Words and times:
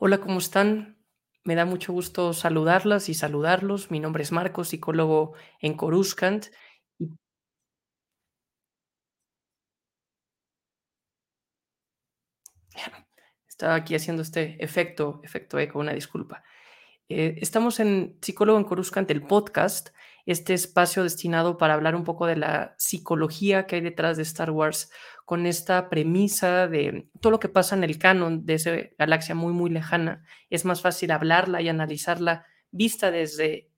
Hola, 0.00 0.18
¿cómo 0.20 0.38
están? 0.38 0.96
Me 1.42 1.56
da 1.56 1.64
mucho 1.64 1.92
gusto 1.92 2.32
saludarlas 2.32 3.08
y 3.08 3.14
saludarlos. 3.14 3.90
Mi 3.90 3.98
nombre 3.98 4.22
es 4.22 4.30
Marcos, 4.30 4.68
psicólogo 4.68 5.34
en 5.60 5.74
Coruscant. 5.76 6.46
Estaba 13.48 13.74
aquí 13.74 13.96
haciendo 13.96 14.22
este 14.22 14.62
efecto, 14.62 15.20
efecto 15.24 15.58
eco, 15.58 15.80
una 15.80 15.92
disculpa. 15.92 16.44
Eh, 17.08 17.38
estamos 17.40 17.80
en 17.80 18.18
Psicólogo 18.22 18.58
en 18.58 18.64
Coruscant, 18.64 19.10
el 19.10 19.22
podcast, 19.26 19.88
este 20.26 20.54
espacio 20.54 21.02
destinado 21.02 21.58
para 21.58 21.74
hablar 21.74 21.96
un 21.96 22.04
poco 22.04 22.26
de 22.26 22.36
la 22.36 22.74
psicología 22.78 23.66
que 23.66 23.76
hay 23.76 23.82
detrás 23.82 24.16
de 24.16 24.22
Star 24.24 24.50
Wars, 24.52 24.92
con 25.28 25.44
esta 25.44 25.90
premisa 25.90 26.68
de 26.68 27.10
todo 27.20 27.32
lo 27.32 27.38
que 27.38 27.50
pasa 27.50 27.76
en 27.76 27.84
el 27.84 27.98
canon 27.98 28.46
de 28.46 28.54
esa 28.54 28.72
galaxia 28.96 29.34
muy, 29.34 29.52
muy 29.52 29.68
lejana. 29.68 30.24
Es 30.48 30.64
más 30.64 30.80
fácil 30.80 31.10
hablarla 31.10 31.60
y 31.60 31.68
analizarla 31.68 32.46
vista 32.70 33.10
desde, 33.10 33.68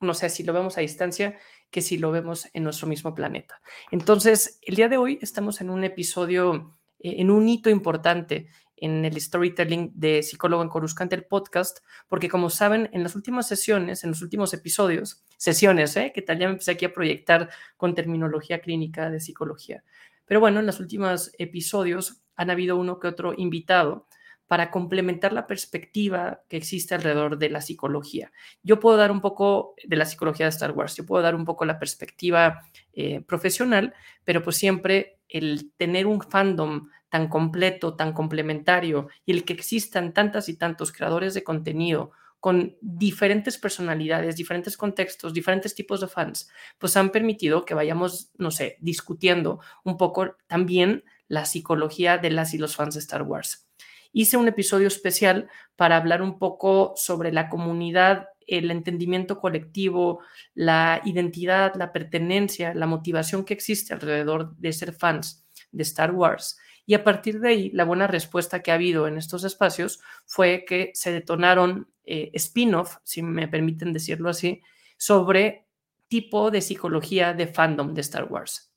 no 0.00 0.12
sé, 0.12 0.28
si 0.28 0.42
lo 0.42 0.52
vemos 0.52 0.76
a 0.76 0.80
distancia, 0.80 1.38
que 1.70 1.82
si 1.82 1.98
lo 1.98 2.10
vemos 2.10 2.48
en 2.52 2.64
nuestro 2.64 2.88
mismo 2.88 3.14
planeta. 3.14 3.60
Entonces, 3.92 4.58
el 4.62 4.74
día 4.74 4.88
de 4.88 4.96
hoy 4.96 5.20
estamos 5.22 5.60
en 5.60 5.70
un 5.70 5.84
episodio, 5.84 6.76
eh, 6.98 7.14
en 7.18 7.30
un 7.30 7.48
hito 7.48 7.70
importante 7.70 8.48
en 8.74 9.04
el 9.04 9.20
storytelling 9.20 9.92
de 9.94 10.24
Psicólogo 10.24 10.64
en 10.64 10.68
Coruscante, 10.68 11.14
el 11.14 11.26
podcast, 11.26 11.78
porque 12.08 12.28
como 12.28 12.50
saben, 12.50 12.90
en 12.92 13.04
las 13.04 13.14
últimas 13.14 13.46
sesiones, 13.46 14.02
en 14.02 14.10
los 14.10 14.20
últimos 14.20 14.52
episodios, 14.52 15.22
sesiones, 15.36 15.96
¿eh? 15.96 16.10
que 16.12 16.22
tal 16.22 16.40
ya 16.40 16.46
me 16.46 16.54
empecé 16.54 16.72
aquí 16.72 16.86
a 16.86 16.92
proyectar 16.92 17.50
con 17.76 17.94
terminología 17.94 18.60
clínica 18.60 19.10
de 19.10 19.20
psicología. 19.20 19.84
Pero 20.28 20.40
bueno, 20.40 20.60
en 20.60 20.66
los 20.66 20.78
últimos 20.78 21.32
episodios 21.38 22.22
han 22.36 22.50
habido 22.50 22.76
uno 22.76 23.00
que 23.00 23.08
otro 23.08 23.34
invitado 23.36 24.06
para 24.46 24.70
complementar 24.70 25.32
la 25.32 25.46
perspectiva 25.46 26.42
que 26.48 26.56
existe 26.56 26.94
alrededor 26.94 27.38
de 27.38 27.50
la 27.50 27.60
psicología. 27.60 28.32
Yo 28.62 28.80
puedo 28.80 28.96
dar 28.96 29.10
un 29.10 29.20
poco 29.20 29.74
de 29.84 29.96
la 29.96 30.06
psicología 30.06 30.46
de 30.46 30.50
Star 30.50 30.72
Wars, 30.72 30.96
yo 30.96 31.04
puedo 31.04 31.22
dar 31.22 31.34
un 31.34 31.44
poco 31.44 31.64
la 31.66 31.78
perspectiva 31.78 32.62
eh, 32.94 33.20
profesional, 33.20 33.94
pero 34.24 34.42
pues 34.42 34.56
siempre 34.56 35.18
el 35.28 35.72
tener 35.76 36.06
un 36.06 36.22
fandom 36.22 36.88
tan 37.10 37.28
completo, 37.28 37.94
tan 37.94 38.12
complementario 38.12 39.08
y 39.26 39.32
el 39.32 39.44
que 39.44 39.52
existan 39.52 40.14
tantas 40.14 40.48
y 40.48 40.56
tantos 40.56 40.92
creadores 40.92 41.34
de 41.34 41.44
contenido 41.44 42.12
con 42.40 42.76
diferentes 42.80 43.58
personalidades, 43.58 44.36
diferentes 44.36 44.76
contextos, 44.76 45.34
diferentes 45.34 45.74
tipos 45.74 46.00
de 46.00 46.08
fans, 46.08 46.48
pues 46.78 46.96
han 46.96 47.10
permitido 47.10 47.64
que 47.64 47.74
vayamos, 47.74 48.30
no 48.38 48.50
sé, 48.50 48.76
discutiendo 48.80 49.60
un 49.84 49.96
poco 49.96 50.36
también 50.46 51.04
la 51.26 51.44
psicología 51.44 52.18
de 52.18 52.30
las 52.30 52.54
y 52.54 52.58
los 52.58 52.76
fans 52.76 52.94
de 52.94 53.00
Star 53.00 53.22
Wars. 53.22 53.68
Hice 54.12 54.36
un 54.36 54.48
episodio 54.48 54.88
especial 54.88 55.48
para 55.76 55.96
hablar 55.96 56.22
un 56.22 56.38
poco 56.38 56.94
sobre 56.96 57.32
la 57.32 57.48
comunidad, 57.48 58.28
el 58.46 58.70
entendimiento 58.70 59.38
colectivo, 59.38 60.20
la 60.54 61.02
identidad, 61.04 61.74
la 61.74 61.92
pertenencia, 61.92 62.72
la 62.72 62.86
motivación 62.86 63.44
que 63.44 63.52
existe 63.52 63.92
alrededor 63.92 64.56
de 64.56 64.72
ser 64.72 64.94
fans 64.94 65.44
de 65.70 65.82
Star 65.82 66.12
Wars 66.12 66.58
y 66.88 66.94
a 66.94 67.04
partir 67.04 67.40
de 67.40 67.50
ahí, 67.50 67.70
la 67.72 67.84
buena 67.84 68.06
respuesta 68.06 68.62
que 68.62 68.70
ha 68.70 68.74
habido 68.74 69.06
en 69.06 69.18
estos 69.18 69.44
espacios 69.44 70.00
fue 70.24 70.64
que 70.66 70.90
se 70.94 71.12
detonaron 71.12 71.92
eh, 72.02 72.30
spin-off, 72.32 72.96
si 73.04 73.22
me 73.22 73.46
permiten 73.46 73.92
decirlo 73.92 74.30
así, 74.30 74.62
sobre 74.96 75.66
tipo 76.08 76.50
de 76.50 76.62
psicología 76.62 77.34
de 77.34 77.46
fandom 77.46 77.92
de 77.92 78.00
Star 78.00 78.24
Wars. 78.32 78.72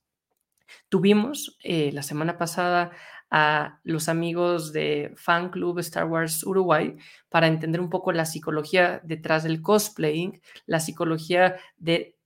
Tuvimos 0.89 1.57
eh, 1.63 1.93
la 1.93 2.03
semana 2.03 2.37
pasada 2.37 2.91
a 3.29 3.79
los 3.85 4.09
amigos 4.09 4.73
de 4.73 5.13
Fan 5.15 5.49
Club 5.49 5.79
Star 5.79 6.03
Wars 6.03 6.43
Uruguay 6.43 6.97
para 7.29 7.47
entender 7.47 7.79
un 7.79 7.89
poco 7.89 8.11
la 8.11 8.25
psicología 8.25 8.99
detrás 9.05 9.43
del 9.43 9.61
cosplaying, 9.61 10.41
la 10.65 10.81
psicología 10.81 11.55
de 11.77 12.17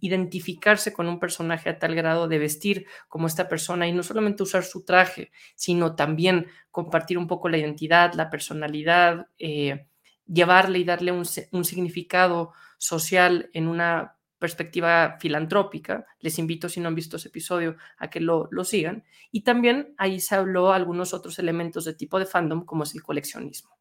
identificarse 0.00 0.92
con 0.92 1.08
un 1.08 1.18
personaje 1.18 1.70
a 1.70 1.78
tal 1.78 1.94
grado 1.94 2.28
de 2.28 2.38
vestir 2.38 2.86
como 3.08 3.26
esta 3.26 3.48
persona 3.48 3.88
y 3.88 3.92
no 3.92 4.02
solamente 4.02 4.42
usar 4.42 4.64
su 4.64 4.84
traje, 4.84 5.32
sino 5.54 5.94
también 5.94 6.46
compartir 6.70 7.16
un 7.16 7.26
poco 7.26 7.48
la 7.48 7.58
identidad, 7.58 8.12
la 8.14 8.28
personalidad, 8.30 9.28
eh, 9.38 9.86
llevarle 10.26 10.78
y 10.78 10.84
darle 10.84 11.12
un, 11.12 11.24
significado 11.64 12.52
social 12.78 13.50
en 13.52 13.68
una 13.68 14.16
perspectiva 14.38 15.16
filantrópica. 15.20 16.04
Les 16.20 16.38
invito, 16.38 16.68
si 16.68 16.80
no 16.80 16.88
han 16.88 16.94
visto 16.94 17.16
ese 17.16 17.28
episodio, 17.28 17.76
a 17.96 18.10
que 18.10 18.20
lo, 18.20 18.48
lo 18.50 18.64
sigan. 18.64 19.04
Y 19.30 19.42
también 19.42 19.94
ahí 19.96 20.20
se 20.20 20.34
habló 20.34 20.72
algunos 20.72 21.14
otros 21.14 21.38
elementos 21.38 21.84
de 21.84 21.94
tipo 21.94 22.18
de 22.18 22.26
fandom, 22.26 22.64
como 22.64 22.82
es 22.82 22.94
el 22.94 23.02
coleccionismo. 23.02 23.76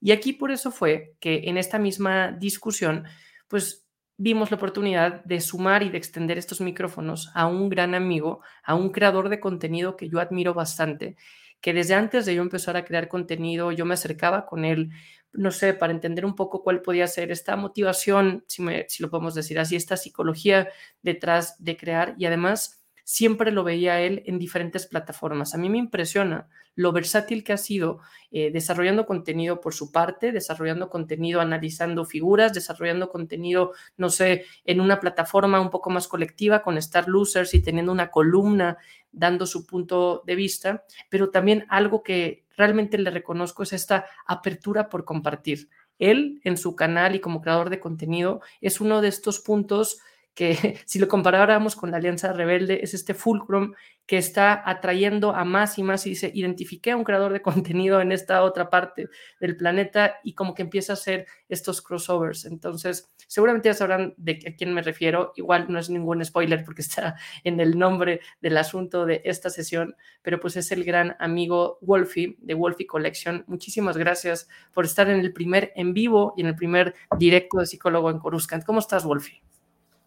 Y 0.00 0.12
aquí 0.12 0.32
por 0.32 0.50
eso 0.50 0.70
fue 0.70 1.14
que 1.20 1.42
en 1.44 1.56
esta 1.56 1.78
misma 1.78 2.32
discusión, 2.32 3.04
pues 3.48 3.81
vimos 4.22 4.52
la 4.52 4.56
oportunidad 4.56 5.24
de 5.24 5.40
sumar 5.40 5.82
y 5.82 5.90
de 5.90 5.98
extender 5.98 6.38
estos 6.38 6.60
micrófonos 6.60 7.32
a 7.34 7.46
un 7.46 7.68
gran 7.68 7.92
amigo, 7.96 8.40
a 8.62 8.76
un 8.76 8.90
creador 8.90 9.28
de 9.28 9.40
contenido 9.40 9.96
que 9.96 10.08
yo 10.08 10.20
admiro 10.20 10.54
bastante, 10.54 11.16
que 11.60 11.74
desde 11.74 11.94
antes 11.94 12.24
de 12.24 12.36
yo 12.36 12.42
empezar 12.42 12.76
a 12.76 12.84
crear 12.84 13.08
contenido, 13.08 13.72
yo 13.72 13.84
me 13.84 13.94
acercaba 13.94 14.46
con 14.46 14.64
él, 14.64 14.90
no 15.32 15.50
sé, 15.50 15.74
para 15.74 15.92
entender 15.92 16.24
un 16.24 16.36
poco 16.36 16.62
cuál 16.62 16.82
podía 16.82 17.08
ser 17.08 17.32
esta 17.32 17.56
motivación, 17.56 18.44
si, 18.46 18.64
si 18.86 19.02
lo 19.02 19.10
podemos 19.10 19.34
decir 19.34 19.58
así, 19.58 19.74
esta 19.74 19.96
psicología 19.96 20.68
detrás 21.02 21.56
de 21.58 21.76
crear. 21.76 22.14
Y 22.16 22.26
además 22.26 22.81
siempre 23.04 23.52
lo 23.52 23.64
veía 23.64 24.00
él 24.00 24.22
en 24.26 24.38
diferentes 24.38 24.86
plataformas. 24.86 25.54
A 25.54 25.58
mí 25.58 25.68
me 25.68 25.78
impresiona 25.78 26.48
lo 26.74 26.92
versátil 26.92 27.44
que 27.44 27.52
ha 27.52 27.58
sido 27.58 28.00
eh, 28.30 28.50
desarrollando 28.50 29.04
contenido 29.06 29.60
por 29.60 29.74
su 29.74 29.92
parte, 29.92 30.32
desarrollando 30.32 30.88
contenido 30.88 31.40
analizando 31.40 32.04
figuras, 32.04 32.54
desarrollando 32.54 33.10
contenido, 33.10 33.72
no 33.96 34.10
sé, 34.10 34.46
en 34.64 34.80
una 34.80 35.00
plataforma 35.00 35.60
un 35.60 35.70
poco 35.70 35.90
más 35.90 36.08
colectiva 36.08 36.62
con 36.62 36.78
Star 36.78 37.08
Losers 37.08 37.54
y 37.54 37.62
teniendo 37.62 37.92
una 37.92 38.10
columna 38.10 38.78
dando 39.10 39.46
su 39.46 39.66
punto 39.66 40.22
de 40.26 40.34
vista, 40.34 40.84
pero 41.10 41.30
también 41.30 41.66
algo 41.68 42.02
que 42.02 42.46
realmente 42.56 42.96
le 42.98 43.10
reconozco 43.10 43.62
es 43.62 43.72
esta 43.72 44.06
apertura 44.26 44.88
por 44.88 45.04
compartir. 45.04 45.68
Él 45.98 46.40
en 46.44 46.56
su 46.56 46.74
canal 46.74 47.14
y 47.14 47.20
como 47.20 47.42
creador 47.42 47.70
de 47.70 47.78
contenido 47.80 48.40
es 48.60 48.80
uno 48.80 49.02
de 49.02 49.08
estos 49.08 49.40
puntos 49.40 49.98
que 50.34 50.78
si 50.86 50.98
lo 50.98 51.08
comparáramos 51.08 51.76
con 51.76 51.90
la 51.90 51.98
Alianza 51.98 52.32
Rebelde, 52.32 52.80
es 52.82 52.94
este 52.94 53.14
fulcrum 53.14 53.74
que 54.06 54.18
está 54.18 54.68
atrayendo 54.68 55.34
a 55.34 55.44
más 55.44 55.78
y 55.78 55.82
más 55.82 56.06
y 56.06 56.10
dice, 56.10 56.30
identifiqué 56.34 56.90
a 56.90 56.96
un 56.96 57.04
creador 57.04 57.32
de 57.32 57.42
contenido 57.42 58.00
en 58.00 58.12
esta 58.12 58.42
otra 58.42 58.68
parte 58.70 59.08
del 59.40 59.56
planeta 59.56 60.16
y 60.24 60.34
como 60.34 60.54
que 60.54 60.62
empieza 60.62 60.92
a 60.92 60.94
hacer 60.94 61.26
estos 61.48 61.82
crossovers. 61.82 62.44
Entonces, 62.44 63.14
seguramente 63.26 63.68
ya 63.68 63.74
sabrán 63.74 64.14
de 64.16 64.40
a 64.46 64.56
quién 64.56 64.74
me 64.74 64.82
refiero. 64.82 65.32
Igual 65.36 65.66
no 65.68 65.78
es 65.78 65.88
ningún 65.90 66.24
spoiler 66.24 66.64
porque 66.64 66.82
está 66.82 67.16
en 67.44 67.60
el 67.60 67.78
nombre 67.78 68.20
del 68.40 68.56
asunto 68.56 69.06
de 69.06 69.22
esta 69.24 69.50
sesión, 69.50 69.96
pero 70.22 70.40
pues 70.40 70.56
es 70.56 70.72
el 70.72 70.84
gran 70.84 71.16
amigo 71.20 71.78
Wolfie 71.80 72.36
de 72.40 72.54
Wolfie 72.54 72.86
Collection. 72.86 73.44
Muchísimas 73.46 73.96
gracias 73.96 74.48
por 74.72 74.84
estar 74.84 75.08
en 75.08 75.20
el 75.20 75.32
primer 75.32 75.72
en 75.76 75.94
vivo 75.94 76.34
y 76.36 76.42
en 76.42 76.48
el 76.48 76.56
primer 76.56 76.94
directo 77.18 77.58
de 77.58 77.66
psicólogo 77.66 78.10
en 78.10 78.18
Coruscant. 78.18 78.64
¿Cómo 78.64 78.80
estás, 78.80 79.04
Wolfie? 79.04 79.42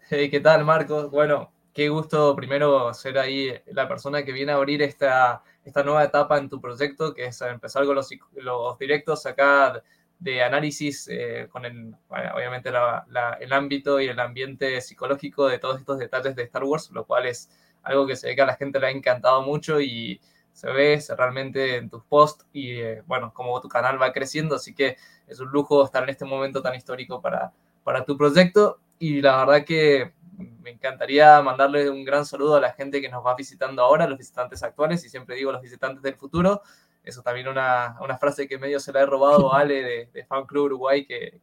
Hey, 0.08 0.30
¿qué 0.30 0.40
tal, 0.40 0.64
Marcos? 0.66 1.10
Bueno, 1.10 1.52
qué 1.74 1.90
gusto 1.90 2.36
primero 2.36 2.94
ser 2.94 3.18
ahí 3.18 3.52
la 3.66 3.88
persona 3.88 4.24
que 4.24 4.32
viene 4.34 4.52
a 4.52 4.56
abrir 4.56 4.84
esta, 4.84 5.42
esta 5.64 5.82
nueva 5.84 6.04
etapa 6.04 6.38
en 6.38 6.48
tu 6.48 6.62
proyecto, 6.62 7.16
que 7.16 7.26
es 7.26 7.42
empezar 7.42 7.86
con 7.88 7.96
los, 7.96 8.12
los 8.34 8.78
directos 8.78 9.26
acá 9.26 9.82
de 10.20 10.44
análisis 10.44 11.08
eh, 11.12 11.48
con 11.52 11.66
el, 11.66 11.96
obviamente 12.10 12.70
el 12.70 13.54
ámbito 13.54 14.00
y 14.00 14.06
el 14.06 14.20
ambiente 14.20 14.80
psicológico 14.80 15.48
de 15.48 15.58
todos 15.58 15.80
estos 15.80 15.98
detalles 15.98 16.36
de 16.36 16.44
Star 16.44 16.64
Wars, 16.66 16.92
lo 16.92 17.06
cual 17.06 17.26
es 17.26 17.50
algo 17.82 18.06
que 18.06 18.16
se 18.16 18.28
ve 18.28 18.36
que 18.36 18.44
a 18.44 18.46
la 18.46 18.56
gente 18.58 18.80
le 18.80 18.88
ha 18.88 18.92
encantado 18.92 19.42
mucho 19.42 19.82
y 19.82 20.22
se 20.54 20.70
ve 20.70 21.04
realmente 21.18 21.78
en 21.78 21.90
tus 21.90 22.04
posts 22.04 22.46
y 22.54 22.74
eh, 22.80 23.02
bueno, 23.08 23.34
como 23.34 23.60
tu 23.60 23.70
canal 23.70 24.00
va 24.00 24.14
creciendo, 24.14 24.56
así 24.56 24.76
que 24.76 24.98
es 25.26 25.40
un 25.40 25.50
lujo 25.50 25.84
estar 25.84 26.04
en 26.04 26.10
este 26.10 26.26
momento 26.26 26.62
tan 26.62 26.76
histórico 26.76 27.22
para, 27.22 27.54
para 27.84 28.06
tu 28.06 28.16
proyecto 28.16 28.80
y 29.00 29.22
la 29.22 29.38
verdad 29.38 29.66
que 29.66 30.14
me 30.62 30.72
encantaría 30.72 31.42
mandarle 31.42 31.90
un 31.90 32.04
gran 32.04 32.26
saludo 32.26 32.56
a 32.56 32.62
la 32.62 32.74
gente 32.74 33.02
que 33.02 33.10
nos 33.10 33.26
va 33.26 33.36
visitando 33.36 33.82
ahora, 33.82 34.08
los 34.08 34.18
visitantes 34.18 34.64
actuales, 34.64 35.04
y 35.06 35.10
siempre 35.10 35.36
digo 35.36 35.52
los 35.52 35.62
visitantes 35.62 36.02
del 36.02 36.16
futuro. 36.16 36.62
Eso 37.04 37.22
también 37.22 37.48
una, 37.48 37.98
una 38.02 38.18
frase 38.18 38.48
que 38.48 38.58
medio 38.58 38.80
se 38.80 38.92
la 38.92 39.02
he 39.02 39.06
robado 39.06 39.54
a 39.54 39.60
Ale 39.60 39.84
de, 39.84 40.10
de 40.12 40.26
Fan 40.26 40.46
Club 40.46 40.66
Uruguay, 40.66 41.06
que, 41.06 41.40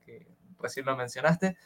recién 0.59 0.87
lo 0.87 0.97
mencionaste. 0.97 1.57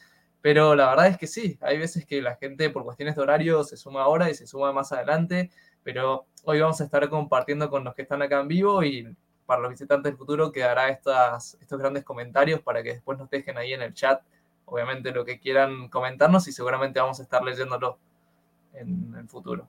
Pero 0.41 0.75
la 0.75 0.91
verdad 0.91 1.09
es 1.09 1.19
que 1.19 1.27
sí, 1.27 1.59
hay 1.61 1.79
veces 1.79 2.07
que 2.07 2.23
la 2.23 2.37
gente 2.37 2.71
por 2.71 2.85
cuestiones 2.85 3.17
de 3.17 3.23
horario 3.23 3.65
se 3.65 3.77
suma 3.77 4.03
ahora 4.03 4.31
y 4.31 4.35
se 4.35 4.47
suma 4.47 4.73
más 4.73 4.93
adelante, 4.93 5.51
pero 5.83 6.27
hoy 6.45 6.61
vamos 6.61 6.81
a 6.81 6.85
estar 6.85 7.09
compartiendo 7.09 7.69
con 7.69 7.85
los 7.85 7.95
que 7.95 8.03
están 8.03 8.23
acá 8.23 8.41
en 8.41 8.49
vivo 8.49 8.85
y 8.85 9.17
para 9.45 9.63
los 9.63 9.71
visitantes 9.71 10.11
del 10.11 10.19
futuro 10.19 10.53
quedará 10.53 10.89
estas, 10.89 11.57
estos 11.61 11.79
grandes 11.79 12.05
comentarios 12.05 12.61
para 12.61 12.83
que 12.83 12.95
después 12.95 13.19
nos 13.19 13.31
dejen 13.31 13.57
ahí 13.59 13.73
en 13.73 13.83
el 13.83 13.95
chat 13.95 14.23
obviamente 14.67 15.13
lo 15.13 15.25
que 15.25 15.41
quieran 15.41 15.89
comentarnos 15.89 16.47
y 16.49 16.53
seguramente 16.53 17.01
vamos 17.01 17.19
a 17.21 17.23
estar 17.23 17.43
leyéndolo 17.43 17.99
en 18.75 19.15
el 19.19 19.29
futuro. 19.29 19.69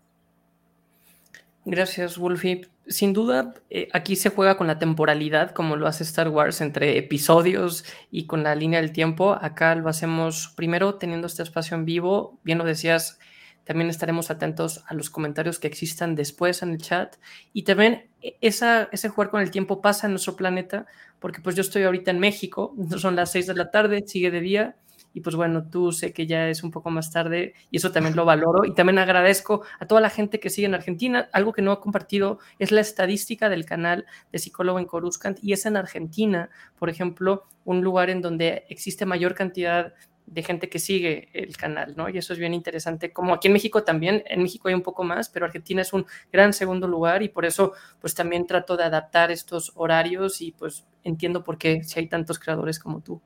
Gracias, 1.69 2.17
Wolfie. 2.17 2.69
Sin 2.87 3.11
duda, 3.11 3.53
eh, 3.69 3.89
aquí 3.91 4.15
se 4.15 4.29
juega 4.29 4.55
con 4.55 4.67
la 4.67 4.79
temporalidad, 4.79 5.51
como 5.51 5.75
lo 5.75 5.87
hace 5.87 6.03
Star 6.03 6.29
Wars, 6.29 6.61
entre 6.61 6.97
episodios 6.97 7.83
y 8.09 8.25
con 8.25 8.41
la 8.41 8.55
línea 8.55 8.81
del 8.81 8.93
tiempo. 8.93 9.37
Acá 9.39 9.75
lo 9.75 9.89
hacemos 9.89 10.53
primero 10.55 10.95
teniendo 10.95 11.27
este 11.27 11.43
espacio 11.43 11.75
en 11.75 11.83
vivo. 11.83 12.39
Bien 12.43 12.57
lo 12.57 12.63
decías, 12.63 13.19
también 13.65 13.89
estaremos 13.89 14.31
atentos 14.31 14.85
a 14.87 14.93
los 14.93 15.09
comentarios 15.09 15.59
que 15.59 15.67
existan 15.67 16.15
después 16.15 16.63
en 16.63 16.71
el 16.71 16.77
chat. 16.77 17.17
Y 17.51 17.63
también 17.63 18.09
e, 18.21 18.37
esa, 18.39 18.87
ese 18.93 19.09
jugar 19.09 19.29
con 19.29 19.41
el 19.41 19.51
tiempo 19.51 19.81
pasa 19.81 20.07
en 20.07 20.13
nuestro 20.13 20.37
planeta, 20.37 20.85
porque 21.19 21.41
pues 21.41 21.57
yo 21.57 21.61
estoy 21.61 21.83
ahorita 21.83 22.11
en 22.11 22.19
México, 22.19 22.73
son 22.97 23.17
las 23.17 23.33
6 23.33 23.45
de 23.45 23.55
la 23.55 23.71
tarde, 23.71 24.05
sigue 24.07 24.31
de 24.31 24.39
día 24.39 24.77
y 25.13 25.21
pues 25.21 25.35
bueno, 25.35 25.69
tú 25.69 25.91
sé 25.91 26.13
que 26.13 26.27
ya 26.27 26.49
es 26.49 26.63
un 26.63 26.71
poco 26.71 26.89
más 26.89 27.11
tarde 27.11 27.53
y 27.71 27.77
eso 27.77 27.91
también 27.91 28.15
lo 28.15 28.25
valoro 28.25 28.65
y 28.65 28.73
también 28.73 28.99
agradezco 28.99 29.63
a 29.79 29.87
toda 29.87 30.01
la 30.01 30.09
gente 30.09 30.39
que 30.39 30.49
sigue 30.49 30.67
en 30.67 30.75
Argentina. 30.75 31.29
Algo 31.33 31.53
que 31.53 31.61
no 31.61 31.71
ha 31.71 31.81
compartido 31.81 32.39
es 32.59 32.71
la 32.71 32.81
estadística 32.81 33.49
del 33.49 33.65
canal 33.65 34.05
de 34.31 34.39
psicólogo 34.39 34.79
en 34.79 34.85
Coruscant 34.85 35.39
y 35.41 35.53
es 35.53 35.65
en 35.65 35.77
Argentina, 35.77 36.49
por 36.77 36.89
ejemplo, 36.89 37.45
un 37.65 37.81
lugar 37.81 38.09
en 38.09 38.21
donde 38.21 38.65
existe 38.69 39.05
mayor 39.05 39.33
cantidad 39.33 39.93
de 40.27 40.43
gente 40.43 40.69
que 40.69 40.77
sigue 40.77 41.29
el 41.33 41.55
canal, 41.55 41.95
¿no? 41.95 42.09
Y 42.09 42.17
eso 42.17 42.33
es 42.33 42.39
bien 42.39 42.53
interesante, 42.53 43.13
como 43.13 43.33
aquí 43.33 43.47
en 43.47 43.53
México 43.53 43.83
también, 43.83 44.23
en 44.27 44.43
México 44.43 44.67
hay 44.67 44.73
un 44.73 44.81
poco 44.81 45.03
más, 45.03 45.29
pero 45.29 45.45
Argentina 45.45 45.81
es 45.81 45.93
un 45.93 46.05
gran 46.31 46.51
segundo 46.53 46.85
lugar 46.87 47.23
y 47.23 47.29
por 47.29 47.45
eso 47.45 47.73
pues 48.01 48.13
también 48.13 48.45
trato 48.45 48.75
de 48.75 48.83
adaptar 48.83 49.31
estos 49.31 49.71
horarios 49.75 50.41
y 50.41 50.51
pues 50.51 50.85
entiendo 51.03 51.43
por 51.43 51.57
qué 51.57 51.83
si 51.83 51.99
hay 51.99 52.07
tantos 52.07 52.39
creadores 52.39 52.77
como 52.77 53.01
tú. 53.01 53.21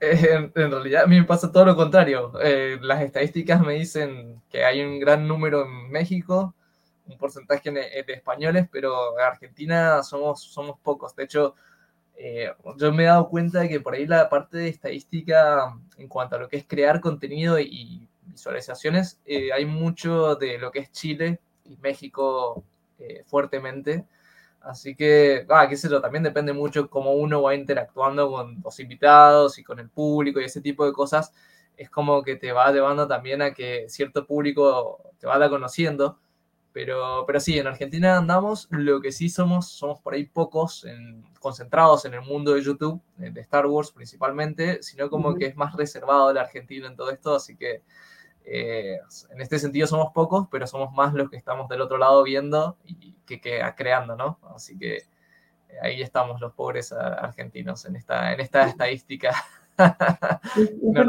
En, 0.00 0.52
realidad 0.54 1.04
a 1.04 1.06
mí 1.06 1.18
me 1.18 1.24
pasa 1.24 1.50
todo 1.50 1.64
lo 1.64 1.76
contrario. 1.76 2.32
Eh, 2.42 2.78
las 2.80 3.02
estadísticas 3.02 3.60
me 3.60 3.74
dicen 3.74 4.40
que 4.48 4.64
hay 4.64 4.82
un 4.82 4.98
gran 4.98 5.26
número 5.26 5.64
en 5.64 5.90
México, 5.90 6.54
un 7.06 7.18
porcentaje 7.18 7.70
de, 7.70 8.04
españoles, 8.08 8.68
pero 8.70 9.18
en 9.18 9.24
Argentina 9.24 10.02
somos, 10.02 10.42
somos 10.42 10.78
pocos. 10.80 11.16
De 11.16 11.24
hecho, 11.24 11.54
eh, 12.16 12.52
yo 12.76 12.92
me 12.92 13.04
he 13.04 13.06
dado 13.06 13.28
cuenta 13.28 13.60
de 13.60 13.68
que 13.68 13.80
por 13.80 13.94
ahí 13.94 14.06
la 14.06 14.28
parte 14.28 14.58
de 14.58 14.68
estadística 14.68 15.76
en 15.96 16.08
cuanto 16.08 16.36
a 16.36 16.38
lo 16.38 16.48
que 16.48 16.58
es 16.58 16.64
crear 16.66 17.00
contenido 17.00 17.58
y 17.58 18.08
visualizaciones, 18.22 19.20
eh, 19.26 19.52
hay 19.52 19.64
mucho 19.64 20.36
de 20.36 20.58
lo 20.58 20.70
que 20.70 20.80
es 20.80 20.92
Chile 20.92 21.40
y 21.64 21.76
México 21.78 22.64
fuertemente. 23.26 24.04
Así 24.68 24.94
que, 24.94 25.46
ah, 25.48 25.66
qué 25.66 25.78
sé 25.78 25.88
yo, 25.88 25.98
también 25.98 26.22
depende 26.22 26.52
mucho 26.52 26.90
cómo 26.90 27.14
uno 27.14 27.40
va 27.40 27.54
interactuando 27.54 28.30
con 28.30 28.60
los 28.62 28.78
invitados 28.80 29.58
y 29.58 29.64
con 29.64 29.78
el 29.78 29.88
público 29.88 30.40
y 30.40 30.44
ese 30.44 30.60
tipo 30.60 30.84
de 30.84 30.92
cosas. 30.92 31.32
Es 31.74 31.88
como 31.88 32.22
que 32.22 32.36
te 32.36 32.52
va 32.52 32.70
llevando 32.70 33.08
también 33.08 33.40
a 33.40 33.54
que 33.54 33.86
cierto 33.88 34.26
público 34.26 35.10
te 35.18 35.26
vaya 35.26 35.48
conociendo. 35.48 36.18
Pero, 36.74 37.24
pero 37.26 37.40
sí, 37.40 37.58
en 37.58 37.66
Argentina 37.66 38.18
andamos, 38.18 38.68
lo 38.70 39.00
que 39.00 39.10
sí 39.10 39.30
somos, 39.30 39.70
somos 39.70 40.00
por 40.00 40.12
ahí 40.12 40.26
pocos 40.26 40.86
concentrados 41.40 42.04
en 42.04 42.12
el 42.12 42.20
mundo 42.20 42.52
de 42.52 42.62
YouTube, 42.62 43.00
de 43.16 43.40
Star 43.40 43.66
Wars 43.66 43.90
principalmente, 43.90 44.82
sino 44.82 45.08
como 45.08 45.34
que 45.34 45.46
es 45.46 45.56
más 45.56 45.74
reservado 45.76 46.30
el 46.30 46.36
argentino 46.36 46.86
en 46.86 46.94
todo 46.94 47.10
esto, 47.10 47.34
así 47.34 47.56
que 47.56 47.82
eh, 48.50 48.98
en 49.30 49.40
este 49.40 49.58
sentido 49.58 49.86
somos 49.86 50.12
pocos, 50.14 50.48
pero 50.50 50.66
somos 50.66 50.92
más 50.94 51.12
los 51.12 51.28
que 51.28 51.36
estamos 51.36 51.68
del 51.68 51.82
otro 51.82 51.98
lado 51.98 52.22
viendo 52.22 52.78
y 52.84 53.14
que, 53.26 53.40
que 53.40 53.60
creando, 53.76 54.16
¿no? 54.16 54.38
Así 54.54 54.78
que 54.78 54.96
eh, 54.96 55.02
ahí 55.82 56.00
estamos 56.00 56.40
los 56.40 56.54
pobres 56.54 56.92
argentinos 56.92 57.84
en 57.84 57.96
esta, 57.96 58.32
en 58.32 58.40
esta 58.40 58.64
estadística. 58.66 59.34
no 60.82 61.04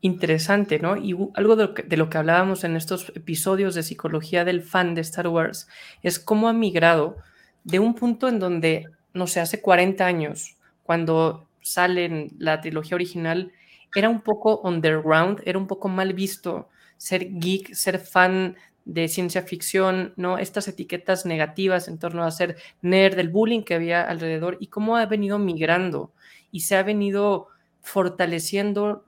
Interesante, 0.00 0.80
¿no? 0.80 0.96
Y 0.96 1.16
algo 1.34 1.54
de 1.54 1.64
lo, 1.64 1.74
que, 1.74 1.82
de 1.84 1.96
lo 1.96 2.10
que 2.10 2.18
hablábamos 2.18 2.64
en 2.64 2.74
estos 2.74 3.10
episodios 3.14 3.76
de 3.76 3.84
psicología 3.84 4.44
del 4.44 4.62
fan 4.62 4.94
de 4.96 5.02
Star 5.02 5.28
Wars 5.28 5.68
es 6.02 6.18
cómo 6.18 6.48
ha 6.48 6.52
migrado 6.52 7.18
de 7.62 7.78
un 7.78 7.94
punto 7.94 8.26
en 8.26 8.40
donde, 8.40 8.88
no 9.12 9.28
sé, 9.28 9.38
hace 9.38 9.60
40 9.60 10.04
años, 10.04 10.56
cuando 10.82 11.46
sale 11.60 12.30
la 12.38 12.60
trilogía 12.60 12.96
original, 12.96 13.52
era 13.94 14.08
un 14.08 14.20
poco 14.20 14.60
underground, 14.62 15.40
era 15.44 15.58
un 15.58 15.66
poco 15.66 15.88
mal 15.88 16.12
visto 16.14 16.68
ser 16.96 17.28
geek, 17.32 17.74
ser 17.74 17.98
fan 17.98 18.56
de 18.84 19.08
ciencia 19.08 19.42
ficción, 19.42 20.12
¿no? 20.16 20.38
Estas 20.38 20.66
etiquetas 20.68 21.24
negativas 21.26 21.88
en 21.88 21.98
torno 21.98 22.24
a 22.24 22.30
ser 22.30 22.56
nerd, 22.80 23.16
del 23.16 23.28
bullying 23.28 23.62
que 23.62 23.74
había 23.74 24.02
alrededor 24.02 24.56
y 24.60 24.68
cómo 24.68 24.96
ha 24.96 25.06
venido 25.06 25.38
migrando 25.38 26.12
y 26.50 26.60
se 26.60 26.76
ha 26.76 26.82
venido 26.82 27.48
fortaleciendo 27.80 29.06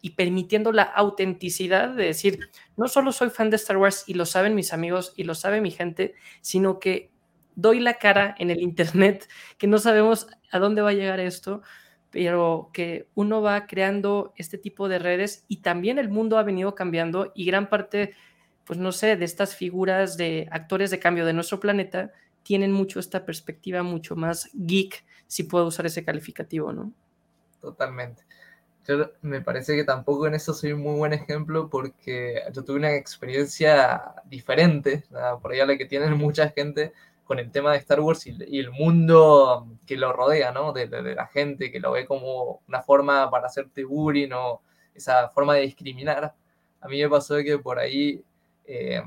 y 0.00 0.10
permitiendo 0.10 0.72
la 0.72 0.84
autenticidad 0.84 1.90
de 1.90 2.04
decir, 2.04 2.38
no 2.76 2.86
solo 2.88 3.12
soy 3.12 3.30
fan 3.30 3.50
de 3.50 3.56
Star 3.56 3.76
Wars 3.76 4.04
y 4.06 4.14
lo 4.14 4.26
saben 4.26 4.54
mis 4.54 4.72
amigos 4.72 5.12
y 5.16 5.24
lo 5.24 5.34
sabe 5.34 5.60
mi 5.60 5.70
gente, 5.70 6.14
sino 6.40 6.78
que 6.78 7.10
doy 7.56 7.80
la 7.80 7.94
cara 7.94 8.34
en 8.38 8.50
el 8.50 8.60
Internet, 8.62 9.28
que 9.58 9.66
no 9.66 9.78
sabemos 9.78 10.28
a 10.50 10.58
dónde 10.58 10.82
va 10.82 10.90
a 10.90 10.94
llegar 10.94 11.20
esto, 11.20 11.62
pero 12.14 12.70
que 12.72 13.08
uno 13.16 13.42
va 13.42 13.66
creando 13.66 14.32
este 14.36 14.56
tipo 14.56 14.88
de 14.88 15.00
redes 15.00 15.44
y 15.48 15.62
también 15.62 15.98
el 15.98 16.08
mundo 16.08 16.38
ha 16.38 16.44
venido 16.44 16.76
cambiando 16.76 17.32
y 17.34 17.44
gran 17.44 17.68
parte, 17.68 18.14
pues 18.64 18.78
no 18.78 18.92
sé, 18.92 19.16
de 19.16 19.24
estas 19.24 19.56
figuras 19.56 20.16
de 20.16 20.46
actores 20.52 20.92
de 20.92 21.00
cambio 21.00 21.26
de 21.26 21.32
nuestro 21.32 21.58
planeta 21.58 22.12
tienen 22.44 22.70
mucho 22.70 23.00
esta 23.00 23.26
perspectiva 23.26 23.82
mucho 23.82 24.14
más 24.14 24.48
geek, 24.54 25.04
si 25.26 25.42
puedo 25.42 25.66
usar 25.66 25.86
ese 25.86 26.04
calificativo, 26.04 26.72
¿no? 26.72 26.92
Totalmente. 27.60 28.22
Yo 28.86 29.10
me 29.22 29.40
parece 29.40 29.74
que 29.74 29.82
tampoco 29.82 30.28
en 30.28 30.34
eso 30.34 30.54
soy 30.54 30.70
un 30.70 30.82
muy 30.82 30.96
buen 30.96 31.12
ejemplo 31.12 31.68
porque 31.68 32.42
yo 32.52 32.62
tuve 32.62 32.76
una 32.76 32.94
experiencia 32.94 34.04
diferente, 34.26 35.02
por 35.42 35.50
allá 35.50 35.66
la 35.66 35.76
que 35.76 35.86
tienen 35.86 36.16
mucha 36.16 36.50
gente, 36.50 36.92
con 37.24 37.38
el 37.38 37.50
tema 37.50 37.72
de 37.72 37.78
Star 37.78 38.00
Wars 38.00 38.26
y, 38.26 38.58
el 38.58 38.70
mundo 38.70 39.66
que 39.86 39.96
lo 39.96 40.12
rodea, 40.12 40.52
¿no? 40.52 40.72
De, 40.72 40.86
la 40.86 41.26
gente 41.26 41.72
que 41.72 41.80
lo 41.80 41.92
ve 41.92 42.06
como 42.06 42.62
una 42.68 42.82
forma 42.82 43.30
para 43.30 43.46
hacerte 43.46 43.84
bullying 43.84 44.32
o 44.32 44.60
esa 44.94 45.28
forma 45.30 45.54
de 45.54 45.62
discriminar. 45.62 46.34
A 46.80 46.88
mí 46.88 47.00
me 47.00 47.08
pasó 47.08 47.36
que 47.38 47.58
por 47.58 47.78
ahí, 47.78 48.22
eh, 48.66 49.02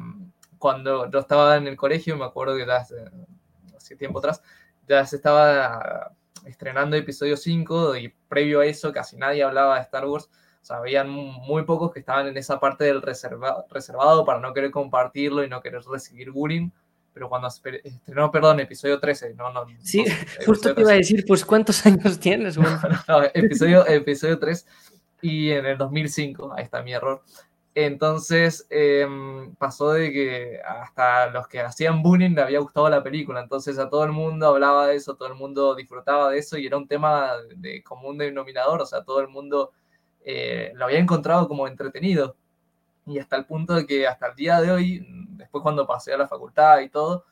cuando 0.58 1.10
yo 1.10 1.20
estaba 1.20 1.58
en 1.58 1.68
el 1.68 1.78
colegio, 1.78 2.18
me 2.18 2.26
acuerdo 2.26 2.56
que 2.58 2.66
ya 2.66 2.78
hace, 2.78 3.96
tiempo 3.98 4.20
atrás, 4.20 4.42
ya 4.88 5.06
se 5.06 5.18
estaba 5.18 6.12
estrenando 6.46 6.96
episodio 6.96 7.38
5 7.38 7.96
y 7.98 8.14
previo 8.28 8.62
a 8.62 8.66
eso 8.66 8.92
casi 8.92 9.16
nadie 9.18 9.44
hablaba 9.44 9.76
de 9.76 9.82
Star 9.82 10.06
Wars. 10.08 10.30
O 10.62 10.66
sea, 10.68 10.78
habían 10.78 11.10
muy 11.10 11.64
pocos 11.64 11.94
que 11.94 12.00
estaban 12.00 12.28
en 12.28 12.36
esa 12.36 12.60
parte 12.60 12.84
del 12.84 13.02
reservado 13.02 14.26
para 14.26 14.40
no 14.40 14.54
querer 14.54 14.72
compartirlo 14.72 15.44
y 15.44 15.50
no 15.50 15.62
querer 15.62 15.84
recibir 15.84 16.32
bullying 16.32 16.72
pero 17.18 17.30
cuando 17.30 17.48
estrenó, 17.48 18.30
perdón, 18.32 18.60
episodio 18.60 19.00
13, 19.00 19.34
no, 19.34 19.52
no. 19.52 19.66
Sí, 19.82 20.06
justo 20.46 20.76
te 20.76 20.82
iba 20.82 20.92
a 20.92 20.96
decir, 20.96 21.26
pues 21.28 21.44
¿cuántos 21.44 21.84
años 21.88 22.20
tienes? 22.20 22.58
episodio, 23.34 23.88
episodio 23.88 24.38
3 24.38 24.68
y 25.24 25.50
en 25.50 25.66
el 25.66 25.80
2005, 25.80 26.54
ahí 26.56 26.64
está 26.64 26.84
mi 26.84 26.94
error. 26.94 27.24
Entonces 27.74 28.68
em, 28.70 29.56
pasó 29.56 29.94
de 29.94 30.12
que 30.12 30.60
hasta 30.64 31.28
los 31.32 31.48
que 31.48 31.62
hacían 31.62 32.04
bullying 32.04 32.36
le 32.36 32.44
había 32.44 32.60
gustado 32.60 32.88
la 32.88 33.02
película, 33.04 33.42
entonces 33.42 33.80
a 33.80 33.90
todo 33.90 34.04
el 34.04 34.12
mundo 34.12 34.48
hablaba 34.48 34.88
de 34.88 34.96
eso, 34.96 35.16
todo 35.16 35.28
el 35.28 35.36
mundo 35.36 35.74
disfrutaba 35.74 36.30
de 36.30 36.38
eso 36.38 36.58
y 36.58 36.68
era 36.68 36.78
un 36.78 36.88
tema 36.88 37.34
de 37.56 37.84
común 37.84 38.20
denominador, 38.20 38.82
o 38.82 38.86
sea, 38.86 39.04
todo 39.04 39.22
el 39.22 39.28
mundo 39.28 39.72
eh, 40.24 40.72
lo 40.76 40.86
había 40.86 41.00
encontrado 41.00 41.48
como 41.48 41.68
entretenido 41.68 42.36
y 43.08 43.20
hasta 43.20 43.38
el 43.38 43.46
punto 43.46 43.74
de 43.74 43.88
que 43.88 44.06
hasta 44.06 44.28
el 44.28 44.36
día 44.36 44.60
de 44.62 44.70
hoy, 44.70 45.08
después 45.38 45.62
cuando 45.62 45.88
pasé 45.88 46.14
a 46.14 46.18
la 46.18 46.28
facultad 46.28 46.80
y 46.82 46.90
todo, 46.90 47.26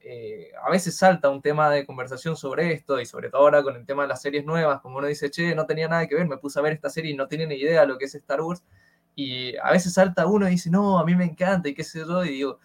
eh, 0.00 0.52
a 0.62 0.70
veces 0.70 0.96
salta 0.96 1.28
un 1.28 1.42
tema 1.42 1.68
de 1.68 1.84
conversación 1.84 2.36
sobre 2.36 2.72
esto 2.72 3.00
y 3.00 3.06
sobre 3.06 3.28
todo 3.28 3.42
ahora 3.42 3.64
con 3.64 3.74
el 3.74 3.84
tema 3.84 4.02
de 4.02 4.08
las 4.08 4.22
series 4.22 4.44
nuevas, 4.44 4.80
como 4.80 4.98
uno 4.98 5.08
dice, 5.08 5.30
che, 5.30 5.52
no 5.56 5.66
tenía 5.66 5.88
nada 5.88 6.06
que 6.06 6.14
ver, 6.14 6.28
me 6.28 6.38
puse 6.38 6.60
a 6.60 6.62
ver 6.62 6.74
esta 6.74 6.88
serie 6.88 7.10
y 7.10 7.16
no 7.16 7.26
tiene 7.26 7.46
ni 7.46 7.56
idea 7.56 7.80
de 7.80 7.88
lo 7.88 7.98
que 7.98 8.04
es 8.04 8.14
Star 8.14 8.40
Wars. 8.40 8.62
Y 9.16 9.56
a 9.56 9.72
veces 9.72 9.94
salta 9.94 10.26
uno 10.26 10.46
y 10.46 10.52
dice, 10.52 10.70
no, 10.70 10.98
a 10.98 11.04
mí 11.04 11.16
me 11.16 11.24
encanta 11.24 11.68
y 11.68 11.74
qué 11.74 11.82
sé 11.82 12.00
yo, 12.06 12.24
y 12.24 12.28
digo, 12.28 12.60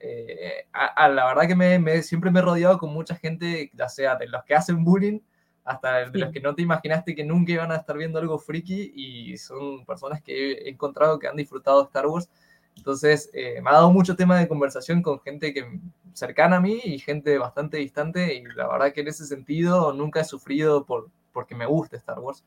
eh, 0.00 0.66
a, 0.72 1.08
la 1.08 1.26
verdad 1.26 1.46
que 1.46 1.56
me, 1.56 2.02
siempre 2.02 2.30
me 2.30 2.38
he 2.38 2.42
rodeado 2.42 2.78
con 2.78 2.90
mucha 2.92 3.16
gente, 3.16 3.70
ya 3.74 3.88
sea 3.88 4.16
de 4.16 4.28
los 4.28 4.42
que 4.44 4.54
hacen 4.54 4.82
bullying 4.82 5.20
hasta 5.68 6.10
de 6.10 6.18
los 6.18 6.32
que 6.32 6.40
no 6.40 6.54
te 6.54 6.62
imaginaste 6.62 7.14
que 7.14 7.24
nunca 7.24 7.52
iban 7.52 7.70
a 7.70 7.76
estar 7.76 7.96
viendo 7.98 8.18
algo 8.18 8.38
friki 8.38 8.92
y 8.94 9.36
son 9.36 9.84
personas 9.84 10.22
que 10.22 10.52
he 10.52 10.70
encontrado 10.70 11.18
que 11.18 11.28
han 11.28 11.36
disfrutado 11.36 11.84
Star 11.84 12.06
Wars. 12.06 12.30
Entonces, 12.74 13.28
eh, 13.34 13.60
me 13.60 13.68
ha 13.68 13.74
dado 13.74 13.90
mucho 13.92 14.16
tema 14.16 14.38
de 14.38 14.48
conversación 14.48 15.02
con 15.02 15.20
gente 15.20 15.52
que 15.52 15.78
cercana 16.14 16.56
a 16.56 16.60
mí 16.60 16.80
y 16.82 16.98
gente 16.98 17.36
bastante 17.36 17.76
distante 17.76 18.34
y 18.34 18.44
la 18.44 18.66
verdad 18.66 18.94
que 18.94 19.02
en 19.02 19.08
ese 19.08 19.26
sentido 19.26 19.92
nunca 19.92 20.20
he 20.20 20.24
sufrido 20.24 20.86
por, 20.86 21.10
porque 21.32 21.54
me 21.54 21.66
gusta 21.66 21.96
Star 21.98 22.18
Wars. 22.18 22.42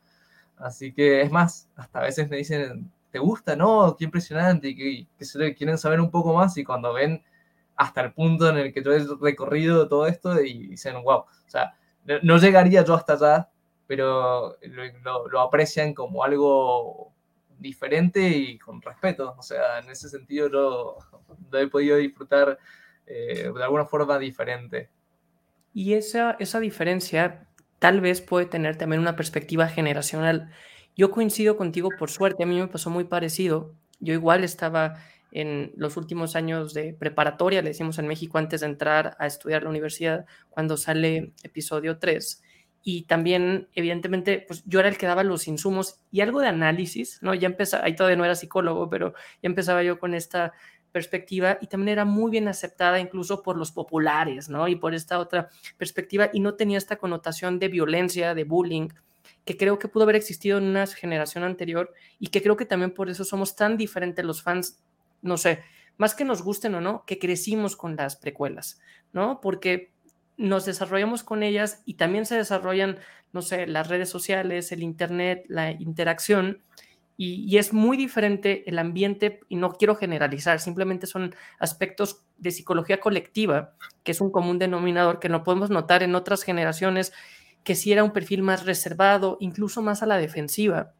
Así 0.56 0.92
que 0.92 1.20
es 1.22 1.30
más, 1.30 1.68
hasta 1.76 2.00
a 2.00 2.02
veces 2.02 2.28
me 2.28 2.38
dicen, 2.38 2.90
¿te 3.12 3.20
gusta? 3.20 3.54
No, 3.54 3.94
qué 3.96 4.04
impresionante 4.04 4.70
y 4.70 4.74
que, 4.74 5.06
que 5.16 5.54
quieren 5.54 5.78
saber 5.78 6.00
un 6.00 6.10
poco 6.10 6.34
más 6.34 6.56
y 6.58 6.64
cuando 6.64 6.92
ven 6.92 7.22
hasta 7.76 8.00
el 8.00 8.12
punto 8.12 8.48
en 8.48 8.56
el 8.56 8.72
que 8.72 8.82
yo 8.82 8.92
he 8.92 9.06
recorrido 9.20 9.86
todo 9.86 10.08
esto 10.08 10.40
y 10.42 10.66
dicen, 10.66 10.94
wow, 11.04 11.18
o 11.18 11.28
sea, 11.46 11.74
no 12.22 12.38
llegaría 12.38 12.84
yo 12.84 12.94
hasta 12.94 13.14
allá, 13.14 13.48
pero 13.86 14.56
lo, 15.30 15.40
aprecian 15.40 15.94
como 15.94 16.24
algo 16.24 17.12
diferente 17.58 18.26
y 18.28 18.58
con 18.58 18.80
respeto. 18.82 19.34
O 19.38 19.42
sea, 19.42 19.78
en 19.78 19.90
ese 19.90 20.08
sentido 20.08 20.48
yo 20.50 20.96
lo 21.50 21.58
he 21.58 21.68
podido 21.68 21.96
disfrutar 21.96 22.58
eh, 23.06 23.50
de 23.54 23.62
alguna 23.62 23.84
forma 23.84 24.18
diferente. 24.18 24.90
Y 25.74 25.94
esa, 25.94 26.36
esa 26.38 26.60
diferencia 26.60 27.46
tal 27.78 28.00
vez 28.00 28.20
puede 28.20 28.46
tener 28.46 28.76
también 28.76 29.00
una 29.00 29.16
perspectiva 29.16 29.68
generacional. 29.68 30.50
Yo 30.96 31.10
coincido 31.10 31.56
contigo 31.56 31.88
por 31.98 32.10
suerte, 32.10 32.44
a 32.44 32.46
mí 32.46 32.58
me 32.58 32.68
pasó 32.68 32.90
muy 32.90 33.04
parecido. 33.04 33.74
Yo 33.98 34.12
igual 34.14 34.44
estaba 34.44 34.96
en 35.32 35.72
los 35.76 35.96
últimos 35.96 36.36
años 36.36 36.74
de 36.74 36.94
preparatoria, 36.94 37.62
le 37.62 37.70
decimos 37.70 37.98
en 37.98 38.06
México 38.06 38.38
antes 38.38 38.60
de 38.60 38.66
entrar 38.66 39.16
a 39.18 39.26
estudiar 39.26 39.64
la 39.64 39.70
universidad, 39.70 40.26
cuando 40.50 40.76
sale 40.76 41.32
episodio 41.42 41.98
3. 41.98 42.42
Y 42.84 43.02
también, 43.04 43.68
evidentemente, 43.74 44.44
pues 44.46 44.62
yo 44.66 44.80
era 44.80 44.88
el 44.88 44.98
que 44.98 45.06
daba 45.06 45.24
los 45.24 45.48
insumos 45.48 46.00
y 46.10 46.20
algo 46.20 46.40
de 46.40 46.48
análisis, 46.48 47.18
¿no? 47.22 47.32
Ya 47.32 47.46
empezaba, 47.46 47.84
ahí 47.84 47.94
todavía 47.94 48.16
no 48.16 48.24
era 48.24 48.34
psicólogo, 48.34 48.90
pero 48.90 49.14
ya 49.42 49.48
empezaba 49.48 49.82
yo 49.82 49.98
con 49.98 50.14
esta 50.14 50.52
perspectiva 50.90 51.58
y 51.60 51.68
también 51.68 51.90
era 51.90 52.04
muy 52.04 52.30
bien 52.30 52.48
aceptada 52.48 53.00
incluso 53.00 53.42
por 53.42 53.56
los 53.56 53.72
populares, 53.72 54.48
¿no? 54.48 54.68
Y 54.68 54.76
por 54.76 54.94
esta 54.94 55.18
otra 55.18 55.48
perspectiva 55.78 56.30
y 56.32 56.40
no 56.40 56.54
tenía 56.54 56.78
esta 56.78 56.96
connotación 56.96 57.58
de 57.58 57.68
violencia, 57.68 58.34
de 58.34 58.44
bullying, 58.44 58.88
que 59.44 59.56
creo 59.56 59.78
que 59.78 59.88
pudo 59.88 60.04
haber 60.04 60.16
existido 60.16 60.58
en 60.58 60.64
una 60.64 60.86
generación 60.86 61.44
anterior 61.44 61.92
y 62.18 62.28
que 62.28 62.42
creo 62.42 62.56
que 62.56 62.66
también 62.66 62.92
por 62.92 63.08
eso 63.08 63.24
somos 63.24 63.56
tan 63.56 63.76
diferentes 63.76 64.24
los 64.24 64.42
fans, 64.42 64.82
no 65.22 65.36
sé, 65.36 65.60
más 65.96 66.14
que 66.14 66.24
nos 66.24 66.42
gusten 66.42 66.74
o 66.74 66.80
no, 66.80 67.04
que 67.06 67.18
crecimos 67.18 67.76
con 67.76 67.96
las 67.96 68.16
precuelas, 68.16 68.80
¿no? 69.12 69.40
Porque 69.40 69.92
nos 70.36 70.64
desarrollamos 70.64 71.22
con 71.24 71.42
ellas 71.42 71.82
y 71.86 71.94
también 71.94 72.26
se 72.26 72.36
desarrollan, 72.36 72.98
no 73.32 73.42
sé, 73.42 73.66
las 73.66 73.88
redes 73.88 74.10
sociales, 74.10 74.72
el 74.72 74.82
Internet, 74.82 75.44
la 75.48 75.70
interacción 75.70 76.62
y, 77.16 77.56
es 77.56 77.72
muy 77.72 77.96
diferente 77.96 78.68
el 78.68 78.78
ambiente, 78.78 79.40
y 79.48 79.56
no 79.56 79.72
quiero 79.74 79.94
generalizar, 79.94 80.60
simplemente 80.60 81.06
son 81.06 81.34
aspectos 81.58 82.24
de 82.38 82.50
psicología 82.50 83.00
colectiva, 83.00 83.74
que 84.02 84.12
es 84.12 84.20
un 84.20 84.32
común 84.32 84.58
denominador 84.58 85.20
que 85.20 85.28
no 85.28 85.44
podemos 85.44 85.70
notar 85.70 86.02
en 86.02 86.14
otras 86.14 86.42
generaciones, 86.42 87.12
que 87.62 87.74
sí 87.76 87.92
era 87.92 88.02
un 88.02 88.12
perfil 88.12 88.42
más 88.42 88.66
reservado, 88.66 89.36
incluso 89.40 89.82
más 89.82 90.02
a 90.02 90.06
la 90.06 90.16
defensiva, 90.16 90.94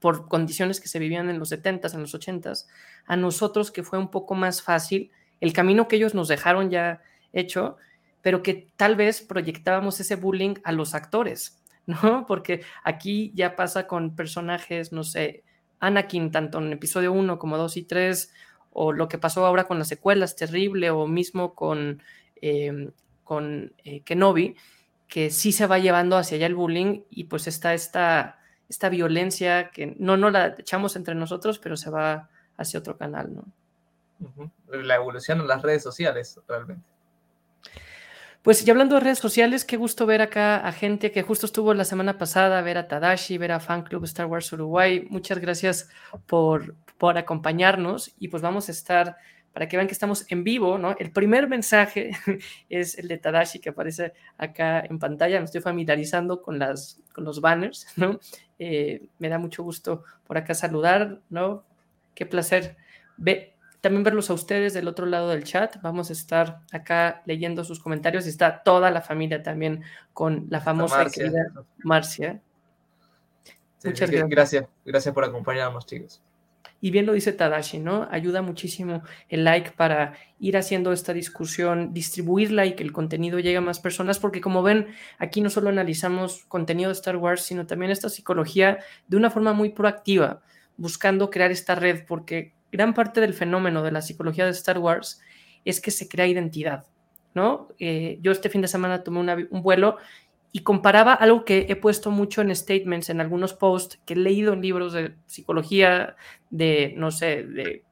por 0.00 0.28
condiciones 0.28 0.80
que 0.80 0.88
se 0.88 0.98
vivían 0.98 1.30
en 1.30 1.38
los 1.38 1.52
70s, 1.52 1.94
en 1.94 2.00
los 2.00 2.14
80s, 2.14 2.66
a 3.06 3.16
nosotros 3.16 3.70
que 3.70 3.82
fue 3.82 3.98
un 3.98 4.10
poco 4.10 4.34
más 4.34 4.62
fácil, 4.62 5.10
el 5.40 5.52
camino 5.52 5.88
que 5.88 5.96
ellos 5.96 6.14
nos 6.14 6.28
dejaron 6.28 6.70
ya 6.70 7.02
hecho, 7.32 7.76
pero 8.22 8.42
que 8.42 8.68
tal 8.76 8.96
vez 8.96 9.22
proyectábamos 9.22 10.00
ese 10.00 10.16
bullying 10.16 10.54
a 10.64 10.72
los 10.72 10.94
actores 10.94 11.60
¿no? 11.86 12.26
Porque 12.26 12.62
aquí 12.84 13.32
ya 13.34 13.56
pasa 13.56 13.86
con 13.86 14.14
personajes, 14.14 14.92
no 14.92 15.04
sé, 15.04 15.44
Anakin, 15.80 16.30
tanto 16.30 16.58
en 16.58 16.72
episodio 16.72 17.12
1 17.12 17.38
como 17.38 17.58
2 17.58 17.76
y 17.78 17.82
3, 17.84 18.32
o 18.72 18.92
lo 18.92 19.08
que 19.08 19.18
pasó 19.18 19.44
ahora 19.46 19.64
con 19.64 19.78
las 19.78 19.88
secuelas, 19.88 20.36
terrible, 20.36 20.90
o 20.90 21.06
mismo 21.06 21.54
con, 21.54 22.02
em, 22.36 22.92
con 23.24 23.72
eh, 23.84 24.02
Kenobi, 24.02 24.56
que 25.08 25.30
sí 25.30 25.52
se 25.52 25.66
va 25.66 25.78
llevando 25.78 26.16
hacia 26.16 26.36
allá 26.36 26.46
el 26.46 26.54
bullying 26.54 27.02
y 27.10 27.24
pues 27.24 27.46
está 27.48 27.74
esta, 27.74 28.39
esta 28.70 28.88
violencia 28.88 29.70
que 29.70 29.94
no, 29.98 30.16
no 30.16 30.30
la 30.30 30.54
echamos 30.58 30.94
entre 30.96 31.14
nosotros, 31.16 31.58
pero 31.58 31.76
se 31.76 31.90
va 31.90 32.30
hacia 32.56 32.78
otro 32.78 32.96
canal, 32.96 33.34
¿no? 33.34 33.44
La 34.70 34.94
evolución 34.94 35.40
en 35.40 35.48
las 35.48 35.60
redes 35.60 35.82
sociales, 35.82 36.38
realmente. 36.46 36.84
Pues 38.42 38.66
y 38.66 38.70
hablando 38.70 38.94
de 38.94 39.02
redes 39.02 39.18
sociales, 39.18 39.64
qué 39.66 39.76
gusto 39.76 40.06
ver 40.06 40.22
acá 40.22 40.56
a 40.56 40.72
gente 40.72 41.10
que 41.10 41.22
justo 41.22 41.44
estuvo 41.44 41.74
la 41.74 41.84
semana 41.84 42.16
pasada, 42.16 42.62
ver 42.62 42.78
a 42.78 42.88
Tadashi, 42.88 43.36
ver 43.36 43.52
a 43.52 43.60
Fan 43.60 43.82
Club 43.82 44.04
Star 44.04 44.26
Wars 44.26 44.50
Uruguay. 44.52 45.06
Muchas 45.10 45.38
gracias 45.40 45.90
por, 46.26 46.74
por 46.96 47.18
acompañarnos 47.18 48.14
y 48.18 48.28
pues 48.28 48.42
vamos 48.42 48.68
a 48.68 48.72
estar 48.72 49.16
para 49.52 49.68
que 49.68 49.76
vean 49.76 49.88
que 49.88 49.92
estamos 49.92 50.26
en 50.30 50.44
vivo, 50.44 50.78
¿no? 50.78 50.94
El 50.98 51.10
primer 51.10 51.48
mensaje 51.48 52.10
es 52.68 52.98
el 52.98 53.08
de 53.08 53.18
Tadashi 53.18 53.58
que 53.58 53.70
aparece 53.70 54.12
acá 54.38 54.80
en 54.80 54.98
pantalla. 54.98 55.38
Me 55.38 55.44
estoy 55.44 55.60
familiarizando 55.60 56.42
con, 56.42 56.58
las, 56.58 57.02
con 57.12 57.24
los 57.24 57.40
banners, 57.40 57.86
¿no? 57.96 58.20
Eh, 58.58 59.06
me 59.18 59.28
da 59.28 59.38
mucho 59.38 59.62
gusto 59.62 60.04
por 60.26 60.38
acá 60.38 60.54
saludar, 60.54 61.20
¿no? 61.30 61.64
Qué 62.14 62.26
placer. 62.26 62.76
Ve, 63.16 63.56
también 63.80 64.04
verlos 64.04 64.30
a 64.30 64.34
ustedes 64.34 64.74
del 64.74 64.86
otro 64.86 65.06
lado 65.06 65.30
del 65.30 65.44
chat. 65.44 65.80
Vamos 65.82 66.10
a 66.10 66.12
estar 66.12 66.60
acá 66.70 67.22
leyendo 67.26 67.64
sus 67.64 67.80
comentarios 67.80 68.26
y 68.26 68.28
está 68.28 68.62
toda 68.62 68.90
la 68.90 69.00
familia 69.00 69.42
también 69.42 69.82
con 70.12 70.46
la 70.50 70.60
famosa 70.60 70.98
Marcia. 70.98 71.24
querida 71.24 71.52
Marcia. 71.78 72.42
Muchas 73.82 74.10
gracias. 74.10 74.28
gracias. 74.28 74.66
Gracias 74.84 75.14
por 75.14 75.24
acompañarnos, 75.24 75.86
chicos. 75.86 76.22
Y 76.80 76.90
bien 76.90 77.04
lo 77.04 77.12
dice 77.12 77.32
Tadashi, 77.32 77.78
¿no? 77.78 78.08
Ayuda 78.10 78.40
muchísimo 78.40 79.02
el 79.28 79.44
like 79.44 79.72
para 79.72 80.14
ir 80.38 80.56
haciendo 80.56 80.92
esta 80.92 81.12
discusión, 81.12 81.92
distribuirla 81.92 82.64
y 82.64 82.74
que 82.74 82.82
el 82.82 82.92
contenido 82.92 83.38
llegue 83.38 83.58
a 83.58 83.60
más 83.60 83.80
personas, 83.80 84.18
porque 84.18 84.40
como 84.40 84.62
ven, 84.62 84.88
aquí 85.18 85.42
no 85.42 85.50
solo 85.50 85.68
analizamos 85.68 86.46
contenido 86.46 86.88
de 86.88 86.94
Star 86.94 87.16
Wars, 87.16 87.42
sino 87.42 87.66
también 87.66 87.90
esta 87.90 88.08
psicología 88.08 88.78
de 89.08 89.16
una 89.18 89.30
forma 89.30 89.52
muy 89.52 89.70
proactiva, 89.70 90.40
buscando 90.78 91.28
crear 91.28 91.50
esta 91.50 91.74
red, 91.74 92.04
porque 92.06 92.54
gran 92.72 92.94
parte 92.94 93.20
del 93.20 93.34
fenómeno 93.34 93.82
de 93.82 93.92
la 93.92 94.00
psicología 94.00 94.46
de 94.46 94.52
Star 94.52 94.78
Wars 94.78 95.20
es 95.66 95.82
que 95.82 95.90
se 95.90 96.08
crea 96.08 96.26
identidad, 96.26 96.86
¿no? 97.34 97.68
Eh, 97.78 98.18
yo 98.22 98.32
este 98.32 98.48
fin 98.48 98.62
de 98.62 98.68
semana 98.68 99.04
tomé 99.04 99.48
un 99.50 99.62
vuelo 99.62 99.98
y 100.52 100.60
comparaba 100.60 101.14
algo 101.14 101.44
que 101.44 101.66
he 101.68 101.76
puesto 101.76 102.10
mucho 102.10 102.40
en 102.40 102.54
statements, 102.54 103.10
en 103.10 103.20
algunos 103.20 103.54
posts 103.54 104.00
que 104.04 104.14
he 104.14 104.16
leído 104.16 104.52
en 104.52 104.62
libros 104.62 104.92
de 104.92 105.14
psicología, 105.26 106.16
de, 106.50 106.94
no 106.96 107.10
sé, 107.10 107.44
de 107.44 107.84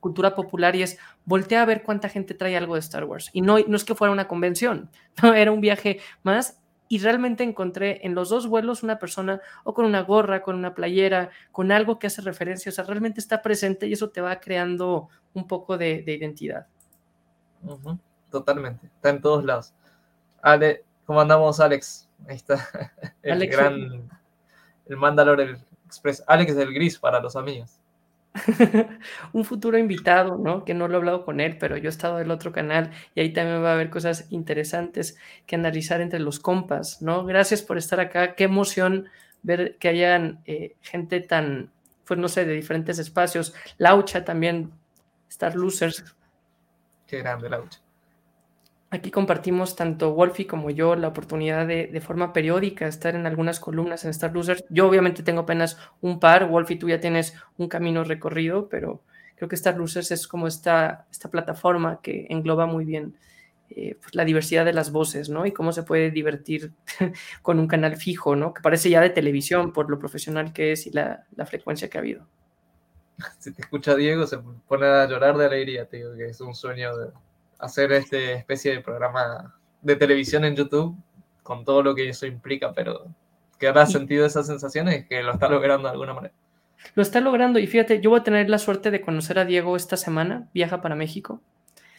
cultura 0.00 0.34
popular 0.34 0.74
y 0.74 0.82
es, 0.82 0.98
voltea 1.24 1.62
a 1.62 1.66
ver 1.66 1.82
cuánta 1.82 2.08
gente 2.08 2.34
trae 2.34 2.56
algo 2.56 2.74
de 2.74 2.80
Star 2.80 3.04
Wars. 3.04 3.30
Y 3.32 3.42
no, 3.42 3.58
no 3.66 3.76
es 3.76 3.84
que 3.84 3.94
fuera 3.94 4.12
una 4.12 4.28
convención, 4.28 4.90
¿no? 5.22 5.34
era 5.34 5.52
un 5.52 5.60
viaje 5.60 6.00
más 6.22 6.60
y 6.88 6.98
realmente 6.98 7.44
encontré 7.44 8.04
en 8.04 8.16
los 8.16 8.30
dos 8.30 8.48
vuelos 8.48 8.82
una 8.82 8.98
persona 8.98 9.40
o 9.62 9.74
con 9.74 9.84
una 9.84 10.02
gorra, 10.02 10.42
con 10.42 10.56
una 10.56 10.74
playera, 10.74 11.30
con 11.52 11.70
algo 11.70 12.00
que 12.00 12.08
hace 12.08 12.20
referencia, 12.20 12.70
o 12.70 12.72
sea, 12.72 12.84
realmente 12.84 13.20
está 13.20 13.42
presente 13.42 13.86
y 13.86 13.92
eso 13.92 14.10
te 14.10 14.20
va 14.20 14.40
creando 14.40 15.08
un 15.32 15.46
poco 15.46 15.78
de, 15.78 16.02
identidad. 16.04 16.66
Totalmente, 18.28 18.86
está 18.86 19.10
en 19.10 19.20
todos 19.20 19.44
lados. 19.44 19.72
Ale, 20.42 20.84
¿cómo 21.10 21.22
andamos, 21.22 21.58
Alex? 21.58 22.08
Ahí 22.28 22.36
está 22.36 22.68
el 23.24 23.44
gran, 23.48 24.08
el 24.86 24.96
Mandalor 24.96 25.40
el 25.40 25.58
Express. 25.84 26.22
Alex 26.24 26.54
del 26.54 26.72
gris 26.72 27.00
para 27.00 27.18
los 27.18 27.34
amigos. 27.34 27.80
un 29.32 29.44
futuro 29.44 29.76
invitado, 29.76 30.38
¿no? 30.38 30.64
Que 30.64 30.72
no 30.72 30.86
lo 30.86 30.94
he 30.94 30.96
hablado 30.98 31.24
con 31.24 31.40
él, 31.40 31.58
pero 31.58 31.76
yo 31.76 31.86
he 31.86 31.88
estado 31.88 32.18
del 32.18 32.30
otro 32.30 32.52
canal 32.52 32.92
y 33.16 33.22
ahí 33.22 33.32
también 33.32 33.60
va 33.60 33.70
a 33.70 33.72
haber 33.72 33.90
cosas 33.90 34.28
interesantes 34.30 35.18
que 35.46 35.56
analizar 35.56 36.00
entre 36.00 36.20
los 36.20 36.38
compas, 36.38 37.02
¿no? 37.02 37.24
Gracias 37.24 37.60
por 37.60 37.76
estar 37.76 37.98
acá. 37.98 38.36
Qué 38.36 38.44
emoción 38.44 39.08
ver 39.42 39.78
que 39.78 39.88
hayan 39.88 40.42
eh, 40.44 40.76
gente 40.80 41.18
tan, 41.18 41.72
pues 42.06 42.20
no 42.20 42.28
sé, 42.28 42.44
de 42.44 42.52
diferentes 42.52 43.00
espacios. 43.00 43.52
Laucha 43.78 44.24
también, 44.24 44.70
Star 45.28 45.56
Losers. 45.56 46.04
Qué 47.08 47.18
grande, 47.18 47.50
Laucha. 47.50 47.80
Aquí 48.92 49.12
compartimos 49.12 49.76
tanto 49.76 50.12
Wolfie 50.14 50.48
como 50.48 50.70
yo 50.70 50.96
la 50.96 51.08
oportunidad 51.08 51.66
de, 51.66 51.86
de, 51.86 52.00
forma 52.00 52.32
periódica 52.32 52.88
estar 52.88 53.14
en 53.14 53.24
algunas 53.24 53.60
columnas 53.60 54.04
en 54.04 54.10
Star 54.10 54.32
Losers. 54.32 54.64
Yo 54.68 54.88
obviamente 54.88 55.22
tengo 55.22 55.42
apenas 55.42 55.78
un 56.00 56.18
par, 56.18 56.48
Wolfie 56.48 56.76
tú 56.76 56.88
ya 56.88 56.98
tienes 56.98 57.34
un 57.56 57.68
camino 57.68 58.02
recorrido, 58.02 58.68
pero 58.68 59.02
creo 59.36 59.48
que 59.48 59.54
Star 59.54 59.76
Losers 59.76 60.10
es 60.10 60.26
como 60.26 60.48
esta, 60.48 61.06
esta 61.10 61.30
plataforma 61.30 62.00
que 62.02 62.26
engloba 62.30 62.66
muy 62.66 62.84
bien 62.84 63.14
eh, 63.70 63.96
pues 64.02 64.16
la 64.16 64.24
diversidad 64.24 64.64
de 64.64 64.72
las 64.72 64.90
voces, 64.90 65.28
¿no? 65.28 65.46
Y 65.46 65.52
cómo 65.52 65.72
se 65.72 65.84
puede 65.84 66.10
divertir 66.10 66.72
con 67.42 67.60
un 67.60 67.68
canal 67.68 67.96
fijo, 67.96 68.34
¿no? 68.34 68.52
Que 68.52 68.60
parece 68.60 68.90
ya 68.90 69.00
de 69.00 69.10
televisión 69.10 69.72
por 69.72 69.88
lo 69.88 70.00
profesional 70.00 70.52
que 70.52 70.72
es 70.72 70.88
y 70.88 70.90
la, 70.90 71.24
la 71.36 71.46
frecuencia 71.46 71.88
que 71.88 71.96
ha 71.96 72.00
habido. 72.00 72.26
Si 73.38 73.52
te 73.52 73.62
escucha 73.62 73.94
Diego, 73.94 74.26
se 74.26 74.38
pone 74.66 74.86
a 74.86 75.06
llorar 75.06 75.36
de 75.36 75.46
alegría, 75.46 75.84
digo 75.84 76.16
que 76.16 76.26
es 76.26 76.40
un 76.40 76.54
sueño 76.54 76.96
de 76.96 77.12
hacer 77.60 77.92
este 77.92 78.34
especie 78.34 78.72
de 78.72 78.80
programa 78.80 79.54
de 79.82 79.96
televisión 79.96 80.44
en 80.44 80.56
YouTube 80.56 80.96
con 81.42 81.64
todo 81.64 81.82
lo 81.82 81.94
que 81.94 82.08
eso 82.08 82.26
implica, 82.26 82.72
pero 82.72 83.06
que 83.58 83.68
habrá 83.68 83.86
sentido 83.86 84.24
esas 84.24 84.46
sensaciones 84.46 85.06
que 85.06 85.22
lo 85.22 85.32
está 85.32 85.48
logrando 85.48 85.88
de 85.88 85.92
alguna 85.92 86.14
manera. 86.14 86.34
Lo 86.94 87.02
está 87.02 87.20
logrando 87.20 87.58
y 87.58 87.66
fíjate, 87.66 88.00
yo 88.00 88.10
voy 88.10 88.20
a 88.20 88.22
tener 88.22 88.48
la 88.48 88.58
suerte 88.58 88.90
de 88.90 89.00
conocer 89.02 89.38
a 89.38 89.44
Diego 89.44 89.76
esta 89.76 89.96
semana, 89.96 90.48
viaja 90.54 90.80
para 90.80 90.94
México. 90.94 91.40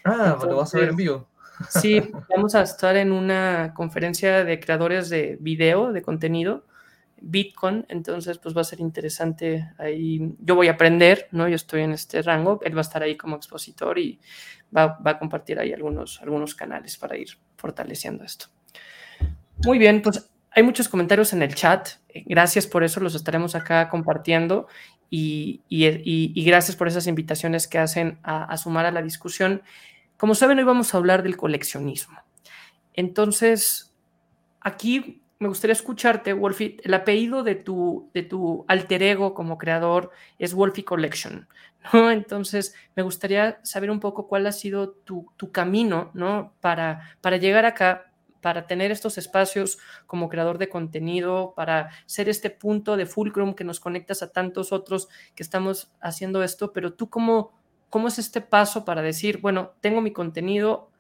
Ah, 0.04 0.38
lo 0.42 0.58
vas 0.58 0.74
a 0.74 0.80
ver 0.80 0.90
en 0.90 0.96
vivo. 0.96 1.28
Sí, 1.70 2.02
vamos 2.36 2.56
a 2.56 2.64
estar 2.64 2.96
en 2.96 3.12
una 3.12 3.74
conferencia 3.76 4.44
de 4.44 4.60
creadores 4.60 5.10
de 5.10 5.38
video, 5.40 5.94
de 5.94 6.02
contenido, 6.02 6.66
Bitcoin, 7.22 7.86
entonces 7.88 8.38
pues 8.38 8.56
va 8.56 8.62
a 8.62 8.66
ser 8.66 8.80
interesante 8.80 9.70
ahí. 9.78 10.34
Yo 10.40 10.56
voy 10.56 10.68
a 10.68 10.72
aprender, 10.72 11.28
¿no? 11.32 11.48
Yo 11.48 11.56
estoy 11.56 11.82
en 11.82 11.92
este 11.92 12.22
rango, 12.22 12.60
él 12.64 12.76
va 12.76 12.80
a 12.80 12.82
estar 12.82 13.04
ahí 13.04 13.16
como 13.16 13.36
expositor 13.36 13.98
y 14.00 14.20
va, 14.76 15.00
a 15.04 15.20
compartir 15.20 15.60
ahí 15.60 15.72
algunos, 15.72 16.22
algunos 16.22 16.56
canales 16.56 16.98
para 16.98 17.18
ir 17.18 17.30
fortaleciendo 17.56 18.24
esto. 18.24 18.48
Muy 19.64 19.78
bien, 19.78 20.02
pues 20.02 20.30
hay 20.52 20.64
muchos 20.64 20.90
comentarios 20.90 21.34
en 21.34 21.44
el 21.44 21.56
chat. 21.56 21.90
Gracias 22.26 22.68
por 22.68 22.84
eso, 22.84 23.00
los 23.00 23.16
estaremos 23.16 23.56
acá 23.56 23.90
compartiendo. 23.90 24.68
y, 25.10 25.62
y, 25.70 26.46
gracias 26.46 26.76
por 26.76 26.88
esas 26.88 27.06
invitaciones 27.08 27.68
que 27.68 27.78
hacen 27.78 28.20
a 28.24 28.56
sumar 28.58 28.86
a 28.86 28.92
la 28.92 29.02
discusión. 29.02 29.62
Como 30.18 30.36
saben, 30.36 30.60
hoy 30.60 30.64
vamos 30.64 30.94
a 30.94 30.98
hablar 30.98 31.24
del 31.24 31.36
coleccionismo. 31.36 32.18
Entonces, 32.94 33.94
aquí 34.60 35.21
me 35.42 35.48
gustaría 35.48 35.74
escucharte, 35.74 36.34
Wolfie. 36.34 36.78
El 36.84 36.94
apellido 36.94 37.42
de 37.42 37.56
tu, 37.56 38.12
de 38.14 38.22
tu 38.22 38.64
alter 38.68 39.02
ego 39.02 39.34
como 39.34 39.58
creador 39.58 40.12
es 40.38 40.54
Wolfie 40.54 40.86
Collection, 40.86 41.48
¿no? 41.94 42.12
Entonces, 42.12 42.76
me 42.96 43.02
gustaría 43.02 43.60
saber 43.64 43.90
un 43.90 44.00
poco 44.00 44.28
cuál 44.28 44.46
ha 44.46 44.52
sido 44.52 44.92
tu, 44.92 45.26
camino, 45.52 46.12
¿no? 46.14 46.54
Para, 46.62 47.18
para 47.22 47.38
llegar 47.38 47.66
acá, 47.66 48.14
para 48.40 48.68
tener 48.68 48.92
estos 48.92 49.18
espacios 49.18 49.80
como 50.06 50.30
creador 50.30 50.60
de 50.60 50.70
contenido, 50.70 51.56
para 51.56 51.90
ser 52.06 52.30
este 52.30 52.52
punto 52.52 52.96
de 52.96 53.08
fulcrum 53.08 53.56
que 53.56 53.64
nos 53.64 53.80
conectas 53.80 54.22
a 54.22 54.32
tantos 54.32 54.72
otros 54.72 55.08
que 55.34 55.42
estamos 55.42 55.92
haciendo 56.02 56.44
esto, 56.44 56.72
pero 56.72 56.94
tú 56.94 57.10
cómo, 57.10 57.60
cómo 57.90 58.10
es 58.10 58.20
este 58.20 58.42
paso 58.42 58.86
para 58.86 59.02
decir, 59.02 59.40
bueno, 59.42 59.72
tengo 59.82 60.02
mi 60.02 60.14
contenido, 60.14 60.92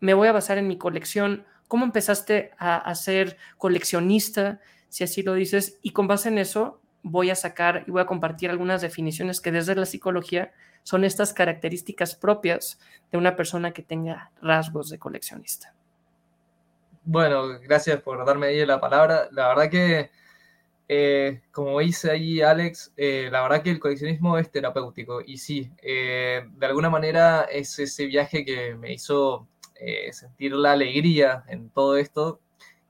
me 0.00 0.14
voy 0.14 0.26
a 0.26 0.32
basar 0.32 0.58
en 0.58 0.66
mi 0.66 0.78
colección, 0.78 1.46
¿Cómo 1.68 1.84
empezaste 1.84 2.52
a, 2.58 2.94
ser 2.94 3.36
coleccionista, 3.58 4.60
si 4.88 5.04
así 5.04 5.22
lo 5.22 5.34
dices? 5.34 5.78
Y 5.82 5.90
con 5.90 6.06
base 6.06 6.30
en 6.30 6.38
eso 6.38 6.80
voy 7.02 7.30
a 7.30 7.34
sacar 7.34 7.84
y 7.86 7.90
voy 7.90 8.00
a 8.00 8.06
compartir 8.06 8.50
algunas 8.50 8.80
definiciones 8.80 9.40
que 9.40 9.52
desde 9.52 9.74
la 9.74 9.84
psicología 9.84 10.52
son 10.82 11.04
estas 11.04 11.34
características 11.34 12.14
propias 12.14 12.80
de 13.12 13.18
una 13.18 13.36
persona 13.36 13.72
que 13.72 13.82
tenga 13.82 14.32
rasgos 14.40 14.88
de 14.88 14.98
coleccionista. 14.98 15.74
Bueno, 17.04 17.58
gracias 17.60 18.00
por 18.00 18.24
darme 18.24 18.48
ahí 18.48 18.64
la 18.64 18.80
palabra. 18.80 19.28
La 19.32 19.48
verdad 19.48 19.70
que, 19.70 20.10
eh, 20.88 21.42
como 21.52 21.80
dice 21.80 22.10
ahí 22.10 22.40
Alex, 22.40 22.92
eh, 22.96 23.28
la 23.30 23.42
verdad 23.42 23.62
que 23.62 23.70
el 23.70 23.78
coleccionismo 23.78 24.38
es 24.38 24.50
terapéutico 24.50 25.20
y 25.20 25.36
sí, 25.36 25.70
eh, 25.82 26.46
de 26.50 26.66
alguna 26.66 26.88
manera 26.88 27.42
es 27.42 27.78
ese 27.78 28.06
viaje 28.06 28.44
que 28.44 28.74
me 28.74 28.92
hizo 28.92 29.48
eh, 29.78 30.12
sentir 30.12 30.52
la 30.52 30.72
alegría 30.72 31.44
en 31.48 31.70
todo 31.70 31.96
esto 31.96 32.40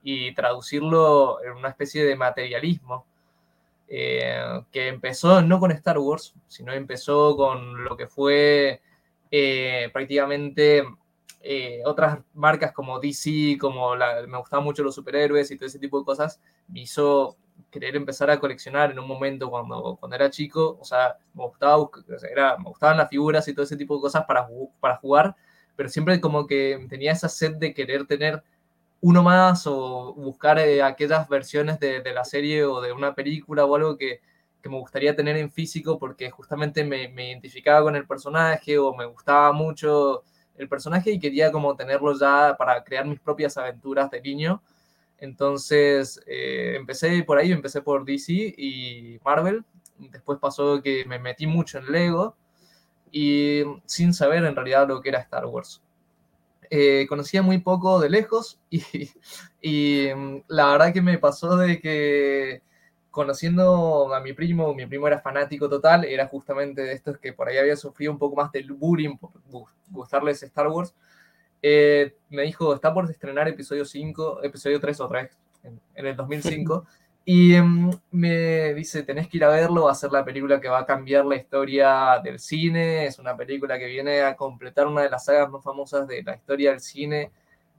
y 0.01 0.33
traducirlo 0.33 1.43
en 1.43 1.51
una 1.53 1.69
especie 1.69 2.03
de 2.03 2.15
materialismo 2.15 3.05
eh, 3.87 4.61
que 4.71 4.87
empezó 4.87 5.41
no 5.41 5.59
con 5.59 5.71
Star 5.71 5.97
Wars, 5.99 6.33
sino 6.47 6.73
empezó 6.73 7.35
con 7.35 7.83
lo 7.83 7.95
que 7.95 8.07
fue 8.07 8.81
eh, 9.31 9.89
prácticamente 9.93 10.83
otras 11.85 12.19
marcas 12.33 12.73
como 12.73 12.99
DC, 12.99 13.57
como 13.59 13.95
me 13.95 14.37
gustaban 14.37 14.65
mucho 14.65 14.83
los 14.83 14.93
superhéroes 14.93 15.49
y 15.51 15.55
todo 15.55 15.67
ese 15.67 15.79
tipo 15.79 15.97
de 15.99 16.05
cosas, 16.05 16.41
me 16.67 16.81
hizo 16.81 17.37
querer 17.71 17.95
empezar 17.95 18.29
a 18.29 18.39
coleccionar 18.39 18.91
en 18.91 18.99
un 18.99 19.07
momento 19.07 19.49
cuando, 19.49 19.97
cuando 19.99 20.15
era 20.15 20.29
chico, 20.29 20.77
o 20.79 20.83
sea, 20.83 21.17
me, 21.33 21.45
gustaba, 21.45 21.87
era, 22.31 22.57
me 22.57 22.65
gustaban 22.65 22.97
las 22.97 23.09
figuras 23.09 23.47
y 23.47 23.53
todo 23.53 23.63
ese 23.63 23.77
tipo 23.77 23.95
de 23.95 24.01
cosas 24.01 24.25
para, 24.25 24.47
para 24.79 24.97
jugar, 24.97 25.35
pero 25.79 25.87
siempre 25.87 26.19
como 26.19 26.45
que 26.45 26.85
tenía 26.89 27.13
esa 27.13 27.29
sed 27.29 27.55
de 27.55 27.73
querer 27.73 28.05
tener 28.05 28.43
uno 28.99 29.23
más 29.23 29.65
o 29.65 30.13
buscar 30.13 30.59
eh, 30.59 30.83
aquellas 30.83 31.29
versiones 31.29 31.79
de, 31.79 32.03
la 32.13 32.25
serie 32.25 32.65
o 32.65 32.81
de 32.81 32.91
una 32.91 33.15
película 33.15 33.63
o 33.63 33.75
algo 33.77 33.95
que, 33.95 34.19
me 34.65 34.77
gustaría 34.77 35.15
tener 35.15 35.37
en 35.37 35.49
físico 35.49 35.97
porque 35.97 36.29
justamente 36.31 36.83
me, 36.83 37.05
identificaba 37.29 37.81
con 37.83 37.95
el 37.95 38.05
personaje 38.05 38.77
o 38.77 38.93
me 38.93 39.05
gustaba 39.05 39.53
mucho 39.53 40.23
el 40.57 40.67
personaje 40.67 41.11
y 41.11 41.19
quería 41.19 41.49
como 41.49 41.73
tenerlo 41.77 42.13
ya 42.19 42.57
para 42.57 42.83
crear 42.83 43.05
mis 43.05 43.21
propias 43.21 43.55
aventuras 43.55 44.11
de 44.11 44.19
niño. 44.19 44.61
Entonces 45.17 46.21
eh, 46.27 46.73
empecé 46.75 47.23
por 47.23 47.37
ahí, 47.37 47.53
empecé 47.53 47.81
por 47.81 48.03
DC 48.03 48.33
y 48.33 49.17
Marvel. 49.23 49.63
Después 49.97 50.39
pasó 50.39 50.81
que 50.81 51.05
me 51.05 51.19
metí 51.19 51.47
mucho 51.47 51.77
en 51.77 51.89
Lego 51.89 52.35
y 53.11 53.63
sin 53.85 54.13
saber 54.13 54.43
en 54.45 54.55
realidad 54.55 54.87
lo 54.87 55.01
que 55.01 55.09
era 55.09 55.19
Star 55.19 55.45
Wars. 55.45 55.81
Eh, 56.71 57.07
conocía 57.09 57.41
muy 57.41 57.57
poco 57.57 57.99
de 57.99 58.09
lejos 58.09 58.59
y, 59.61 60.07
mm, 60.15 60.43
la 60.47 60.67
verdad 60.71 60.93
que 60.93 61.01
me 61.01 61.17
pasó 61.17 61.57
de 61.57 61.79
que 61.79 62.61
conociendo 63.09 64.13
a 64.13 64.19
mi 64.21 64.33
primo, 64.33 64.73
mi 64.75 64.85
primo 64.85 65.07
era 65.07 65.19
fanático 65.19 65.67
total, 65.67 66.05
era 66.05 66.27
justamente 66.27 66.83
de 66.83 66.93
estos 66.93 67.17
que 67.17 67.33
por 67.33 67.49
ahí 67.49 67.57
había 67.57 67.75
sufrido 67.75 68.11
un 68.11 68.19
poco 68.19 68.35
más 68.35 68.51
del 68.51 68.71
bullying 68.71 69.17
por 69.17 69.31
gustarles 69.89 70.43
Star 70.43 70.67
Wars. 70.67 70.93
Eh, 71.61 72.15
me 72.29 72.43
dijo, 72.43 72.73
está 72.73 72.93
por 72.93 73.09
estrenar 73.09 73.47
episodio 73.47 73.83
5, 73.83 74.43
episodio 74.43 74.79
3 74.79 74.99
otra 75.01 75.23
vez, 75.23 75.37
en, 75.63 75.81
en 75.95 76.05
el 76.05 76.15
2005. 76.15 76.85
Y 77.31 77.53
em, 77.53 77.91
me 78.09 78.73
dice, 78.73 79.03
tenés 79.03 79.27
que 79.27 79.37
ir 79.37 79.43
a 79.43 79.49
verlo, 79.49 79.83
va 79.83 79.91
a 79.91 79.95
ser 79.95 80.11
la 80.11 80.25
película 80.25 80.59
que 80.59 80.67
va 80.67 80.79
a 80.79 80.85
cambiar 80.87 81.25
la 81.25 81.35
historia 81.35 82.19
del 82.23 82.39
cine, 82.39 83.05
es 83.05 83.19
una 83.19 83.37
película 83.37 83.77
que 83.77 83.85
viene 83.85 84.21
a 84.23 84.35
completar 84.35 84.87
una 84.87 85.03
de 85.03 85.11
las 85.11 85.25
sagas 85.25 85.47
más 85.51 85.63
famosas 85.63 86.07
de 86.07 86.23
la 86.23 86.35
historia 86.35 86.71
del 86.71 86.79
cine. 86.79 87.31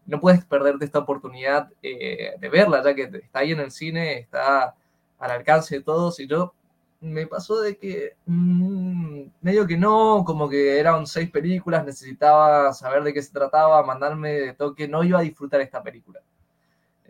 No 0.07 0.21
puedes 0.21 0.45
perderte 0.45 0.85
esta 0.85 1.01
oportunidad 1.01 1.69
eh, 1.83 2.35
de 2.39 2.49
verla, 2.49 2.81
ya 2.85 2.95
que 2.95 3.03
está 3.03 3.41
ahí 3.41 3.51
en 3.51 3.59
el 3.59 3.73
cine, 3.73 4.19
está 4.21 4.77
al 5.19 5.31
alcance 5.33 5.79
de 5.79 5.83
todos. 5.83 6.21
Y 6.21 6.29
yo 6.29 6.55
me 7.01 7.27
pasó 7.27 7.61
de 7.61 7.77
que 7.77 8.17
mm, 8.27 9.23
medio 9.41 9.67
que 9.67 9.77
no, 9.77 10.23
como 10.25 10.49
que 10.49 10.79
eran 10.79 11.07
seis 11.09 11.29
películas, 11.29 11.85
necesitaba 11.85 12.73
saber 12.73 13.03
de 13.03 13.13
qué 13.15 13.23
se 13.23 13.33
trataba, 13.33 13.83
mandarme 13.85 14.33
de 14.33 14.55
toque, 14.55 14.87
no 14.87 15.03
iba 15.03 15.19
a 15.19 15.23
disfrutar 15.23 15.61
esta 15.61 15.83
película. 15.83 16.21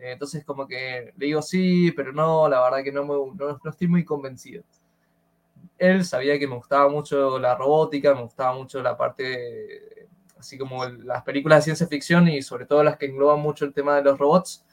Entonces 0.01 0.43
como 0.43 0.67
que 0.67 1.13
le 1.15 1.25
digo 1.27 1.41
sí, 1.43 1.91
pero 1.95 2.11
no, 2.11 2.49
la 2.49 2.61
verdad 2.61 2.83
que 2.83 2.91
no, 2.91 3.03
no, 3.05 3.59
estoy 3.69 3.87
muy 3.87 4.03
convencido. 4.03 4.63
Él 5.77 6.03
sabía 6.05 6.39
que 6.39 6.47
me 6.47 6.55
gustaba 6.55 6.89
mucho 6.89 7.37
la 7.39 7.55
robótica, 7.55 8.15
me 8.15 8.23
gustaba 8.23 8.53
mucho 8.55 8.81
la 8.81 8.97
parte, 8.97 10.07
así 10.39 10.57
como 10.57 10.85
las 10.85 11.23
películas 11.23 11.59
de 11.59 11.63
ciencia 11.65 11.87
ficción 11.87 12.27
y 12.27 12.41
sobre 12.41 12.65
todo 12.65 12.83
las 12.83 12.97
que 12.97 13.05
engloban 13.07 13.39
mucho 13.39 13.65
el 13.65 13.73
tema 13.73 13.95
de 13.95 14.03
los 14.03 14.17
robots. 14.17 14.65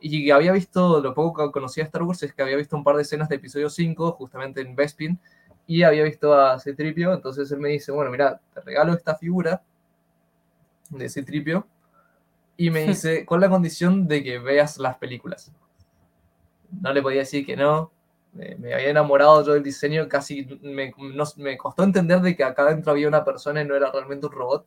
Y 0.00 0.30
había 0.30 0.52
visto, 0.52 1.00
lo 1.00 1.12
poco 1.12 1.46
que 1.46 1.52
conocía 1.52 1.84
Star 1.84 2.02
Wars 2.04 2.22
es 2.22 2.32
que 2.32 2.42
había 2.42 2.56
visto 2.56 2.76
un 2.76 2.84
par 2.84 2.96
de 2.96 3.02
escenas 3.02 3.28
de 3.28 3.36
episodio 3.36 3.68
5, 3.68 4.12
justamente 4.12 4.60
en 4.60 4.76
Bespin, 4.76 5.18
y 5.66 5.82
había 5.82 6.04
visto 6.04 6.34
a 6.34 6.58
Citripio, 6.60 7.12
entonces 7.12 7.50
él 7.50 7.58
me 7.58 7.70
dice, 7.70 7.90
bueno, 7.92 8.10
mira, 8.10 8.40
te 8.54 8.60
regalo 8.60 8.94
esta 8.94 9.16
figura 9.16 9.62
de 10.90 11.08
Citripio 11.08 11.66
y 12.58 12.70
me 12.70 12.80
dice, 12.86 13.24
con 13.24 13.40
la 13.40 13.48
condición 13.48 14.06
de 14.06 14.22
que 14.22 14.38
veas 14.38 14.76
las 14.76 14.98
películas. 14.98 15.50
No 16.82 16.92
le 16.92 17.00
podía 17.00 17.20
decir 17.20 17.46
que 17.46 17.56
no. 17.56 17.90
Me, 18.34 18.52
había 18.74 18.90
enamorado 18.90 19.44
yo 19.44 19.54
del 19.54 19.62
diseño, 19.62 20.06
casi 20.06 20.46
me, 20.60 20.92
me, 21.36 21.56
costó 21.56 21.82
entender 21.82 22.20
de 22.20 22.36
que 22.36 22.44
acá 22.44 22.66
dentro 22.66 22.92
había 22.92 23.08
una 23.08 23.24
persona 23.24 23.62
y 23.62 23.64
no 23.64 23.74
era 23.74 23.90
realmente 23.90 24.26
un 24.26 24.32
robot. 24.32 24.66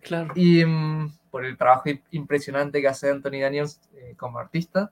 Claro. 0.00 0.32
Y 0.34 0.64
mm, 0.64 1.12
por 1.30 1.44
el 1.44 1.58
trabajo 1.58 1.90
impresionante 2.10 2.80
que 2.80 2.88
hace 2.88 3.10
Anthony 3.10 3.40
Daniels 3.42 3.80
eh, 3.94 4.14
como 4.16 4.38
artista. 4.38 4.90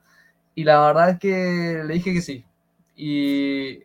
Y 0.54 0.64
la 0.64 0.86
verdad 0.86 1.10
es 1.10 1.18
que 1.18 1.82
le 1.84 1.94
dije 1.94 2.12
que 2.12 2.20
sí. 2.20 2.44
Y 2.94 3.84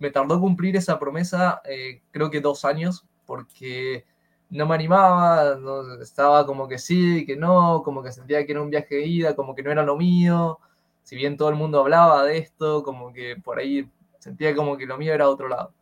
me 0.00 0.10
tardó 0.10 0.40
cumplir 0.40 0.76
esa 0.76 0.98
promesa, 0.98 1.62
eh, 1.64 2.00
creo 2.10 2.30
que 2.30 2.40
dos 2.40 2.64
años, 2.64 3.06
porque 3.26 4.04
no 4.52 4.66
me 4.66 4.74
animaba, 4.74 5.56
no, 5.56 5.94
estaba 6.02 6.44
como 6.46 6.68
que 6.68 6.78
sí, 6.78 7.24
que 7.26 7.36
no, 7.36 7.82
como 7.82 8.02
que 8.02 8.12
sentía 8.12 8.44
que 8.44 8.52
era 8.52 8.60
un 8.62 8.70
viaje 8.70 8.96
de 8.96 9.06
ida, 9.06 9.34
como 9.34 9.54
que 9.54 9.62
no 9.62 9.72
era 9.72 9.82
lo 9.82 9.96
mío, 9.96 10.60
si 11.02 11.16
bien 11.16 11.36
todo 11.38 11.48
el 11.48 11.56
mundo 11.56 11.80
hablaba 11.80 12.24
de 12.24 12.38
esto, 12.38 12.82
como 12.82 13.12
que 13.12 13.36
por 13.36 13.58
ahí 13.58 13.90
sentía 14.18 14.54
como 14.54 14.76
que 14.76 14.86
lo 14.86 14.98
mío 14.98 15.14
era 15.14 15.28
otro 15.28 15.48
lado. 15.48 15.72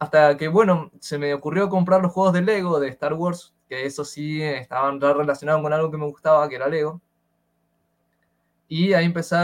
Hasta 0.00 0.36
que, 0.36 0.48
bueno, 0.48 0.90
se 1.00 1.18
me 1.18 1.32
ocurrió 1.34 1.68
comprar 1.68 2.02
los 2.02 2.12
juegos 2.12 2.32
de 2.32 2.42
Lego 2.42 2.80
de 2.80 2.88
Star 2.88 3.14
Wars, 3.14 3.54
que 3.68 3.86
eso 3.86 4.04
sí 4.04 4.42
estaban 4.42 5.00
relacionados 5.00 5.62
con 5.62 5.72
algo 5.72 5.90
que 5.90 5.98
me 5.98 6.06
gustaba, 6.06 6.48
que 6.48 6.56
era 6.56 6.68
Lego. 6.68 7.00
Y 8.68 8.92
ahí 8.92 9.04
empecé, 9.06 9.36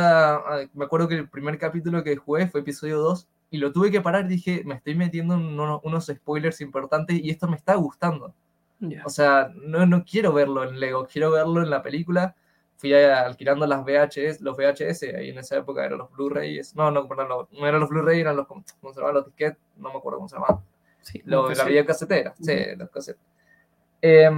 me 0.74 0.84
acuerdo 0.84 1.08
que 1.08 1.16
el 1.16 1.28
primer 1.28 1.56
capítulo 1.58 2.02
que 2.02 2.16
jugué 2.16 2.48
fue 2.48 2.60
episodio 2.60 2.98
2, 2.98 3.28
y 3.54 3.56
lo 3.58 3.70
tuve 3.70 3.92
que 3.92 4.00
parar. 4.00 4.26
Dije, 4.26 4.62
me 4.64 4.74
estoy 4.74 4.96
metiendo 4.96 5.34
en 5.34 5.60
unos, 5.60 6.06
spoilers 6.06 6.60
importantes 6.60 7.20
y 7.22 7.30
esto 7.30 7.46
me 7.46 7.56
está 7.56 7.76
gustando. 7.76 8.34
O 9.04 9.08
sea, 9.08 9.52
no, 9.54 9.86
no 9.86 10.04
quiero 10.04 10.32
verlo 10.32 10.64
en 10.64 10.80
Lego, 10.80 11.06
quiero 11.06 11.30
verlo 11.30 11.62
en 11.62 11.70
la 11.70 11.80
película. 11.80 12.34
Fui 12.74 12.92
alquilando 12.92 13.64
las 13.64 13.84
VHS, 13.84 14.40
los 14.40 14.56
VHS, 14.56 15.04
ahí 15.16 15.30
en 15.30 15.38
esa 15.38 15.58
época 15.58 15.84
eran 15.86 15.98
los 15.98 16.10
Blu-rays. 16.10 16.74
No, 16.74 16.90
no, 16.90 17.04
no, 17.04 17.48
no 17.48 17.66
eran 17.66 17.80
los 17.80 17.88
Blu-ray, 17.88 18.22
eran 18.22 18.36
los, 18.36 18.48
¿cómo 18.48 18.64
se 18.66 18.96
llamaban 18.96 19.14
los 19.14 19.26
disquetes? 19.26 19.62
No 19.76 19.92
me 19.92 19.98
acuerdo 19.98 20.18
cómo 20.18 20.28
se 20.28 20.34
llamaban. 20.34 20.58
Sí, 21.00 21.22
lo, 21.24 21.48
la 21.48 21.64
vida 21.64 21.86
casetera, 21.86 22.34
sí, 22.40 22.56
los 22.76 22.90
casetes. 22.90 23.22
Eh, 24.02 24.28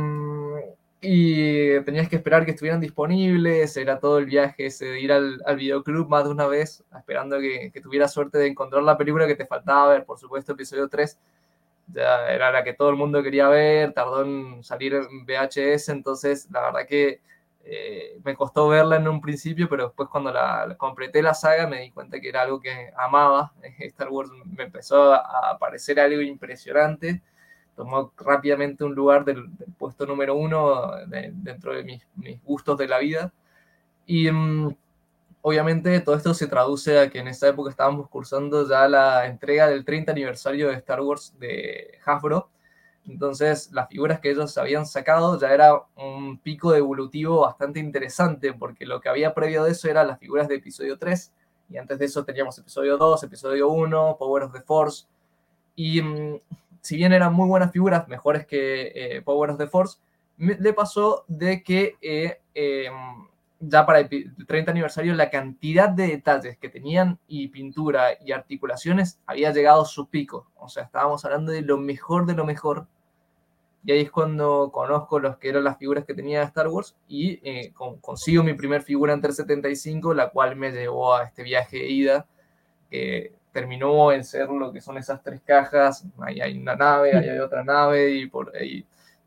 y 1.07 1.81
tenías 1.85 2.09
que 2.09 2.17
esperar 2.17 2.45
que 2.45 2.51
estuvieran 2.53 2.81
disponibles, 2.81 3.77
era 3.77 4.01
todo 4.01 4.19
el 4.19 4.27
viaje 4.27 4.67
ese 4.67 4.87
de 4.87 5.01
ir 5.01 5.13
al, 5.13 5.41
al 5.47 5.57
videoclub 5.57 6.09
más 6.09 6.25
de 6.25 6.31
una 6.31 6.47
vez, 6.47 6.85
esperando 6.99 7.39
que, 7.39 7.71
que 7.73 7.81
tuvieras 7.81 8.13
suerte 8.13 8.39
de 8.39 8.49
encontrar 8.49 8.83
la 8.83 8.99
película 8.99 9.27
que 9.27 9.37
te 9.37 9.47
faltaba 9.47 9.93
ver, 9.93 10.05
por 10.05 10.19
supuesto, 10.19 10.53
episodio 10.53 10.89
3 10.89 11.19
ya 11.89 12.29
era 12.31 12.51
la 12.51 12.65
que 12.65 12.73
todo 12.73 12.91
el 12.91 12.97
mundo 12.97 13.23
quería 13.23 13.49
ver, 13.49 13.93
tardó 13.93 14.23
en 14.23 14.63
salir 14.65 14.95
en 14.95 15.25
VHS, 15.25 15.91
entonces 15.91 16.49
la 16.51 16.63
verdad 16.63 16.87
que 16.87 17.21
eh, 17.65 18.21
me 18.25 18.35
costó 18.37 18.69
verla 18.69 18.97
en 18.97 19.09
un 19.09 19.21
principio, 19.21 19.69
pero 19.69 19.87
después 19.87 20.09
cuando 20.09 20.33
la, 20.33 20.77
completé 20.79 21.23
la 21.23 21.35
saga 21.35 21.67
me 21.67 21.81
di 21.81 21.91
cuenta 21.91 22.21
que 22.21 22.29
era 22.29 22.43
algo 22.43 22.61
que 22.61 22.93
amaba. 22.97 23.53
Star 23.81 24.09
Wars 24.09 24.31
me 24.45 24.65
empezó 24.65 25.13
a, 25.15 25.59
parecer 25.59 25.99
algo 26.01 26.21
impresionante. 26.21 27.23
Tomó 27.77 28.13
rápidamente 28.17 28.85
un 28.85 28.95
lugar 28.95 29.25
del, 29.25 29.49
puesto 29.79 30.07
número 30.07 30.35
uno 30.35 30.93
dentro 31.07 31.75
de 31.75 31.85
mis, 31.85 32.43
gustos 32.43 32.79
de 32.79 32.89
la 32.89 32.99
vida. 32.99 33.33
Y 34.07 34.31
mm, 34.31 34.75
obviamente 35.43 36.01
todo 36.01 36.17
esto 36.17 36.35
se 36.35 36.47
traduce 36.47 36.99
a 36.99 37.11
que 37.11 37.19
en 37.19 37.29
esa 37.29 37.49
época 37.49 37.71
estábamos 37.71 38.09
cursando 38.09 38.69
ya 38.69 38.89
la 38.89 39.27
entrega 39.27 39.69
del 39.69 39.85
30 39.85 40.13
aniversario 40.13 40.69
de 40.69 40.75
Star 40.75 41.01
Wars 41.01 41.35
de 41.39 41.99
Hasbro 42.05 42.51
entonces, 43.09 43.71
las 43.73 43.89
figuras 43.89 44.21
que 44.21 44.31
ellos 44.31 44.57
habían 44.59 44.85
sacado 44.85 45.39
ya 45.39 45.53
era 45.53 45.81
un 45.97 46.39
pico 46.39 46.75
evolutivo 46.75 47.41
bastante 47.41 47.79
interesante, 47.79 48.53
porque 48.53 48.85
lo 48.85 49.01
que 49.01 49.09
había 49.09 49.33
previo 49.33 49.65
de 49.65 49.73
eso 49.73 49.89
eran 49.89 50.09
las 50.09 50.19
figuras 50.19 50.49
de 50.49 50.57
episodio 50.57 50.99
3, 50.99 51.33
y 51.71 51.77
antes 51.77 51.99
de 51.99 52.05
eso 52.05 52.25
teníamos 52.25 52.59
episodio 52.59 52.97
2, 52.97 53.23
episodio 53.23 53.69
1, 53.69 54.17
Power 54.19 54.45
of 54.45 54.53
the 54.53 54.61
Force, 54.61 55.07
y 55.77 56.03
mm, 56.03 56.41
si 56.87 56.97
bien 56.97 57.13
eran 57.13 57.35
muy 57.35 57.49
buenas 57.49 57.73
figuras, 57.73 58.07
mejores 58.07 58.47
que 58.47 58.93
eh, 58.95 59.23
Power 59.23 59.51
of 59.51 59.59
the 59.59 59.67
Force, 59.67 59.99
le 60.39 60.73
pasó 60.73 61.25
de 61.27 61.63
que 61.65 61.97
eh, 62.01 62.41
em, 62.55 63.27
ya 63.59 63.85
para 63.85 64.01
el 64.01 64.09
30 64.47 64.71
aniversario 64.71 65.15
la 65.15 65.31
cantidad 65.31 65.89
de 65.89 66.07
detalles 66.09 66.59
que 66.59 66.69
tenían 66.69 67.19
y 67.27 67.49
pintura 67.49 68.11
y 68.25 68.31
articulaciones 68.31 69.19
había 69.27 69.53
llegado 69.53 69.83
a 69.83 69.87
su 69.87 70.09
pico. 70.09 70.49
O 70.57 70.69
sea, 70.69 70.85
estábamos 70.85 71.25
hablando 71.25 71.51
de 71.51 71.63
lo 71.63 71.77
mejor 71.79 72.25
de 72.25 72.35
lo 72.35 72.45
mejor 72.45 72.87
y 73.85 73.93
ahí 73.93 74.01
es 74.03 74.11
cuando 74.11 74.71
conozco 74.73 75.19
los 75.19 75.39
que 75.39 75.49
eran 75.49 75.65
las 75.65 75.79
figuras 75.79 76.05
que 76.05 76.15
tenía 76.15 76.43
Star 76.43 76.69
Wars 76.69 76.97
y 77.09 77.41
eh, 77.43 77.73
consigo 78.01 78.45
mi 78.45 78.55
primer 78.55 78.83
figura 78.83 79.13
en 79.13 79.21
375, 79.21 80.15
la 80.15 80.31
cual 80.31 80.55
me 80.55 80.71
llevó 80.71 81.15
a 81.15 81.25
este 81.25 81.43
viaje 81.43 81.79
de 81.79 81.89
ida, 81.89 82.27
terminó 83.57 84.13
en 84.13 84.23
ser 84.23 84.51
lo 84.51 84.71
que 84.71 84.83
son 84.83 84.99
esas 84.99 85.23
tres 85.23 85.41
cajas. 85.41 86.05
Ahí 86.19 86.43
hay 86.43 86.59
una 86.59 86.77
nave, 86.77 87.17
ahí 87.17 87.31
hay 87.31 87.39
otra 87.39 87.65
nave 87.65 88.11
y, 88.11 88.27
por, 88.27 88.53
y, 88.63 88.85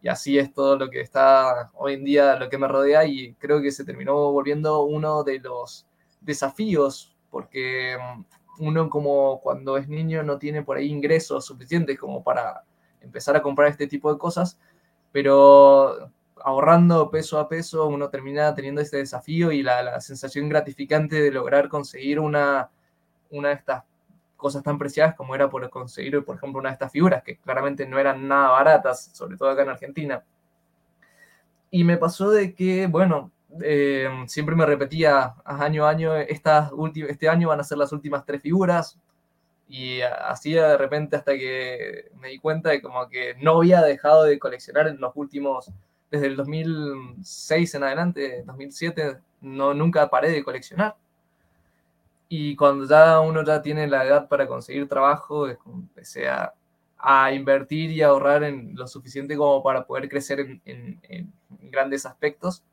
así 0.08 0.38
es 0.38 0.54
todo 0.54 0.78
lo 0.78 0.88
que 0.88 1.02
está 1.02 1.72
hoy 1.74 1.96
en 1.96 2.04
día, 2.04 2.36
lo 2.36 2.48
que 2.48 2.60
me 2.60 2.68
rodea 2.68 3.06
y 3.06 3.34
creo 3.40 3.60
que 3.60 3.72
se 3.72 3.84
terminó 3.84 4.32
volviendo 4.32 4.84
uno 4.84 5.24
de 5.24 5.40
los 5.40 5.88
desafíos, 6.22 7.18
porque 7.32 7.98
mm, 7.98 8.68
uno 8.68 8.88
como 8.88 9.42
cuando 9.42 9.78
es 9.78 9.88
niño 9.90 10.22
no 10.22 10.38
tiene 10.38 10.62
por 10.62 10.78
ahí 10.78 10.90
ingresos 10.92 11.46
suficientes 11.48 11.98
como 11.98 12.24
para 12.24 12.64
empezar 13.02 13.36
a 13.36 13.42
comprar 13.42 13.70
este 13.70 13.88
tipo 13.88 14.14
de 14.14 14.20
cosas, 14.20 14.60
pero 15.12 16.12
ahorrando 16.36 17.10
peso 17.10 17.40
a 17.40 17.50
peso 17.50 17.88
uno 17.88 18.10
termina 18.10 18.54
teniendo 18.54 18.80
este 18.80 18.98
desafío 18.98 19.52
y 19.52 19.64
la, 19.64 20.00
sensación 20.02 20.50
gratificante 20.50 21.20
de 21.20 21.32
lograr 21.32 21.68
conseguir 21.68 22.20
una, 22.20 22.70
una 23.32 23.50
de 23.50 23.56
estas 23.56 23.89
cosas 24.40 24.64
tan 24.64 24.80
preciadas 24.80 25.16
como 25.16 25.36
era 25.36 25.50
por 25.50 25.70
conseguir, 25.70 26.24
por 26.24 26.38
ejemplo, 26.38 26.60
una 26.60 26.70
de 26.70 26.74
estas 26.74 26.92
figuras, 26.92 27.22
que 27.22 27.38
claramente 27.38 27.86
no 27.86 28.00
eran 28.00 28.28
nada 28.28 28.50
baratas, 28.50 29.12
sobre 29.14 29.38
todo 29.38 29.50
acá 29.50 29.64
en 29.64 29.70
Argentina. 29.70 30.24
Y 31.70 31.84
me 31.84 31.98
pasó 31.98 32.32
de 32.32 32.56
que, 32.56 32.88
bueno, 32.88 33.32
eh, 33.62 34.10
siempre 34.28 34.56
me 34.56 34.66
repetía 34.66 35.36
año 35.44 35.86
a 35.86 35.90
año, 35.90 36.16
este 36.16 37.30
año 37.30 37.50
van 37.50 37.60
a 37.60 37.64
ser 37.64 37.78
las 37.78 37.92
últimas 37.92 38.26
tres 38.26 38.42
figuras, 38.42 38.98
y 39.68 40.02
así 40.02 40.54
de 40.54 40.78
repente 40.78 41.16
hasta 41.16 41.34
que 41.34 42.10
me 42.20 42.30
di 42.30 42.40
cuenta 42.40 42.72
de 42.72 42.82
como 42.82 43.08
que 43.08 43.36
no 43.36 43.58
había 43.58 43.82
dejado 43.82 44.24
de 44.24 44.40
coleccionar 44.40 44.88
en 44.88 45.00
los 45.00 45.12
últimos, 45.16 45.72
desde 46.10 46.28
el 46.28 46.36
2006 46.36 47.76
en 47.76 47.84
adelante, 47.84 48.44
2007, 48.48 49.18
no, 49.42 49.74
nunca 49.76 50.10
paré 50.10 50.32
de 50.32 50.44
coleccionar. 50.44 50.96
Y 52.30 52.56
cuando 52.56 52.88
ya 52.88 53.20
uno 53.20 53.44
ya 53.44 53.62
tiene 53.62 53.88
la 53.88 54.06
edad 54.06 54.28
para 54.30 54.48
conseguir 54.48 54.88
trabajo, 54.88 55.48
empecé 55.48 56.30
a, 56.30 56.54
a 56.98 57.34
invertir 57.34 57.92
y 57.92 58.02
ahorrar 58.02 58.44
en 58.44 58.76
lo 58.76 58.88
suficiente 58.88 59.36
como 59.36 59.62
para 59.64 59.86
poder 59.86 60.08
crecer 60.08 60.62
en 60.66 61.34
grandes 61.72 62.06
aspectos 62.06 62.64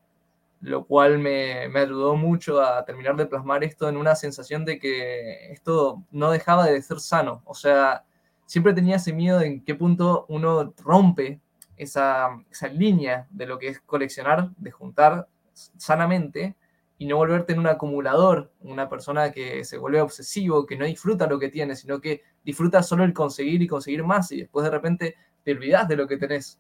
lo 0.61 0.85
cual 0.85 1.19
me, 1.19 1.69
me, 1.69 1.81
ayudó 1.81 2.17
mucho 2.17 2.61
a 2.61 2.85
terminar 2.85 3.17
de 3.17 3.27
plasmar 3.27 3.63
esto 3.65 3.89
en 3.89 3.97
una 3.97 4.15
sensación 4.15 4.65
de 4.65 4.79
que 4.79 5.53
esto 5.53 6.03
no 6.11 6.31
dejaba 6.31 6.67
de 6.67 6.81
ser 6.83 7.01
sano. 7.01 7.43
O 7.45 7.55
sea, 7.55 8.05
siempre 8.47 8.73
tenía 8.73 8.97
ese 8.97 9.13
miedo 9.13 9.39
de 9.39 9.47
en 9.47 9.65
qué 9.65 9.75
punto 9.75 10.27
uno 10.29 10.75
rompe 10.83 11.41
esa, 11.77 12.31
esa 12.51 12.69
línea 12.69 13.27
de 13.31 13.47
lo 13.47 13.59
que 13.59 13.69
es 13.69 13.81
coleccionar, 13.81 14.51
de 14.57 14.71
juntar 14.71 15.29
sanamente 15.53 16.57
y 16.99 17.07
no 17.07 17.17
volverte 17.17 17.53
en 17.53 17.59
un 17.59 17.67
acumulador, 17.67 18.51
una 18.63 18.89
persona 18.89 19.31
que 19.31 19.65
se 19.65 19.77
vuelve 19.77 20.01
obsesivo, 20.01 20.65
que 20.65 20.77
no 20.77 20.87
disfruta 20.87 21.27
lo 21.27 21.39
que 21.39 21.51
tiene, 21.51 21.77
sino 21.77 22.01
que 22.01 22.23
disfruta 22.45 22.83
solo 22.83 23.05
el 23.05 23.13
conseguir 23.13 23.61
y 23.63 23.67
conseguir 23.67 24.03
más 24.03 24.33
y 24.33 24.39
después 24.41 24.65
de 24.65 24.71
repente 24.71 25.17
te 25.45 25.53
olvidas 25.53 25.89
de 25.89 25.97
lo 25.97 26.09
que 26.09 26.17
tenés. 26.17 26.59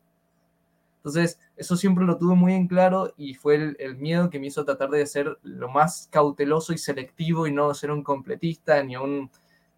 Entonces, 0.98 1.38
eso 1.56 1.76
siempre 1.76 2.04
lo 2.04 2.18
tuve 2.18 2.34
muy 2.34 2.52
en 2.52 2.66
claro 2.66 3.14
y 3.16 3.34
fue 3.34 3.74
el, 3.78 3.96
miedo 3.96 4.28
que 4.28 4.40
me 4.40 4.48
hizo 4.48 4.64
tratar 4.64 4.90
de 4.90 5.06
ser 5.06 5.38
lo 5.42 5.68
más 5.68 6.08
cauteloso 6.10 6.72
y 6.72 6.78
selectivo 6.78 7.46
y 7.46 7.52
no 7.52 7.72
ser 7.74 7.92
un 7.92 8.02
completista 8.02 8.82
ni 8.82 8.96
un 8.96 9.30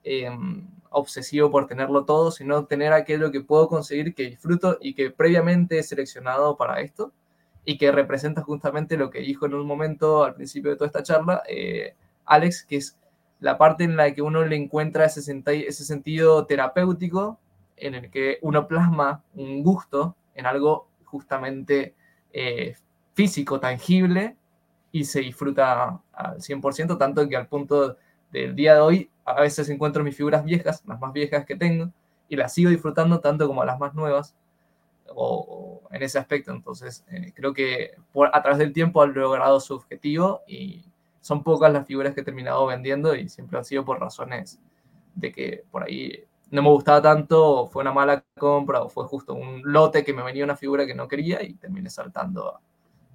em, 0.05 0.67
obsesivo 0.91 1.51
por 1.51 1.67
tenerlo 1.67 2.05
todo, 2.05 2.31
sino 2.31 2.65
tener 2.65 2.93
aquello 2.95 3.31
que 3.31 3.43
puedo 3.43 3.69
conseguir, 3.69 4.15
que 4.15 4.25
disfruto 4.25 4.79
y 4.81 4.95
que 4.95 5.11
previamente 5.11 5.79
he 5.79 5.83
seleccionado 5.83 6.57
para 6.57 6.81
esto 6.81 7.13
y 7.69 7.77
que 7.77 7.93
representa 7.93 8.41
justamente 8.41 8.97
lo 8.97 9.11
que 9.11 9.19
dijo 9.19 9.45
en 9.45 9.53
un 9.53 9.67
momento 9.67 10.25
al 10.25 10.35
principio 10.35 10.71
de 10.71 10.79
toda 10.79 10.87
esta 10.87 11.03
charla 11.03 11.43
eh, 11.47 11.95
Alex, 12.25 12.65
que 12.65 12.77
es 12.77 12.97
la 13.41 13.59
parte 13.59 13.85
en 13.85 13.95
la 13.95 14.15
que 14.15 14.23
uno 14.23 14.43
le 14.47 14.57
encuentra 14.57 15.05
ese, 15.05 15.21
sentido 15.21 16.47
terapéutico 16.47 17.39
en 17.77 17.95
el 17.95 18.11
que 18.11 18.39
uno 18.41 18.67
plasma 18.67 19.23
un 19.35 19.63
gusto 19.63 20.17
en 20.35 20.47
algo 20.47 20.89
justamente 21.05 21.95
eh, 22.33 22.75
físico, 23.13 23.61
tangible, 23.61 24.39
y 24.91 25.05
se 25.05 25.21
disfruta 25.21 26.01
al 26.15 26.39
100%, 26.39 26.97
tanto 26.97 27.29
que 27.29 27.37
al 27.37 27.49
punto 27.49 27.99
del 28.33 28.57
día 28.57 28.77
de 28.77 28.81
hoy 28.81 29.11
a 29.27 29.43
veces 29.43 29.69
encuentro 29.69 30.03
mis 30.03 30.17
figuras 30.17 30.43
viejas, 30.43 30.83
las 30.87 30.99
más 30.99 31.13
viejas 31.13 31.45
que 31.45 31.55
tengo, 31.55 31.93
y 32.31 32.37
las 32.37 32.55
sigo 32.55 32.71
disfrutando 32.71 33.21
tanto 33.21 33.47
como 33.47 33.63
las 33.63 33.79
más 33.79 33.95
nuevas, 33.95 34.35
o, 35.15 35.83
en 35.91 36.03
ese 36.03 36.19
aspecto. 36.19 36.53
Entonces, 36.53 37.05
eh, 37.11 37.33
creo 37.35 37.53
que 37.53 37.93
por, 38.13 38.31
a 38.33 38.43
través 38.43 38.59
del 38.59 38.73
tiempo 38.73 39.03
han 39.03 39.15
logrado 39.15 39.61
su 39.61 39.75
objetivo 39.75 40.43
y 40.47 40.85
son 41.21 41.43
pocas 41.43 41.73
las 41.73 41.87
figuras 41.87 42.15
que 42.15 42.21
he 42.21 42.25
terminado 42.25 42.67
vendiendo 42.67 43.15
y 43.15 43.29
siempre 43.29 43.59
han 43.59 43.65
sido 43.65 43.85
por 43.85 44.01
razones 44.01 44.61
de 45.15 45.33
que 45.33 45.65
por 45.71 45.83
ahí 45.85 46.25
no 46.51 46.63
me 46.63 46.71
gustaba 46.71 47.03
tanto, 47.03 47.69
fue 47.69 47.83
una 47.83 47.93
mala 47.93 48.25
compra, 48.39 48.83
o 48.83 48.89
fue 48.89 49.05
justo 49.05 49.35
un 49.35 49.63
lote 49.65 50.05
que 50.05 50.15
me 50.15 50.23
venía 50.23 50.45
una 50.45 50.57
figura 50.57 50.87
que 50.87 50.95
no 50.95 51.09
quería 51.09 51.43
y 51.43 51.55
terminé 51.55 51.91
saltando 51.91 52.59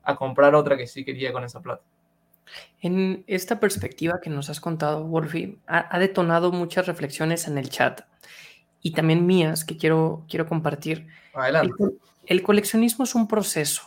a, 0.04 0.16
comprar 0.16 0.54
otra 0.54 0.78
que 0.78 0.86
sí 0.86 1.04
quería 1.04 1.34
con 1.34 1.44
esa 1.44 1.62
plata. 1.62 1.84
En 2.82 3.24
esta 3.26 3.60
perspectiva 3.60 4.20
que 4.22 4.30
nos 4.30 4.50
has 4.50 4.60
contado, 4.60 5.06
Wolfie, 5.06 5.58
ha, 5.66 5.98
detonado 5.98 6.52
muchas 6.52 6.86
reflexiones 6.86 7.48
en 7.48 7.58
el 7.58 7.70
chat 7.70 8.02
y 8.84 8.92
también 8.92 9.26
mías 9.26 9.66
que 9.66 9.78
quiero, 9.78 10.24
quiero 10.30 10.46
compartir. 10.46 11.08
Adelante. 11.34 11.84
El, 12.26 12.44
coleccionismo 12.44 13.06
es 13.06 13.16
un 13.16 13.28
proceso 13.28 13.82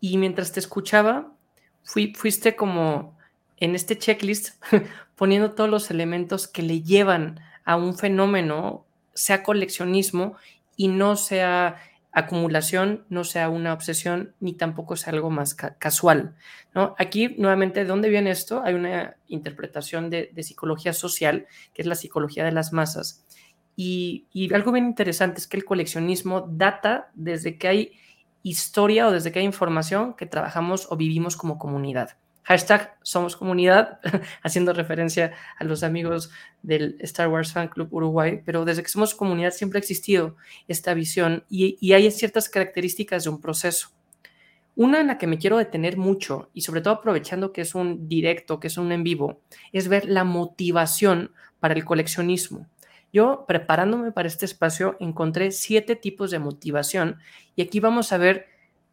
y 0.00 0.18
mientras 0.18 0.52
te 0.52 0.60
escuchaba, 0.60 1.32
fui, 1.82 2.12
fuiste 2.14 2.56
como 2.56 3.16
en 3.56 3.74
este 3.74 3.96
checklist 3.96 4.62
poniendo 5.16 5.52
todos 5.52 5.70
los 5.70 5.90
elementos 5.90 6.48
que 6.48 6.62
le 6.62 6.82
llevan 6.82 7.40
a 7.64 7.76
un 7.76 7.96
fenómeno 7.96 8.84
sea 9.14 9.42
coleccionismo 9.42 10.36
y 10.76 10.88
no 10.88 11.16
sea 11.16 11.76
acumulación, 12.12 13.04
no 13.08 13.22
sea 13.22 13.48
una 13.48 13.72
obsesión, 13.72 14.34
ni 14.40 14.54
tampoco 14.54 14.96
sea 14.96 15.12
algo 15.12 15.30
más 15.30 15.54
casual. 15.54 16.34
¿no? 16.74 16.94
Aquí, 16.98 17.36
nuevamente, 17.38 17.80
¿de 17.80 17.86
dónde 17.86 18.08
viene 18.08 18.30
esto? 18.30 18.62
Hay 18.64 18.74
una 18.74 19.16
interpretación 19.28 20.10
de, 20.10 20.30
psicología 20.42 20.92
social, 20.92 21.46
que 21.72 21.82
es 21.82 21.86
la 21.86 21.94
psicología 21.94 22.44
de 22.44 22.52
las 22.52 22.72
masas. 22.72 23.24
Y, 23.82 24.52
algo 24.52 24.72
bien 24.72 24.84
interesante 24.84 25.40
es 25.40 25.46
que 25.46 25.56
el 25.56 25.64
coleccionismo 25.64 26.42
data 26.42 27.10
desde 27.14 27.56
que 27.56 27.66
hay 27.66 27.92
historia 28.42 29.08
o 29.08 29.10
desde 29.10 29.32
que 29.32 29.38
hay 29.38 29.46
información 29.46 30.12
que 30.12 30.26
trabajamos 30.26 30.86
o 30.90 30.98
vivimos 30.98 31.34
como 31.34 31.58
comunidad. 31.58 32.10
Hashtag 32.42 32.98
Somos 33.02 33.36
Comunidad, 33.36 34.00
haciendo 34.42 34.74
referencia 34.74 35.32
a 35.58 35.64
los 35.64 35.82
amigos 35.82 36.30
del 36.62 36.96
Star 37.00 37.28
Wars 37.28 37.54
Fan 37.54 37.68
Club 37.68 37.88
Uruguay, 37.90 38.42
pero 38.44 38.66
desde 38.66 38.82
que 38.82 38.90
somos 38.90 39.14
comunidad 39.14 39.52
siempre 39.52 39.78
ha 39.78 39.80
existido 39.80 40.36
esta 40.68 40.92
visión 40.92 41.44
y 41.48 41.92
hay 41.94 42.10
ciertas 42.10 42.50
características 42.50 43.24
de 43.24 43.30
un 43.30 43.40
proceso. 43.40 43.88
Una 44.76 45.00
en 45.00 45.06
la 45.06 45.16
que 45.16 45.26
me 45.26 45.38
quiero 45.38 45.56
detener 45.56 45.96
mucho 45.96 46.50
y 46.52 46.60
sobre 46.60 46.82
todo 46.82 46.94
aprovechando 46.94 47.52
que 47.52 47.62
es 47.62 47.74
un 47.74 48.08
directo, 48.08 48.60
que 48.60 48.66
es 48.66 48.76
un 48.76 48.92
en 48.92 49.04
vivo, 49.04 49.40
es 49.72 49.88
ver 49.88 50.04
la 50.06 50.24
motivación 50.24 51.32
para 51.60 51.72
el 51.72 51.84
coleccionismo. 51.86 52.66
Yo, 53.12 53.44
preparándome 53.46 54.12
para 54.12 54.28
este 54.28 54.44
espacio, 54.44 54.96
encontré 55.00 55.50
siete 55.50 55.96
tipos 55.96 56.30
de 56.30 56.38
motivación 56.38 57.18
y 57.56 57.62
aquí 57.62 57.80
vamos 57.80 58.12
a 58.12 58.18
ver 58.18 58.46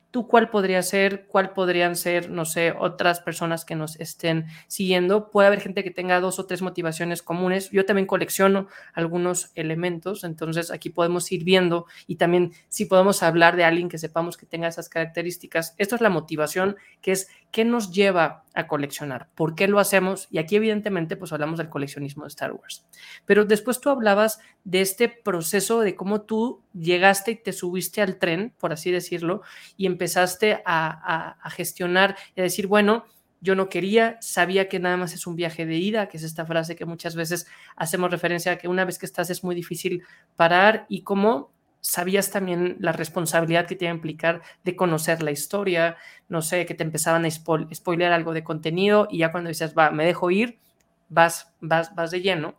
¿Tú 0.09 0.25
cuál 0.25 0.49
podría 0.49 0.81
ser? 0.83 1.27
¿Cuál 1.27 1.51
podrían 1.51 1.97
ser, 1.97 2.29
no 2.31 2.45
sé, 2.45 2.71
otras 2.71 3.19
personas 3.19 3.65
que 3.65 3.75
nos 3.75 3.99
estén 3.99 4.45
siguiendo? 4.67 5.29
Puede 5.31 5.47
haber 5.47 5.59
gente 5.59 5.83
que 5.83 5.91
tenga 5.91 6.21
dos 6.21 6.39
o 6.39 6.45
tres 6.45 6.61
motivaciones 6.61 7.21
comunes. 7.21 7.69
Yo 7.71 7.85
también 7.85 8.07
colecciono 8.07 8.67
algunos 8.93 9.51
elementos, 9.55 10.23
entonces 10.23 10.71
aquí 10.71 10.89
podemos 10.89 11.29
ir 11.33 11.43
viendo 11.43 11.87
y 12.07 12.15
también 12.15 12.53
si 12.69 12.85
podemos 12.85 13.21
hablar 13.21 13.57
de 13.57 13.65
alguien 13.65 13.89
que 13.89 13.97
sepamos 13.97 14.37
que 14.37 14.45
tenga 14.45 14.69
esas 14.69 14.87
características. 14.87 15.75
Esto 15.77 15.95
es 15.95 16.01
la 16.01 16.09
motivación, 16.09 16.77
que 17.01 17.11
es 17.11 17.27
qué 17.57 17.65
nos 17.65 17.91
lleva 17.91 18.43
a 18.53 18.67
coleccionar, 18.67 19.29
por 19.33 19.55
qué 19.55 19.67
lo 19.67 19.79
hacemos 19.79 20.27
y 20.29 20.37
aquí 20.37 20.57
evidentemente 20.57 21.17
pues 21.17 21.33
hablamos 21.33 21.57
del 21.57 21.69
coleccionismo 21.69 22.21
de 22.21 22.27
Star 22.27 22.51
Wars. 22.51 22.85
Pero 23.25 23.45
después 23.45 23.81
tú 23.81 23.89
hablabas 23.89 24.37
de 24.63 24.81
este 24.81 25.09
proceso 25.09 25.79
de 25.79 25.95
cómo 25.95 26.21
tú 26.21 26.61
llegaste 26.75 27.31
y 27.31 27.35
te 27.37 27.53
subiste 27.53 28.03
al 28.03 28.19
tren, 28.19 28.53
por 28.59 28.73
así 28.73 28.91
decirlo, 28.91 29.41
y 29.75 29.87
empezaste 29.87 30.61
a, 30.67 31.35
gestionar 31.49 32.15
y 32.35 32.41
a 32.41 32.43
decir, 32.43 32.67
bueno, 32.67 33.05
yo 33.41 33.55
no 33.55 33.69
quería, 33.69 34.19
sabía 34.21 34.69
que 34.69 34.77
nada 34.77 34.95
más 34.95 35.15
es 35.15 35.25
un 35.25 35.35
viaje 35.35 35.65
de 35.65 35.77
ida, 35.77 36.09
que 36.09 36.17
es 36.17 36.23
esta 36.23 36.45
frase 36.45 36.75
que 36.75 36.85
muchas 36.85 37.15
veces 37.15 37.47
hacemos 37.75 38.11
referencia 38.11 38.51
a 38.51 38.57
que 38.59 38.67
una 38.67 38.85
vez 38.85 38.99
que 38.99 39.07
estás 39.07 39.31
es 39.31 39.43
muy 39.43 39.55
difícil 39.55 40.03
parar 40.35 40.85
y 40.89 41.01
cómo 41.01 41.56
sabías 41.81 42.31
también 42.31 42.77
la 42.79 42.91
responsabilidad 42.91 43.65
que 43.67 43.75
te 43.75 43.85
iba 43.85 43.91
a 43.91 43.95
implicar 43.95 44.41
de 44.63 44.75
conocer 44.75 45.23
la 45.23 45.31
historia, 45.31 45.97
no 46.29 46.41
sé, 46.41 46.65
que 46.65 46.73
te 46.73 46.83
empezaban 46.83 47.25
a 47.25 47.31
spoiler 47.31 48.11
algo 48.11 48.33
de 48.33 48.43
contenido 48.43 49.07
y 49.09 49.19
ya 49.19 49.31
cuando 49.31 49.49
dices, 49.49 49.73
va, 49.77 49.91
me 49.91 50.05
dejo 50.05 50.31
ir, 50.31 50.59
vas, 51.09 51.53
vas, 51.61 51.93
vas 51.95 52.11
de 52.11 52.21
lleno. 52.21 52.55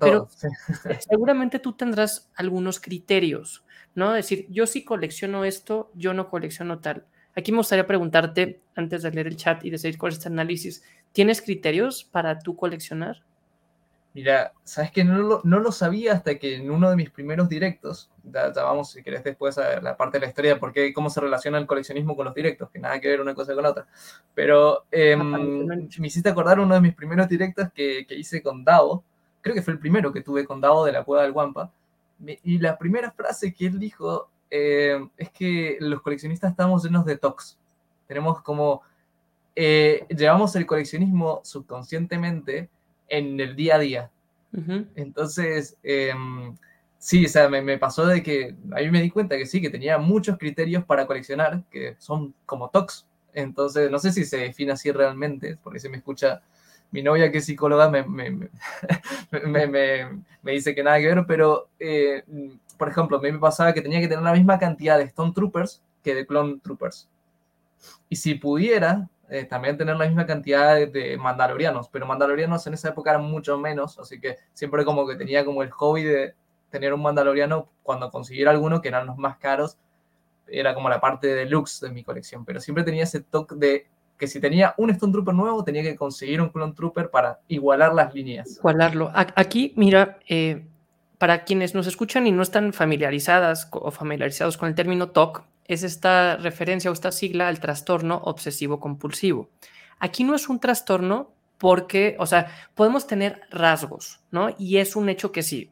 Pero 0.00 0.28
seguramente 1.08 1.58
tú 1.58 1.74
tendrás 1.74 2.30
algunos 2.34 2.80
criterios, 2.80 3.64
¿no? 3.94 4.16
Es 4.16 4.28
decir, 4.28 4.46
yo 4.50 4.66
sí 4.66 4.84
colecciono 4.84 5.44
esto, 5.44 5.90
yo 5.94 6.12
no 6.12 6.28
colecciono 6.28 6.80
tal. 6.80 7.06
Aquí 7.36 7.52
me 7.52 7.58
gustaría 7.58 7.86
preguntarte, 7.86 8.62
antes 8.74 9.02
de 9.02 9.10
leer 9.10 9.26
el 9.26 9.36
chat 9.36 9.64
y 9.64 9.70
de 9.70 9.78
seguir 9.78 9.98
con 9.98 10.10
este 10.10 10.28
análisis, 10.28 10.82
¿tienes 11.12 11.42
criterios 11.42 12.02
para 12.02 12.38
tú 12.38 12.56
coleccionar? 12.56 13.22
Mira, 14.16 14.54
sabes 14.64 14.90
que 14.92 15.04
no 15.04 15.18
lo, 15.18 15.42
no 15.44 15.60
lo, 15.60 15.70
sabía 15.70 16.14
hasta 16.14 16.38
que 16.38 16.54
en 16.56 16.70
uno 16.70 16.88
de 16.88 16.96
mis 16.96 17.10
primeros 17.10 17.50
directos, 17.50 18.10
ya, 18.24 18.48
vamos 18.48 18.90
si 18.92 19.02
querés 19.02 19.22
después 19.22 19.58
a 19.58 19.78
la 19.82 19.94
parte 19.94 20.16
de 20.16 20.24
la 20.24 20.28
historia 20.30 20.54
de 20.54 20.58
por 20.58 20.72
qué, 20.72 20.94
cómo 20.94 21.10
se 21.10 21.20
relaciona 21.20 21.58
el 21.58 21.66
coleccionismo 21.66 22.16
con 22.16 22.24
los 22.24 22.34
directos, 22.34 22.70
que 22.70 22.78
nada 22.78 22.98
que 22.98 23.08
ver 23.08 23.20
una 23.20 23.34
cosa 23.34 23.54
con 23.54 23.66
otra. 23.66 23.86
Pero 24.34 24.86
eh, 24.90 25.14
me 25.16 26.06
hiciste 26.06 26.30
acordar 26.30 26.60
uno 26.60 26.74
de 26.74 26.80
mis 26.80 26.94
primeros 26.94 27.28
directos 27.28 27.68
que, 27.74 28.06
que, 28.08 28.14
hice 28.14 28.42
con 28.42 28.64
Davo, 28.64 29.04
creo 29.42 29.54
que 29.54 29.60
fue 29.60 29.74
el 29.74 29.78
primero 29.78 30.10
que 30.10 30.22
tuve 30.22 30.46
con 30.46 30.62
Davo 30.62 30.86
de 30.86 30.92
la 30.92 31.04
Cueva 31.04 31.22
del 31.22 31.32
Guampa, 31.32 31.70
y 32.42 32.58
la 32.58 32.78
primera 32.78 33.10
frase 33.10 33.52
que 33.52 33.66
él 33.66 33.78
dijo 33.78 34.30
eh, 34.50 34.98
es 35.18 35.28
que 35.28 35.76
los 35.78 36.00
coleccionistas 36.00 36.52
estamos 36.52 36.82
llenos 36.82 37.04
de 37.04 37.18
tox. 37.18 37.58
Tenemos 38.06 38.40
como, 38.40 38.80
eh, 39.54 40.06
llevamos 40.08 40.56
el 40.56 40.64
coleccionismo 40.64 41.42
subconscientemente 41.44 42.70
en 43.08 43.40
el 43.40 43.56
día 43.56 43.76
a 43.76 43.78
día. 43.78 44.10
Entonces, 44.94 45.76
em, 45.82 46.56
sí, 46.98 47.26
o 47.26 47.28
sea, 47.28 47.48
me, 47.48 47.78
pasó 47.78 48.06
de 48.06 48.22
que 48.22 48.56
a 48.72 48.80
mí 48.80 48.90
me 48.90 49.02
di 49.02 49.10
cuenta 49.10 49.36
que 49.36 49.44
sí, 49.44 49.60
que 49.60 49.68
tenía 49.68 49.98
muchos 49.98 50.38
criterios 50.38 50.84
para 50.84 51.06
coleccionar, 51.06 51.62
que 51.70 51.96
son 51.98 52.34
como 52.46 52.70
TOCs. 52.70 53.06
Entonces, 53.34 53.90
no 53.90 53.98
sé 53.98 54.12
si 54.12 54.24
se 54.24 54.38
define 54.38 54.72
así 54.72 54.90
realmente, 54.90 55.58
porque 55.62 55.78
si 55.78 55.90
me 55.90 55.98
escucha 55.98 56.40
mi 56.90 57.02
novia 57.02 57.30
que 57.30 57.38
es 57.38 57.44
psicóloga 57.44 57.90
me, 57.90 58.02
me, 59.66 60.22
me 60.42 60.52
dice 60.52 60.74
que 60.74 60.82
nada 60.82 60.98
que 60.98 61.06
ver, 61.06 61.24
pero, 61.26 61.68
eh, 61.78 62.24
por 62.78 62.88
ejemplo, 62.88 63.18
a 63.18 63.20
mí 63.20 63.30
me 63.30 63.38
pasaba 63.38 63.74
que 63.74 63.82
tenía 63.82 64.00
que 64.00 64.08
tener 64.08 64.24
la 64.24 64.32
misma 64.32 64.58
cantidad 64.58 64.96
de 64.96 65.04
Stone 65.04 65.32
Troopers 65.34 65.82
que 66.02 66.14
de 66.14 66.26
Clone 66.26 66.60
Troopers. 66.62 67.08
Y 68.08 68.16
si 68.16 68.34
pudiera, 68.36 69.08
eh, 69.28 69.44
también 69.44 69.76
tener 69.76 69.96
la 69.96 70.06
misma 70.06 70.26
cantidad 70.26 70.76
de, 70.76 71.16
mandalorianos, 71.18 71.88
pero 71.88 72.06
mandalorianos 72.06 72.66
en 72.66 72.74
esa 72.74 72.90
época 72.90 73.10
eran 73.10 73.24
mucho 73.24 73.58
menos, 73.58 73.98
así 73.98 74.20
que 74.20 74.36
siempre 74.52 74.84
como 74.84 75.06
que 75.06 75.16
tenía 75.16 75.44
como 75.44 75.62
el 75.62 75.70
hobby 75.70 76.04
de 76.04 76.34
tener 76.70 76.94
un 76.94 77.02
mandaloriano 77.02 77.68
cuando 77.82 78.10
consiguiera 78.10 78.50
alguno, 78.50 78.80
que 78.80 78.88
eran 78.88 79.06
los 79.06 79.16
más 79.16 79.38
caros, 79.38 79.78
era 80.46 80.74
como 80.74 80.88
la 80.88 81.00
parte 81.00 81.34
deluxe 81.34 81.80
de 81.80 81.90
mi 81.90 82.04
colección, 82.04 82.44
pero 82.44 82.60
siempre 82.60 82.84
tenía 82.84 83.02
ese 83.02 83.20
toque 83.20 83.56
de 83.56 83.86
que 84.16 84.26
si 84.26 84.40
tenía 84.40 84.74
un 84.78 84.90
Stone 84.90 85.12
Trooper 85.12 85.34
nuevo, 85.34 85.62
tenía 85.64 85.82
que 85.82 85.96
conseguir 85.96 86.40
un 86.40 86.48
Clone 86.48 86.72
Trooper 86.72 87.10
para 87.10 87.40
igualar 87.48 87.94
las 87.94 88.14
líneas. 88.14 88.56
Igualarlo. 88.56 89.10
Aquí, 89.14 89.72
mira, 89.76 90.18
eh, 90.28 90.64
para 91.18 91.44
quienes 91.44 91.74
nos 91.74 91.86
escuchan 91.86 92.26
y 92.26 92.32
no 92.32 92.42
están 92.42 92.72
familiarizadas 92.72 93.68
o 93.72 93.90
familiarizados 93.90 94.56
con 94.56 94.68
el 94.68 94.74
término 94.74 95.10
TOC, 95.10 95.44
es 95.68 95.82
esta 95.82 96.36
referencia 96.36 96.90
o 96.90 96.94
esta 96.94 97.12
sigla 97.12 97.48
al 97.48 97.60
trastorno 97.60 98.20
obsesivo 98.24 98.80
compulsivo. 98.80 99.50
Aquí 99.98 100.24
no 100.24 100.34
es 100.34 100.48
un 100.48 100.60
trastorno 100.60 101.32
porque, 101.58 102.16
o 102.18 102.26
sea, 102.26 102.52
podemos 102.74 103.06
tener 103.06 103.40
rasgos, 103.50 104.20
¿no? 104.30 104.54
Y 104.58 104.76
es 104.76 104.94
un 104.96 105.08
hecho 105.08 105.32
que 105.32 105.42
sí. 105.42 105.70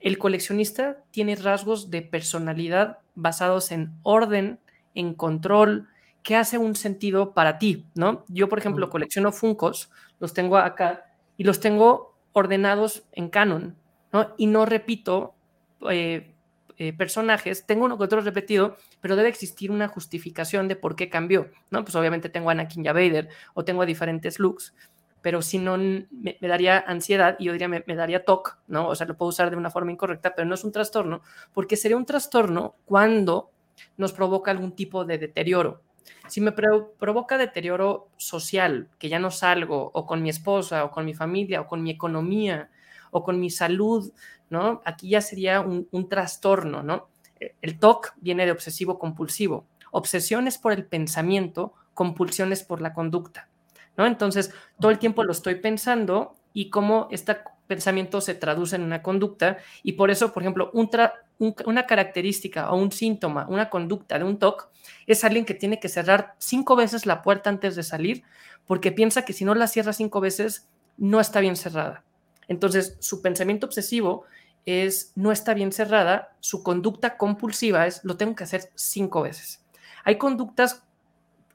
El 0.00 0.18
coleccionista 0.18 0.98
tiene 1.10 1.34
rasgos 1.34 1.90
de 1.90 2.02
personalidad 2.02 2.98
basados 3.14 3.72
en 3.72 3.92
orden, 4.02 4.60
en 4.94 5.14
control, 5.14 5.88
que 6.22 6.36
hace 6.36 6.58
un 6.58 6.76
sentido 6.76 7.32
para 7.32 7.58
ti, 7.58 7.86
¿no? 7.94 8.24
Yo, 8.28 8.48
por 8.48 8.58
ejemplo, 8.58 8.90
colecciono 8.90 9.32
Funcos, 9.32 9.90
los 10.20 10.34
tengo 10.34 10.58
acá 10.58 11.06
y 11.36 11.44
los 11.44 11.60
tengo 11.60 12.14
ordenados 12.32 13.04
en 13.12 13.30
canon, 13.30 13.76
¿no? 14.12 14.34
Y 14.36 14.46
no 14.46 14.66
repito 14.66 15.34
eh, 15.90 16.34
eh, 16.76 16.92
personajes, 16.92 17.66
tengo 17.66 17.86
uno 17.86 17.96
que 17.98 18.04
otro 18.04 18.20
repetido, 18.20 18.76
pero 19.00 19.16
debe 19.16 19.28
existir 19.28 19.70
una 19.70 19.88
justificación 19.88 20.68
de 20.68 20.76
por 20.76 20.96
qué 20.96 21.08
cambió, 21.08 21.50
¿no? 21.70 21.84
Pues 21.84 21.94
obviamente 21.94 22.28
tengo 22.28 22.50
a 22.50 22.52
Anakin 22.52 22.84
y 22.84 22.88
a 22.88 22.92
Vader 22.92 23.28
o 23.54 23.64
tengo 23.64 23.86
diferentes 23.86 24.38
looks, 24.38 24.74
pero 25.22 25.42
si 25.42 25.58
no 25.58 25.76
me, 25.76 26.38
daría 26.40 26.78
ansiedad 26.78 27.36
y 27.38 27.46
yo 27.46 27.52
diría 27.52 27.68
me, 27.68 27.82
daría 27.86 28.24
TOC, 28.24 28.58
¿no? 28.68 28.88
O 28.88 28.94
sea, 28.94 29.06
lo 29.06 29.16
puedo 29.16 29.30
usar 29.30 29.50
de 29.50 29.56
una 29.56 29.70
forma 29.70 29.92
incorrecta, 29.92 30.34
pero 30.34 30.46
no 30.46 30.54
es 30.54 30.64
un 30.64 30.72
trastorno, 30.72 31.22
porque 31.52 31.76
sería 31.76 31.96
un 31.96 32.06
trastorno 32.06 32.76
cuando 32.84 33.50
nos 33.96 34.12
provoca 34.12 34.50
algún 34.50 34.72
tipo 34.72 35.04
de 35.04 35.18
deterioro. 35.18 35.82
Si 36.28 36.40
me 36.40 36.52
provoca 36.52 37.38
deterioro 37.38 38.08
social, 38.16 38.88
que 38.98 39.08
ya 39.08 39.18
no 39.18 39.30
salgo, 39.30 39.90
o 39.92 40.06
con 40.06 40.22
mi 40.22 40.30
esposa, 40.30 40.84
o 40.84 40.90
con 40.90 41.04
mi 41.04 41.14
familia, 41.14 41.60
o 41.60 41.66
con 41.66 41.82
mi 41.82 41.90
economía, 41.90 42.70
o 43.10 43.22
con 43.22 43.40
mi 43.40 43.50
salud, 43.50 44.12
¿no? 44.50 44.82
Aquí 44.84 45.10
ya 45.10 45.20
sería 45.20 45.60
un, 45.60 46.08
trastorno, 46.08 46.82
¿no? 46.82 47.08
El 47.62 47.78
TOC 47.78 48.14
viene 48.16 48.46
de 48.46 48.52
obsesivo 48.52 48.98
compulsivo. 48.98 49.66
Obsesiones 49.90 50.58
por 50.58 50.72
el 50.72 50.84
pensamiento, 50.84 51.74
compulsiones 51.94 52.62
por 52.62 52.80
la 52.80 52.92
conducta, 52.92 53.48
¿no? 53.96 54.06
Entonces, 54.06 54.52
todo 54.80 54.90
el 54.90 54.98
tiempo 54.98 55.24
lo 55.24 55.32
estoy 55.32 55.56
pensando 55.56 56.36
y 56.52 56.70
cómo 56.70 57.08
este 57.10 57.36
pensamiento 57.66 58.20
se 58.20 58.34
traduce 58.34 58.76
en 58.76 58.82
una 58.82 59.02
conducta 59.02 59.58
y 59.82 59.92
por 59.92 60.10
eso, 60.10 60.32
por 60.32 60.42
ejemplo, 60.42 60.70
una 60.72 61.86
característica 61.86 62.70
o 62.70 62.76
un 62.76 62.90
síntoma, 62.90 63.46
una 63.48 63.70
conducta 63.70 64.18
de 64.18 64.24
un 64.24 64.38
TOC 64.38 64.68
es 65.06 65.22
alguien 65.22 65.44
que 65.44 65.54
tiene 65.54 65.78
que 65.78 65.88
cerrar 65.88 66.34
cinco 66.38 66.74
veces 66.74 67.06
la 67.06 67.22
puerta 67.22 67.50
antes 67.50 67.76
de 67.76 67.82
salir 67.82 68.24
porque 68.66 68.90
piensa 68.90 69.24
que 69.24 69.32
si 69.32 69.44
no 69.44 69.54
la 69.54 69.68
cierra 69.68 69.92
cinco 69.92 70.20
veces 70.20 70.68
no 70.96 71.20
está 71.20 71.40
bien 71.40 71.56
cerrada. 71.56 72.02
Entonces, 72.48 72.96
su 73.00 73.22
pensamiento 73.22 73.66
obsesivo 73.66 74.24
es 74.68 75.12
no 75.14 75.32
está 75.32 75.54
bien 75.54 75.72
cerrada, 75.72 76.36
su 76.40 76.62
conducta 76.62 77.16
compulsiva 77.16 77.86
es 77.86 78.04
lo 78.04 78.16
tengo 78.16 78.34
que 78.34 78.44
hacer 78.44 78.70
cinco 78.74 79.22
veces. 79.22 79.64
Hay 80.04 80.16
conductas 80.16 80.82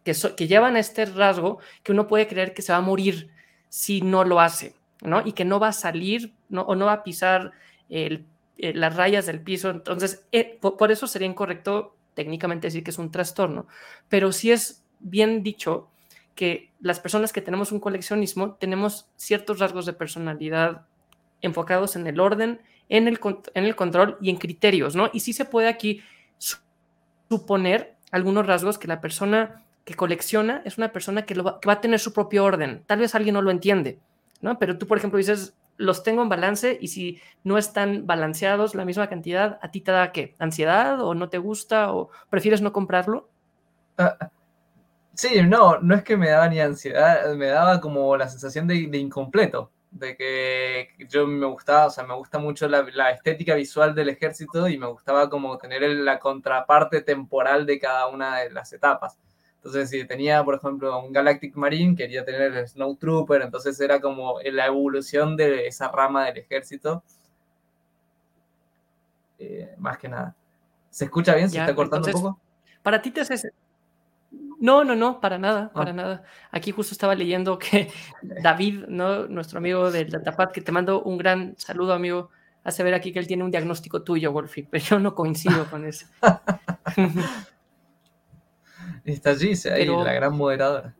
que, 0.03 0.13
llevan 0.47 0.75
a 0.75 0.79
este 0.79 1.05
rasgo 1.05 1.59
que 1.81 1.91
uno 1.91 2.07
puede 2.07 2.27
creer 2.27 2.53
que 2.53 2.61
se 2.61 2.71
va 2.71 2.79
a 2.79 2.81
morir 2.81 3.29
si 3.69 4.01
no 4.01 4.23
lo 4.23 4.39
hace, 4.39 4.75
¿no? 5.01 5.25
Y 5.25 5.33
que 5.33 5.45
no 5.45 5.59
va 5.59 5.69
a 5.69 5.73
salir 5.73 6.33
¿no? 6.49 6.61
o 6.63 6.75
no 6.75 6.85
va 6.85 6.93
a 6.93 7.03
pisar 7.03 7.51
eh, 7.89 8.23
las 8.57 8.95
rayas 8.95 9.25
del 9.25 9.41
piso. 9.41 9.69
Entonces, 9.69 10.25
eh, 10.31 10.57
por, 10.59 10.91
eso 10.91 11.07
sería 11.07 11.27
incorrecto 11.27 11.95
técnicamente 12.13 12.67
decir 12.67 12.83
que 12.83 12.91
es 12.91 12.99
un 12.99 13.11
trastorno, 13.11 13.67
pero 14.07 14.31
sí 14.31 14.51
es 14.51 14.83
bien 14.99 15.41
dicho 15.41 15.89
que 16.35 16.71
las 16.79 16.99
personas 16.99 17.33
que 17.33 17.41
tenemos 17.41 17.71
un 17.71 17.79
coleccionismo 17.79 18.53
tenemos 18.55 19.07
ciertos 19.15 19.59
rasgos 19.59 19.85
de 19.85 19.93
personalidad 19.93 20.85
enfocados 21.41 21.95
en 21.95 22.07
el 22.07 22.19
orden, 22.19 22.61
en 22.89 23.07
el, 23.07 23.19
en 23.53 23.63
el 23.63 23.75
control 23.75 24.17
y 24.21 24.29
en 24.29 24.37
criterios, 24.37 24.95
¿no? 24.95 25.09
Y 25.13 25.21
sí 25.21 25.33
se 25.33 25.45
puede 25.45 25.67
aquí 25.67 26.01
suponer 27.27 27.95
algunos 28.11 28.45
rasgos 28.45 28.77
que 28.77 28.87
la 28.87 29.01
persona 29.01 29.63
que 29.85 29.95
colecciona 29.95 30.61
es 30.65 30.77
una 30.77 30.91
persona 30.91 31.25
que, 31.25 31.33
va, 31.35 31.59
va 31.67 31.73
a 31.73 31.81
tener 31.81 31.99
su 31.99 32.13
propio 32.13 32.43
orden. 32.43 32.83
Tal 32.85 32.99
vez 32.99 33.15
alguien 33.15 33.33
no 33.33 33.41
lo 33.41 33.51
entiende, 33.51 33.99
¿no? 34.41 34.59
Pero 34.59 34.77
tú, 34.77 34.87
por 34.87 34.97
ejemplo, 34.97 35.17
dices, 35.17 35.55
los 35.77 36.03
tengo 36.03 36.21
en 36.21 36.29
balance 36.29 36.77
y 36.79 36.89
si 36.89 37.19
no 37.43 37.57
están 37.57 38.05
balanceados 38.05 38.75
la 38.75 38.85
misma 38.85 39.07
cantidad, 39.07 39.59
¿a 39.61 39.71
ti 39.71 39.81
te 39.81 39.91
da 39.91 40.11
qué? 40.11 40.35
¿Ansiedad 40.39 41.01
o 41.01 41.15
no 41.15 41.29
te 41.29 41.39
gusta 41.39 41.91
o 41.91 42.09
prefieres 42.29 42.61
no 42.61 42.71
comprarlo? 42.71 43.29
Ah, 43.97 44.17
Sí, 45.15 45.43
no, 45.43 45.79
no 45.79 45.95
es 45.95 46.03
que 46.03 46.17
me 46.17 46.29
daba 46.29 46.47
ni 46.49 46.59
ansiedad, 46.59 47.35
me 47.35 47.47
daba 47.47 47.79
como 47.79 48.17
la 48.17 48.27
sensación 48.27 48.67
de, 48.67 48.97
incompleto. 48.97 49.71
De 49.93 50.17
que 50.17 50.89
yo 51.07 51.27
me 51.27 51.45
gustaba, 51.45 51.85
o 51.85 51.89
sea, 51.89 52.03
me 52.03 52.15
gusta 52.15 52.39
mucho 52.39 52.67
la, 52.67 52.83
la 52.93 53.11
estética 53.11 53.55
visual 53.55 53.93
del 53.93 54.09
ejército 54.09 54.67
y 54.67 54.77
me 54.77 54.87
gustaba 54.87 55.29
como 55.29 55.57
tener 55.57 55.81
la 55.83 56.19
contraparte 56.19 57.01
temporal 57.01 57.65
de 57.65 57.79
cada 57.79 58.07
una 58.07 58.39
de 58.39 58.51
las 58.51 58.73
etapas. 58.73 59.17
Entonces, 59.57 59.89
si 59.89 60.05
tenía, 60.05 60.43
por 60.43 60.55
ejemplo, 60.55 60.99
un 60.99 61.13
Galactic 61.13 61.55
Marine, 61.55 61.95
quería 61.95 62.25
tener 62.25 62.53
el 62.53 62.67
Snow 62.67 62.97
Trooper, 62.97 63.43
entonces 63.43 63.79
era 63.79 64.01
como 64.01 64.39
la 64.43 64.65
evolución 64.65 65.37
de 65.37 65.67
esa 65.67 65.89
rama 65.89 66.25
del 66.25 66.39
ejército. 66.39 67.01
Eh, 69.39 69.73
más 69.77 69.97
que 69.97 70.09
nada. 70.09 70.35
¿Se 70.89 71.05
escucha 71.05 71.35
bien? 71.35 71.49
¿Se 71.49 71.59
está 71.59 71.73
cortando 71.73 72.07
un 72.07 72.13
poco? 72.13 72.39
Para 72.81 73.01
ti 73.01 73.11
te. 73.11 73.23
No, 74.63 74.85
no, 74.85 74.95
no, 74.95 75.19
para 75.19 75.37
nada, 75.37 75.65
ah. 75.65 75.73
para 75.73 75.91
nada. 75.91 76.23
Aquí 76.49 76.71
justo 76.71 76.93
estaba 76.93 77.15
leyendo 77.15 77.59
que 77.59 77.91
David, 78.21 78.85
¿no? 78.87 79.27
nuestro 79.27 79.57
amigo 79.57 79.91
del 79.91 80.09
Datapad, 80.09 80.51
que 80.51 80.61
te 80.61 80.71
mando 80.71 81.03
un 81.03 81.17
gran 81.17 81.53
saludo, 81.57 81.91
amigo, 81.91 82.29
hace 82.63 82.81
ver 82.81 82.93
aquí 82.93 83.11
que 83.11 83.19
él 83.19 83.27
tiene 83.27 83.43
un 83.43 83.51
diagnóstico 83.51 84.03
tuyo, 84.03 84.31
Wolfie, 84.31 84.65
pero 84.71 84.85
yo 84.85 84.99
no 84.99 85.13
coincido 85.13 85.69
con 85.69 85.85
eso. 85.85 86.05
Está 89.03 89.35
Gise 89.35 89.73
ahí, 89.73 89.85
la 89.85 90.13
gran 90.13 90.33
moderadora. 90.33 90.95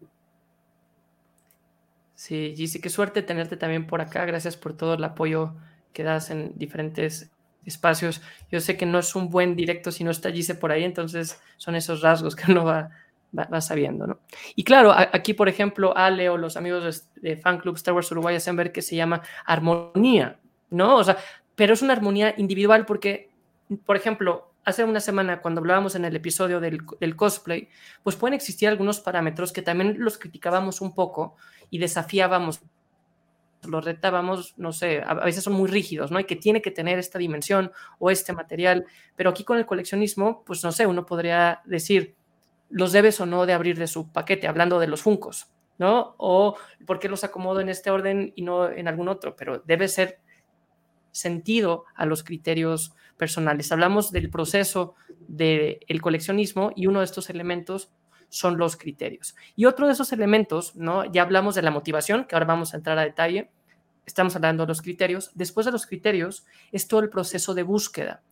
Sí, 2.15 2.53
Gise, 2.57 2.81
qué 2.81 2.89
suerte 2.89 3.21
tenerte 3.21 3.55
también 3.55 3.87
por 3.87 4.01
acá. 4.01 4.25
Gracias 4.25 4.57
por 4.57 4.75
todo 4.75 4.95
el 4.95 5.03
apoyo 5.05 5.53
que 5.93 6.03
das 6.03 6.31
en 6.31 6.51
diferentes 6.57 7.31
espacios. 7.63 8.21
Yo 8.51 8.59
sé 8.59 8.75
que 8.75 8.85
no 8.85 8.99
es 8.99 9.15
un 9.15 9.29
buen 9.29 9.55
directo 9.55 9.89
si 9.89 10.03
no 10.03 10.11
está 10.11 10.33
Gise 10.33 10.53
por 10.53 10.73
ahí, 10.73 10.83
entonces 10.83 11.39
son 11.55 11.75
esos 11.75 12.01
rasgos 12.01 12.35
que 12.35 12.51
uno 12.51 12.65
va, 12.65 12.89
va, 13.37 13.61
sabiendo, 13.61 14.07
¿no? 14.07 14.19
Y 14.55 14.63
claro, 14.63 14.93
aquí, 14.93 15.33
por 15.33 15.49
ejemplo, 15.49 15.95
Ale 15.95 16.29
o 16.29 16.37
los 16.37 16.57
amigos 16.57 17.09
de 17.15 17.37
Fan 17.37 17.59
Club 17.59 17.75
Star 17.75 17.93
Wars 17.93 18.11
Uruguay 18.11 18.35
hacen 18.35 18.55
ver 18.55 18.71
que 18.71 18.81
se 18.81 18.95
llama 18.95 19.21
armonía, 19.45 20.39
¿no? 20.69 20.97
O 20.97 21.03
sea, 21.03 21.17
pero 21.55 21.73
es 21.73 21.81
una 21.81 21.93
armonía 21.93 22.33
individual 22.37 22.85
porque, 22.85 23.29
por 23.85 23.95
ejemplo, 23.95 24.53
hace 24.65 24.83
una 24.83 24.99
semana 24.99 25.41
cuando 25.41 25.61
hablábamos 25.61 25.95
en 25.95 26.05
el 26.05 26.15
episodio 26.15 26.59
del, 26.59 26.81
del, 26.99 27.15
cosplay, 27.15 27.69
pues 28.01 28.15
pueden 28.15 28.33
existir 28.33 28.69
algunos 28.69 28.99
parámetros 28.99 29.51
que 29.51 29.61
también 29.61 29.95
los 29.99 30.17
criticábamos 30.17 30.81
un 30.81 30.93
poco 30.93 31.35
y 31.69 31.79
desafiábamos, 31.79 32.61
los 33.63 33.85
retábamos, 33.85 34.53
no 34.57 34.71
sé, 34.71 35.01
a 35.05 35.13
veces 35.13 35.43
son 35.43 35.53
muy 35.53 35.69
rígidos, 35.69 36.11
¿no? 36.11 36.19
Y 36.19 36.25
que 36.25 36.35
tiene 36.35 36.61
que 36.61 36.71
tener 36.71 36.99
esta 36.99 37.19
dimensión 37.19 37.71
o 37.99 38.09
este 38.09 38.33
material, 38.33 38.85
pero 39.15 39.29
aquí 39.29 39.43
con 39.43 39.57
el 39.57 39.65
coleccionismo, 39.65 40.43
pues 40.45 40.63
no 40.63 40.71
sé, 40.71 40.85
uno 40.85 41.05
podría 41.05 41.61
decir, 41.65 42.15
los 42.73 42.91
debes 42.91 43.21
o 43.21 43.27
no 43.27 43.45
de 43.45 43.53
abrir 43.53 43.77
de 43.77 43.85
su 43.85 44.11
paquete, 44.11 44.47
hablando 44.47 44.79
de 44.79 44.87
los 44.87 45.03
funcos, 45.03 45.51
¿no? 45.77 46.15
O 46.17 46.57
por 46.87 46.99
qué 46.99 47.07
los 47.07 47.23
acomodo 47.23 47.59
en 47.61 47.69
este 47.69 47.91
orden 47.91 48.33
y 48.35 48.41
no 48.41 48.67
en 48.67 48.87
algún 48.87 49.07
otro, 49.07 49.35
pero 49.35 49.59
debe 49.59 49.87
ser 49.87 50.19
sentido 51.11 51.85
a 51.93 52.07
los 52.07 52.23
criterios 52.23 52.95
personales. 53.15 53.71
Hablamos 53.71 54.11
del 54.11 54.31
proceso 54.31 54.95
del 55.27 56.01
coleccionismo 56.01 56.71
y 56.75 56.87
uno 56.87 56.99
de 56.99 57.05
estos 57.05 57.29
elementos 57.29 57.93
son 58.29 58.57
los 58.57 58.75
criterios. 58.75 59.35
Y 59.55 59.65
otro 59.65 59.85
de 59.85 59.93
esos 59.93 60.11
elementos, 60.11 60.75
¿no? 60.75 61.05
Ya 61.05 61.21
hablamos 61.21 61.53
de 61.53 61.61
la 61.61 61.69
motivación, 61.69 62.25
que 62.25 62.35
ahora 62.35 62.47
vamos 62.47 62.73
a 62.73 62.77
entrar 62.77 62.97
a 62.97 63.03
detalle. 63.03 63.51
Estamos 64.07 64.35
hablando 64.35 64.63
de 64.63 64.69
los 64.69 64.81
criterios. 64.81 65.29
Después 65.35 65.67
de 65.67 65.71
los 65.71 65.85
criterios 65.85 66.43
es 66.71 66.87
todo 66.87 67.01
el 67.01 67.11
proceso 67.11 67.53
de 67.53 67.61
búsqueda. 67.61 68.23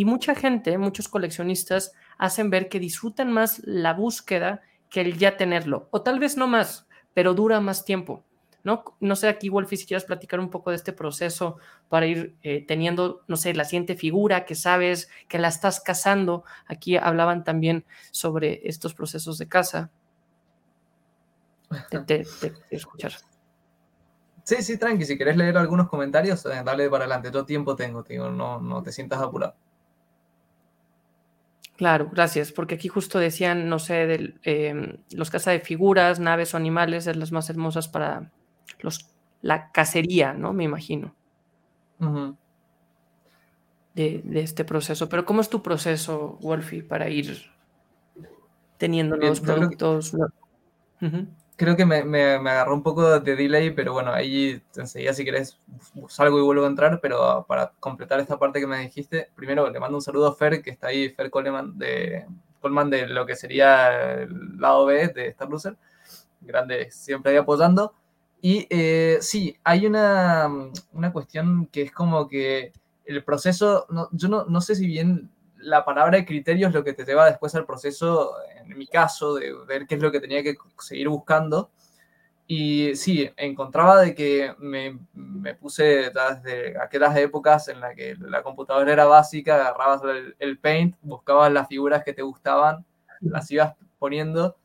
Y 0.00 0.06
mucha 0.06 0.34
gente, 0.34 0.78
muchos 0.78 1.08
coleccionistas 1.08 1.92
hacen 2.16 2.48
ver 2.48 2.70
que 2.70 2.80
disfrutan 2.80 3.30
más 3.30 3.60
la 3.66 3.92
búsqueda 3.92 4.62
que 4.88 5.02
el 5.02 5.18
ya 5.18 5.36
tenerlo. 5.36 5.88
O 5.90 6.00
tal 6.00 6.18
vez 6.18 6.38
no 6.38 6.46
más, 6.46 6.88
pero 7.12 7.34
dura 7.34 7.60
más 7.60 7.84
tiempo. 7.84 8.24
¿no? 8.64 8.82
No 8.98 9.14
sé 9.14 9.28
aquí, 9.28 9.50
Wolfie, 9.50 9.76
si 9.76 9.84
quieres 9.84 10.04
platicar 10.04 10.40
un 10.40 10.48
poco 10.48 10.70
de 10.70 10.76
este 10.76 10.94
proceso 10.94 11.58
para 11.90 12.06
ir 12.06 12.34
eh, 12.42 12.64
teniendo, 12.66 13.24
no 13.28 13.36
sé, 13.36 13.52
la 13.52 13.66
siguiente 13.66 13.94
figura 13.94 14.46
que 14.46 14.54
sabes 14.54 15.10
que 15.28 15.38
la 15.38 15.48
estás 15.48 15.80
cazando. 15.80 16.44
Aquí 16.64 16.96
hablaban 16.96 17.44
también 17.44 17.84
sobre 18.10 18.62
estos 18.64 18.94
procesos 18.94 19.36
de 19.36 19.48
caza. 19.48 19.90
De, 21.90 22.26
escuchar. 22.70 23.12
Sí, 24.44 24.62
sí, 24.62 24.78
tranqui. 24.78 25.04
Si 25.04 25.18
querés 25.18 25.36
leer 25.36 25.58
algunos 25.58 25.90
comentarios, 25.90 26.46
eh, 26.46 26.62
dale 26.64 26.88
para 26.88 27.04
adelante. 27.04 27.30
Yo 27.30 27.44
tiempo 27.44 27.76
tengo, 27.76 28.02
no, 28.30 28.62
no 28.62 28.82
te 28.82 28.92
sientas 28.92 29.20
apurado. 29.20 29.56
Claro, 31.80 32.10
gracias, 32.12 32.52
porque 32.52 32.74
aquí 32.74 32.88
justo 32.88 33.18
decían, 33.18 33.70
no 33.70 33.78
sé, 33.78 34.06
de, 34.06 34.34
em, 34.42 34.98
los 35.12 35.30
caza 35.30 35.52
de 35.52 35.60
figuras, 35.60 36.20
naves 36.20 36.52
o 36.52 36.58
animales, 36.58 37.06
es 37.06 37.16
las 37.16 37.32
más 37.32 37.48
hermosas 37.48 37.88
para 37.88 38.30
los, 38.80 39.08
la 39.40 39.72
cacería, 39.72 40.34
¿no? 40.34 40.52
Me 40.52 40.64
imagino. 40.64 41.14
de, 43.94 44.22
este 44.34 44.66
proceso. 44.66 45.08
Pero 45.08 45.24
¿cómo 45.24 45.40
es 45.40 45.48
tu 45.48 45.62
proceso, 45.62 46.36
Wolfie, 46.42 46.82
para 46.82 47.08
ir 47.08 47.50
teniendo 48.76 49.16
nuevos 49.16 49.40
productos? 49.40 50.14
Creo 51.60 51.76
que 51.76 51.84
me, 51.84 52.04
me, 52.04 52.22
agarró 52.22 52.72
un 52.72 52.82
poco 52.82 53.20
de 53.20 53.36
delay, 53.36 53.70
pero 53.70 53.92
bueno, 53.92 54.14
ahí 54.14 54.62
enseguida 54.76 55.12
si 55.12 55.26
querés 55.26 55.58
salgo 56.08 56.38
y 56.38 56.42
vuelvo 56.42 56.64
a 56.64 56.68
entrar, 56.68 57.00
pero 57.02 57.44
para 57.46 57.72
completar 57.78 58.18
esta 58.18 58.38
parte 58.38 58.60
que 58.60 58.66
me 58.66 58.78
dijiste, 58.78 59.28
primero 59.36 59.68
le 59.68 59.78
mando 59.78 59.98
un 59.98 60.02
saludo 60.02 60.28
a 60.28 60.34
Fer, 60.34 60.62
que 60.62 60.70
está 60.70 60.86
ahí, 60.86 61.10
Fer 61.10 61.28
Coleman 61.28 61.76
de, 61.76 62.24
Coleman 62.62 62.88
de 62.88 63.08
lo 63.08 63.26
que 63.26 63.36
sería 63.36 64.22
el 64.22 64.58
lado 64.58 64.86
B 64.86 65.08
de 65.08 65.26
Star 65.26 65.50
Loser, 65.50 65.76
grande, 66.40 66.90
siempre 66.90 67.32
ahí 67.32 67.36
apoyando. 67.36 67.92
Y 68.40 68.66
eh, 68.70 69.18
sí, 69.20 69.54
hay 69.62 69.84
una, 69.84 70.48
una, 70.94 71.12
cuestión 71.12 71.66
que 71.66 71.82
es 71.82 71.92
como 71.92 72.26
que 72.26 72.72
el 73.04 73.22
proceso, 73.22 73.84
no, 73.90 74.08
yo 74.12 74.28
no, 74.30 74.46
no, 74.46 74.62
sé 74.62 74.76
si 74.76 74.86
bien 74.86 75.30
la 75.60 75.84
palabra 75.84 76.18
de 76.18 76.26
criterio 76.26 76.68
es 76.68 76.74
lo 76.74 76.84
que 76.84 76.92
te 76.92 77.04
lleva 77.04 77.26
después 77.26 77.54
al 77.54 77.66
proceso, 77.66 78.34
en 78.56 78.76
mi 78.76 78.86
caso, 78.86 79.34
de 79.34 79.52
ver 79.66 79.86
qué 79.86 79.96
es 79.96 80.02
lo 80.02 80.12
que 80.12 80.20
tenía 80.20 80.42
que 80.42 80.56
seguir 80.78 81.08
buscando. 81.08 81.70
Y 82.46 82.96
sí, 82.96 83.30
encontraba 83.36 84.00
de 84.00 84.14
que 84.14 84.52
me, 84.58 84.98
me 85.14 85.54
puse 85.54 86.10
desde 86.10 86.80
aquellas 86.80 87.16
épocas 87.16 87.68
en 87.68 87.80
las 87.80 87.94
que 87.94 88.16
la 88.18 88.42
computadora 88.42 88.92
era 88.92 89.04
básica, 89.04 89.54
agarrabas 89.54 90.02
el, 90.38 90.58
paint, 90.58 90.96
buscabas 91.00 91.52
las 91.52 91.68
figuras 91.68 92.02
que 92.02 92.12
te 92.12 92.22
gustaban, 92.22 92.84
las 93.20 93.48
ibas 93.52 93.76
poniendo 94.00 94.56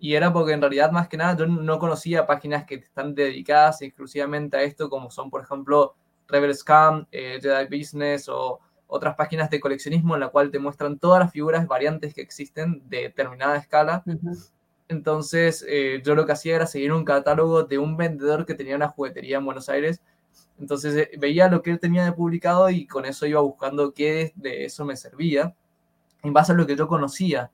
y 0.00 0.14
era 0.14 0.32
porque 0.32 0.52
en 0.52 0.60
realidad 0.60 0.90
más 0.90 1.08
que 1.08 1.16
nada 1.16 1.36
yo 1.36 1.46
no 1.46 1.78
conocía 1.78 2.26
páginas 2.26 2.64
que 2.64 2.74
están 2.74 3.14
dedicadas 3.14 3.82
exclusivamente 3.82 4.56
a 4.56 4.62
esto, 4.62 4.90
como 4.90 5.10
son 5.10 5.30
por 5.30 5.42
ejemplo 5.42 5.94
Rebel 6.26 6.54
Scam, 6.54 7.06
eh, 7.12 7.38
Jedi 7.40 7.78
Business 7.78 8.28
o 8.28 8.60
otras 8.92 9.16
páginas 9.16 9.50
de 9.50 9.60
coleccionismo 9.60 10.14
en 10.14 10.20
la 10.20 10.28
cual 10.28 10.50
te 10.50 10.58
muestran 10.58 10.98
todas 10.98 11.20
las 11.20 11.32
figuras 11.32 11.66
variantes 11.66 12.14
que 12.14 12.20
existen 12.20 12.82
de 12.88 13.02
determinada 13.02 13.56
escala. 13.56 14.04
Entonces 14.88 15.64
eh, 15.68 16.02
yo 16.04 16.14
lo 16.14 16.26
que 16.26 16.32
hacía 16.32 16.56
era 16.56 16.66
seguir 16.66 16.92
un 16.92 17.04
catálogo 17.04 17.64
de 17.64 17.78
un 17.78 17.96
vendedor 17.96 18.44
que 18.44 18.54
tenía 18.54 18.76
una 18.76 18.88
juguetería 18.88 19.38
en 19.38 19.44
Buenos 19.44 19.68
Aires. 19.68 20.02
Entonces 20.58 20.94
eh, 20.96 21.10
veía 21.18 21.48
lo 21.48 21.62
que 21.62 21.70
él 21.70 21.80
tenía 21.80 22.04
de 22.04 22.12
publicado 22.12 22.68
y 22.70 22.86
con 22.86 23.06
eso 23.06 23.26
iba 23.26 23.40
buscando 23.40 23.94
qué 23.94 24.32
de 24.36 24.64
eso 24.64 24.84
me 24.84 24.96
servía 24.96 25.54
en 26.22 26.32
base 26.32 26.52
a 26.52 26.54
lo 26.54 26.66
que 26.66 26.76
yo 26.76 26.86
conocía 26.88 27.50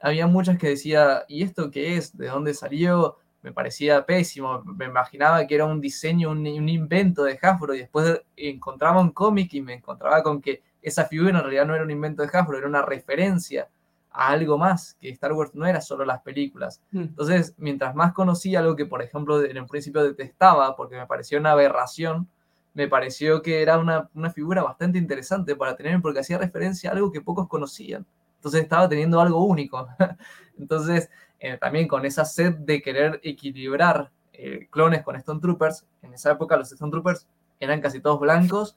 había 0.00 0.26
muchas 0.26 0.58
que 0.58 0.68
decía, 0.68 1.24
¿y 1.28 1.42
esto 1.42 1.70
qué 1.70 1.96
es? 1.96 2.16
¿De 2.16 2.28
dónde 2.28 2.54
salió? 2.54 3.18
Me 3.42 3.52
parecía 3.52 4.04
pésimo, 4.04 4.62
me 4.64 4.86
imaginaba 4.86 5.46
que 5.46 5.54
era 5.54 5.64
un 5.64 5.80
diseño, 5.80 6.30
un, 6.30 6.46
invento 6.46 7.24
de 7.24 7.38
Hasbro 7.40 7.74
y 7.74 7.78
después 7.80 8.20
encontraba 8.36 9.00
un 9.00 9.10
cómic 9.10 9.54
y 9.54 9.60
me 9.60 9.74
encontraba 9.74 10.22
con 10.22 10.40
que 10.40 10.62
esa 10.82 11.04
figura 11.06 11.30
en 11.30 11.40
realidad 11.40 11.66
no 11.66 11.74
era 11.74 11.84
un 11.84 11.90
invento 11.90 12.22
de 12.22 12.30
Hasbro, 12.32 12.58
era 12.58 12.66
una 12.66 12.82
referencia 12.82 13.68
a 14.10 14.28
algo 14.28 14.58
más, 14.58 14.96
que 15.00 15.10
Star 15.10 15.32
Wars 15.32 15.54
no 15.54 15.66
era 15.66 15.80
solo 15.80 16.04
las 16.04 16.22
películas. 16.22 16.82
Mm. 16.90 17.00
Entonces, 17.00 17.54
mientras 17.58 17.94
más 17.94 18.12
conocía 18.12 18.60
algo 18.60 18.76
que, 18.76 18.86
por 18.86 19.02
ejemplo, 19.02 19.42
en 19.44 19.58
un 19.58 19.66
principio 19.66 20.02
detestaba 20.02 20.76
porque 20.76 20.96
me 20.96 21.06
pareció 21.06 21.38
una 21.38 21.52
aberración, 21.52 22.28
me 22.74 22.88
pareció 22.88 23.42
que 23.42 23.62
era 23.62 23.78
una, 23.78 24.08
una 24.14 24.30
figura 24.30 24.62
bastante 24.62 24.98
interesante 24.98 25.56
para 25.56 25.76
tener 25.76 26.00
porque 26.00 26.20
hacía 26.20 26.38
referencia 26.38 26.90
a 26.90 26.94
algo 26.94 27.12
que 27.12 27.20
pocos 27.20 27.48
conocían. 27.48 28.06
Entonces 28.36 28.62
estaba 28.62 28.88
teniendo 28.88 29.20
algo 29.20 29.44
único. 29.44 29.88
Entonces, 30.58 31.10
eh, 31.40 31.58
también 31.58 31.88
con 31.88 32.04
esa 32.04 32.24
sed 32.24 32.54
de 32.54 32.80
querer 32.80 33.20
equilibrar 33.22 34.10
eh, 34.32 34.68
clones 34.70 35.02
con 35.02 35.16
Stone 35.16 35.40
Troopers, 35.40 35.86
en 36.02 36.14
esa 36.14 36.32
época 36.32 36.56
los 36.56 36.70
Stone 36.70 36.90
Troopers 36.90 37.26
eran 37.60 37.80
casi 37.80 38.00
todos 38.00 38.20
blancos. 38.20 38.76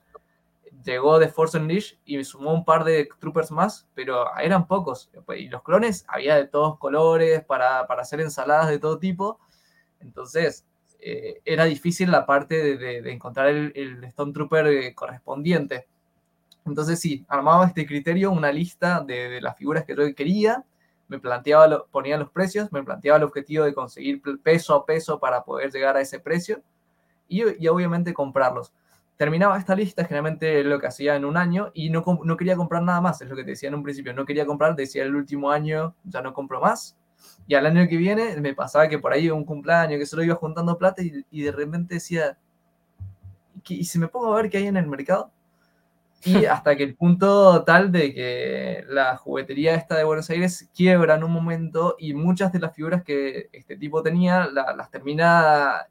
Llegó 0.84 1.20
The 1.20 1.28
Force 1.28 1.58
Unleashed 1.58 1.98
y 2.06 2.24
sumó 2.24 2.54
un 2.54 2.66
par 2.66 2.84
de 2.84 3.08
Troopers 3.20 3.52
más, 3.52 3.88
pero 3.94 4.26
eran 4.38 4.68
pocos. 4.68 5.12
Y 5.38 5.48
los 5.50 5.64
clones 5.64 6.06
había 6.08 6.36
de 6.36 6.48
todos 6.48 6.78
colores 6.78 7.44
para, 7.44 7.86
para 7.88 8.02
hacer 8.02 8.22
ensaladas 8.22 8.70
de 8.70 8.80
todo 8.80 8.98
tipo. 8.98 9.40
Entonces, 10.00 10.66
eh, 11.00 11.42
era 11.46 11.66
difícil 11.66 12.12
la 12.12 12.26
parte 12.26 12.78
de, 12.78 13.12
encontrar 13.12 13.48
el, 13.48 13.72
el 13.76 14.04
Stone 14.06 14.34
Trooper 14.34 14.94
correspondiente. 14.96 15.88
Entonces 16.66 17.00
sí, 17.00 17.26
armaba 17.28 17.66
este 17.68 17.86
criterio, 17.86 18.32
una 18.32 18.52
lista 18.52 19.02
de, 19.02 19.42
las 19.42 19.58
figuras 19.58 19.84
que 19.84 19.96
yo 19.96 20.16
quería, 20.16 20.64
me 21.08 21.20
planteaba, 21.20 21.86
ponía 21.92 22.18
los 22.18 22.30
precios, 22.30 22.72
me 22.72 22.84
planteaba 22.84 23.18
el 23.18 23.24
objetivo 23.24 23.66
de 23.66 23.74
conseguir 23.74 24.22
peso 24.44 24.76
a 24.76 24.86
peso 24.86 25.20
para 25.20 25.44
poder 25.44 25.72
llegar 25.72 25.98
a 25.98 26.02
ese 26.02 26.20
precio 26.20 26.62
y, 27.28 27.64
y 27.64 27.68
obviamente 27.68 28.14
comprarlos. 28.14 28.74
Terminaba 29.22 29.56
esta 29.56 29.76
lista, 29.76 30.04
generalmente 30.04 30.64
lo 30.64 30.80
que 30.80 30.88
hacía 30.88 31.16
en 31.16 31.26
un 31.26 31.38
año, 31.38 31.70
y 31.76 31.92
no, 31.92 32.04
no 32.24 32.38
quería 32.38 32.56
comprar 32.56 32.82
nada 32.82 33.02
más, 33.02 33.22
es 33.22 33.30
lo 33.30 33.36
que 33.36 33.44
te 33.44 33.52
decía 33.52 33.70
en 33.70 33.76
un 33.76 33.84
principio, 33.84 34.16
no 34.16 34.26
quería 34.26 34.48
comprar, 34.48 34.76
decía 34.76 35.04
el 35.04 35.16
último 35.16 35.52
año 35.52 35.94
ya 36.06 36.24
no 36.24 36.34
compro 36.34 36.60
más, 36.60 36.98
y 37.46 37.54
al 37.54 37.68
año 37.68 37.88
que 37.88 37.98
viene 37.98 38.36
me 38.42 38.56
pasaba 38.56 38.88
que 38.90 38.98
por 38.98 39.14
ahí 39.14 39.30
un 39.30 39.46
cumpleaños, 39.46 40.00
que 40.00 40.08
solo 40.08 40.24
iba 40.24 40.34
juntando 40.34 40.76
plata 40.76 41.04
y, 41.04 41.24
y 41.30 41.44
de 41.44 41.52
repente 41.52 41.94
decía, 41.94 42.36
¿y 43.68 43.84
si 43.84 44.00
me 44.00 44.08
pongo 44.08 44.34
a 44.34 44.42
ver 44.42 44.50
qué 44.50 44.58
hay 44.58 44.66
en 44.66 44.78
el 44.78 44.88
mercado? 44.88 45.30
Y 46.26 46.46
hasta 46.46 46.76
que 46.76 46.82
el 46.82 46.96
punto 46.96 47.64
tal 47.64 47.92
de 47.92 48.16
que 48.16 48.84
la 48.88 49.18
juguetería 49.18 49.76
esta 49.76 49.98
de 49.98 50.04
Buenos 50.04 50.32
Aires 50.32 50.68
quiebra 50.76 51.14
en 51.14 51.24
un 51.24 51.32
momento 51.32 51.96
y 52.00 52.16
muchas 52.16 52.52
de 52.52 52.60
las 52.60 52.74
figuras 52.76 53.04
que 53.04 53.50
este 53.52 53.78
tipo 53.78 54.02
tenía 54.02 54.48
las 54.48 54.90
termina 54.90 55.86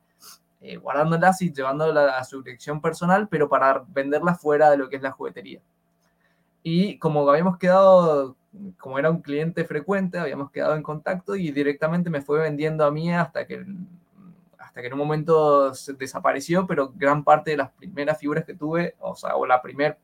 eh, 0.61 0.77
guardándolas 0.77 1.41
y 1.43 1.53
llevándolas 1.53 2.15
a 2.15 2.25
su 2.25 2.43
dirección 2.43 2.81
personal, 2.81 3.29
pero 3.29 3.49
para 3.49 3.85
venderlas 3.89 4.41
fuera 4.41 4.71
de 4.71 4.77
lo 4.77 4.89
que 4.89 4.97
es 4.97 5.03
la 5.03 5.13
juguetería. 5.13 5.61
Y 6.63 6.99
como 6.99 7.29
habíamos 7.29 7.57
quedado, 7.59 8.37
como 8.79 8.99
era 8.99 9.11
un 9.11 9.23
cliente 9.23 9.65
frecuente, 9.65 10.19
habíamos 10.19 10.51
quedado 10.51 10.75
en 10.75 10.83
contacto 10.83 11.37
y 11.37 11.51
directamente 11.51 12.11
me 12.11 12.21
fue 12.21 12.41
vendiendo 12.41 12.85
a 12.85 12.91
mí 12.91 13.13
hasta 13.13 13.47
que 13.47 13.65
hasta 14.71 14.83
que 14.83 14.87
en 14.87 14.93
un 14.93 15.01
momento 15.01 15.73
desapareció, 15.99 16.65
pero 16.65 16.93
gran 16.95 17.25
parte 17.25 17.51
de 17.51 17.57
las 17.57 17.73
primeras 17.73 18.19
figuras 18.19 18.45
que 18.45 18.55
tuve, 18.55 18.95
o 19.01 19.17
sea, 19.17 19.35
o 19.35 19.45
la 19.45 19.61
primera 19.61 19.99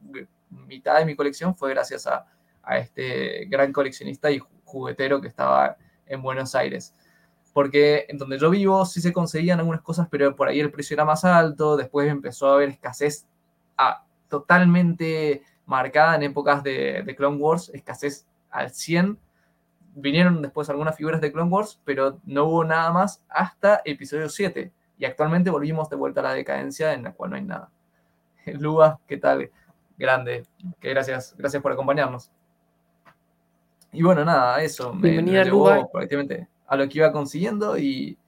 mitad 0.50 0.98
de 0.98 1.04
mi 1.04 1.14
colección 1.14 1.54
fue 1.54 1.70
gracias 1.70 2.08
a, 2.08 2.26
este 2.68 3.44
gran 3.44 3.72
coleccionista 3.72 4.28
y 4.28 4.42
juguetero 4.64 5.20
que 5.20 5.28
estaba 5.28 5.76
en 6.04 6.20
Buenos 6.20 6.56
Aires. 6.56 6.92
Porque 7.56 8.04
en 8.10 8.18
donde 8.18 8.38
yo 8.38 8.50
vivo 8.50 8.84
sí 8.84 9.00
se 9.00 9.14
conseguían 9.14 9.60
algunas 9.60 9.80
cosas, 9.80 10.08
pero 10.10 10.36
por 10.36 10.46
ahí 10.46 10.60
el 10.60 10.70
precio 10.70 10.92
era 10.92 11.06
más 11.06 11.24
alto, 11.24 11.78
después 11.78 12.06
empezó 12.06 12.50
a 12.50 12.56
haber 12.56 12.68
escasez 12.68 13.26
a, 13.78 14.04
totalmente 14.28 15.40
marcada 15.64 16.16
en 16.16 16.24
épocas 16.24 16.62
de, 16.62 17.02
de 17.02 17.16
Clone 17.16 17.38
Wars, 17.38 17.70
escasez 17.72 18.26
al 18.50 18.74
100, 18.74 19.18
vinieron 19.94 20.42
después 20.42 20.68
algunas 20.68 20.98
figuras 20.98 21.18
de 21.22 21.32
Clone 21.32 21.50
Wars, 21.50 21.80
pero 21.82 22.20
no 22.26 22.44
hubo 22.44 22.62
nada 22.62 22.92
más 22.92 23.24
hasta 23.26 23.80
episodio 23.86 24.28
7. 24.28 24.70
Y 24.98 25.06
actualmente 25.06 25.48
volvimos 25.48 25.88
de 25.88 25.96
vuelta 25.96 26.20
a 26.20 26.24
la 26.24 26.32
decadencia 26.34 26.92
en 26.92 27.04
la 27.04 27.12
cual 27.14 27.30
no 27.30 27.36
hay 27.36 27.42
nada. 27.42 27.70
Lua, 28.44 29.00
¿qué 29.06 29.16
tal? 29.16 29.50
Grande. 29.96 30.44
Que 30.78 30.90
gracias, 30.90 31.34
gracias 31.38 31.62
por 31.62 31.72
acompañarnos. 31.72 32.30
Y 33.92 34.02
bueno, 34.02 34.26
nada, 34.26 34.62
eso. 34.62 34.92
Me, 34.92 35.22
me 35.22 35.42
llevó 35.42 35.90
prácticamente 35.90 36.48
a 36.66 36.76
lo 36.76 36.88
que 36.88 36.98
iba 36.98 37.12
consiguiendo 37.12 37.78
y 37.78 38.18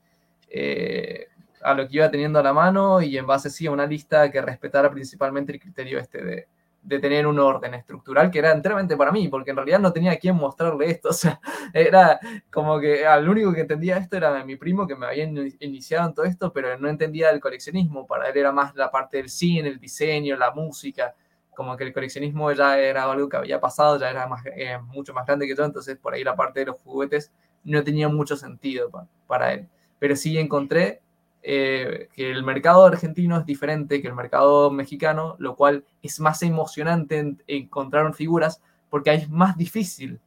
eh, 0.49 1.27
a 1.61 1.73
lo 1.73 1.87
que 1.87 1.97
iba 1.97 2.09
teniendo 2.09 2.39
a 2.39 2.43
la 2.43 2.53
mano 2.53 3.01
y 3.01 3.17
en 3.17 3.27
base 3.27 3.49
sí 3.49 3.67
a 3.67 3.71
una 3.71 3.85
lista 3.85 4.31
que 4.31 4.41
respetara 4.41 4.89
principalmente 4.91 5.51
el 5.51 5.59
criterio 5.59 5.99
este 5.99 6.23
de, 6.23 6.47
de 6.81 6.99
tener 6.99 7.27
un 7.27 7.39
orden 7.39 7.73
estructural 7.73 8.31
que 8.31 8.39
era 8.39 8.51
enteramente 8.51 8.95
para 8.95 9.11
mí, 9.11 9.27
porque 9.27 9.51
en 9.51 9.57
realidad 9.57 9.79
no 9.79 9.91
tenía 9.91 10.13
a 10.13 10.15
quién 10.17 10.35
mostrarle 10.35 10.89
esto, 10.89 11.09
o 11.09 11.13
sea, 11.13 11.39
era 11.73 12.19
como 12.51 12.79
que 12.79 13.05
al 13.05 13.27
único 13.27 13.53
que 13.53 13.61
entendía 13.61 13.97
esto 13.97 14.17
era 14.17 14.43
mi 14.45 14.55
primo 14.55 14.87
que 14.87 14.95
me 14.95 15.05
había 15.05 15.25
iniciado 15.59 16.07
en 16.07 16.13
todo 16.13 16.25
esto, 16.25 16.53
pero 16.53 16.77
no 16.77 16.89
entendía 16.89 17.29
el 17.31 17.39
coleccionismo, 17.39 18.07
para 18.07 18.29
él 18.29 18.37
era 18.37 18.51
más 18.51 18.75
la 18.75 18.89
parte 18.89 19.17
del 19.17 19.29
cine, 19.29 19.69
el 19.69 19.79
diseño, 19.79 20.37
la 20.37 20.51
música, 20.51 21.13
como 21.55 21.75
que 21.75 21.83
el 21.83 21.93
coleccionismo 21.93 22.51
ya 22.53 22.79
era 22.79 23.03
algo 23.03 23.27
que 23.27 23.37
había 23.37 23.59
pasado, 23.59 23.99
ya 23.99 24.09
era 24.09 24.27
más, 24.27 24.43
eh, 24.45 24.77
mucho 24.81 25.13
más 25.13 25.25
grande 25.25 25.45
que 25.45 25.55
yo, 25.55 25.65
entonces 25.65 25.97
por 25.97 26.13
ahí 26.13 26.23
la 26.23 26.35
parte 26.35 26.61
de 26.61 26.67
los 26.67 26.77
juguetes 26.81 27.31
no 27.63 27.83
tenía 27.83 28.09
mucho 28.09 28.35
sentido 28.35 28.89
para, 28.89 29.07
para 29.27 29.53
él, 29.53 29.67
pero 29.99 30.15
sí 30.15 30.37
encontré 30.37 31.01
eh, 31.41 32.09
que 32.13 32.29
el 32.29 32.43
mercado 32.43 32.85
argentino 32.85 33.37
es 33.37 33.45
diferente 33.45 34.01
que 34.01 34.09
el 34.09 34.15
mercado 34.15 34.71
mexicano, 34.71 35.35
lo 35.39 35.55
cual 35.55 35.85
es 36.01 36.19
más 36.19 36.41
emocionante 36.43 37.35
encontrar 37.47 38.13
figuras 38.13 38.61
porque 38.89 39.13
es 39.13 39.29
más 39.29 39.55
difícil. 39.57 40.19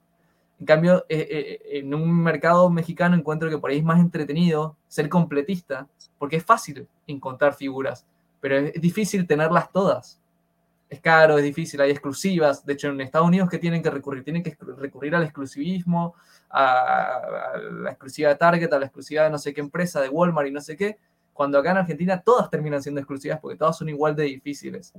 En 0.59 0.66
cambio, 0.66 1.05
eh, 1.09 1.26
eh, 1.30 1.78
en 1.78 1.93
un 1.95 2.22
mercado 2.22 2.70
mexicano 2.70 3.16
encuentro 3.16 3.51
que 3.51 3.59
por 3.59 3.70
ahí 3.70 3.78
es 3.78 3.85
más 3.85 4.01
entretenido 4.01 4.76
ser 4.89 5.09
completista, 5.09 5.89
porque 6.18 6.37
es 6.37 6.45
fácil 6.45 6.87
encontrar 7.07 7.55
figuras, 7.55 8.07
pero 8.41 8.57
es 8.59 8.80
difícil 8.80 9.26
tenerlas 9.26 9.70
todas. 9.72 10.22
Es 10.93 11.01
caro, 11.01 11.38
es 11.38 11.45
difícil, 11.45 11.80
hay 11.80 11.90
exclusivas. 11.90 12.66
De 12.66 12.74
hecho, 12.74 12.88
en 12.88 13.01
Estados 13.01 13.26
Unidos, 13.26 13.49
¿qué 13.49 13.57
tienen 13.57 13.82
que 13.82 13.88
recurrir? 13.88 14.22
Tienen 14.24 14.43
que 14.43 14.55
recurrir 14.76 15.14
al 15.14 15.22
exclusivismo, 15.22 16.14
a, 16.51 17.53
la 17.80 17.93
exclusiva 17.93 18.28
de 18.28 18.34
Target, 18.36 18.70
a 18.70 18.78
la 18.78 18.84
exclusiva 18.84 19.24
de 19.24 19.30
no 19.30 19.38
sé 19.38 19.55
qué 19.55 19.62
empresa, 19.62 20.03
de 20.03 20.11
Walmart 20.11 20.49
y 20.49 20.51
no 20.51 20.61
sé 20.61 20.76
qué, 20.76 20.99
cuando 21.32 21.59
acá 21.59 21.70
en 21.70 21.78
Argentina 21.78 22.20
todas 22.20 22.51
terminan 22.51 22.82
siendo 22.82 23.01
exclusivas 23.01 23.40
porque 23.40 23.57
todas 23.57 23.78
son 23.78 23.88
igual 23.88 24.14
de 24.14 24.24
difíciles 24.24 24.93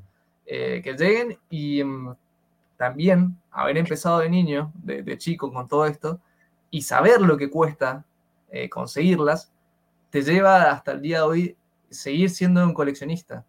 eh, 0.47 0.81
que 0.83 0.93
lleguen 0.93 1.37
y 1.51 1.83
mm, 1.83 2.15
también 2.75 3.37
haber 3.51 3.77
empezado 3.77 4.17
de 4.17 4.31
niño, 4.31 4.71
de, 4.73 5.15
chico 5.19 5.53
con 5.53 5.67
todo 5.67 5.85
esto 5.85 6.19
y 6.71 6.81
saber 6.81 7.21
lo 7.21 7.37
que 7.37 7.51
cuesta 7.51 8.03
eh, 8.49 8.67
conseguirlas, 8.67 9.53
te 10.09 10.23
lleva 10.23 10.71
hasta 10.71 10.93
el 10.93 11.01
día 11.01 11.17
de 11.17 11.23
hoy 11.23 11.57
seguir 11.91 12.31
siendo 12.31 12.63
un 12.63 12.73
coleccionista. 12.73 13.45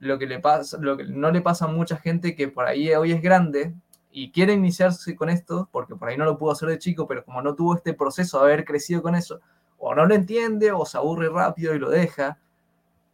Lo 0.00 0.18
que, 0.18 0.26
le 0.26 0.40
pasa, 0.40 0.78
lo 0.80 0.96
que 0.96 1.04
no 1.04 1.30
le 1.30 1.42
pasa 1.42 1.66
a 1.66 1.68
mucha 1.68 1.96
gente 1.96 2.34
que 2.34 2.48
por 2.48 2.66
ahí 2.66 2.92
hoy 2.94 3.12
es 3.12 3.22
grande 3.22 3.74
y 4.10 4.32
quiere 4.32 4.54
iniciarse 4.54 5.14
con 5.14 5.28
esto, 5.28 5.68
porque 5.70 5.94
por 5.94 6.08
ahí 6.08 6.16
no 6.16 6.24
lo 6.24 6.38
pudo 6.38 6.52
hacer 6.52 6.68
de 6.68 6.78
chico, 6.78 7.06
pero 7.06 7.24
como 7.24 7.42
no 7.42 7.54
tuvo 7.54 7.76
este 7.76 7.94
proceso 7.94 8.38
de 8.38 8.44
haber 8.44 8.64
crecido 8.64 9.02
con 9.02 9.14
eso, 9.14 9.40
o 9.78 9.94
no 9.94 10.06
lo 10.06 10.14
entiende, 10.14 10.72
o 10.72 10.84
se 10.84 10.98
aburre 10.98 11.28
rápido 11.28 11.74
y 11.74 11.78
lo 11.78 11.90
deja. 11.90 12.38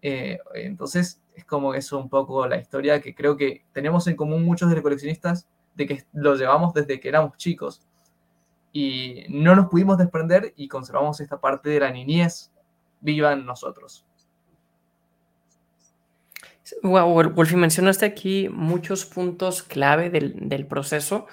Eh, 0.01 0.39
entonces, 0.55 1.20
es 1.34 1.45
como 1.45 1.74
eso 1.74 1.99
un 1.99 2.09
poco 2.09 2.47
la 2.47 2.57
historia 2.57 3.01
que 3.01 3.14
creo 3.14 3.37
que 3.37 3.64
tenemos 3.72 4.07
en 4.07 4.16
común 4.16 4.45
muchos 4.45 4.68
de 4.68 4.76
los 4.76 4.82
coleccionistas, 4.82 5.47
de 5.74 5.87
que 5.87 6.05
lo 6.12 6.34
llevamos 6.34 6.72
desde 6.72 6.99
que 6.99 7.09
éramos 7.09 7.37
chicos. 7.37 7.82
Y 8.72 9.24
no 9.28 9.55
nos 9.55 9.66
pudimos 9.66 9.99
desprender 9.99 10.53
y 10.57 10.68
conservamos 10.68 11.20
esta 11.20 11.41
parte 11.41 11.70
de 11.70 11.80
la 11.80 11.91
niñez 11.91 12.51
viva 13.01 13.32
en 13.32 13.45
nosotros. 13.45 14.06
Wow, 16.83 17.31
Wolfie, 17.31 17.57
mencionaste 17.57 18.07
aquí 18.07 18.49
muchos 18.49 19.05
puntos 19.07 19.62
clave 19.62 20.11
del, 20.11 20.67
proceso. 20.67 21.27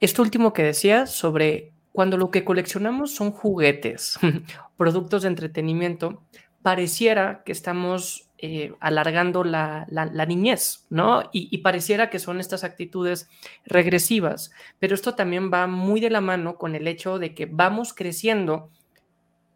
Esto 0.00 0.22
último 0.22 0.52
que 0.52 0.62
decías 0.62 1.10
sobre 1.10 1.72
cuando 1.92 2.16
lo 2.16 2.30
que 2.30 2.44
coleccionamos 2.44 3.14
son 3.14 3.30
juguetes, 3.30 4.18
productos 4.76 5.22
de 5.22 5.28
entretenimiento, 5.28 6.22
pareciera 6.62 7.42
que 7.44 7.52
estamos 7.52 8.28
eh, 8.38 8.74
alargando 8.78 9.42
la, 9.42 9.86
niñez, 10.28 10.86
¿no? 10.90 11.28
Y, 11.32 11.58
pareciera 11.58 12.10
que 12.10 12.18
son 12.18 12.38
estas 12.38 12.62
actitudes 12.62 13.28
regresivas, 13.64 14.52
pero 14.78 14.94
esto 14.94 15.14
también 15.14 15.50
va 15.52 15.66
muy 15.66 16.00
de 16.00 16.10
la 16.10 16.20
mano 16.20 16.56
con 16.56 16.74
el 16.74 16.86
hecho 16.86 17.18
de 17.18 17.34
que 17.34 17.46
vamos 17.46 17.94
creciendo 17.94 18.70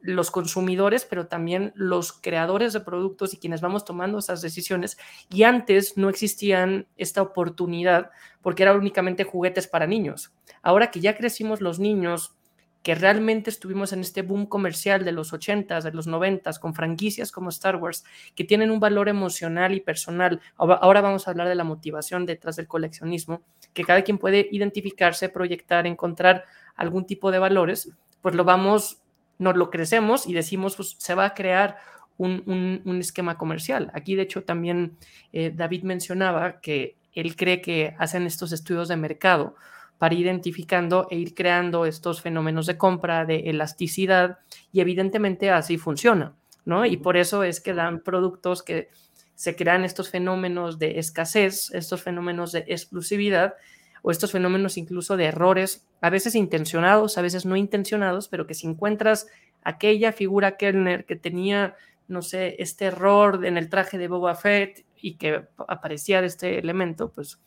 los 0.03 0.31
consumidores, 0.31 1.05
pero 1.05 1.29
también 1.29 1.73
los 1.75 2.13
creadores 2.13 2.73
de 2.73 2.81
productos 2.81 3.33
y 3.33 3.39
quienes 3.39 3.61
vamos 3.61 3.85
tomando 3.85 4.19
esas 4.19 4.43
decisiones. 4.43 4.99
Y 5.31 5.45
antes 5.45 5.97
no 5.97 6.09
existían 6.09 6.87
esta 6.97 7.23
oportunidad 7.23 8.11
porque 8.43 8.65
eran 8.65 8.77
únicamente 8.77 9.25
juguetes 9.25 9.69
para 9.69 9.87
niños. 9.87 10.35
Ahora 10.63 10.91
que 10.91 11.01
ya 11.01 11.17
crecimos 11.17 11.61
los 11.61 11.79
niños, 11.79 12.37
que 12.83 12.97
realmente 12.97 13.49
estuvimos 13.49 13.93
en 13.93 14.01
este 14.01 14.23
boom 14.23 14.47
comercial 14.47 15.05
de 15.05 15.13
los 15.13 15.33
80s, 15.33 15.83
de 15.83 15.93
los 15.93 16.09
90s, 16.09 16.59
con 16.59 16.75
franquicias 16.75 17.31
como 17.31 17.51
Star 17.51 17.77
Wars, 17.77 18.05
que 18.35 18.45
tienen 18.45 18.71
un 18.71 18.81
valor 18.81 19.09
emocional 19.09 19.73
y 19.73 19.81
personal. 19.81 20.41
Ahora 20.57 21.01
vamos 21.01 21.27
a 21.27 21.31
hablar 21.31 21.49
de 21.49 21.55
la 21.55 21.65
motivación 21.65 22.27
detrás 22.27 22.57
del 22.57 22.67
coleccionismo, 22.67 23.43
que 23.73 23.85
cada 23.85 24.03
quien 24.03 24.19
puede 24.19 24.49
identificarse, 24.51 25.29
proyectar, 25.29 25.87
encontrar 25.87 26.45
algún 26.75 27.07
tipo 27.07 27.31
de 27.31 27.39
valores, 27.39 27.93
pues 28.21 28.35
lo 28.35 28.45
vamos 28.45 29.02
nos 29.43 29.57
lo 29.57 29.71
crecemos 29.71 30.27
y 30.27 30.33
decimos, 30.33 30.77
pues 30.77 30.95
se 30.99 31.15
va 31.15 31.27
a 31.27 31.35
crear 31.35 31.77
un, 32.17 32.99
esquema 33.01 33.37
comercial. 33.37 33.91
Aquí, 33.95 34.15
de 34.15 34.23
hecho, 34.23 34.45
también 34.45 34.97
eh, 35.33 35.53
David 35.55 35.83
mencionaba 35.83 36.61
que 36.61 36.97
él 37.15 37.35
cree 37.37 37.61
que 37.61 37.95
hacen 37.99 38.27
estos 38.27 38.53
estudios 38.53 38.89
de 38.89 38.97
mercado 38.97 39.57
para 39.99 40.15
identificando 40.15 41.07
e 41.11 41.17
ir 41.17 41.35
creando 41.35 41.85
estos 41.85 42.23
fenómenos 42.23 42.67
de 42.67 42.77
compra, 42.77 43.25
de 43.25 43.51
elasticidad, 43.51 44.39
y 44.73 44.81
evidentemente 44.81 45.51
así 45.51 45.79
funciona, 45.79 46.35
¿no? 46.65 46.87
Y 46.87 46.97
por 46.97 47.17
eso 47.17 47.43
es 47.45 47.61
que 47.61 47.75
dan 47.75 48.01
productos 48.01 48.63
que 48.63 48.89
se 49.35 49.57
crean 49.57 49.85
estos 49.85 50.09
fenómenos 50.09 50.79
de 50.79 50.99
escasez, 50.99 51.71
estos 51.73 52.03
fenómenos 52.03 52.53
de 52.53 52.65
exclusividad, 52.69 53.55
o 54.03 54.11
estos 54.11 54.33
fenómenos 54.33 54.77
incluso 54.77 55.17
de 55.17 55.27
errores, 55.27 55.87
a 56.01 56.11
veces 56.11 56.35
intencionados, 56.35 57.17
a 57.19 57.23
veces 57.23 57.47
no 57.47 57.57
intencionados, 57.57 58.29
pero 58.29 58.47
que 58.47 58.55
si 58.55 58.67
encuentras 58.67 59.29
aquella 59.63 60.13
figura 60.13 60.57
Kellner 60.57 61.07
que 61.07 61.17
tenía, 61.17 61.77
no 62.09 62.21
sé, 62.21 62.57
este 62.59 62.87
error 62.87 63.45
en 63.45 63.57
el 63.57 63.69
traje 63.69 63.99
de 63.99 64.09
Boba 64.09 64.35
Fett 64.35 64.85
y 64.97 65.15
que 65.15 65.47
aparecía 65.69 66.21
de 66.21 66.27
este 66.27 66.59
elemento, 66.59 67.11
pues 67.11 67.39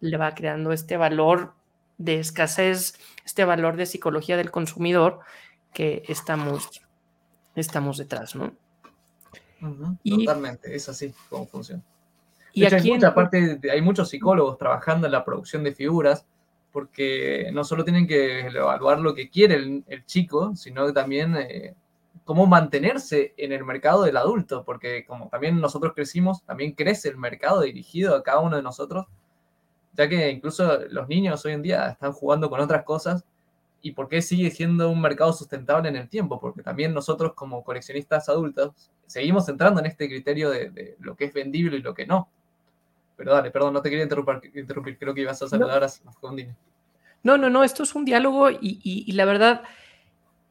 le 0.00 0.16
va 0.16 0.34
creando 0.34 0.72
este 0.72 0.96
valor 0.96 1.54
de 1.98 2.18
escasez, 2.18 2.94
este 3.24 3.44
valor 3.44 3.76
de 3.76 3.86
psicología 3.86 4.36
del 4.36 4.50
consumidor 4.50 5.20
que 5.72 6.02
estamos, 6.08 6.82
estamos 7.54 7.98
detrás, 7.98 8.34
¿no? 8.34 8.54
totalmente, 10.04 10.74
es 10.74 10.88
así 10.88 11.12
como 11.28 11.46
funciona. 11.46 11.82
Y 12.52 12.64
aquí 12.64 12.92
hay, 12.92 13.00
parte, 13.14 13.60
hay 13.70 13.80
muchos 13.82 14.08
psicólogos 14.08 14.58
trabajando 14.58 15.06
en 15.06 15.12
la 15.12 15.24
producción 15.24 15.62
de 15.64 15.72
figuras 15.72 16.26
porque 16.72 17.50
no 17.52 17.64
solo 17.64 17.84
tienen 17.84 18.06
que 18.06 18.46
evaluar 18.46 19.00
lo 19.00 19.14
que 19.14 19.28
quiere 19.28 19.82
el, 19.86 20.06
chico, 20.06 20.54
sino 20.54 20.86
que 20.86 20.92
también 20.92 21.36
eh, 21.36 21.74
cómo 22.24 22.46
mantenerse 22.46 23.34
en 23.36 23.52
el 23.52 23.64
mercado 23.64 24.04
del 24.04 24.16
adulto, 24.16 24.64
porque 24.64 25.04
como 25.04 25.28
también 25.28 25.60
nosotros 25.60 25.94
crecimos, 25.94 26.44
también 26.44 26.72
crece 26.72 27.08
el 27.08 27.16
mercado 27.16 27.62
dirigido 27.62 28.14
a 28.14 28.22
cada 28.22 28.40
uno 28.40 28.56
de 28.56 28.62
nosotros, 28.62 29.06
ya 29.94 30.08
que 30.08 30.30
incluso 30.30 30.78
los 30.90 31.08
niños 31.08 31.44
hoy 31.44 31.52
en 31.52 31.62
día 31.62 31.88
están 31.88 32.12
jugando 32.12 32.48
con 32.48 32.60
otras 32.60 32.84
cosas 32.84 33.24
y 33.82 33.92
por 33.92 34.08
qué 34.08 34.22
sigue 34.22 34.50
siendo 34.50 34.90
un 34.90 35.00
mercado 35.00 35.32
sustentable 35.32 35.88
en 35.88 35.96
el 35.96 36.08
tiempo, 36.08 36.40
porque 36.40 36.62
también 36.62 36.94
nosotros 36.94 37.32
como 37.34 37.64
coleccionistas 37.64 38.28
adultos 38.28 38.90
seguimos 39.06 39.48
entrando 39.48 39.80
en 39.80 39.86
este 39.86 40.08
criterio 40.08 40.50
de, 40.50 40.96
lo 41.00 41.16
que 41.16 41.24
es 41.24 41.34
vendible 41.34 41.78
y 41.78 41.82
lo 41.82 41.94
que 41.94 42.06
no. 42.06 42.28
Pero 43.20 43.34
dale, 43.34 43.50
perdón, 43.50 43.74
no 43.74 43.82
te 43.82 43.90
quería 43.90 44.04
interrumpir, 44.04 44.50
interrumpir 44.56 44.96
creo 44.98 45.12
que 45.12 45.20
ibas 45.20 45.42
a 45.42 45.46
saludar 45.46 45.82
no. 45.82 46.10
a 46.10 46.34
No, 47.22 47.36
no, 47.36 47.50
no, 47.50 47.64
esto 47.64 47.82
es 47.82 47.94
un 47.94 48.06
diálogo 48.06 48.48
y, 48.50 49.12
la 49.12 49.26
verdad, 49.26 49.60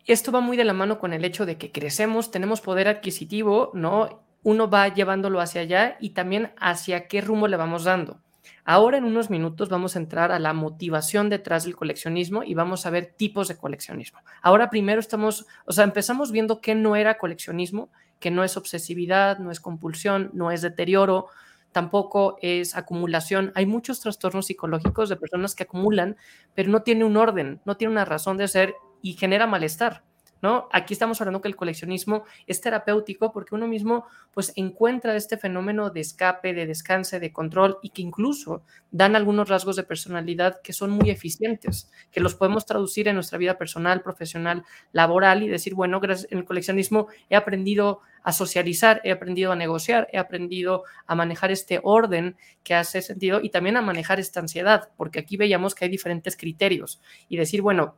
esto 0.06 0.32
va 0.32 0.40
muy 0.40 0.56
de 0.56 0.66
la 0.66 0.74
mano 0.74 1.00
con 1.00 1.12
el 1.12 1.26
hecho 1.26 1.48
de 1.48 1.58
que 1.58 1.72
crecemos, 1.72 2.30
tenemos 2.30 2.62
poder 2.62 2.88
adquisitivo, 2.88 3.72
¿no? 3.74 4.22
Uno 4.44 4.70
va 4.70 4.88
llevándolo 4.88 5.42
hacia 5.42 5.62
allá 5.62 5.98
y 6.00 6.12
también 6.12 6.54
hacia 6.60 7.08
qué 7.08 7.22
rumbo 7.22 7.48
le 7.48 7.58
vamos 7.58 7.86
dando. 7.86 8.20
Ahora 8.66 9.00
en 9.00 9.06
unos 9.06 9.32
minutos 9.32 9.70
vamos 9.70 9.96
a 9.96 10.00
entrar 10.00 10.32
a 10.32 10.38
la 10.38 10.54
motivación 10.54 11.28
detrás 11.28 11.64
del 11.64 11.76
coleccionismo 11.76 12.44
y 12.44 12.54
vamos 12.54 12.86
a 12.86 12.92
ver 12.92 13.16
tipos 13.18 13.48
de 13.48 13.58
coleccionismo. 13.58 14.20
Ahora 14.44 14.70
primero 14.70 15.00
estamos, 15.00 15.48
o 15.66 15.72
sea, 15.72 15.86
empezamos 15.86 16.32
viendo 16.32 16.62
qué 16.62 16.76
no 16.76 16.96
era 16.96 17.18
coleccionismo, 17.18 17.90
que 18.20 18.30
no 18.30 18.44
es 18.44 18.58
obsesividad, 18.58 19.40
no 19.40 19.50
es 19.50 19.60
compulsión, 19.60 20.30
no 20.34 20.52
es 20.52 20.62
deterioro, 20.62 21.30
tampoco 21.72 22.38
es 22.42 22.76
acumulación. 22.76 23.52
Hay 23.56 23.66
muchos 23.66 24.00
trastornos 24.00 24.48
psicológicos 24.48 25.10
de 25.10 25.18
personas 25.18 25.56
que 25.56 25.64
acumulan, 25.64 26.18
pero 26.56 26.70
no 26.70 26.82
tiene 26.84 27.06
un 27.06 27.18
orden, 27.18 27.62
no 27.66 27.78
tiene 27.78 27.92
una 27.92 28.06
razón 28.06 28.38
de 28.38 28.48
ser 28.48 28.76
y 29.02 29.14
genera 29.14 29.48
malestar. 29.48 30.04
¿No? 30.42 30.68
Aquí 30.72 30.94
estamos 30.94 31.20
hablando 31.22 31.42
que 31.42 31.48
el 31.48 31.56
coleccionismo 31.56 32.24
es 32.48 32.62
terapéutico 32.62 33.32
porque 33.32 33.56
uno 33.56 33.68
mismo 33.68 34.06
pues 34.34 34.54
encuentra 34.56 35.16
este 35.16 35.38
fenómeno 35.38 35.90
de 35.90 36.02
escape, 36.02 36.54
de 36.54 36.66
descanse, 36.66 37.20
de 37.20 37.34
control 37.34 37.78
y 37.82 37.90
que 37.90 38.02
incluso 38.02 38.64
dan 38.92 39.16
algunos 39.16 39.50
rasgos 39.50 39.76
de 39.76 39.84
personalidad 39.84 40.62
que 40.62 40.74
son 40.74 40.92
muy 40.92 41.10
eficientes, 41.10 41.92
que 42.12 42.20
los 42.20 42.36
podemos 42.36 42.66
traducir 42.66 43.08
en 43.08 43.16
nuestra 43.16 43.38
vida 43.38 43.58
personal, 43.58 44.02
profesional, 44.02 44.64
laboral 44.92 45.44
y 45.44 45.48
decir, 45.48 45.74
bueno, 45.74 46.00
gracias 46.00 46.32
en 46.32 46.40
el 46.40 46.46
coleccionismo 46.46 47.08
he 47.30 47.36
aprendido 47.36 48.02
a 48.24 48.32
socializar, 48.32 49.02
he 49.04 49.12
aprendido 49.12 49.52
a 49.52 49.56
negociar, 49.56 50.08
he 50.12 50.18
aprendido 50.18 50.84
a 51.06 51.16
manejar 51.16 51.52
este 51.52 51.80
orden 51.84 52.36
que 52.64 52.76
hace 52.76 53.02
sentido 53.02 53.40
y 53.42 53.50
también 53.50 53.78
a 53.78 53.82
manejar 53.82 54.20
esta 54.20 54.40
ansiedad, 54.40 54.90
porque 54.98 55.20
aquí 55.20 55.38
veíamos 55.38 55.76
que 55.76 55.86
hay 55.86 55.92
diferentes 55.92 56.36
criterios 56.36 57.02
y 57.28 57.38
decir, 57.38 57.62
bueno, 57.62 57.96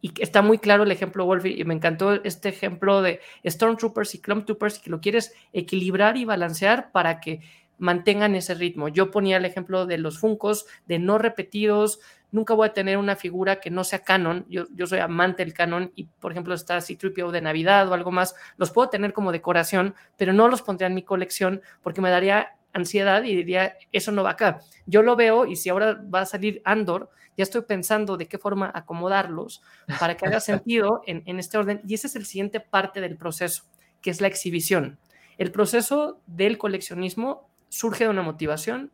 y 0.00 0.12
está 0.22 0.42
muy 0.42 0.58
claro 0.58 0.84
el 0.84 0.92
ejemplo, 0.92 1.24
Wolf, 1.24 1.44
y 1.46 1.64
me 1.64 1.74
encantó 1.74 2.22
este 2.24 2.50
ejemplo 2.50 3.02
de 3.02 3.20
Stormtroopers 3.44 4.14
y 4.14 4.18
Troopers, 4.18 4.78
que 4.78 4.90
lo 4.90 5.00
quieres 5.00 5.34
equilibrar 5.52 6.16
y 6.16 6.24
balancear 6.24 6.92
para 6.92 7.20
que 7.20 7.40
mantengan 7.78 8.34
ese 8.34 8.54
ritmo. 8.54 8.88
Yo 8.88 9.10
ponía 9.10 9.36
el 9.36 9.44
ejemplo 9.44 9.86
de 9.86 9.98
los 9.98 10.18
Funcos, 10.18 10.66
de 10.86 10.98
no 10.98 11.18
repetidos, 11.18 12.00
nunca 12.30 12.54
voy 12.54 12.68
a 12.68 12.72
tener 12.72 12.98
una 12.98 13.16
figura 13.16 13.60
que 13.60 13.70
no 13.70 13.84
sea 13.84 14.00
canon, 14.00 14.44
yo, 14.48 14.66
yo 14.74 14.86
soy 14.86 14.98
amante 14.98 15.44
del 15.44 15.54
canon 15.54 15.92
y 15.94 16.04
por 16.04 16.32
ejemplo 16.32 16.54
está 16.54 16.80
C-3PO 16.80 17.30
de 17.30 17.40
Navidad 17.40 17.88
o 17.88 17.94
algo 17.94 18.10
más, 18.10 18.34
los 18.56 18.70
puedo 18.70 18.90
tener 18.90 19.12
como 19.12 19.32
decoración, 19.32 19.94
pero 20.16 20.32
no 20.32 20.48
los 20.48 20.62
pondría 20.62 20.88
en 20.88 20.94
mi 20.94 21.02
colección 21.02 21.62
porque 21.82 22.00
me 22.00 22.10
daría 22.10 22.57
ansiedad 22.78 23.24
y 23.24 23.34
diría, 23.34 23.76
eso 23.92 24.12
no 24.12 24.22
va 24.22 24.30
acá. 24.30 24.60
Yo 24.86 25.02
lo 25.02 25.16
veo 25.16 25.46
y 25.46 25.56
si 25.56 25.68
ahora 25.68 26.00
va 26.12 26.22
a 26.22 26.26
salir 26.26 26.62
Andor, 26.64 27.10
ya 27.36 27.42
estoy 27.42 27.62
pensando 27.62 28.16
de 28.16 28.26
qué 28.26 28.38
forma 28.38 28.70
acomodarlos 28.74 29.62
para 30.00 30.16
que 30.16 30.26
haga 30.26 30.40
sentido 30.40 31.02
en, 31.06 31.22
en 31.26 31.38
este 31.38 31.58
orden. 31.58 31.80
Y 31.86 31.94
esa 31.94 32.06
es 32.06 32.16
el 32.16 32.26
siguiente 32.26 32.60
parte 32.60 33.00
del 33.00 33.16
proceso, 33.16 33.64
que 34.00 34.10
es 34.10 34.20
la 34.20 34.28
exhibición. 34.28 34.98
El 35.38 35.52
proceso 35.52 36.20
del 36.26 36.58
coleccionismo 36.58 37.48
surge 37.68 38.04
de 38.04 38.10
una 38.10 38.22
motivación, 38.22 38.90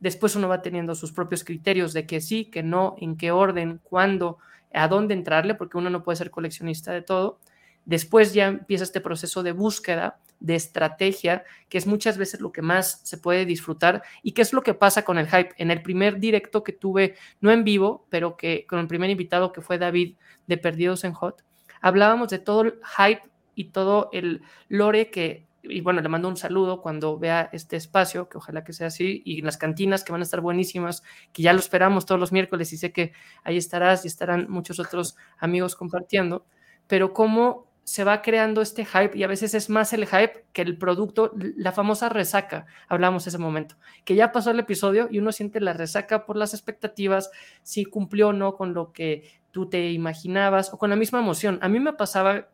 después 0.00 0.36
uno 0.36 0.48
va 0.48 0.62
teniendo 0.62 0.94
sus 0.94 1.12
propios 1.12 1.44
criterios 1.44 1.92
de 1.92 2.06
que 2.06 2.20
sí, 2.20 2.44
que 2.44 2.62
no, 2.62 2.94
en 2.98 3.16
qué 3.16 3.32
orden, 3.32 3.80
cuándo, 3.82 4.38
a 4.72 4.88
dónde 4.88 5.14
entrarle, 5.14 5.54
porque 5.54 5.78
uno 5.78 5.90
no 5.90 6.02
puede 6.02 6.16
ser 6.16 6.30
coleccionista 6.30 6.92
de 6.92 7.02
todo. 7.02 7.40
Después 7.88 8.34
ya 8.34 8.48
empieza 8.48 8.84
este 8.84 9.00
proceso 9.00 9.42
de 9.42 9.52
búsqueda, 9.52 10.20
de 10.40 10.54
estrategia, 10.56 11.44
que 11.70 11.78
es 11.78 11.86
muchas 11.86 12.18
veces 12.18 12.42
lo 12.42 12.52
que 12.52 12.60
más 12.60 13.00
se 13.02 13.16
puede 13.16 13.46
disfrutar 13.46 14.02
y 14.22 14.32
qué 14.32 14.42
es 14.42 14.52
lo 14.52 14.60
que 14.60 14.74
pasa 14.74 15.06
con 15.06 15.16
el 15.16 15.26
hype. 15.26 15.54
En 15.56 15.70
el 15.70 15.80
primer 15.80 16.20
directo 16.20 16.62
que 16.62 16.74
tuve, 16.74 17.14
no 17.40 17.50
en 17.50 17.64
vivo, 17.64 18.06
pero 18.10 18.36
que 18.36 18.66
con 18.66 18.78
el 18.78 18.88
primer 18.88 19.08
invitado 19.08 19.52
que 19.52 19.62
fue 19.62 19.78
David 19.78 20.16
de 20.46 20.58
Perdidos 20.58 21.02
en 21.04 21.14
Hot, 21.14 21.42
hablábamos 21.80 22.28
de 22.28 22.38
todo 22.38 22.60
el 22.60 22.74
hype 22.98 23.22
y 23.54 23.70
todo 23.70 24.10
el 24.12 24.42
lore 24.68 25.10
que, 25.10 25.46
y 25.62 25.80
bueno, 25.80 26.02
le 26.02 26.10
mando 26.10 26.28
un 26.28 26.36
saludo 26.36 26.82
cuando 26.82 27.18
vea 27.18 27.48
este 27.54 27.76
espacio, 27.76 28.28
que 28.28 28.36
ojalá 28.36 28.64
que 28.64 28.74
sea 28.74 28.88
así, 28.88 29.22
y 29.24 29.40
las 29.40 29.56
cantinas 29.56 30.04
que 30.04 30.12
van 30.12 30.20
a 30.20 30.24
estar 30.24 30.42
buenísimas, 30.42 31.02
que 31.32 31.40
ya 31.40 31.54
lo 31.54 31.58
esperamos 31.58 32.04
todos 32.04 32.20
los 32.20 32.32
miércoles 32.32 32.70
y 32.74 32.76
sé 32.76 32.92
que 32.92 33.12
ahí 33.44 33.56
estarás 33.56 34.04
y 34.04 34.08
estarán 34.08 34.44
muchos 34.50 34.78
otros 34.78 35.16
amigos 35.38 35.74
compartiendo, 35.74 36.44
pero 36.86 37.14
cómo 37.14 37.67
se 37.88 38.04
va 38.04 38.20
creando 38.20 38.60
este 38.60 38.84
hype 38.84 39.16
y 39.16 39.22
a 39.22 39.26
veces 39.26 39.54
es 39.54 39.70
más 39.70 39.94
el 39.94 40.06
hype 40.06 40.44
que 40.52 40.60
el 40.60 40.76
producto, 40.76 41.32
la 41.34 41.72
famosa 41.72 42.10
resaca, 42.10 42.66
hablamos 42.86 43.26
ese 43.26 43.38
momento, 43.38 43.76
que 44.04 44.14
ya 44.14 44.30
pasó 44.30 44.50
el 44.50 44.58
episodio 44.58 45.08
y 45.10 45.20
uno 45.20 45.32
siente 45.32 45.58
la 45.58 45.72
resaca 45.72 46.26
por 46.26 46.36
las 46.36 46.52
expectativas, 46.52 47.30
si 47.62 47.86
cumplió 47.86 48.28
o 48.28 48.32
no 48.34 48.56
con 48.56 48.74
lo 48.74 48.92
que 48.92 49.30
tú 49.52 49.70
te 49.70 49.90
imaginabas 49.90 50.70
o 50.74 50.76
con 50.76 50.90
la 50.90 50.96
misma 50.96 51.20
emoción. 51.20 51.58
A 51.62 51.70
mí 51.70 51.80
me 51.80 51.94
pasaba, 51.94 52.48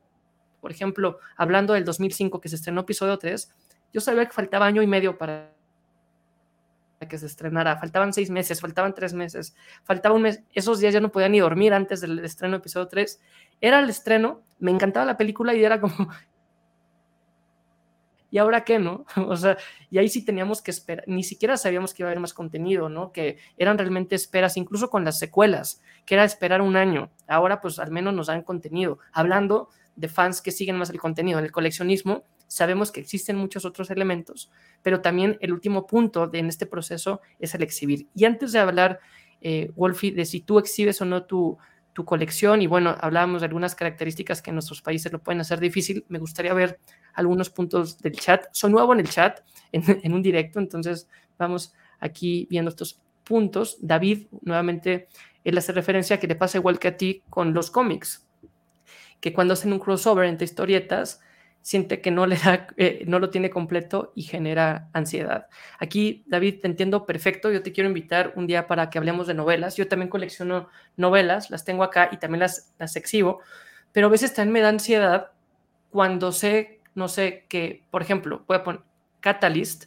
por 0.60 0.70
ejemplo, 0.70 1.18
hablando 1.36 1.72
del 1.72 1.84
2005 1.84 2.40
que 2.40 2.48
se 2.48 2.54
estrenó 2.54 2.82
episodio 2.82 3.18
3, 3.18 3.52
yo 3.92 4.00
sabía 4.00 4.26
que 4.26 4.32
faltaba 4.32 4.66
año 4.66 4.82
y 4.82 4.86
medio 4.86 5.18
para 5.18 5.52
que 7.08 7.18
se 7.18 7.26
estrenara. 7.26 7.76
Faltaban 7.76 8.12
seis 8.12 8.30
meses, 8.30 8.60
faltaban 8.60 8.94
tres 8.94 9.14
meses, 9.14 9.56
faltaba 9.84 10.14
un 10.14 10.22
mes. 10.22 10.42
Esos 10.52 10.80
días 10.80 10.94
ya 10.94 11.00
no 11.00 11.10
podía 11.10 11.28
ni 11.28 11.40
dormir 11.40 11.74
antes 11.74 12.00
del 12.00 12.18
estreno 12.20 12.56
episodio 12.56 12.88
3. 12.88 13.20
Era 13.60 13.80
el 13.80 13.88
estreno, 13.88 14.42
me 14.58 14.70
encantaba 14.70 15.06
la 15.06 15.16
película 15.16 15.54
y 15.54 15.64
era 15.64 15.80
como... 15.80 15.94
¿Y 18.30 18.38
ahora 18.38 18.64
qué, 18.64 18.80
no? 18.80 19.06
O 19.28 19.36
sea, 19.36 19.56
y 19.90 19.98
ahí 19.98 20.08
sí 20.08 20.24
teníamos 20.24 20.60
que 20.60 20.72
esperar, 20.72 21.04
ni 21.06 21.22
siquiera 21.22 21.56
sabíamos 21.56 21.94
que 21.94 22.02
iba 22.02 22.08
a 22.08 22.10
haber 22.10 22.20
más 22.20 22.34
contenido, 22.34 22.88
¿no? 22.88 23.12
Que 23.12 23.38
eran 23.56 23.78
realmente 23.78 24.16
esperas, 24.16 24.56
incluso 24.56 24.90
con 24.90 25.04
las 25.04 25.18
secuelas, 25.18 25.80
que 26.04 26.14
era 26.14 26.24
esperar 26.24 26.60
un 26.60 26.76
año. 26.76 27.10
Ahora 27.28 27.60
pues 27.60 27.78
al 27.78 27.92
menos 27.92 28.12
nos 28.12 28.26
dan 28.26 28.42
contenido. 28.42 28.98
Hablando 29.12 29.68
de 29.94 30.08
fans 30.08 30.42
que 30.42 30.50
siguen 30.50 30.76
más 30.76 30.90
el 30.90 30.98
contenido, 30.98 31.38
en 31.38 31.44
el 31.44 31.52
coleccionismo, 31.52 32.24
sabemos 32.54 32.92
que 32.92 33.00
existen 33.00 33.36
muchos 33.36 33.64
otros 33.64 33.90
elementos, 33.90 34.50
pero 34.82 35.00
también 35.00 35.36
el 35.40 35.52
último 35.52 35.86
punto 35.86 36.30
en 36.32 36.46
este 36.46 36.66
proceso 36.66 37.20
es 37.38 37.54
el 37.54 37.62
exhibir. 37.62 38.06
Y 38.14 38.24
antes 38.24 38.52
de 38.52 38.58
hablar, 38.58 39.00
eh, 39.40 39.70
Wolfie, 39.74 40.12
de 40.12 40.24
si 40.24 40.40
tú 40.40 40.58
exhibes 40.58 41.00
o 41.00 41.04
no 41.04 41.24
tu, 41.24 41.58
tu 41.92 42.04
colección, 42.04 42.62
y 42.62 42.66
bueno, 42.66 42.94
hablábamos 43.00 43.40
de 43.40 43.46
algunas 43.46 43.74
características 43.74 44.42
que 44.42 44.50
en 44.50 44.56
nuestros 44.56 44.82
países 44.82 45.12
lo 45.12 45.22
pueden 45.22 45.40
hacer 45.40 45.60
difícil, 45.60 46.04
me 46.08 46.18
gustaría 46.18 46.54
ver 46.54 46.78
algunos 47.14 47.50
puntos 47.50 47.98
del 47.98 48.12
chat. 48.12 48.46
Soy 48.52 48.70
nuevo 48.70 48.92
en 48.92 49.00
el 49.00 49.08
chat, 49.08 49.40
en, 49.72 49.82
en 50.02 50.14
un 50.14 50.22
directo, 50.22 50.58
entonces 50.58 51.08
vamos 51.38 51.74
aquí 52.00 52.46
viendo 52.50 52.70
estos 52.70 53.00
puntos. 53.24 53.78
David, 53.80 54.26
nuevamente, 54.42 55.08
él 55.44 55.58
hace 55.58 55.72
referencia 55.72 56.16
a 56.16 56.20
que 56.20 56.26
le 56.26 56.36
pasa 56.36 56.58
igual 56.58 56.78
que 56.78 56.88
a 56.88 56.96
ti 56.96 57.22
con 57.30 57.54
los 57.54 57.70
cómics, 57.70 58.26
que 59.20 59.32
cuando 59.32 59.54
hacen 59.54 59.72
un 59.72 59.78
crossover 59.78 60.26
entre 60.26 60.44
historietas, 60.44 61.20
siente 61.64 62.02
que 62.02 62.10
no 62.10 62.26
le 62.26 62.36
da, 62.36 62.66
eh, 62.76 63.04
no 63.06 63.18
lo 63.18 63.30
tiene 63.30 63.48
completo 63.48 64.12
y 64.14 64.24
genera 64.24 64.90
ansiedad. 64.92 65.48
Aquí, 65.78 66.22
David, 66.26 66.60
te 66.60 66.66
entiendo 66.66 67.06
perfecto. 67.06 67.50
Yo 67.50 67.62
te 67.62 67.72
quiero 67.72 67.88
invitar 67.88 68.34
un 68.36 68.46
día 68.46 68.66
para 68.66 68.90
que 68.90 68.98
hablemos 68.98 69.26
de 69.26 69.32
novelas. 69.32 69.74
Yo 69.74 69.88
también 69.88 70.10
colecciono 70.10 70.68
novelas, 70.98 71.48
las 71.48 71.64
tengo 71.64 71.82
acá 71.82 72.10
y 72.12 72.18
también 72.18 72.40
las, 72.40 72.74
las 72.78 72.96
exhibo, 72.96 73.40
pero 73.92 74.08
a 74.08 74.10
veces 74.10 74.34
también 74.34 74.52
me 74.52 74.60
da 74.60 74.68
ansiedad 74.68 75.30
cuando 75.88 76.32
sé, 76.32 76.80
no 76.94 77.08
sé, 77.08 77.46
que, 77.48 77.82
por 77.90 78.02
ejemplo, 78.02 78.44
voy 78.46 78.58
a 78.58 78.62
poner 78.62 78.82
Catalyst, 79.20 79.84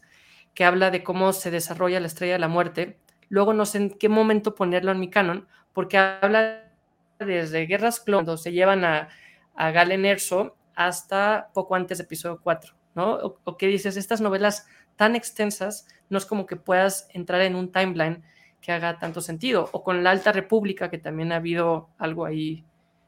que 0.56 0.66
habla 0.66 0.90
de 0.90 1.04
cómo 1.04 1.32
se 1.32 1.52
desarrolla 1.52 2.00
la 2.00 2.08
estrella 2.08 2.34
de 2.34 2.40
la 2.40 2.48
muerte. 2.48 2.98
Luego 3.30 3.54
no 3.54 3.68
sé 3.68 3.78
en 3.78 3.90
qué 3.92 4.10
momento 4.10 4.56
ponerlo 4.56 4.92
en 4.92 5.00
mi 5.00 5.12
canon, 5.12 5.48
porque 5.74 6.00
habla 6.00 6.72
desde 7.20 7.68
Guerras 7.68 8.00
Clon, 8.00 8.26
cuando 8.26 8.38
se 8.38 8.52
llevan 8.52 8.84
a, 8.84 9.10
a 9.54 9.70
Galen 9.70 10.06
Erso 10.06 10.57
hasta 10.78 11.50
poco 11.54 11.74
antes 11.74 11.98
de 11.98 12.04
episodio 12.04 12.40
4, 12.42 12.74
¿no? 12.94 13.16
O, 13.44 13.58
que 13.58 13.66
dices, 13.66 13.98
estas 13.98 14.22
novelas 14.22 14.68
tan 14.96 15.16
extensas, 15.16 15.88
no 16.10 16.20
es 16.20 16.26
como 16.26 16.46
que 16.46 16.56
puedas 16.56 17.10
entrar 17.14 17.42
en 17.42 17.56
un 17.56 17.72
timeline 17.72 18.24
que 18.62 18.72
haga 18.72 19.00
tanto 19.00 19.20
sentido. 19.20 19.70
O 19.74 19.84
con 19.84 20.04
la 20.04 20.12
Alta 20.12 20.32
República, 20.32 20.92
que 20.92 21.00
también 21.00 21.32
ha 21.32 21.38
habido 21.38 21.90
algo 21.98 22.26
ahí, 22.26 22.64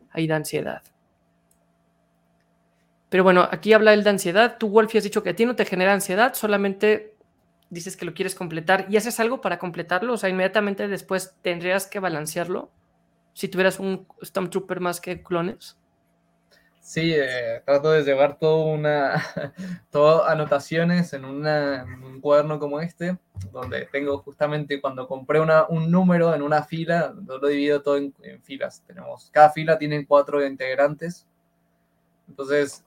ahí 0.09 0.25
de 0.25 0.33
ansiedad. 0.33 0.81
Pero 3.09 3.23
bueno, 3.23 3.47
aquí 3.51 3.73
habla 3.73 3.93
él 3.93 4.03
de 4.03 4.09
ansiedad. 4.09 4.57
Tú, 4.57 4.69
Wolfie, 4.69 4.97
has 4.97 5.03
dicho 5.03 5.21
que 5.21 5.29
a 5.29 5.35
ti 5.35 5.45
no 5.45 5.55
te 5.55 5.65
genera 5.65 5.93
ansiedad, 5.93 6.33
solamente 6.33 7.15
dices 7.69 7.95
que 7.95 8.05
lo 8.05 8.15
quieres 8.15 8.33
completar 8.33 8.87
y 8.89 8.97
haces 8.97 9.19
algo 9.19 9.41
para 9.41 9.59
completarlo. 9.59 10.13
O 10.13 10.17
sea, 10.17 10.29
inmediatamente 10.29 10.87
después 10.87 11.35
tendrías 11.43 11.85
que 11.85 11.99
balancearlo 11.99 12.71
si 13.33 13.47
tuvieras 13.47 13.79
un 13.79 14.07
Stormtrooper 14.23 14.79
más 14.79 14.99
que 14.99 15.21
clones. 15.21 15.77
Sí, 16.81 17.13
eh, 17.13 17.61
trato 17.65 17.91
de 17.91 18.03
llevar 18.03 18.39
todo 18.39 18.63
una, 18.63 19.21
todo 19.91 20.25
anotaciones 20.25 21.13
en, 21.13 21.25
un 21.25 22.19
cuaderno 22.21 22.57
como 22.57 22.79
este, 22.79 23.17
donde 23.51 23.85
tengo 23.91 24.17
justamente 24.19 24.81
cuando 24.81 25.07
compré 25.07 25.39
una, 25.39 25.67
un 25.67 25.91
número 25.91 26.33
en 26.33 26.41
una 26.41 26.63
fila, 26.63 27.13
lo 27.25 27.47
divido 27.47 27.81
todo 27.81 27.97
en, 27.97 28.13
filas. 28.43 28.83
Tenemos, 28.87 29.29
cada 29.31 29.51
fila 29.51 29.77
tiene 29.77 30.05
cuatro 30.07 30.45
integrantes, 30.45 31.27
entonces 32.27 32.83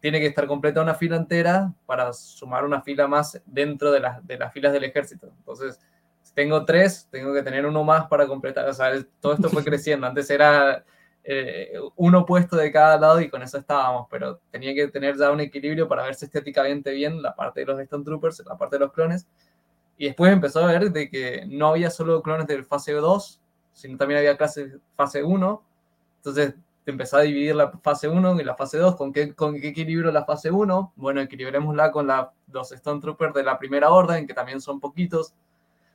tiene 0.00 0.20
que 0.20 0.26
estar 0.26 0.46
completa 0.46 0.82
una 0.82 0.94
fila 0.94 1.16
entera 1.16 1.72
para 1.86 2.12
sumar 2.12 2.64
una 2.64 2.82
fila 2.82 3.06
más 3.06 3.40
dentro 3.46 3.90
de, 3.92 4.02
de 4.24 4.38
las 4.38 4.52
filas 4.52 4.72
del 4.72 4.84
ejército. 4.84 5.28
Entonces, 5.38 5.80
si 6.22 6.34
tengo 6.34 6.64
tres, 6.64 7.08
tengo 7.10 7.32
que 7.32 7.42
tener 7.42 7.64
uno 7.64 7.84
más 7.84 8.06
para 8.06 8.26
completar. 8.26 8.68
O 8.68 8.74
sea, 8.74 8.92
todo 9.20 9.34
esto 9.34 9.48
fue 9.48 9.64
creciendo. 9.64 10.06
Antes 10.06 10.28
era 10.30 10.84
eh, 11.32 11.78
uno 11.94 12.26
puesto 12.26 12.56
de 12.56 12.72
cada 12.72 12.98
lado 12.98 13.20
y 13.20 13.30
con 13.30 13.40
eso 13.40 13.56
estábamos, 13.56 14.08
pero 14.10 14.40
tenía 14.50 14.74
que 14.74 14.88
tener 14.88 15.16
ya 15.16 15.30
un 15.30 15.38
equilibrio 15.38 15.86
para 15.86 16.02
verse 16.02 16.24
estéticamente 16.24 16.90
bien 16.90 17.22
la 17.22 17.36
parte 17.36 17.60
de 17.60 17.66
los 17.66 17.78
Stone 17.78 18.04
Troopers, 18.04 18.42
la 18.44 18.58
parte 18.58 18.74
de 18.74 18.80
los 18.80 18.92
clones. 18.92 19.28
Y 19.96 20.06
después 20.06 20.32
empezó 20.32 20.58
a 20.58 20.66
ver 20.66 20.90
de 20.90 21.08
que 21.08 21.44
no 21.46 21.68
había 21.68 21.88
solo 21.90 22.20
clones 22.20 22.48
del 22.48 22.64
fase 22.64 22.94
2, 22.94 23.40
sino 23.72 23.96
también 23.96 24.18
había 24.18 24.36
clases 24.36 24.78
fase 24.96 25.22
1. 25.22 25.62
Entonces 26.16 26.54
empezó 26.84 27.18
a 27.18 27.20
dividir 27.20 27.54
la 27.54 27.70
fase 27.78 28.08
1 28.08 28.40
y 28.40 28.42
la 28.42 28.56
fase 28.56 28.78
2. 28.78 28.96
¿Con 28.96 29.12
qué, 29.12 29.32
¿Con 29.32 29.60
qué 29.60 29.68
equilibrio 29.68 30.10
la 30.10 30.24
fase 30.24 30.50
1? 30.50 30.94
Bueno, 30.96 31.20
equilibrémosla 31.20 31.92
con 31.92 32.08
la, 32.08 32.32
los 32.48 32.72
Stone 32.72 33.00
Troopers 33.00 33.34
de 33.34 33.44
la 33.44 33.56
primera 33.56 33.90
orden, 33.90 34.26
que 34.26 34.34
también 34.34 34.60
son 34.60 34.80
poquitos. 34.80 35.32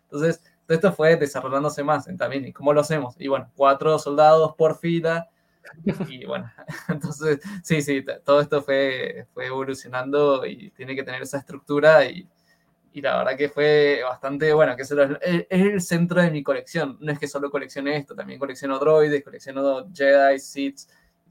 Entonces, 0.04 0.42
esto 0.68 0.94
fue 0.94 1.16
desarrollándose 1.16 1.84
más 1.84 2.08
en 2.08 2.18
también, 2.18 2.46
¿y 2.46 2.54
cómo 2.54 2.74
lo 2.74 2.82
hacemos? 2.82 3.16
Y 3.20 3.28
bueno, 3.28 3.52
cuatro 3.56 4.00
soldados 4.00 4.56
por 4.56 4.78
fila, 4.78 5.30
y 6.08 6.26
bueno, 6.26 6.52
entonces, 6.90 7.40
sí, 7.64 7.82
sí, 7.82 8.04
todo 8.24 8.42
esto 8.42 8.62
fue, 8.62 9.28
fue 9.34 9.48
evolucionando 9.48 10.46
y 10.46 10.72
tiene 10.72 10.96
que 10.96 11.04
tener 11.04 11.22
esa 11.22 11.38
estructura 11.38 12.06
y, 12.06 12.28
y 12.94 13.02
la 13.02 13.18
verdad 13.18 13.38
que 13.38 13.50
fue 13.50 14.02
bastante, 14.04 14.54
bueno, 14.54 14.76
que 14.76 14.84
es 14.84 14.92
el 15.50 15.82
centro 15.82 16.22
de 16.22 16.32
mi 16.32 16.44
colección. 16.44 16.98
No 17.02 17.12
es 17.12 17.20
que 17.20 17.28
solo 17.28 17.52
coleccione 17.52 17.98
esto, 17.98 18.16
también 18.16 18.40
colecciono 18.40 18.80
droides, 18.80 19.24
colecciono 19.24 19.88
Jedi, 19.94 20.40
Sith, 20.40 20.80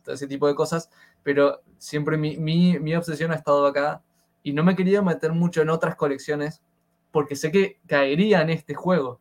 todo 0.02 0.14
ese 0.14 0.26
tipo 0.26 0.46
de 0.46 0.54
cosas, 0.54 0.90
pero 1.22 1.62
siempre 1.78 2.16
mi, 2.16 2.36
mi, 2.36 2.78
mi 2.78 2.94
obsesión 2.94 3.32
ha 3.32 3.36
estado 3.36 3.66
acá 3.66 4.02
y 4.42 4.52
no 4.52 4.62
me 4.62 4.72
he 4.72 4.76
querido 4.76 5.02
meter 5.02 5.32
mucho 5.32 5.62
en 5.62 5.70
otras 5.70 5.96
colecciones 5.96 6.62
porque 7.10 7.36
sé 7.36 7.50
que 7.50 7.80
caería 7.86 8.42
en 8.42 8.50
este 8.50 8.74
juego. 8.74 9.20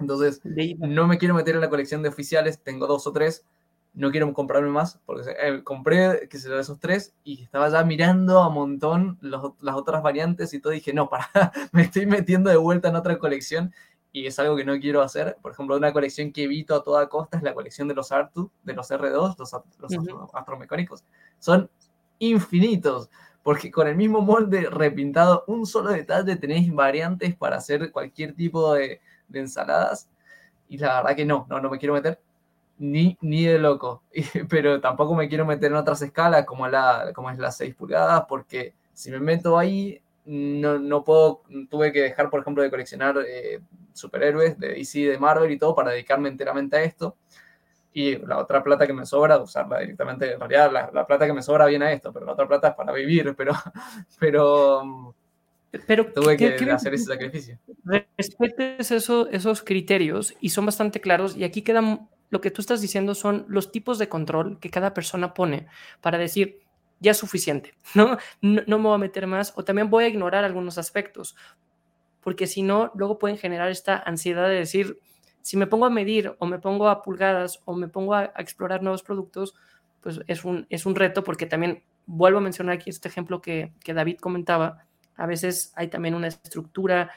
Entonces, 0.00 0.40
no 0.78 1.06
me 1.06 1.18
quiero 1.18 1.34
meter 1.34 1.54
en 1.54 1.60
la 1.60 1.68
colección 1.68 2.02
de 2.02 2.08
oficiales, 2.08 2.62
tengo 2.62 2.86
dos 2.86 3.06
o 3.06 3.12
tres, 3.12 3.44
no 3.92 4.10
quiero 4.10 4.32
comprarme 4.32 4.68
más, 4.68 5.00
porque 5.04 5.30
eh, 5.40 5.62
compré, 5.64 6.28
que 6.28 6.38
se 6.38 6.58
esos 6.58 6.78
tres, 6.78 7.14
y 7.24 7.42
estaba 7.42 7.68
ya 7.68 7.82
mirando 7.84 8.40
a 8.40 8.48
montón 8.48 9.18
las 9.20 9.74
otras 9.74 10.02
variantes 10.02 10.54
y 10.54 10.60
todo, 10.60 10.72
dije, 10.72 10.92
no, 10.92 11.08
para, 11.10 11.52
me 11.72 11.82
estoy 11.82 12.06
metiendo 12.06 12.50
de 12.50 12.56
vuelta 12.56 12.88
en 12.88 12.96
otra 12.96 13.18
colección, 13.18 13.72
y 14.12 14.26
es 14.26 14.38
algo 14.38 14.56
que 14.56 14.64
no 14.64 14.78
quiero 14.80 15.02
hacer. 15.02 15.36
Por 15.40 15.52
ejemplo, 15.52 15.76
una 15.76 15.92
colección 15.92 16.32
que 16.32 16.44
evito 16.44 16.74
a 16.74 16.82
toda 16.82 17.08
costa 17.08 17.36
es 17.36 17.44
la 17.44 17.54
colección 17.54 17.86
de 17.86 17.94
los 17.94 18.10
Artu, 18.10 18.50
de 18.64 18.74
los 18.74 18.90
R2, 18.90 19.36
los, 19.38 19.52
los 19.78 20.34
astromecánicos. 20.34 21.04
Son 21.38 21.70
infinitos, 22.18 23.08
porque 23.44 23.70
con 23.70 23.86
el 23.86 23.96
mismo 23.96 24.20
molde 24.20 24.68
repintado, 24.68 25.44
un 25.46 25.64
solo 25.64 25.90
detalle, 25.90 26.34
tenéis 26.36 26.74
variantes 26.74 27.36
para 27.36 27.56
hacer 27.56 27.92
cualquier 27.92 28.34
tipo 28.34 28.74
de, 28.74 29.00
de 29.30 29.40
ensaladas. 29.40 30.08
Y 30.68 30.78
la 30.78 30.96
verdad 30.96 31.16
que 31.16 31.24
no, 31.24 31.46
no, 31.48 31.60
no 31.60 31.70
me 31.70 31.78
quiero 31.78 31.94
meter 31.94 32.20
ni, 32.80 33.16
ni 33.20 33.44
de 33.44 33.58
loco. 33.58 34.02
Pero 34.48 34.80
tampoco 34.80 35.14
me 35.14 35.28
quiero 35.28 35.46
meter 35.46 35.70
en 35.70 35.76
otras 35.76 36.02
escalas 36.02 36.44
como, 36.46 36.66
la, 36.68 37.12
como 37.14 37.30
es 37.30 37.38
las 37.38 37.56
6 37.58 37.74
pulgadas, 37.76 38.24
porque 38.28 38.74
si 38.92 39.10
me 39.10 39.20
meto 39.20 39.58
ahí, 39.58 40.02
no, 40.24 40.78
no 40.78 41.04
puedo, 41.04 41.42
tuve 41.70 41.92
que 41.92 42.02
dejar, 42.02 42.30
por 42.30 42.40
ejemplo, 42.40 42.62
de 42.62 42.70
coleccionar 42.70 43.16
eh, 43.26 43.60
superhéroes 43.92 44.58
de 44.58 44.68
DC, 44.70 45.00
de 45.00 45.18
Marvel 45.18 45.50
y 45.50 45.58
todo 45.58 45.74
para 45.74 45.90
dedicarme 45.92 46.28
enteramente 46.28 46.76
a 46.76 46.82
esto. 46.82 47.16
Y 47.92 48.18
la 48.18 48.38
otra 48.38 48.62
plata 48.62 48.86
que 48.86 48.92
me 48.92 49.04
sobra, 49.04 49.38
usarla 49.38 49.80
directamente, 49.80 50.34
en 50.34 50.40
realidad 50.40 50.70
la, 50.72 50.90
la 50.92 51.06
plata 51.06 51.26
que 51.26 51.32
me 51.32 51.42
sobra 51.42 51.66
viene 51.66 51.86
a 51.86 51.92
esto, 51.92 52.12
pero 52.12 52.24
la 52.24 52.32
otra 52.32 52.46
plata 52.46 52.68
es 52.68 52.74
para 52.74 52.92
vivir, 52.92 53.34
pero, 53.36 53.52
pero 54.18 55.14
pero 55.86 56.06
tuve 56.12 56.36
que, 56.36 56.70
hacer 56.70 56.94
ese 56.94 57.04
sacrificio. 57.04 57.58
Respetes 58.16 58.90
eso, 58.90 59.28
esos 59.30 59.62
criterios 59.62 60.34
y 60.40 60.50
son 60.50 60.66
bastante 60.66 61.00
claros 61.00 61.36
y 61.36 61.44
aquí 61.44 61.62
queda 61.62 62.08
lo 62.30 62.40
que 62.40 62.50
tú 62.50 62.60
estás 62.60 62.80
diciendo 62.80 63.14
son 63.14 63.44
los 63.48 63.72
tipos 63.72 63.98
de 63.98 64.08
control 64.08 64.58
que 64.60 64.70
cada 64.70 64.94
persona 64.94 65.34
pone 65.34 65.66
para 66.00 66.18
decir, 66.18 66.60
ya 67.00 67.12
es 67.12 67.16
suficiente, 67.16 67.74
¿no? 67.94 68.18
No, 68.40 68.62
no 68.66 68.78
me 68.78 68.84
voy 68.84 68.94
a 68.94 68.98
meter 68.98 69.26
más 69.26 69.52
o 69.56 69.64
también 69.64 69.90
voy 69.90 70.04
a 70.04 70.08
ignorar 70.08 70.44
algunos 70.44 70.78
aspectos, 70.78 71.36
porque 72.20 72.46
si 72.46 72.62
no, 72.62 72.92
luego 72.94 73.18
pueden 73.18 73.38
generar 73.38 73.70
esta 73.70 73.96
ansiedad 73.96 74.48
de 74.48 74.54
decir, 74.54 74.98
si 75.42 75.56
me 75.56 75.66
pongo 75.66 75.86
a 75.86 75.90
medir 75.90 76.34
o 76.38 76.46
me 76.46 76.58
pongo 76.58 76.88
a 76.88 77.02
pulgadas 77.02 77.60
o 77.64 77.74
me 77.74 77.88
pongo 77.88 78.14
a, 78.14 78.32
a 78.34 78.42
explorar 78.42 78.82
nuevos 78.82 79.02
productos, 79.02 79.54
pues 80.00 80.20
es 80.26 80.44
un, 80.44 80.66
es 80.70 80.86
un 80.86 80.94
reto 80.94 81.24
porque 81.24 81.46
también 81.46 81.82
vuelvo 82.06 82.38
a 82.38 82.42
mencionar 82.42 82.74
aquí 82.74 82.90
este 82.90 83.08
ejemplo 83.08 83.40
que, 83.40 83.72
que 83.82 83.94
David 83.94 84.18
comentaba, 84.18 84.84
a 85.20 85.26
veces 85.26 85.72
hay 85.76 85.88
también 85.88 86.14
una 86.14 86.28
estructura, 86.28 87.10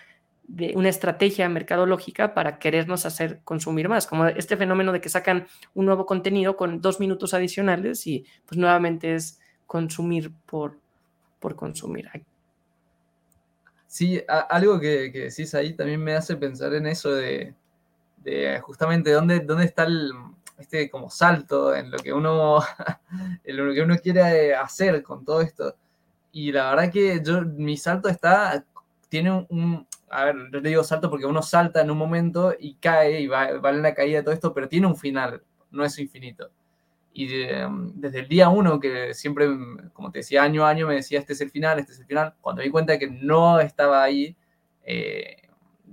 de 0.46 0.74
una 0.76 0.90
estrategia 0.90 1.48
mercadológica 1.48 2.34
para 2.34 2.60
querernos 2.60 3.06
hacer 3.06 3.40
consumir 3.46 3.88
más, 3.88 4.08
como 4.08 4.28
este 4.28 4.58
fenómeno 4.58 4.92
de 4.92 5.00
que 5.00 5.08
sacan 5.08 5.48
un 5.74 5.86
nuevo 5.86 6.06
contenido 6.06 6.58
con 6.58 6.82
dos 6.82 7.00
minutos 7.00 7.34
adicionales 7.34 8.06
y 8.06 8.26
pues 8.46 8.58
nuevamente 8.58 9.16
es 9.16 9.40
consumir 9.66 10.34
por, 10.46 10.78
por 11.40 11.56
consumir. 11.56 12.10
Sí, 13.88 14.22
algo 14.28 14.82
que, 14.82 15.10
decís 15.10 15.56
ahí 15.56 15.74
también 15.74 16.04
me 16.04 16.16
hace 16.16 16.36
pensar 16.36 16.74
en 16.74 16.88
eso 16.88 17.10
de, 17.14 17.56
justamente 18.64 19.12
dónde, 19.12 19.40
dónde 19.40 19.64
está 19.64 19.84
el, 19.86 20.12
este 20.58 20.90
como 20.90 21.10
salto 21.10 21.74
en 21.74 21.90
lo 21.90 21.98
que 22.00 22.12
uno 22.12 22.60
en 23.46 23.58
lo 23.58 23.74
que 23.74 23.82
uno 23.82 23.98
quiere 23.98 24.54
hacer 24.56 25.02
con 25.04 25.24
todo 25.24 25.42
esto 25.42 25.78
y 26.34 26.52
la 26.52 26.72
verdad 26.72 26.92
que 26.92 27.22
yo, 27.24 27.44
mi 27.44 27.78
salto 27.78 28.10
está, 28.10 28.66
tiene 29.08 29.46
un, 29.50 29.88
a 30.10 30.26
ver, 30.26 30.36
yo 30.52 30.60
le 30.60 30.70
digo 30.70 30.84
salto 30.84 31.10
porque 31.10 31.28
uno 31.28 31.44
salta 31.44 31.82
en 31.82 31.92
un 31.92 31.98
momento 31.98 32.56
y 32.60 32.74
cae 32.76 33.22
y 33.22 33.28
va, 33.28 33.60
va 33.60 33.70
en 33.70 33.84
la 33.84 33.94
caída 33.94 34.18
de 34.18 34.24
todo 34.24 34.34
esto, 34.34 34.52
pero 34.52 34.68
tiene 34.68 34.88
un 34.88 34.98
final, 34.98 35.44
no 35.70 35.86
es 35.86 35.98
infinito. 36.00 36.50
Y 37.14 37.32
em, 37.44 37.92
desde 37.94 38.22
el 38.22 38.28
día 38.28 38.50
uno, 38.50 38.80
que 38.80 39.14
siempre, 39.14 39.48
como 39.94 40.12
te 40.12 40.20
decía, 40.20 40.42
año 40.42 40.66
a 40.66 40.70
año 40.70 40.88
me 40.88 40.96
decía, 40.96 41.20
este 41.20 41.34
es 41.34 41.42
el 41.42 41.52
final, 41.52 41.78
este 41.78 41.94
es 41.94 42.00
el 42.00 42.08
final, 42.08 42.34
cuando 42.42 42.62
me 42.62 42.66
di 42.66 42.72
cuenta 42.72 42.98
que 42.98 43.08
no 43.12 43.60
estaba 43.60 44.02
ahí, 44.02 44.36
eh, 44.84 45.38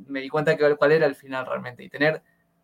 me 0.06 0.20
di 0.20 0.30
cuenta 0.30 0.56
que 0.56 0.74
cuál 0.76 0.92
era 0.92 1.04
el 1.04 1.14
final 1.16 1.44
realmente. 1.44 1.84
Y 1.84 1.90
tener 1.90 2.22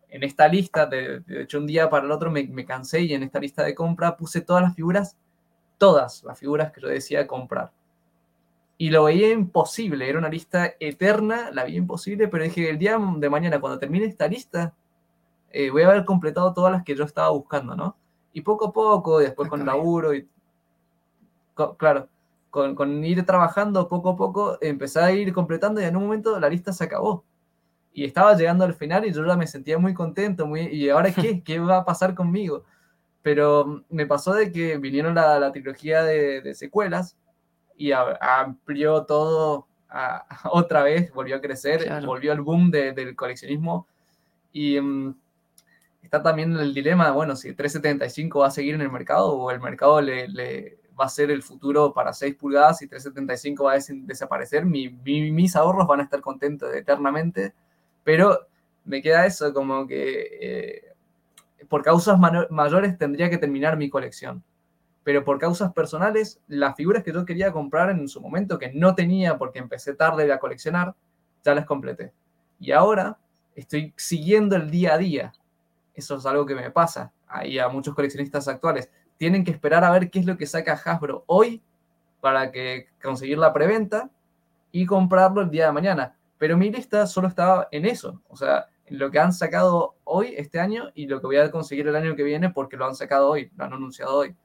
en 0.09 0.23
esta 0.23 0.47
lista, 0.47 0.87
de, 0.87 1.19
de 1.19 1.43
hecho 1.43 1.59
un 1.59 1.67
día 1.67 1.91
para 1.91 2.05
el 2.05 2.11
otro 2.11 2.31
me, 2.31 2.43
me 2.47 2.65
cansé 2.65 3.01
y 3.01 3.13
en 3.13 3.21
esta 3.21 3.39
lista 3.39 3.63
de 3.63 3.75
compra 3.75 4.17
puse 4.17 4.41
todas 4.41 4.63
las 4.63 4.75
figuras 4.75 5.15
todas 5.77 6.23
las 6.23 6.39
figuras 6.39 6.71
que 6.71 6.81
yo 6.81 6.87
decía 6.87 7.27
comprar. 7.27 7.71
Y 8.77 8.91
lo 8.91 9.05
veía 9.05 9.31
imposible, 9.31 10.07
era 10.07 10.19
una 10.19 10.29
lista 10.29 10.73
eterna, 10.79 11.49
la 11.51 11.63
veía 11.63 11.77
imposible, 11.77 12.27
pero 12.27 12.43
dije, 12.43 12.69
el 12.69 12.77
día 12.77 12.99
de 13.17 13.29
mañana, 13.29 13.59
cuando 13.59 13.79
termine 13.79 14.05
esta 14.05 14.27
lista, 14.27 14.73
eh, 15.49 15.71
voy 15.71 15.83
a 15.83 15.89
haber 15.89 16.05
completado 16.05 16.53
todas 16.53 16.71
las 16.71 16.83
que 16.83 16.95
yo 16.95 17.03
estaba 17.03 17.29
buscando, 17.29 17.75
¿no? 17.75 17.97
Y 18.33 18.41
poco 18.41 18.67
a 18.67 18.73
poco, 18.73 19.19
después 19.19 19.49
con 19.49 19.65
laburo 19.65 20.13
y... 20.13 20.27
claro, 21.77 22.07
con, 22.51 22.75
con, 22.75 23.03
ir 23.03 23.25
trabajando 23.25 23.87
poco 23.87 24.09
a 24.11 24.15
poco, 24.15 24.57
empecé 24.61 24.99
a 24.99 25.11
ir 25.11 25.33
completando 25.33 25.81
y 25.81 25.85
en 25.85 25.95
un 25.95 26.03
momento 26.03 26.39
la 26.39 26.49
lista 26.49 26.71
se 26.71 26.83
acabó. 26.83 27.23
Y 27.93 28.05
estaba 28.05 28.35
llegando 28.35 28.63
al 28.63 28.75
final 28.75 29.05
y 29.05 29.11
yo 29.11 29.25
ya 29.25 29.35
me 29.35 29.47
sentía 29.47 29.79
muy 29.79 29.95
contento, 29.95 30.45
muy, 30.45 30.67
¿y 30.67 30.89
ahora 30.89 31.11
qué? 31.11 31.41
¿Qué 31.43 31.57
va 31.59 31.77
a 31.77 31.85
pasar 31.85 32.13
conmigo? 32.13 32.63
Pero 33.21 33.83
me 33.89 34.05
pasó 34.05 34.33
de 34.33 34.51
que 34.51 34.77
vinieron 34.77 35.15
la, 35.15 35.39
la 35.39 35.51
trilogía 35.51 36.03
de, 36.03 36.53
secuelas 36.55 37.17
y 37.75 37.91
amplió 37.91 39.03
todo 39.05 39.67
otra 40.51 40.83
vez, 40.83 41.11
volvió 41.13 41.35
a 41.37 41.41
crecer, 41.41 42.05
volvió 42.05 42.31
al 42.31 42.41
boom 42.41 42.71
del 42.71 43.15
coleccionismo. 43.15 43.87
Y 44.51 44.79
mm, 44.79 45.15
está 46.01 46.23
también 46.23 46.55
el 46.55 46.73
dilema, 46.73 47.11
bueno, 47.11 47.35
si 47.35 47.53
375 47.53 48.39
va 48.39 48.47
a 48.47 48.51
seguir 48.51 48.75
en 48.75 48.81
el 48.81 48.91
mercado 48.91 49.33
o 49.33 49.51
el 49.51 49.59
mercado 49.59 50.01
le, 50.01 50.27
le 50.29 50.79
va 50.99 51.05
a 51.05 51.09
ser 51.09 51.29
el 51.31 51.43
futuro 51.43 51.93
para 51.93 52.13
6 52.13 52.35
pulgadas 52.35 52.81
y 52.81 52.87
375 52.87 53.63
va 53.63 53.73
a 53.73 53.79
desaparecer. 53.89 54.65
mis 54.65 55.55
ahorros 55.55 55.87
van 55.87 55.99
a 55.99 56.03
estar 56.03 56.21
contentos 56.21 56.73
eternamente, 56.73 57.53
pero 58.03 58.47
me 58.85 59.01
queda 59.01 59.25
eso 59.25 59.53
como 59.53 59.85
que... 59.85 60.27
Eh, 60.41 60.83
por 61.69 61.83
causas 61.83 62.19
mayores 62.49 62.97
tendría 62.97 63.29
que 63.29 63.37
terminar 63.37 63.77
mi 63.77 63.89
colección. 63.89 64.43
pero 65.03 65.23
por 65.23 65.39
causas 65.39 65.71
personales, 65.71 66.41
las 66.47 66.75
figuras 66.75 67.01
que 67.01 67.13
yo 67.13 67.23
quería 67.23 67.53
comprar 67.53 67.89
en 67.91 68.09
su 68.09 68.19
momento, 68.19 68.59
que 68.59 68.73
no 68.73 68.93
tenía 68.93 69.37
porque 69.37 69.59
empecé 69.59 69.93
tarde 69.93 70.29
a 70.33 70.37
coleccionar, 70.37 70.95
ya 71.45 71.55
las 71.55 71.65
completé. 71.65 72.11
Y 72.59 72.73
ahora 72.73 73.17
estoy 73.55 73.93
siguiendo 73.95 74.57
el 74.57 74.69
día 74.69 74.95
a 74.95 74.97
día. 74.97 75.33
Eso 75.93 76.17
es 76.17 76.25
algo 76.25 76.45
que 76.45 76.55
me 76.55 76.71
pasa 76.71 77.13
ahí 77.25 77.57
a 77.57 77.69
muchos 77.69 77.95
coleccionistas 77.95 78.49
actuales. 78.49 78.91
Tienen 79.15 79.45
que 79.45 79.51
esperar 79.51 79.85
a 79.85 79.91
ver 79.91 80.09
qué 80.09 80.19
es 80.19 80.25
lo 80.25 80.37
que 80.37 80.45
saca 80.45 80.73
Hasbro 80.73 81.23
hoy 81.27 81.63
para 82.19 82.51
que 82.51 82.89
conseguir 83.01 83.37
la 83.37 83.53
preventa 83.53 84.09
y 84.73 84.85
comprarlo 84.85 85.39
el 85.39 85.49
día 85.49 85.67
de 85.67 85.71
mañana. 85.71 86.17
Pero 86.37 86.57
mi 86.57 86.69
lista 86.69 87.07
solo 87.07 87.29
estaba 87.29 87.69
en 87.71 87.85
eso, 87.85 88.21
o 88.27 88.35
sea, 88.35 88.65
lo 88.89 89.11
que 89.11 89.19
han 89.19 89.33
sacado 89.33 89.95
hoy, 90.03 90.33
este 90.37 90.59
año, 90.59 90.89
y 90.93 91.07
lo 91.07 91.19
que 91.19 91.27
voy 91.27 91.37
a 91.37 91.51
conseguir 91.51 91.87
el 91.87 91.95
año 91.95 92.15
que 92.15 92.23
viene 92.23 92.49
porque 92.49 92.77
lo 92.77 92.85
han 92.85 92.95
sacado 92.95 93.29
hoy, 93.29 93.51
lo 93.55 93.65
han 93.65 93.73
anunciado 93.73 94.15
hoy. 94.15 94.35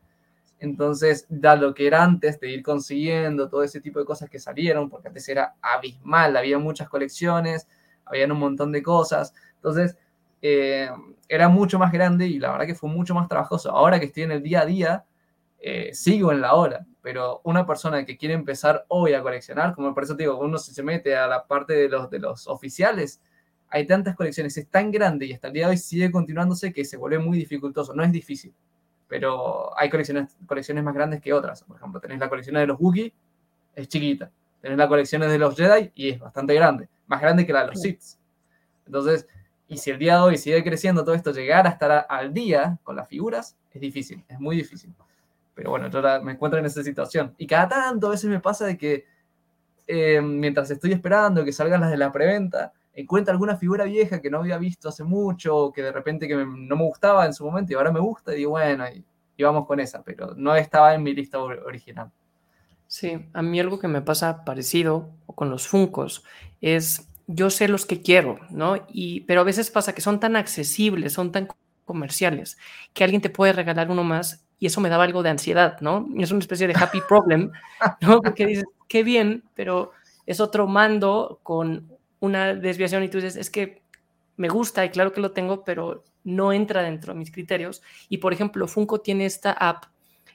Entonces, 0.58 1.26
da 1.28 1.56
lo 1.56 1.74
que 1.74 1.86
era 1.86 2.04
antes 2.04 2.38
de 2.38 2.50
ir 2.50 2.62
consiguiendo 2.62 3.48
todo 3.48 3.64
ese 3.64 3.80
tipo 3.80 3.98
de 3.98 4.04
cosas 4.04 4.30
que 4.30 4.38
salieron, 4.38 4.88
porque 4.88 5.08
antes 5.08 5.28
era 5.28 5.56
abismal, 5.60 6.36
había 6.36 6.58
muchas 6.58 6.88
colecciones, 6.88 7.66
habían 8.04 8.30
un 8.30 8.38
montón 8.38 8.70
de 8.70 8.82
cosas. 8.82 9.34
Entonces, 9.56 9.96
eh, 10.40 10.88
era 11.28 11.48
mucho 11.48 11.78
más 11.78 11.92
grande 11.92 12.26
y 12.26 12.38
la 12.38 12.52
verdad 12.52 12.66
que 12.66 12.74
fue 12.74 12.90
mucho 12.90 13.14
más 13.14 13.28
trabajoso. 13.28 13.70
Ahora 13.70 13.98
que 13.98 14.06
estoy 14.06 14.24
en 14.24 14.32
el 14.32 14.42
día 14.42 14.60
a 14.60 14.66
día, 14.66 15.04
eh, 15.58 15.90
sigo 15.94 16.32
en 16.32 16.40
la 16.40 16.54
hora, 16.54 16.86
pero 17.00 17.40
una 17.44 17.66
persona 17.66 18.04
que 18.04 18.16
quiere 18.16 18.34
empezar 18.34 18.84
hoy 18.88 19.14
a 19.14 19.22
coleccionar, 19.22 19.74
como 19.74 19.94
por 19.94 20.04
eso 20.04 20.16
te 20.16 20.24
digo, 20.24 20.38
uno 20.38 20.58
se 20.58 20.82
mete 20.82 21.16
a 21.16 21.26
la 21.26 21.46
parte 21.46 21.74
de 21.74 21.88
los, 21.88 22.10
de 22.10 22.18
los 22.18 22.48
oficiales, 22.48 23.20
hay 23.72 23.86
tantas 23.86 24.14
colecciones, 24.14 24.56
es 24.58 24.68
tan 24.68 24.90
grande 24.90 25.26
y 25.26 25.32
hasta 25.32 25.48
el 25.48 25.54
día 25.54 25.64
de 25.66 25.70
hoy 25.70 25.78
sigue 25.78 26.10
continuándose 26.10 26.72
que 26.72 26.84
se 26.84 26.98
vuelve 26.98 27.18
muy 27.18 27.38
dificultoso. 27.38 27.94
No 27.94 28.04
es 28.04 28.12
difícil, 28.12 28.54
pero 29.08 29.76
hay 29.78 29.88
colecciones, 29.88 30.36
colecciones 30.46 30.84
más 30.84 30.94
grandes 30.94 31.22
que 31.22 31.32
otras. 31.32 31.62
Por 31.64 31.78
ejemplo, 31.78 31.98
tenés 31.98 32.20
la 32.20 32.28
colección 32.28 32.56
de 32.56 32.66
los 32.66 32.78
Wookiee, 32.78 33.14
es 33.74 33.88
chiquita. 33.88 34.30
Tenés 34.60 34.76
la 34.76 34.86
colección 34.86 35.22
de 35.22 35.38
los 35.38 35.56
Jedi 35.56 35.90
y 35.94 36.10
es 36.10 36.20
bastante 36.20 36.54
grande, 36.54 36.88
más 37.06 37.20
grande 37.20 37.46
que 37.46 37.52
la 37.52 37.62
de 37.62 37.68
los 37.68 37.80
Sith. 37.80 38.02
Entonces, 38.86 39.26
y 39.66 39.78
si 39.78 39.90
el 39.90 39.98
día 39.98 40.16
de 40.16 40.20
hoy 40.20 40.36
sigue 40.36 40.62
creciendo 40.62 41.02
todo 41.02 41.14
esto, 41.14 41.32
llegar 41.32 41.66
a 41.66 41.70
estar 41.70 42.06
al 42.08 42.34
día 42.34 42.78
con 42.82 42.94
las 42.94 43.08
figuras, 43.08 43.56
es 43.72 43.80
difícil, 43.80 44.22
es 44.28 44.38
muy 44.38 44.54
difícil. 44.54 44.94
Pero 45.54 45.70
bueno, 45.70 45.88
yo 45.88 45.98
ahora 45.98 46.20
me 46.20 46.32
encuentro 46.32 46.60
en 46.60 46.66
esa 46.66 46.82
situación. 46.82 47.34
Y 47.38 47.46
cada 47.46 47.68
tanto 47.68 48.08
a 48.08 48.10
veces 48.10 48.28
me 48.28 48.38
pasa 48.38 48.66
de 48.66 48.76
que 48.76 49.06
eh, 49.86 50.20
mientras 50.20 50.70
estoy 50.70 50.92
esperando 50.92 51.42
que 51.44 51.52
salgan 51.52 51.80
las 51.80 51.90
de 51.90 51.96
la 51.96 52.12
preventa, 52.12 52.72
encuentro 52.94 53.32
alguna 53.32 53.56
figura 53.56 53.84
vieja 53.84 54.20
que 54.20 54.30
no 54.30 54.38
había 54.38 54.58
visto 54.58 54.88
hace 54.88 55.04
mucho, 55.04 55.72
que 55.74 55.82
de 55.82 55.92
repente 55.92 56.28
que 56.28 56.36
no 56.36 56.76
me 56.76 56.84
gustaba 56.84 57.26
en 57.26 57.32
su 57.32 57.44
momento 57.44 57.72
y 57.72 57.76
ahora 57.76 57.92
me 57.92 58.00
gusta, 58.00 58.32
y 58.32 58.38
digo, 58.38 58.52
bueno, 58.52 58.84
y, 58.88 59.04
vamos 59.42 59.66
con 59.66 59.80
esa, 59.80 60.04
pero 60.04 60.34
no 60.36 60.54
estaba 60.54 60.94
en 60.94 61.02
mi 61.02 61.12
lista 61.12 61.40
original. 61.40 62.12
Sí, 62.86 63.26
a 63.32 63.42
mí 63.42 63.58
algo 63.58 63.80
que 63.80 63.88
me 63.88 64.00
pasa 64.00 64.44
parecido 64.44 65.10
con 65.26 65.50
los 65.50 65.66
Funcos 65.66 66.22
es, 66.60 67.08
yo 67.26 67.50
sé 67.50 67.66
los 67.66 67.84
que 67.84 68.02
quiero, 68.02 68.38
¿no? 68.50 68.76
Y, 68.88 69.22
pero 69.22 69.40
a 69.40 69.44
veces 69.44 69.72
pasa 69.72 69.94
que 69.94 70.00
son 70.00 70.20
tan 70.20 70.36
accesibles, 70.36 71.12
son 71.12 71.32
tan 71.32 71.48
comerciales, 71.84 72.56
que 72.92 73.02
alguien 73.02 73.20
te 73.20 73.30
puede 73.30 73.52
regalar 73.52 73.90
uno 73.90 74.04
más 74.04 74.44
y 74.60 74.66
eso 74.66 74.80
me 74.80 74.88
daba 74.88 75.02
algo 75.02 75.24
de 75.24 75.30
ansiedad, 75.30 75.80
¿no? 75.80 76.06
Es 76.18 76.30
una 76.30 76.38
especie 76.38 76.68
de 76.68 76.74
happy 76.76 77.00
problem, 77.08 77.50
¿no? 78.00 78.22
Porque 78.22 78.46
dices, 78.46 78.66
qué 78.86 79.02
bien, 79.02 79.42
pero 79.54 79.90
es 80.24 80.38
otro 80.38 80.68
mando 80.68 81.40
con 81.42 81.91
una 82.22 82.54
desviación 82.54 83.02
y 83.02 83.08
tú 83.08 83.18
dices, 83.18 83.36
es 83.36 83.50
que 83.50 83.82
me 84.36 84.48
gusta 84.48 84.84
y 84.84 84.90
claro 84.90 85.12
que 85.12 85.20
lo 85.20 85.32
tengo, 85.32 85.64
pero 85.64 86.04
no 86.24 86.52
entra 86.52 86.82
dentro 86.82 87.12
de 87.12 87.18
mis 87.18 87.32
criterios. 87.32 87.82
Y 88.08 88.18
por 88.18 88.32
ejemplo, 88.32 88.66
Funko 88.68 89.00
tiene 89.00 89.26
esta 89.26 89.52
app 89.52 89.84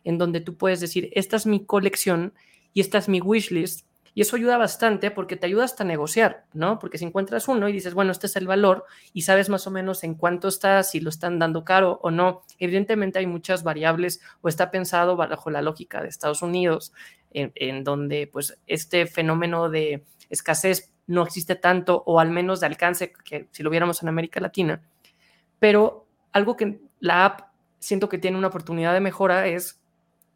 en 0.04 0.18
donde 0.18 0.42
tú 0.42 0.56
puedes 0.56 0.80
decir, 0.80 1.10
esta 1.14 1.38
es 1.38 1.46
mi 1.46 1.66
colección 1.66 2.34
y 2.74 2.82
esta 2.82 2.98
es 2.98 3.10
mi 3.10 3.22
wishlist 3.22 3.88
y 4.18 4.22
eso 4.22 4.36
ayuda 4.36 4.58
bastante 4.58 5.12
porque 5.12 5.36
te 5.36 5.46
ayuda 5.46 5.64
hasta 5.66 5.84
a 5.84 5.86
negociar, 5.86 6.46
¿no? 6.52 6.80
Porque 6.80 6.98
si 6.98 7.06
encuentras 7.06 7.48
uno 7.48 7.70
y 7.70 7.72
dices, 7.72 7.94
bueno, 7.94 8.12
este 8.12 8.26
es 8.26 8.36
el 8.36 8.48
valor 8.48 8.86
y 9.14 9.22
sabes 9.22 9.48
más 9.48 9.68
o 9.68 9.72
menos 9.72 10.04
en 10.04 10.16
cuánto 10.16 10.48
está, 10.48 10.82
si 10.82 11.00
lo 11.00 11.12
están 11.12 11.38
dando 11.38 11.64
caro 11.64 12.00
o 12.02 12.10
no, 12.10 12.42
evidentemente 12.58 13.20
hay 13.20 13.28
muchas 13.28 13.62
variables 13.62 14.20
o 14.42 14.50
está 14.50 14.72
pensado 14.72 15.16
bajo 15.16 15.52
la 15.52 15.62
lógica 15.62 16.02
de 16.02 16.10
Estados 16.10 16.42
Unidos, 16.42 16.94
en, 17.32 17.84
donde 17.84 18.26
pues 18.26 18.58
este 18.66 19.06
fenómeno 19.06 19.70
de 19.70 20.04
escasez 20.32 20.92
no 21.08 21.24
existe 21.24 21.56
tanto 21.56 22.04
o 22.06 22.20
al 22.20 22.30
menos 22.30 22.60
de 22.60 22.68
alcance 22.68 23.14
que 23.24 23.48
si 23.52 23.64
lo 23.64 23.70
viéramos 23.70 24.02
en 24.04 24.10
América 24.10 24.40
Latina. 24.40 24.82
Pero 25.60 26.06
algo 26.32 26.56
que 26.56 26.80
la 27.00 27.26
app 27.26 27.42
siento 27.80 28.10
que 28.10 28.18
tiene 28.18 28.38
una 28.38 28.48
oportunidad 28.48 28.94
de 28.94 29.00
mejora 29.00 29.48
es, 29.48 29.82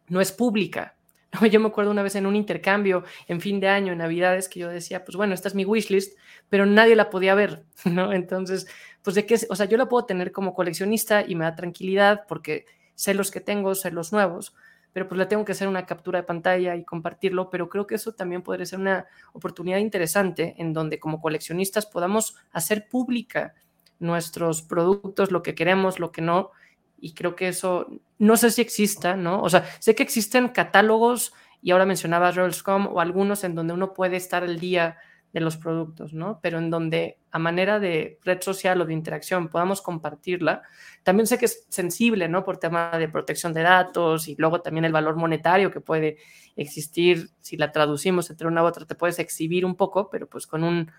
no 0.07 0.21
es 0.21 0.31
pública, 0.31 0.95
Yo 1.51 1.59
me 1.59 1.67
acuerdo 1.67 1.91
una 1.91 2.03
vez 2.03 2.15
en 2.15 2.25
un 2.25 2.35
intercambio 2.35 3.03
en 3.27 3.41
fin 3.41 3.59
de 3.59 3.69
año, 3.69 3.91
en 3.93 3.99
Navidades, 3.99 4.49
que 4.49 4.59
yo 4.59 4.69
decía, 4.69 5.03
pues 5.05 5.15
bueno, 5.15 5.33
esta 5.33 5.47
es 5.47 5.55
mi 5.55 5.65
wishlist, 5.65 6.17
pero 6.49 6.65
nadie 6.65 6.95
la 6.95 7.09
podía 7.09 7.35
ver, 7.35 7.63
¿no? 7.85 8.13
Entonces, 8.13 8.67
pues 9.01 9.15
de 9.15 9.25
qué, 9.25 9.37
o 9.49 9.55
sea, 9.55 9.65
yo 9.65 9.77
la 9.77 9.87
puedo 9.87 10.05
tener 10.05 10.31
como 10.31 10.53
coleccionista 10.53 11.23
y 11.25 11.35
me 11.35 11.45
da 11.45 11.55
tranquilidad 11.55 12.23
porque 12.27 12.65
sé 12.95 13.13
los 13.13 13.31
que 13.31 13.41
tengo, 13.41 13.75
sé 13.75 13.91
los 13.91 14.11
nuevos, 14.11 14.53
pero 14.93 15.07
pues 15.07 15.17
le 15.17 15.25
tengo 15.25 15.45
que 15.45 15.53
hacer 15.53 15.67
una 15.67 15.85
captura 15.85 16.19
de 16.19 16.27
pantalla 16.27 16.75
y 16.75 16.83
compartirlo, 16.83 17.49
pero 17.49 17.69
creo 17.69 17.87
que 17.87 17.95
eso 17.95 18.13
también 18.13 18.41
podría 18.41 18.65
ser 18.65 18.79
una 18.79 19.05
oportunidad 19.33 19.77
interesante 19.77 20.55
en 20.57 20.73
donde 20.73 20.99
como 20.99 21.21
coleccionistas 21.21 21.85
podamos 21.85 22.35
hacer 22.51 22.89
pública 22.89 23.53
nuestros 23.99 24.61
productos, 24.61 25.31
lo 25.31 25.43
que 25.43 25.55
queremos, 25.55 25.99
lo 25.99 26.11
que 26.11 26.21
no, 26.21 26.51
y 26.99 27.13
creo 27.13 27.35
que 27.35 27.47
eso, 27.47 27.87
no 28.19 28.37
sé 28.37 28.51
si 28.51 28.61
exista, 28.61 29.15
¿no? 29.15 29.41
O 29.41 29.49
sea, 29.49 29.65
sé 29.79 29.95
que 29.95 30.03
existen 30.03 30.49
catálogos 30.49 31.33
y 31.61 31.71
ahora 31.71 31.85
mencionabas 31.85 32.35
Rollscom 32.35 32.87
o 32.87 32.99
algunos 32.99 33.43
en 33.43 33.55
donde 33.55 33.73
uno 33.73 33.93
puede 33.93 34.17
estar 34.17 34.43
al 34.43 34.59
día 34.59 34.97
de 35.33 35.39
los 35.39 35.57
productos, 35.57 36.13
¿no? 36.13 36.39
Pero 36.41 36.57
en 36.57 36.69
donde 36.69 37.19
a 37.31 37.39
manera 37.39 37.79
de 37.79 38.19
red 38.23 38.41
social 38.41 38.81
o 38.81 38.85
de 38.85 38.93
interacción 38.93 39.47
podamos 39.47 39.81
compartirla. 39.81 40.61
También 41.03 41.27
sé 41.27 41.37
que 41.37 41.45
es 41.45 41.65
sensible, 41.69 42.27
¿no? 42.27 42.43
Por 42.43 42.57
tema 42.57 42.91
de 42.97 43.07
protección 43.07 43.53
de 43.53 43.61
datos 43.61 44.27
y 44.27 44.35
luego 44.37 44.61
también 44.61 44.85
el 44.85 44.91
valor 44.91 45.15
monetario 45.15 45.71
que 45.71 45.79
puede 45.79 46.17
existir. 46.55 47.29
Si 47.39 47.55
la 47.55 47.71
traducimos 47.71 48.29
entre 48.29 48.47
una 48.47 48.63
u 48.63 48.65
otra, 48.65 48.85
te 48.85 48.95
puedes 48.95 49.19
exhibir 49.19 49.65
un 49.65 49.75
poco, 49.75 50.09
pero 50.09 50.27
pues 50.27 50.45
con 50.45 50.63
un, 50.63 50.91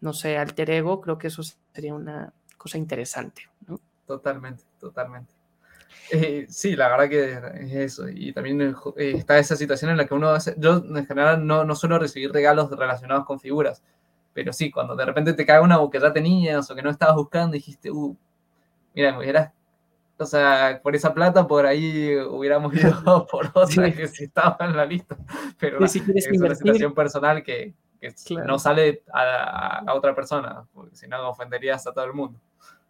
no 0.00 0.12
sé, 0.14 0.38
alter 0.38 0.70
ego, 0.70 1.00
creo 1.00 1.18
que 1.18 1.26
eso 1.26 1.42
sería 1.42 1.94
una 1.94 2.32
cosa 2.56 2.78
interesante, 2.78 3.42
¿no? 3.66 3.80
Totalmente, 4.06 4.64
totalmente. 4.78 5.34
Eh, 6.10 6.46
sí, 6.48 6.76
la 6.76 6.88
verdad 6.88 7.08
que 7.08 7.64
es 7.64 7.72
eso. 7.72 8.08
Y 8.08 8.32
también 8.32 8.60
eh, 8.60 8.74
está 9.16 9.38
esa 9.38 9.56
situación 9.56 9.90
en 9.90 9.96
la 9.96 10.06
que 10.06 10.14
uno 10.14 10.30
hace, 10.30 10.54
yo 10.58 10.76
en 10.76 11.06
general 11.06 11.46
no, 11.46 11.64
no 11.64 11.74
suelo 11.74 11.98
recibir 11.98 12.32
regalos 12.32 12.70
relacionados 12.70 13.24
con 13.24 13.40
figuras, 13.40 13.82
pero 14.32 14.52
sí, 14.52 14.70
cuando 14.70 14.96
de 14.96 15.04
repente 15.04 15.32
te 15.32 15.46
cae 15.46 15.60
una 15.60 15.78
que 15.90 16.00
ya 16.00 16.12
tenías 16.12 16.70
o 16.70 16.74
que 16.74 16.82
no 16.82 16.90
estabas 16.90 17.16
buscando, 17.16 17.54
dijiste, 17.54 17.90
uh, 17.90 18.16
mira, 18.94 19.12
me 19.12 19.18
hubieras, 19.18 19.52
o 20.18 20.26
sea, 20.26 20.80
por 20.82 20.94
esa 20.94 21.14
plata 21.14 21.46
por 21.46 21.66
ahí 21.66 22.16
hubiéramos 22.16 22.72
ido 22.74 23.26
por 23.26 23.50
otra 23.54 23.92
que 23.92 24.08
sí 24.08 24.24
estaba 24.24 24.56
en 24.60 24.76
la 24.76 24.84
lista, 24.84 25.16
pero 25.58 25.84
es 25.84 25.96
una 25.96 26.54
situación 26.54 26.94
personal 26.94 27.42
que, 27.42 27.74
no 28.46 28.58
sale 28.58 29.02
a, 29.10 29.78
a, 29.78 29.94
otra 29.94 30.14
persona, 30.14 30.66
porque 30.74 30.94
si 30.94 31.08
no 31.08 31.30
ofenderías 31.30 31.86
a 31.86 31.92
todo 31.92 32.04
el 32.04 32.12
mundo. 32.12 32.38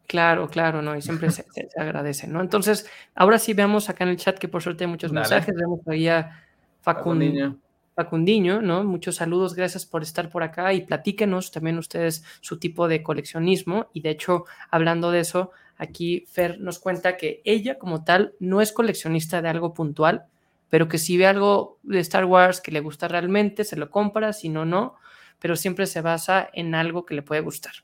Claro, 0.07 0.49
claro, 0.49 0.83
¿no? 0.83 0.97
Y 0.97 1.03
siempre 1.03 1.31
se, 1.31 1.45
agradece, 1.77 2.27
¿no? 2.27 2.41
Entonces, 2.41 2.89
ahora 3.15 3.39
sí 3.39 3.55
veamos 3.55 3.89
acá 3.89 4.05
en 4.05 4.11
el 4.11 4.17
chat 4.17 4.39
que 4.39 4.49
por 4.49 4.63
suerte 4.63 4.85
hay 4.85 4.91
muchos 4.91 5.13
mensajes. 5.13 5.55
Vemos 5.55 5.81
ahí 5.87 6.09
a 6.09 6.45
Facundiño. 6.83 7.59
Facundiño, 7.95 8.61
¿no? 8.61 8.85
Muchos 8.85 9.17
saludos, 9.17 9.55
gracias 9.55 9.87
por 9.87 10.03
estar 10.03 10.29
por 10.29 10.43
acá 10.43 10.73
y 10.75 10.83
platíquenos 10.83 11.53
también 11.53 11.79
ustedes 11.79 12.25
su 12.41 12.59
tipo 12.59 12.89
de 12.89 13.03
coleccionismo. 13.03 13.89
Y 13.95 14.01
de 14.01 14.11
hecho, 14.11 14.45
hablando 14.71 15.11
de 15.11 15.21
eso, 15.21 15.53
aquí 15.79 16.27
Fer 16.29 16.61
nos 16.61 16.79
cuenta 16.79 17.17
que 17.17 17.41
ella 17.45 17.79
como 17.79 18.05
tal 18.05 18.35
no 18.41 18.61
es 18.61 18.73
coleccionista 18.73 19.41
de 19.41 19.49
algo 19.49 19.73
puntual, 19.73 20.27
pero 20.69 20.89
que 20.89 20.99
si 20.99 21.17
ve 21.17 21.27
algo 21.27 21.79
de 21.83 22.01
Star 22.01 22.27
Wars 22.27 22.61
que 22.61 22.73
le 22.73 22.81
gusta 22.81 23.09
realmente, 23.09 23.65
se 23.65 23.77
lo 23.77 23.91
compra, 23.91 24.33
si 24.33 24.49
no, 24.49 24.65
no, 24.65 24.97
pero 25.39 25.57
siempre 25.57 25.87
se 25.87 26.01
basa 26.01 26.51
en 26.53 26.75
algo 26.75 27.07
que 27.07 27.15
le 27.15 27.23
puede 27.23 27.41
gustar. 27.41 27.75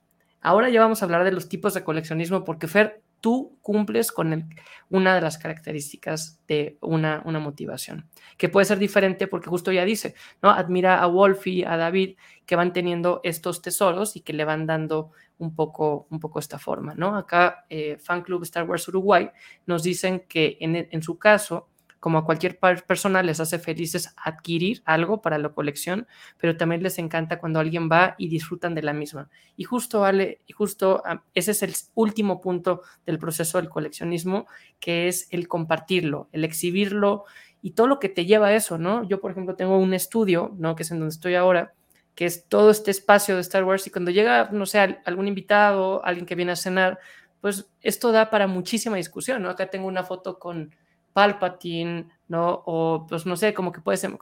Ahora 0.41 0.71
ya 0.71 0.81
vamos 0.81 1.03
a 1.03 1.05
hablar 1.05 1.25
de 1.25 1.33
los 1.33 1.49
tipos 1.49 1.75
de 1.75 1.85
coleccionismo, 1.85 2.45
porque 2.45 2.67
Fer, 2.69 3.03
tú 3.21 3.59
cumples 3.63 4.13
con 4.13 4.49
una 4.89 5.15
de 5.15 5.21
las 5.21 5.39
características 5.39 6.41
de 6.49 6.79
una, 6.81 7.23
una, 7.25 7.39
motivación, 7.39 8.09
que 8.39 8.49
puede 8.49 8.65
ser 8.65 8.79
diferente 8.79 9.27
porque 9.27 9.51
justo 9.51 9.71
ya 9.73 9.85
dice, 9.85 10.15
¿no? 10.43 10.51
Admira 10.51 11.03
a 11.03 11.07
Wolfie, 11.07 11.67
a 11.67 11.77
David, 11.77 12.17
que 12.47 12.57
van 12.57 12.73
teniendo 12.73 13.21
estos 13.23 13.63
tesoros 13.63 14.17
y 14.17 14.23
que 14.23 14.33
le 14.33 14.45
van 14.45 14.67
dando 14.67 15.13
un 15.39 15.55
poco, 15.55 16.07
un 16.11 16.21
poco 16.21 16.39
esta 16.39 16.59
forma, 16.59 16.95
¿no? 16.95 17.17
Acá, 17.17 17.67
eh, 17.69 17.99
Fan 17.99 18.23
Club 18.23 18.43
Star 18.43 18.69
Wars 18.69 18.89
Uruguay 18.89 19.31
nos 19.67 19.83
dicen 19.83 20.25
que 20.29 20.57
en, 20.61 20.77
en 20.77 21.03
su 21.03 21.19
caso, 21.19 21.70
como 22.01 22.19
a 22.19 22.25
cualquier 22.25 22.59
persona 22.59 23.23
les 23.23 23.41
hace 23.41 23.59
felices 23.59 24.15
adquirir 24.17 24.83
algo 24.87 25.21
para 25.21 25.39
la 25.39 25.51
colección, 25.51 26.09
pero 26.39 26.57
también 26.57 26.83
les 26.83 26.99
encanta 26.99 27.39
cuando 27.39 27.61
alguien 27.61 27.91
va 27.93 28.15
y 28.17 28.29
disfrutan 28.29 28.75
de 28.75 28.83
la 28.83 28.95
misma. 28.95 29.29
Y 29.57 29.65
justo, 29.65 30.05
Ale, 30.05 30.41
justo 30.55 31.03
ah, 31.05 31.23
ese 31.35 31.51
es 31.51 31.63
el 31.63 31.75
último 31.95 32.41
punto 32.41 32.83
del 33.05 33.19
proceso 33.19 33.59
del 33.59 33.69
coleccionismo, 33.69 34.47
que 34.81 35.09
es 35.09 35.29
el 35.31 35.47
compartirlo, 35.47 36.29
el 36.33 36.45
exhibirlo 36.45 37.25
y 37.61 37.73
todo 37.73 37.87
lo 37.87 37.99
que 37.99 38.09
te 38.09 38.25
lleva 38.25 38.49
a 38.49 38.55
eso, 38.55 38.79
¿no? 38.79 39.05
Yo, 39.05 39.21
por 39.21 39.31
ejemplo, 39.31 39.55
tengo 39.55 39.79
un 39.79 39.93
estudio, 39.93 40.55
¿no? 40.57 40.75
Que 40.75 40.85
es 40.85 40.91
en 40.91 41.01
donde 41.01 41.13
estoy 41.13 41.35
ahora, 41.35 41.75
que 42.15 42.25
es 42.25 42.49
todo 42.49 42.71
este 42.71 42.91
espacio 42.91 43.35
de 43.35 43.43
Star 43.43 43.65
Wars 43.65 43.87
y 43.87 43.91
cuando 43.91 44.11
llega, 44.11 44.49
no 44.53 44.65
sé, 44.65 44.79
algún 45.05 45.29
invitado, 45.29 46.03
alguien 46.03 46.25
que 46.25 46.35
viene 46.35 46.53
a 46.53 46.57
cenar, 46.57 46.99
pues 47.43 47.71
esto 47.83 48.11
da 48.11 48.31
para 48.31 48.47
muchísima 48.47 48.97
discusión, 48.97 49.43
¿no? 49.43 49.51
Acá 49.51 49.69
tengo 49.69 49.87
una 49.87 50.05
foto 50.05 50.39
con 50.39 50.75
Palpatine, 51.13 52.09
¿no? 52.29 52.63
O 52.67 53.07
pues 53.09 53.27
no 53.27 53.37
sé, 53.37 53.55
como 53.55 53.73
que 53.73 53.81
puedes 53.81 54.03
em, 54.05 54.17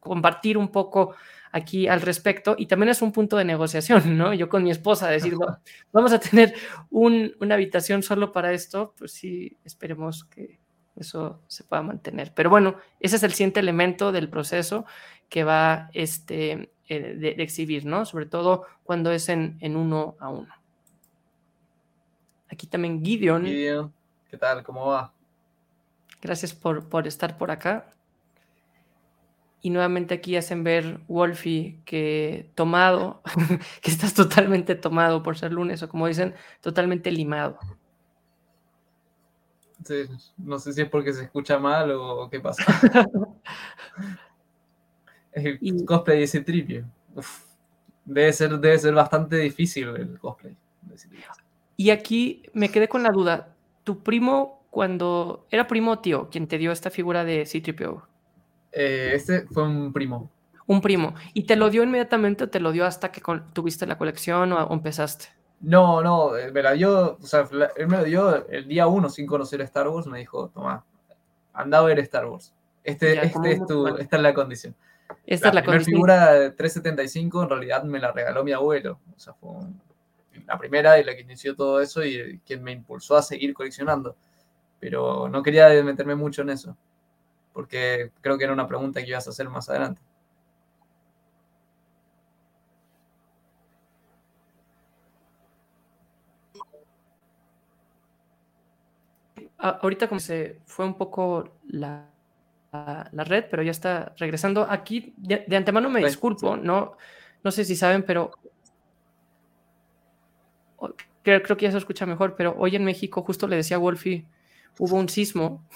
compartir 0.00 0.58
un 0.58 0.68
poco 0.68 1.14
aquí 1.52 1.88
al 1.88 2.00
respecto 2.00 2.54
y 2.58 2.66
también 2.66 2.90
es 2.90 3.02
un 3.02 3.12
punto 3.12 3.36
de 3.36 3.44
negociación, 3.44 4.16
¿no? 4.18 4.34
Yo 4.34 4.48
con 4.48 4.62
mi 4.62 4.70
esposa 4.70 5.08
decir, 5.08 5.34
vamos 5.92 6.12
a 6.12 6.20
tener 6.20 6.54
una 6.90 7.54
habitación 7.54 8.02
solo 8.02 8.32
para 8.32 8.52
esto, 8.52 8.94
pues 8.98 9.12
sí, 9.12 9.56
esperemos 9.64 10.24
que 10.24 10.58
eso 10.96 11.40
se 11.46 11.64
pueda 11.64 11.82
mantener. 11.82 12.32
Pero 12.34 12.50
bueno, 12.50 12.76
ese 13.00 13.16
es 13.16 13.22
el 13.22 13.32
siguiente 13.32 13.60
elemento 13.60 14.12
del 14.12 14.28
proceso 14.28 14.86
que 15.28 15.44
va 15.44 15.90
este, 15.92 16.72
eh, 16.88 17.14
de, 17.14 17.42
exhibir, 17.42 17.84
¿no? 17.84 18.04
Sobre 18.04 18.26
todo 18.26 18.64
cuando 18.82 19.10
es 19.10 19.28
en, 19.28 19.58
en 19.60 19.76
uno 19.76 20.16
a 20.20 20.30
uno. 20.30 20.54
Aquí 22.48 22.66
también 22.66 23.04
Gideon. 23.04 23.44
Gideon, 23.44 23.92
¿qué 24.30 24.36
tal? 24.38 24.62
¿Cómo 24.62 24.86
va? 24.86 25.15
Gracias 26.22 26.54
por, 26.54 26.88
por 26.88 27.06
estar 27.06 27.36
por 27.38 27.50
acá. 27.50 27.90
Y 29.62 29.70
nuevamente 29.70 30.14
aquí 30.14 30.36
hacen 30.36 30.62
ver 30.64 31.00
Wolfie 31.08 31.80
que 31.84 32.50
tomado, 32.54 33.22
que 33.82 33.90
estás 33.90 34.14
totalmente 34.14 34.74
tomado 34.74 35.22
por 35.22 35.36
ser 35.36 35.52
lunes 35.52 35.82
o 35.82 35.88
como 35.88 36.06
dicen, 36.06 36.34
totalmente 36.60 37.10
limado. 37.10 37.58
Sí, 39.84 40.04
no 40.36 40.58
sé 40.58 40.72
si 40.72 40.82
es 40.82 40.88
porque 40.88 41.12
se 41.12 41.24
escucha 41.24 41.58
mal 41.58 41.90
o 41.92 42.28
qué 42.30 42.40
pasa. 42.40 42.64
el 45.32 45.84
cosplay 45.84 46.18
de 46.18 46.24
ese 46.24 46.40
tripio. 46.40 46.84
Debe 48.04 48.32
ser, 48.32 48.58
debe 48.58 48.78
ser 48.78 48.94
bastante 48.94 49.36
difícil 49.36 49.88
el 49.88 50.18
cosplay. 50.18 50.56
Y 51.76 51.90
aquí 51.90 52.42
me 52.52 52.70
quedé 52.70 52.88
con 52.88 53.02
la 53.02 53.10
duda. 53.10 53.54
¿Tu 53.84 54.02
primo, 54.02 54.55
cuando 54.76 55.46
era 55.50 55.66
primo 55.66 55.92
o 55.92 55.98
tío, 56.00 56.28
quien 56.28 56.46
te 56.46 56.58
dio 56.58 56.70
esta 56.70 56.90
figura 56.90 57.24
de 57.24 57.46
C-3PO? 57.46 58.02
Eh, 58.72 59.12
este 59.14 59.46
fue 59.46 59.62
un 59.62 59.90
primo. 59.90 60.30
Un 60.66 60.82
primo. 60.82 61.14
¿Y 61.32 61.44
te 61.44 61.56
lo 61.56 61.70
dio 61.70 61.82
inmediatamente 61.82 62.44
o 62.44 62.50
te 62.50 62.60
lo 62.60 62.72
dio 62.72 62.84
hasta 62.84 63.10
que 63.10 63.22
tuviste 63.54 63.86
la 63.86 63.96
colección 63.96 64.52
o, 64.52 64.70
empezaste? 64.70 65.28
No, 65.62 66.02
no, 66.02 66.36
eh, 66.36 66.52
me 66.52 66.62
la 66.62 66.72
dio, 66.72 67.16
o 67.18 67.26
sea, 67.26 67.48
él 67.74 67.88
me 67.88 67.96
lo 67.96 68.04
dio 68.04 68.46
el 68.48 68.68
día 68.68 68.86
uno 68.86 69.08
sin 69.08 69.26
conocer 69.26 69.62
Star 69.62 69.88
Wars, 69.88 70.08
me 70.08 70.18
dijo, 70.18 70.50
toma, 70.50 70.84
anda 71.54 71.78
a 71.78 71.82
ver 71.82 71.98
Star 72.00 72.26
Wars. 72.26 72.52
Este, 72.84 73.18
este 73.24 73.52
es 73.52 73.66
tu, 73.66 73.86
esta 73.86 74.16
es 74.16 74.22
la 74.22 74.34
condición. 74.34 74.74
Esta 75.24 75.54
la 75.54 75.60
es 75.60 75.66
la 75.68 75.80
figura 75.80 76.34
de 76.34 76.50
375 76.50 77.44
en 77.44 77.48
realidad 77.48 77.82
me 77.84 77.98
la 77.98 78.12
regaló 78.12 78.44
mi 78.44 78.52
abuelo. 78.52 79.00
O 79.16 79.18
sea, 79.18 79.32
fue 79.32 79.52
la 80.46 80.58
primera 80.58 81.00
y 81.00 81.04
la 81.04 81.14
que 81.14 81.22
inició 81.22 81.56
todo 81.56 81.80
eso 81.80 82.04
y 82.04 82.42
quien 82.44 82.62
me 82.62 82.72
impulsó 82.72 83.16
a 83.16 83.22
seguir 83.22 83.54
coleccionando. 83.54 84.16
Pero 84.80 85.28
no 85.28 85.42
quería 85.42 85.68
meterme 85.82 86.14
mucho 86.14 86.42
en 86.42 86.50
eso, 86.50 86.76
porque 87.52 88.10
creo 88.20 88.36
que 88.38 88.44
era 88.44 88.52
una 88.52 88.68
pregunta 88.68 89.02
que 89.02 89.08
ibas 89.10 89.26
a 89.26 89.30
hacer 89.30 89.48
más 89.48 89.68
adelante. 89.68 90.02
Ahorita 99.58 100.06
como 100.06 100.20
se 100.20 100.60
fue 100.66 100.84
un 100.84 100.94
poco 100.94 101.58
la, 101.68 102.08
la, 102.72 103.24
red, 103.24 103.46
pero 103.50 103.62
ya 103.62 103.70
está 103.70 104.14
regresando. 104.18 104.66
Aquí 104.68 105.14
de, 105.16 105.44
antemano 105.56 105.88
me 105.88 106.04
disculpo, 106.04 106.56
no, 106.56 106.96
no 107.42 107.50
sé 107.50 107.64
si 107.64 107.74
saben, 107.74 108.02
pero 108.02 108.32
creo, 111.22 111.42
creo, 111.42 111.56
que 111.56 111.64
ya 111.64 111.72
se 111.72 111.78
escucha 111.78 112.06
mejor, 112.06 112.36
pero 112.36 112.54
hoy 112.58 112.76
en 112.76 112.84
México, 112.84 113.22
justo 113.22 113.48
le 113.48 113.56
decía 113.56 113.78
a 113.78 113.80
Wolfie, 113.80 114.26
hubo 114.78 114.96
un 114.96 115.08
sismo, 115.08 115.66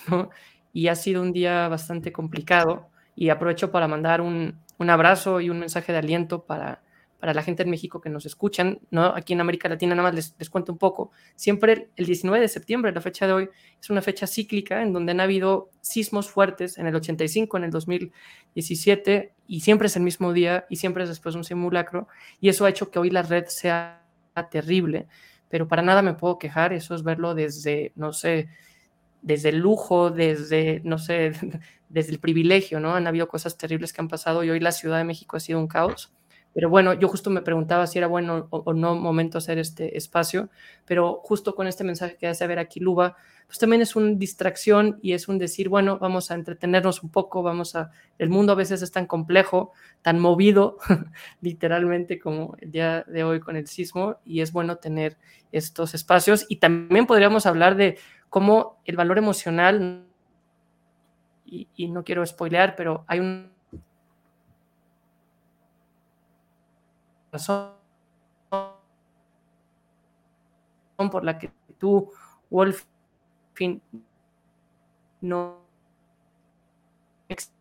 Y 0.73 0.87
ha 0.87 0.95
sido 0.95 1.21
un 1.21 1.33
día 1.33 1.67
bastante 1.67 2.13
complicado 2.13 2.91
y 3.17 3.31
aprovecho 3.31 3.73
para 3.73 3.89
mandar 3.89 4.21
un, 4.21 4.61
un 4.79 4.89
abrazo 4.89 5.41
y 5.41 5.51
un 5.51 5.59
mensaje 5.59 5.91
de 5.91 5.99
aliento 5.99 6.45
para 6.45 6.81
para 7.21 7.35
la 7.35 7.43
gente 7.43 7.63
en 7.63 7.71
México 7.71 8.01
que 8.01 8.09
nos 8.09 8.25
escuchan, 8.25 8.81
¿no? 8.91 9.05
Aquí 9.15 9.35
en 9.35 9.43
América 9.43 9.69
Latina 9.69 9.95
nada 9.95 10.09
más 10.09 10.15
les, 10.15 10.35
les, 10.39 10.49
cuento 10.49 10.73
un 10.73 10.79
poco. 10.79 11.13
Siempre 11.37 11.91
el 11.97 12.07
19 12.07 12.41
de 12.41 12.49
septiembre, 12.49 12.93
la 12.93 13.03
fecha 13.03 13.27
de 13.27 13.35
hoy, 13.35 13.49
es 13.79 13.91
una 13.91 14.01
fecha 14.01 14.27
cíclica 14.27 14.83
en 14.83 14.93
donde 14.95 15.13
han 15.13 15.21
habido 15.21 15.69
sismos 15.83 16.31
fuertes 16.31 16.79
en 16.79 16.87
el 16.87 16.97
85, 16.97 17.59
en 17.59 17.65
el 17.65 17.71
2017, 17.71 19.35
y 19.47 19.61
siempre 19.61 19.87
es 19.89 19.97
el 19.97 20.03
mismo 20.03 20.33
día 20.33 20.65
y 20.71 20.77
siempre 20.77 21.03
es 21.03 21.11
después 21.11 21.35
un 21.35 21.45
simulacro, 21.45 22.09
y 22.41 22.49
eso 22.49 22.65
ha 22.65 22.71
hecho 22.71 22.91
que 22.91 22.99
hoy 22.99 23.11
la 23.11 23.23
red 23.23 23.45
sea 23.49 24.03
terrible, 24.51 25.07
pero 25.51 25.69
para 25.69 25.83
nada 25.83 26.01
me 26.01 26.15
puedo 26.15 26.39
quejar, 26.39 26.73
eso 26.73 26.95
es 26.95 27.03
verlo 27.03 27.35
desde, 27.35 27.93
no 27.97 28.15
sé, 28.15 28.49
desde 29.23 29.51
el 29.51 29.59
lujo, 29.59 30.11
desde, 30.11 30.81
no 30.85 30.99
sé, 30.99 31.33
desde 31.89 32.13
el 32.13 32.21
privilegio, 32.21 32.81
¿no? 32.81 32.95
Han 32.95 33.07
habido 33.07 33.29
cosas 33.29 33.57
terribles 33.59 33.93
que 33.93 34.01
han 34.01 34.09
pasado 34.09 34.45
y 34.45 34.51
hoy 34.51 34.61
la 34.61 34.73
Ciudad 34.73 34.99
de 34.99 35.05
México 35.05 35.37
ha 35.37 35.41
sido 35.41 35.59
un 35.59 35.69
caos 35.69 36.13
pero 36.53 36.69
bueno, 36.69 36.95
yo 36.95 37.09
justo 37.09 37.31
me 37.31 37.43
preguntaba 37.43 37.87
si 37.87 37.99
era 37.99 38.09
bueno 38.09 38.49
o, 38.51 38.73
no 38.75 38.97
momento 38.97 39.39
hacer 39.39 39.59
este 39.59 39.97
espacio, 39.97 40.51
pero 40.85 41.21
justo 41.23 41.55
con 41.55 41.69
este 41.69 41.85
mensaje 41.85 42.17
que 42.17 42.27
hace 42.27 42.47
ver 42.47 42.59
aquí 42.59 42.81
Luba, 42.81 43.17
pues 43.47 43.59
también 43.59 43.83
es 43.83 43.95
una 43.95 44.15
distracción 44.15 44.99
y 45.01 45.13
es 45.13 45.29
un 45.29 45.39
decir, 45.39 45.69
bueno, 45.69 45.99
vamos 45.99 46.31
a 46.31 46.35
entretenernos 46.35 47.03
un 47.03 47.11
poco, 47.11 47.43
vamos 47.43 47.77
a, 47.77 47.91
el 48.19 48.31
mundo 48.31 48.53
a 48.53 48.57
veces 48.57 48.83
es 48.83 48.91
tan 48.91 49.07
complejo, 49.07 49.73
tan 50.03 50.19
movido, 50.19 50.79
literalmente 51.41 52.19
como 52.19 52.57
el 52.61 52.73
día 52.73 53.05
de 53.07 53.23
hoy 53.23 53.39
con 53.39 53.57
el 53.57 53.69
sismo, 53.69 54.17
y 54.25 54.41
es 54.41 54.53
bueno 54.53 54.77
tener 54.77 55.17
estos 55.53 55.95
espacios. 55.95 56.47
Y 56.49 56.57
también 56.57 57.07
podríamos 57.07 57.47
hablar 57.47 57.77
de 57.77 57.99
cómo 58.31 58.81
el 58.87 58.97
valor 58.97 59.19
emocional, 59.19 60.07
y, 61.45 61.69
y 61.75 61.89
no 61.89 62.05
quiero 62.05 62.25
spoilear, 62.25 62.77
pero 62.77 63.05
hay 63.07 63.21
un 63.21 63.53
razón 67.33 67.75
por 71.11 71.25
la 71.25 71.39
que 71.39 71.51
tú, 71.79 72.13
Wolf, 72.51 72.85
no 75.21 75.67
exhibes 77.29 77.53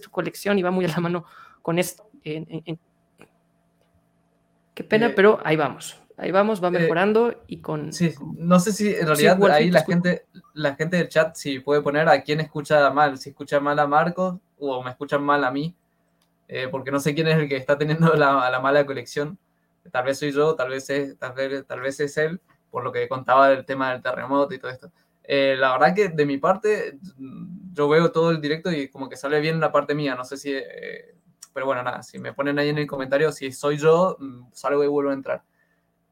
tu 0.00 0.10
colección 0.10 0.58
y 0.58 0.62
va 0.62 0.70
muy 0.70 0.84
a 0.84 0.88
la 0.88 1.00
mano 1.00 1.24
con 1.62 1.78
esto. 1.78 2.10
Qué 2.22 2.78
pena, 4.88 5.06
eh, 5.06 5.12
pero 5.14 5.40
ahí 5.44 5.56
vamos. 5.56 5.99
Ahí 6.20 6.32
vamos, 6.32 6.62
va 6.62 6.68
eh, 6.68 6.72
mejorando 6.72 7.34
y 7.46 7.62
con. 7.62 7.94
Sí, 7.94 8.14
no 8.36 8.60
sé 8.60 8.72
si 8.72 8.94
en 8.94 9.06
realidad 9.06 9.42
ahí 9.50 9.70
la 9.70 9.82
gente, 9.84 10.26
la 10.52 10.74
gente 10.74 10.98
del 10.98 11.08
chat 11.08 11.34
si 11.34 11.60
puede 11.60 11.80
poner 11.80 12.10
a 12.10 12.22
quién 12.22 12.40
escucha 12.40 12.90
mal, 12.90 13.16
si 13.16 13.30
escucha 13.30 13.58
mal 13.58 13.78
a 13.78 13.86
Marcos 13.86 14.36
o 14.58 14.82
me 14.82 14.90
escuchan 14.90 15.22
mal 15.22 15.42
a 15.44 15.50
mí. 15.50 15.74
Eh, 16.46 16.68
porque 16.70 16.90
no 16.90 17.00
sé 17.00 17.14
quién 17.14 17.26
es 17.28 17.38
el 17.38 17.48
que 17.48 17.56
está 17.56 17.78
teniendo 17.78 18.12
la, 18.14 18.50
la, 18.50 18.60
mala 18.60 18.84
colección. 18.84 19.38
Tal 19.90 20.04
vez 20.04 20.18
soy 20.18 20.32
yo, 20.32 20.54
tal 20.56 20.68
vez, 20.68 20.90
es, 20.90 21.16
tal, 21.16 21.32
vez, 21.32 21.66
tal 21.66 21.80
vez 21.80 21.98
es 22.00 22.16
él, 22.18 22.38
por 22.70 22.84
lo 22.84 22.92
que 22.92 23.08
contaba 23.08 23.48
del 23.48 23.64
tema 23.64 23.92
del 23.92 24.02
terremoto 24.02 24.52
y 24.52 24.58
todo 24.58 24.70
esto. 24.70 24.92
Eh, 25.24 25.56
la 25.58 25.72
verdad 25.72 25.94
que 25.94 26.08
de 26.10 26.26
mi 26.26 26.36
parte, 26.36 26.98
yo 27.72 27.88
veo 27.88 28.12
todo 28.12 28.30
el 28.30 28.42
directo 28.42 28.70
y 28.70 28.88
como 28.88 29.08
que 29.08 29.16
sale 29.16 29.40
bien 29.40 29.58
la 29.58 29.72
parte 29.72 29.94
mía, 29.94 30.14
no 30.16 30.24
sé 30.24 30.36
si... 30.36 30.52
Eh, 30.52 31.14
pero 31.54 31.66
bueno, 31.66 31.82
nada, 31.82 32.02
si 32.02 32.18
me 32.18 32.34
ponen 32.34 32.58
ahí 32.58 32.68
en 32.68 32.78
el 32.78 32.86
comentario 32.86 33.32
si 33.32 33.52
soy 33.52 33.78
yo, 33.78 34.16
mm, 34.18 34.48
salgo 34.52 34.84
y 34.84 34.88
vuelvo 34.88 35.12
a 35.12 35.14
entrar. 35.14 35.42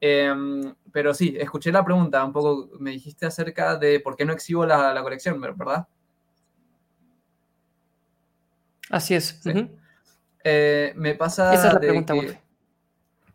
Em, 0.01 0.75
pero 0.93 1.13
sí, 1.13 1.37
escuché 1.39 1.73
la 1.73 1.85
pregunta, 1.85 2.25
un 2.25 2.33
poco 2.33 2.71
me 2.79 2.93
dijiste 2.93 3.27
acerca 3.27 3.77
de 3.77 4.01
por 4.01 4.17
qué 4.17 4.25
no 4.25 4.33
exhibo 4.33 4.65
la, 4.65 4.95
la 4.95 5.03
colección, 5.03 5.41
¿verdad? 5.41 5.89
Así 8.91 9.15
es. 9.15 9.41
Eh, 10.45 10.93
me 10.97 11.15
pasa 11.15 11.53
Esa 11.53 11.69
es 11.69 11.75
la 11.75 11.81
pregunta, 11.81 12.15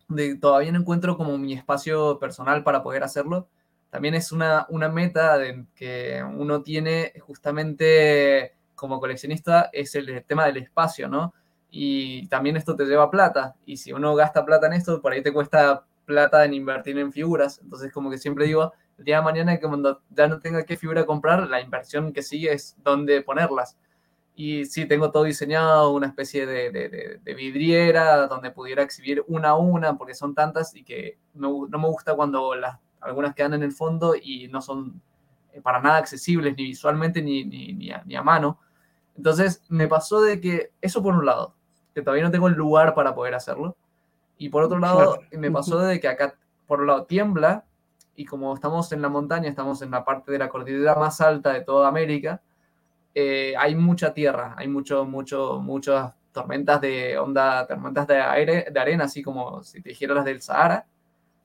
de 0.10 0.36
todavía 0.36 0.72
no 0.72 0.80
encuentro 0.80 1.18
como 1.18 1.38
mi 1.38 1.54
espacio 1.54 2.20
personal 2.20 2.64
para 2.64 2.84
poder 2.84 3.04
hacerlo. 3.04 3.50
También 3.90 4.16
es 4.16 4.32
una, 4.32 4.66
una 4.70 4.90
meta 4.90 5.38
de 5.38 5.66
que 5.76 6.24
uno 6.24 6.62
tiene 6.62 7.14
justamente 7.20 8.56
como 8.76 9.00
coleccionista, 9.00 9.70
es 9.72 9.96
el 9.96 10.24
tema 10.26 10.46
del 10.46 10.58
espacio, 10.58 11.08
¿no? 11.08 11.34
Y 11.70 12.28
también 12.28 12.58
esto 12.58 12.76
te 12.76 12.86
lleva 12.86 13.10
plata. 13.10 13.56
Y 13.66 13.78
si 13.78 13.94
uno 13.94 14.16
gasta 14.16 14.46
plata 14.46 14.68
en 14.68 14.74
esto, 14.74 15.02
por 15.02 15.14
ahí 15.14 15.22
te 15.22 15.34
cuesta 15.34 15.86
plata 16.06 16.46
en 16.46 16.54
invertir 16.54 16.98
en 16.98 17.12
figuras. 17.12 17.60
Entonces, 17.64 17.92
como 17.92 18.10
que 18.10 18.18
siempre 18.18 18.46
digo, 18.46 18.74
el 18.98 19.06
día 19.06 19.18
de 19.18 19.24
mañana 19.24 19.60
que 19.60 19.68
cuando 19.68 20.02
ya 20.10 20.28
no 20.28 20.40
tenga 20.40 20.64
qué 20.64 20.78
figura 20.78 21.06
comprar, 21.06 21.48
la 21.48 21.62
inversión 21.62 22.14
que 22.14 22.22
sigue 22.22 22.54
es 22.54 22.76
dónde 22.84 23.22
ponerlas. 23.22 23.78
Y 24.36 24.66
sí, 24.66 24.88
tengo 24.88 25.12
todo 25.12 25.26
diseñado, 25.26 25.92
una 25.92 26.08
especie 26.08 26.46
de, 26.46 27.20
vidriera 27.36 28.28
donde 28.28 28.52
pudiera 28.52 28.82
exhibir 28.82 29.24
una 29.28 29.50
a 29.50 29.56
una, 29.56 29.98
porque 29.98 30.16
son 30.16 30.34
tantas 30.34 30.76
y 30.76 30.84
que 30.84 31.20
no, 31.34 31.68
no 31.68 31.80
me 31.80 31.88
gusta 31.88 32.16
cuando 32.16 32.56
las, 32.56 32.80
algunas 33.04 33.36
quedan 33.36 33.54
en 33.54 33.64
el 33.64 33.72
fondo 33.72 34.16
y 34.16 34.48
no 34.48 34.62
son 34.62 35.02
para 35.62 35.80
nada 35.82 35.98
accesibles 35.98 36.56
ni 36.58 36.64
visualmente 36.64 37.22
ni, 37.22 37.44
ni, 37.44 37.74
ni, 37.74 37.92
a, 37.92 38.24
mano. 38.24 38.60
Entonces 39.16 39.64
me 39.70 39.88
pasó 39.88 40.22
de 40.22 40.40
que 40.42 40.72
eso 40.82 41.04
por 41.04 41.14
un 41.14 41.26
lado, 41.26 41.56
que 41.94 42.02
todavía 42.02 42.24
no 42.24 42.32
tengo 42.32 42.48
el 42.48 42.56
lugar 42.56 42.96
para 42.96 43.14
poder 43.14 43.36
hacerlo. 43.36 43.76
Y 44.44 44.50
por 44.50 44.64
otro 44.64 44.78
lado, 44.78 45.20
me 45.32 45.50
pasó 45.50 45.80
de 45.80 46.02
que 46.02 46.10
acá, 46.10 46.36
por 46.68 46.82
un 46.82 46.88
lado, 46.88 47.06
tiembla 47.06 47.64
y 48.14 48.26
como 48.26 48.54
estamos 48.54 48.92
en 48.92 49.02
la 49.02 49.08
montaña, 49.08 49.48
estamos 49.48 49.82
en 49.82 49.90
la 49.90 50.04
parte 50.04 50.34
de 50.34 50.38
la 50.38 50.50
cordillera 50.50 50.96
más 50.96 51.22
alta 51.22 51.54
de 51.54 51.62
toda 51.62 51.88
América, 51.88 52.42
eh, 53.16 53.54
hay 53.58 53.74
mucha 53.74 54.14
tierra, 54.14 54.54
hay 54.58 54.68
mucho, 54.68 55.06
mucho, 55.06 55.62
muchas 55.62 56.14
tormentas 56.34 56.82
de 56.82 57.18
onda, 57.18 57.66
tormentas 57.66 58.06
de 58.06 58.20
aire, 58.20 58.68
de 58.70 58.78
arena, 58.82 59.06
así 59.06 59.24
como 59.24 59.64
si 59.64 59.82
te 59.82 59.92
dijera 59.92 60.14
las 60.14 60.26
del 60.26 60.42
Sahara, 60.42 60.88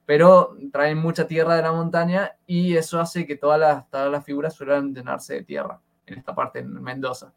pero 0.04 0.56
traen 0.72 0.98
mucha 0.98 1.24
tierra 1.24 1.54
de 1.54 1.62
la 1.62 1.70
montaña 1.70 2.32
y 2.48 2.76
eso 2.76 3.00
hace 3.00 3.28
que 3.28 3.36
todas 3.36 3.60
las, 3.60 3.88
todas 3.90 4.10
las 4.10 4.24
figuras 4.24 4.54
suelen 4.54 4.92
llenarse 4.92 5.34
de 5.34 5.44
tierra 5.44 5.80
en 6.04 6.18
esta 6.18 6.34
parte, 6.34 6.58
en 6.58 6.82
Mendoza. 6.82 7.32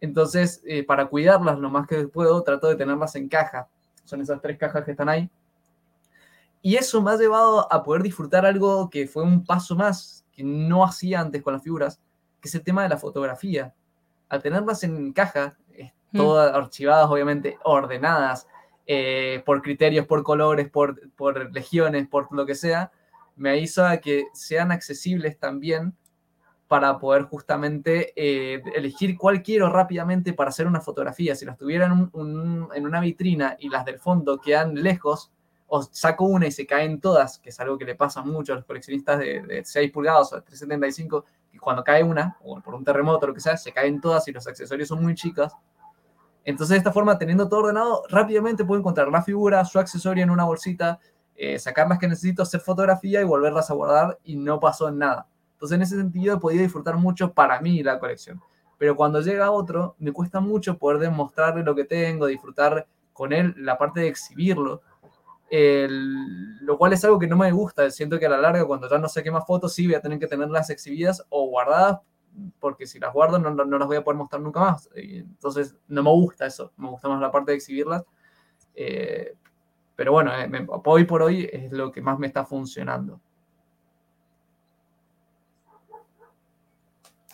Entonces, 0.00 0.60
eh, 0.66 0.82
para 0.82 1.06
cuidarlas 1.06 1.56
lo 1.60 1.70
más 1.70 1.86
que 1.86 2.08
puedo, 2.08 2.42
trato 2.42 2.66
de 2.66 2.74
tenerlas 2.74 3.14
en 3.14 3.28
caja. 3.28 3.68
Son 4.04 4.20
esas 4.20 4.40
tres 4.40 4.58
cajas 4.58 4.84
que 4.84 4.92
están 4.92 5.08
ahí. 5.08 5.28
Y 6.62 6.76
eso 6.76 7.02
me 7.02 7.10
ha 7.10 7.16
llevado 7.16 7.70
a 7.72 7.82
poder 7.82 8.02
disfrutar 8.02 8.46
algo 8.46 8.88
que 8.88 9.06
fue 9.06 9.22
un 9.22 9.44
paso 9.44 9.76
más 9.76 10.24
que 10.32 10.42
no 10.42 10.84
hacía 10.84 11.20
antes 11.20 11.42
con 11.42 11.52
las 11.52 11.62
figuras, 11.62 12.00
que 12.40 12.48
es 12.48 12.54
el 12.54 12.62
tema 12.62 12.82
de 12.82 12.88
la 12.88 12.96
fotografía. 12.96 13.74
Al 14.28 14.42
tenerlas 14.42 14.82
en 14.82 15.12
caja, 15.12 15.56
mm. 16.12 16.16
todas 16.16 16.54
archivadas, 16.54 17.10
obviamente, 17.10 17.58
ordenadas, 17.64 18.46
eh, 18.86 19.42
por 19.44 19.62
criterios, 19.62 20.06
por 20.06 20.22
colores, 20.22 20.68
por, 20.70 21.10
por 21.12 21.52
legiones, 21.52 22.08
por 22.08 22.30
lo 22.32 22.46
que 22.46 22.54
sea, 22.54 22.92
me 23.36 23.58
hizo 23.58 23.84
a 23.84 23.98
que 23.98 24.26
sean 24.32 24.72
accesibles 24.72 25.38
también 25.38 25.94
para 26.68 26.98
poder 26.98 27.24
justamente 27.24 28.12
eh, 28.16 28.62
elegir 28.74 29.16
cuál 29.18 29.42
quiero 29.42 29.68
rápidamente 29.68 30.32
para 30.32 30.50
hacer 30.50 30.66
una 30.66 30.80
fotografía. 30.80 31.34
Si 31.34 31.44
las 31.44 31.58
tuviera 31.58 31.86
en, 31.86 32.10
una 32.14 33.00
vitrina 33.00 33.56
y 33.58 33.68
las 33.68 33.84
del 33.84 33.98
fondo 33.98 34.40
quedan 34.40 34.74
lejos, 34.74 35.30
o 35.66 35.82
saco 35.82 36.24
una 36.24 36.46
y 36.46 36.52
se 36.52 36.66
caen 36.66 37.00
todas, 37.00 37.38
que 37.38 37.50
es 37.50 37.60
algo 37.60 37.78
que 37.78 37.84
le 37.84 37.94
pasa 37.94 38.22
mucho 38.22 38.52
a 38.52 38.56
los 38.56 38.64
coleccionistas 38.64 39.18
de, 39.18 39.42
de 39.42 39.64
6 39.64 39.90
pulgadas 39.92 40.32
o 40.32 40.36
de 40.36 40.42
375, 40.42 41.24
y 41.52 41.58
cuando 41.58 41.84
cae 41.84 42.02
una, 42.02 42.36
o 42.42 42.60
por 42.60 42.74
un 42.74 42.84
terremoto 42.84 43.26
o 43.26 43.28
lo 43.28 43.34
que 43.34 43.40
sea, 43.40 43.56
se 43.56 43.72
caen 43.72 44.00
todas 44.00 44.26
y 44.28 44.32
los 44.32 44.46
accesorios 44.46 44.88
son 44.88 45.02
muy 45.02 45.14
chicas. 45.14 45.54
Entonces, 46.44 46.74
de 46.74 46.78
esta 46.78 46.92
forma, 46.92 47.16
teniendo 47.18 47.48
todo 47.48 47.60
ordenado, 47.60 48.02
rápidamente 48.08 48.64
puedo 48.64 48.78
encontrar 48.78 49.08
la 49.08 49.22
figura, 49.22 49.64
su 49.64 49.78
accesorio 49.78 50.24
en 50.24 50.30
una 50.30 50.44
bolsita, 50.44 50.98
eh, 51.36 51.58
sacar 51.58 51.88
las 51.88 51.98
que 51.98 52.08
necesito, 52.08 52.42
hacer 52.42 52.60
fotografía 52.60 53.20
y 53.20 53.24
volverlas 53.24 53.70
a 53.70 53.74
guardar 53.74 54.18
y 54.24 54.36
no 54.36 54.60
pasó 54.60 54.90
nada. 54.90 55.26
Entonces, 55.64 55.76
en 55.76 55.82
ese 55.82 55.96
sentido, 55.96 56.36
he 56.36 56.38
podido 56.38 56.62
disfrutar 56.62 56.98
mucho 56.98 57.32
para 57.32 57.58
mí 57.62 57.82
la 57.82 57.98
colección. 57.98 58.38
Pero 58.76 58.96
cuando 58.96 59.22
llega 59.22 59.50
otro, 59.50 59.96
me 59.98 60.12
cuesta 60.12 60.38
mucho 60.40 60.76
poder 60.76 60.98
demostrarle 60.98 61.62
lo 61.62 61.74
que 61.74 61.84
tengo, 61.84 62.26
disfrutar 62.26 62.86
con 63.14 63.32
él 63.32 63.54
la 63.56 63.78
parte 63.78 64.00
de 64.00 64.08
exhibirlo, 64.08 64.82
lo 65.50 66.76
cual 66.76 66.92
es 66.92 67.02
algo 67.02 67.18
que 67.18 67.26
no 67.26 67.36
me 67.36 67.50
gusta. 67.50 67.90
Siento 67.90 68.18
que 68.18 68.26
a 68.26 68.28
la 68.28 68.36
larga, 68.36 68.66
cuando 68.66 68.90
ya 68.90 68.98
no 68.98 69.08
sé 69.08 69.22
qué 69.22 69.30
más 69.30 69.46
fotos, 69.46 69.72
sí 69.72 69.86
voy 69.86 69.94
a 69.94 70.02
tener 70.02 70.18
que 70.18 70.26
tenerlas 70.26 70.68
exhibidas 70.68 71.24
o 71.30 71.48
guardadas 71.48 72.00
porque 72.60 72.86
si 72.86 72.98
las 72.98 73.14
guardo 73.14 73.38
no, 73.38 73.54
no, 73.54 73.78
las 73.78 73.88
voy 73.88 73.96
a 73.96 74.04
poder 74.04 74.18
mostrar 74.18 74.42
nunca 74.42 74.60
más. 74.60 74.90
entonces 74.94 75.76
no 75.88 76.02
me 76.02 76.10
gusta 76.10 76.44
eso, 76.44 76.72
me 76.76 76.90
gusta 76.90 77.08
más 77.08 77.22
la 77.22 77.30
parte 77.30 77.52
de 77.52 77.56
exhibirlas. 77.56 78.04
Eh, 78.74 79.34
pero 79.96 80.12
bueno, 80.12 80.30
eh, 80.38 80.66
hoy 80.84 81.04
por 81.04 81.22
hoy 81.22 81.48
es 81.50 81.72
lo 81.72 81.90
que 81.90 82.02
más 82.02 82.18
me 82.18 82.26
está 82.26 82.44
funcionando. 82.44 83.20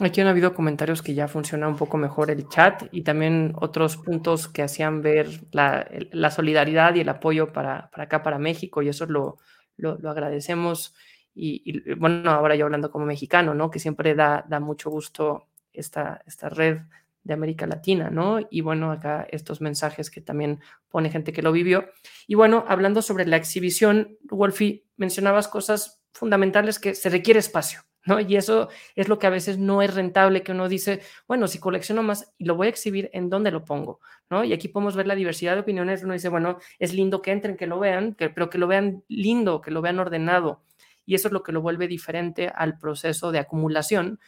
Aquí 0.01 0.20
han 0.20 0.28
habido 0.28 0.55
comentarios 0.55 1.03
que 1.03 1.14
ya 1.14 1.28
funciona 1.28 1.68
un 1.68 1.76
poco 1.76 1.98
mejor 1.98 2.30
el 2.30 2.48
chat 2.48 2.84
y 2.90 3.03
también 3.03 3.53
otros 3.61 3.98
puntos 3.98 4.48
que 4.48 4.62
hacían 4.62 5.03
ver 5.03 5.28
la, 5.53 6.30
solidaridad 6.30 6.94
y 6.94 7.01
el 7.01 7.09
apoyo 7.09 7.53
para, 7.53 7.90
acá, 7.92 8.22
para 8.22 8.38
México, 8.38 8.80
y 8.80 8.88
eso 8.88 9.05
lo, 9.07 9.38
lo, 9.76 9.98
agradecemos 10.11 10.94
y, 11.34 11.94
bueno, 11.94 12.30
ahora 12.30 12.57
yo 12.57 12.64
hablando 12.64 12.90
como 12.90 13.05
mexicano, 13.05 13.55
¿no? 13.55 13.70
Que 13.70 13.78
siempre 13.78 14.14
da, 14.14 14.44
da 14.48 14.59
mucho 14.59 14.90
gusto 14.90 15.48
esta, 15.72 16.22
esta 16.26 16.48
red 16.48 16.78
de 17.22 17.34
América 17.34 17.66
Latina, 17.66 18.11
¿no? 18.11 18.38
Y 18.51 18.62
bueno, 18.62 18.90
acá 18.92 19.26
estos 19.30 19.61
mensajes 19.61 20.11
que 20.11 20.20
también 20.20 20.61
pone 20.88 21.11
gente 21.11 21.32
que 21.32 21.42
lo 21.42 21.53
vivió. 21.53 21.90
Y 22.26 22.34
bueno, 22.34 22.64
hablando 22.68 23.03
sobre 23.03 23.26
la 23.26 23.36
exhibición, 23.36 24.16
Wolfie, 24.22 24.84
mencionabas 24.96 25.48
cosas 25.48 26.03
fundamentales 26.12 26.78
que 26.78 26.94
se 26.94 27.11
requiere 27.11 27.40
espacio, 27.40 27.82
¿no? 28.07 28.20
Y 28.20 28.36
eso 28.36 28.68
es 28.94 29.09
lo 29.09 29.18
que 29.18 29.26
a 29.26 29.30
veces 29.30 29.59
no 29.59 29.82
es 29.82 29.94
rentable, 29.94 30.42
que 30.42 30.53
uno 30.53 30.68
dice, 30.68 31.03
bueno, 31.28 31.48
si 31.48 31.59
colecciono 31.59 32.03
más 32.03 32.32
y 32.38 32.44
lo 32.44 32.57
voy 32.57 32.68
a 32.68 32.70
exhibir, 32.70 33.11
¿en 33.12 33.30
dónde 33.30 33.51
lo 33.51 33.64
pongo? 33.64 34.01
¿no? 34.30 34.44
Y 34.44 34.53
aquí 34.53 34.68
podemos 34.68 34.96
ver 34.96 35.07
la 35.07 35.14
diversidad 35.14 35.55
de 35.55 35.61
opiniones. 35.61 36.03
Uno 36.05 36.14
dice, 36.14 36.28
bueno, 36.28 36.59
es 36.78 36.94
lindo 36.94 37.22
que 37.22 37.32
entren, 37.32 37.57
que 37.57 37.66
lo 37.66 37.78
vean, 37.78 38.16
pero 38.16 38.51
que 38.51 38.59
lo 38.59 38.66
vean 38.66 39.05
lindo, 39.09 39.61
que 39.61 39.70
lo 39.70 39.82
vean 39.82 39.98
ordenado 39.98 40.62
y 41.11 41.16
eso 41.16 41.26
es 41.26 41.32
lo 41.32 41.42
que 41.42 41.51
lo 41.51 41.61
vuelve 41.61 41.88
diferente 41.88 42.53
al 42.55 42.78
proceso 42.78 43.32
de 43.32 43.40
acumulación. 43.40 44.20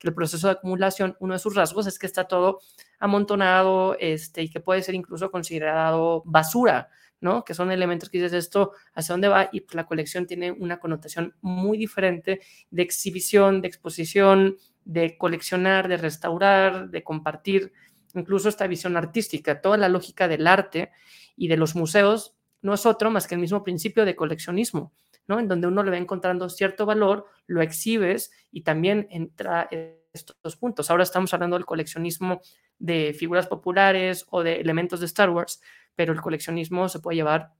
El 0.00 0.14
proceso 0.14 0.46
de 0.46 0.52
acumulación, 0.52 1.16
uno 1.18 1.32
de 1.32 1.40
sus 1.40 1.56
rasgos 1.56 1.88
es 1.88 1.98
que 1.98 2.06
está 2.06 2.28
todo 2.28 2.60
amontonado 3.00 3.96
este, 3.98 4.42
y 4.42 4.48
que 4.48 4.60
puede 4.60 4.82
ser 4.82 4.94
incluso 4.94 5.32
considerado 5.32 6.22
basura, 6.24 6.90
¿no? 7.20 7.44
Que 7.44 7.54
son 7.54 7.70
elementos 7.70 8.10
que 8.10 8.18
dices 8.18 8.32
esto, 8.32 8.72
¿hacia 8.94 9.12
dónde 9.12 9.28
va? 9.28 9.48
Y 9.52 9.62
pues 9.62 9.74
la 9.74 9.86
colección 9.86 10.26
tiene 10.26 10.52
una 10.52 10.78
connotación 10.78 11.34
muy 11.40 11.78
diferente 11.78 12.40
de 12.70 12.82
exhibición, 12.82 13.60
de 13.60 13.68
exposición, 13.68 14.56
de 14.84 15.16
coleccionar, 15.18 15.88
de 15.88 15.96
restaurar, 15.96 16.90
de 16.90 17.02
compartir, 17.02 17.72
incluso 18.14 18.48
esta 18.48 18.66
visión 18.66 18.96
artística, 18.96 19.60
toda 19.60 19.76
la 19.76 19.88
lógica 19.88 20.28
del 20.28 20.46
arte 20.46 20.90
y 21.36 21.48
de 21.48 21.56
los 21.56 21.74
museos 21.74 22.34
no 22.62 22.74
es 22.74 22.86
otro 22.86 23.10
más 23.10 23.26
que 23.26 23.34
el 23.34 23.40
mismo 23.40 23.62
principio 23.62 24.04
de 24.04 24.16
coleccionismo. 24.16 24.92
En 25.28 25.46
donde 25.46 25.66
uno 25.66 25.82
le 25.82 25.90
va 25.90 25.98
encontrando 25.98 26.48
cierto 26.48 26.86
valor, 26.86 27.26
lo 27.46 27.60
exhibes 27.60 28.30
y 28.50 28.62
también 28.62 29.06
entra 29.10 29.68
estos 30.14 30.56
puntos. 30.56 30.90
Ahora 30.90 31.02
estamos 31.02 31.34
hablando 31.34 31.56
del 31.56 31.66
coleccionismo 31.66 32.40
de 32.78 33.12
figuras 33.12 33.46
populares 33.46 34.24
o 34.30 34.42
de 34.42 34.60
elementos 34.60 35.00
de 35.00 35.06
Star 35.06 35.28
Wars, 35.28 35.60
pero 35.98 36.12
el 36.12 36.20
coleccionismo 36.20 36.88
se 36.88 37.00
puede 37.00 37.16
llevar 37.16 37.54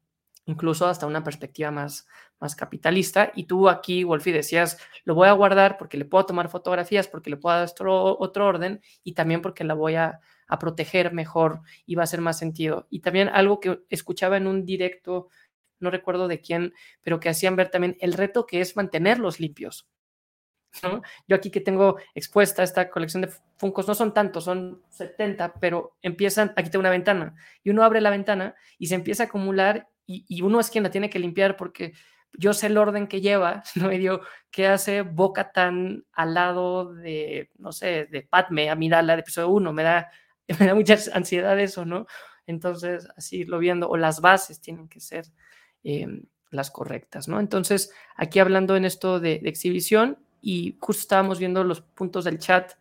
incluso 0.46 0.86
hasta 0.86 1.08
una 1.08 1.24
perspectiva 1.24 1.72
más, 1.72 2.06
más 2.38 2.54
capitalista. 2.54 3.32
Y 3.34 3.48
tú 3.48 3.68
aquí, 3.68 4.04
Wolfie, 4.04 4.32
decías, 4.32 4.78
lo 5.02 5.16
voy 5.16 5.26
a 5.26 5.32
guardar 5.32 5.76
porque 5.76 5.96
le 5.96 6.04
puedo 6.04 6.24
tomar 6.24 6.48
fotografías, 6.48 7.08
porque 7.08 7.30
le 7.30 7.36
puedo 7.36 7.56
dar 7.56 7.68
otro, 7.68 8.16
otro 8.16 8.46
orden 8.46 8.80
y 9.02 9.14
también 9.14 9.42
porque 9.42 9.64
la 9.64 9.74
voy 9.74 9.96
a, 9.96 10.20
a, 10.46 10.58
proteger 10.60 11.12
mejor 11.12 11.62
y 11.84 11.96
va 11.96 12.02
a 12.02 12.04
hacer 12.04 12.20
más 12.20 12.38
sentido. 12.38 12.86
Y 12.90 13.00
también 13.00 13.28
algo 13.28 13.58
que 13.58 13.80
escuchaba 13.90 14.36
en 14.36 14.46
un 14.46 14.64
directo 14.64 15.30
no 15.80 15.90
recuerdo 15.90 16.28
de 16.28 16.40
quién, 16.40 16.74
pero 17.02 17.18
que 17.18 17.30
hacían 17.30 17.56
ver 17.56 17.70
también 17.70 17.96
el 17.98 18.12
reto 18.12 18.46
que 18.46 18.60
es 18.60 18.76
mantenerlos 18.76 19.40
limpios. 19.40 19.88
Yo 21.26 21.36
aquí 21.36 21.50
que 21.50 21.60
tengo 21.60 21.98
expuesta 22.14 22.62
esta 22.62 22.90
colección 22.90 23.22
de 23.22 23.30
Funcos, 23.56 23.88
no 23.88 23.94
son 23.94 24.14
tantos, 24.14 24.44
son 24.44 24.82
70, 24.90 25.54
pero 25.60 25.96
empiezan, 26.02 26.52
aquí 26.56 26.70
tengo 26.70 26.80
una 26.80 26.90
ventana, 26.90 27.34
y 27.62 27.70
uno 27.70 27.84
abre 27.84 28.00
la 28.00 28.10
ventana 28.10 28.54
y 28.78 28.86
se 28.86 28.94
empieza 28.94 29.24
a 29.24 29.26
acumular 29.26 29.88
y, 30.06 30.40
uno 30.40 30.58
es 30.58 30.70
quien 30.70 30.84
la 30.84 30.90
tiene 30.90 31.10
que 31.10 31.18
limpiar 31.18 31.56
porque 31.56 31.92
yo 32.32 32.54
sé 32.54 32.68
el 32.68 32.78
orden 32.78 33.08
que 33.08 33.20
lleva, 33.20 33.62
¿no? 33.74 33.92
Y 33.92 33.98
digo, 33.98 34.20
¿qué 34.50 34.66
hace 34.66 35.02
Boca 35.02 35.52
tan 35.52 36.04
al 36.12 36.34
lado 36.34 36.94
de, 36.94 37.50
no 37.58 37.72
sé, 37.72 38.06
de 38.06 38.22
Padme, 38.22 38.70
Amidala, 38.70 39.16
de 39.16 39.20
episodio 39.20 39.50
1? 39.50 39.72
Me 39.72 39.82
da, 39.82 40.10
me 40.60 40.66
da 40.66 40.74
mucha 40.74 40.96
ansiedad 41.12 41.58
eso, 41.60 41.84
¿no? 41.84 42.06
Entonces, 42.46 43.06
así 43.16 43.44
lo 43.44 43.58
viendo, 43.58 43.90
o 43.90 43.98
las 43.98 44.22
bases 44.22 44.60
tienen 44.62 44.88
que 44.88 45.00
ser 45.00 45.26
Em, 45.84 46.24
las 46.50 46.70
correctas, 46.70 47.28
¿no? 47.28 47.40
Entonces, 47.40 47.92
aquí 48.16 48.38
hablando 48.38 48.74
en 48.74 48.86
esto 48.86 49.20
de, 49.20 49.40
exhibición 49.44 50.18
y 50.40 50.76
justo 50.80 51.02
estábamos 51.02 51.38
viendo 51.38 51.64
los 51.64 51.80
puntos 51.80 52.24
del 52.24 52.38
chat 52.38 52.72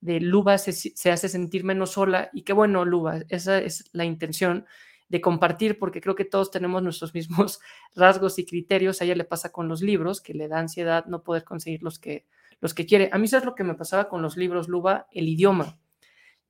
de 0.00 0.20
Luba 0.20 0.58
se, 0.58 1.10
hace 1.10 1.28
sentir 1.28 1.62
menos 1.62 1.92
sola 1.92 2.30
y 2.32 2.42
qué 2.42 2.52
bueno, 2.52 2.84
Luba, 2.84 3.20
esa 3.28 3.58
es 3.58 3.84
la 3.92 4.04
intención 4.04 4.66
de 5.08 5.20
compartir 5.20 5.78
porque 5.78 6.00
creo 6.00 6.14
que 6.14 6.24
todos 6.24 6.50
tenemos 6.50 6.82
nuestros 6.82 7.14
mismos 7.14 7.60
rasgos 7.94 8.38
y 8.38 8.46
criterios. 8.46 9.00
A 9.00 9.04
ella 9.04 9.14
le 9.14 9.24
pasa 9.24 9.52
con 9.52 9.68
los 9.68 9.80
libros, 9.80 10.20
que 10.20 10.34
le 10.34 10.48
da 10.48 10.58
ansiedad 10.58 11.04
no 11.06 11.22
poder 11.22 11.44
conseguir 11.44 11.82
los 11.82 11.98
que, 11.98 12.26
los 12.60 12.74
que 12.74 12.86
quiere. 12.86 13.10
A 13.12 13.18
mí 13.18 13.26
eso 13.26 13.38
es 13.38 13.44
lo 13.44 13.54
que 13.54 13.64
me 13.64 13.74
pasaba 13.74 14.08
con 14.08 14.22
los 14.22 14.36
libros, 14.36 14.68
Luba, 14.68 15.06
el 15.12 15.28
idioma. 15.28 15.78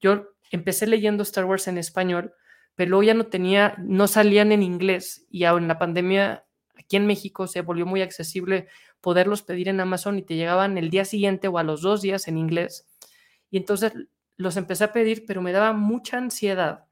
Yo 0.00 0.28
empecé 0.50 0.86
leyendo 0.86 1.22
Star 1.22 1.44
Wars 1.44 1.68
en 1.68 1.76
español 1.76 2.34
pero 2.74 2.90
luego 2.90 3.02
ya 3.02 3.14
no 3.14 3.26
tenía, 3.26 3.74
no 3.78 4.08
salían 4.08 4.52
en 4.52 4.62
inglés 4.62 5.26
y 5.30 5.44
en 5.44 5.68
la 5.68 5.78
pandemia 5.78 6.44
aquí 6.82 6.96
en 6.96 7.06
México 7.06 7.46
se 7.46 7.62
volvió 7.62 7.86
muy 7.86 8.02
accesible 8.02 8.68
poderlos 9.00 9.42
pedir 9.42 9.68
en 9.68 9.80
Amazon 9.80 10.18
y 10.18 10.22
te 10.22 10.36
llegaban 10.36 10.78
el 10.78 10.90
día 10.90 11.04
siguiente 11.04 11.48
o 11.48 11.58
a 11.58 11.62
los 11.62 11.82
dos 11.82 12.02
días 12.02 12.28
en 12.28 12.38
inglés. 12.38 12.86
Y 13.50 13.56
entonces 13.56 13.92
los 14.36 14.56
empecé 14.56 14.84
a 14.84 14.92
pedir, 14.92 15.24
pero 15.26 15.42
me 15.42 15.52
daba 15.52 15.72
mucha 15.72 16.18
ansiedad 16.18 16.86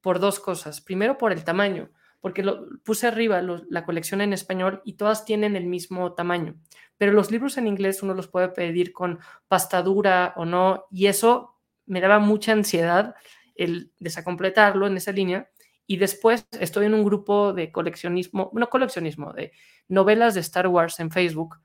por 0.00 0.18
dos 0.18 0.40
cosas. 0.40 0.80
Primero, 0.80 1.18
por 1.18 1.32
el 1.32 1.44
tamaño. 1.44 1.90
porque 2.20 2.44
lo, 2.44 2.68
puse 2.84 3.08
arriba 3.08 3.42
la 3.42 3.84
colección 3.84 4.20
en 4.20 4.32
español 4.32 4.80
y 4.84 4.92
todas 4.92 5.24
tienen 5.24 5.56
el 5.56 5.66
mismo 5.66 6.14
tamaño, 6.14 6.54
pero 6.96 7.12
los 7.12 7.32
libros 7.32 7.58
en 7.58 7.66
inglés 7.66 8.00
uno 8.04 8.14
los 8.14 8.28
puede 8.28 8.48
pedir 8.48 8.92
con 8.92 9.18
pasta 9.48 9.82
dura 9.82 10.32
o 10.36 10.44
no, 10.44 10.84
y 10.88 11.06
eso 11.06 11.58
me 11.84 12.00
daba 12.00 12.20
mucha 12.20 12.52
ansiedad 12.52 13.16
el 13.56 13.92
desacompletarlo 13.98 14.86
en 14.86 14.96
esa 14.96 15.10
línea. 15.10 15.50
Y 15.92 15.98
después 15.98 16.46
estoy 16.58 16.86
en 16.86 16.94
un 16.94 17.04
grupo 17.04 17.52
de 17.52 17.70
coleccionismo, 17.70 18.50
no 18.54 18.70
coleccionismo, 18.70 19.34
de 19.34 19.52
novelas 19.88 20.32
de 20.32 20.40
Star 20.40 20.66
Wars 20.68 20.98
en 21.00 21.10
Facebook 21.10 21.58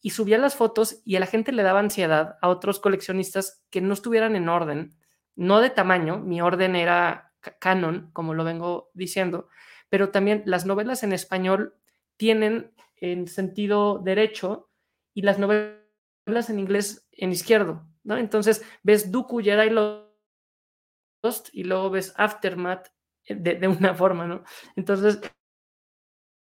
y 0.00 0.10
subía 0.10 0.38
las 0.38 0.54
fotos 0.54 1.02
y 1.04 1.16
a 1.16 1.18
la 1.18 1.26
gente 1.26 1.50
le 1.50 1.64
daba 1.64 1.80
ansiedad 1.80 2.38
a 2.40 2.50
otros 2.50 2.78
coleccionistas 2.78 3.64
que 3.70 3.80
no 3.80 3.94
estuvieran 3.94 4.36
en 4.36 4.48
orden, 4.48 4.94
no 5.34 5.60
de 5.60 5.70
tamaño, 5.70 6.20
mi 6.20 6.40
orden 6.40 6.76
era 6.76 7.32
canon, 7.58 8.10
como 8.12 8.32
lo 8.32 8.44
vengo 8.44 8.92
diciendo, 8.94 9.48
pero 9.88 10.10
también 10.10 10.44
las 10.46 10.64
novelas 10.64 11.02
en 11.02 11.12
español 11.12 11.74
tienen 12.16 12.72
en 12.94 13.26
sentido 13.26 13.98
derecho 13.98 14.70
y 15.14 15.22
las 15.22 15.40
novelas 15.40 16.48
en 16.48 16.60
inglés 16.60 17.08
en 17.10 17.32
izquierdo, 17.32 17.88
¿no? 18.04 18.18
Entonces 18.18 18.64
ves 18.84 19.10
Dooku, 19.10 19.40
Jedi 19.40 19.70
Lost 19.70 21.48
y 21.52 21.64
luego 21.64 21.90
ves 21.90 22.14
Aftermath 22.16 22.96
de, 23.28 23.54
de 23.56 23.68
una 23.68 23.94
forma, 23.94 24.26
¿no? 24.26 24.42
Entonces, 24.76 25.20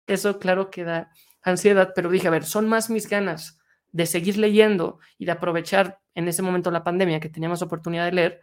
eso 0.07 0.39
claro 0.39 0.69
que 0.69 0.83
da 0.83 1.11
ansiedad, 1.41 1.93
pero 1.95 2.09
dije, 2.09 2.27
a 2.27 2.31
ver, 2.31 2.43
son 2.43 2.67
más 2.67 2.89
mis 2.89 3.07
ganas 3.07 3.59
de 3.91 4.05
seguir 4.05 4.37
leyendo 4.37 4.99
y 5.17 5.25
de 5.25 5.31
aprovechar 5.31 5.99
en 6.15 6.27
ese 6.27 6.41
momento 6.41 6.71
la 6.71 6.83
pandemia 6.83 7.19
que 7.19 7.29
teníamos 7.29 7.61
oportunidad 7.61 8.05
de 8.05 8.11
leer, 8.11 8.41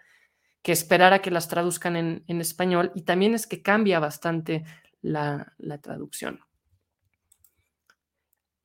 que 0.62 0.72
esperar 0.72 1.12
a 1.12 1.20
que 1.20 1.30
las 1.30 1.48
traduzcan 1.48 1.96
en, 1.96 2.24
en 2.26 2.40
español. 2.40 2.92
Y 2.94 3.02
también 3.02 3.34
es 3.34 3.46
que 3.46 3.62
cambia 3.62 4.00
bastante 4.00 4.64
la, 5.00 5.54
la 5.58 5.78
traducción. 5.78 6.40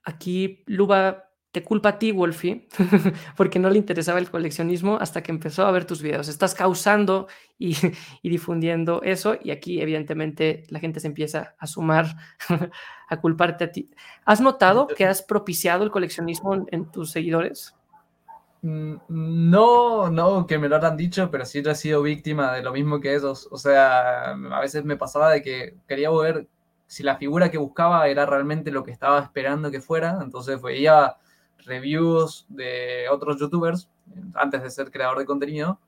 Aquí 0.04 0.64
Luba 0.66 1.30
te 1.54 1.64
culpa 1.64 1.90
a 1.90 2.00
ti, 2.00 2.12
Wolfie, 2.12 2.68
porque 3.38 3.60
no 3.60 3.70
le 3.70 3.78
interesaba 3.78 4.18
el 4.18 4.32
coleccionismo 4.32 4.98
hasta 5.00 5.22
que 5.22 5.32
empezó 5.32 5.68
a 5.68 5.72
ver 5.72 5.86
tus 5.86 6.02
videos. 6.02 6.28
Estás 6.28 6.56
causando 6.56 7.28
y, 7.60 7.76
difundiendo 8.24 9.04
eso 9.04 9.38
y 9.40 9.52
aquí 9.52 9.80
evidentemente 9.80 10.64
la 10.70 10.80
gente 10.80 11.00
se 11.00 11.06
empieza 11.06 11.54
a 11.60 11.68
sumar 11.68 12.08
a 13.08 13.22
culparte 13.22 13.66
a 13.66 13.72
ti. 13.72 13.92
¿Has 14.26 14.42
notado 14.42 14.88
que 14.88 15.06
has 15.06 15.22
propiciado 15.22 15.84
el 15.84 15.92
coleccionismo 15.92 16.66
en, 16.72 16.92
tus 16.92 17.12
seguidores? 17.12 17.76
Mm, 18.64 18.96
no, 19.10 20.10
no, 20.10 20.48
que 20.48 20.58
me 20.58 20.68
lo 20.68 20.84
han 20.84 20.98
dicho, 20.98 21.30
pero 21.30 21.46
sí 21.46 21.62
yo 21.62 21.70
he 21.70 21.76
sido 21.76 22.02
víctima 22.02 22.52
de 22.54 22.64
lo 22.64 22.74
mismo 22.74 23.00
que 23.00 23.14
ellos. 23.14 23.48
O 23.52 23.60
sea, 23.60 24.32
a 24.32 24.60
veces 24.60 24.86
me 24.86 24.98
pasaba 24.98 25.30
de 25.30 25.44
que 25.44 25.76
quería 25.88 26.10
ver 26.10 26.48
si 26.88 27.04
la 27.04 27.18
figura 27.18 27.52
que 27.52 27.60
buscaba 27.60 28.08
era 28.08 28.26
realmente 28.26 28.72
lo 28.72 28.84
que 28.84 28.92
estaba 28.92 29.20
esperando 29.20 29.70
que 29.70 29.82
fuera, 29.82 30.18
entonces 30.20 30.60
veía 30.60 31.18
reviews 31.66 32.46
de 32.50 33.08
otros 33.10 33.40
youtubers, 33.40 33.90
antes 34.36 34.64
de 34.64 34.70
ser 34.70 34.92
creador 34.92 35.20
de 35.20 35.26
contenido, 35.26 35.80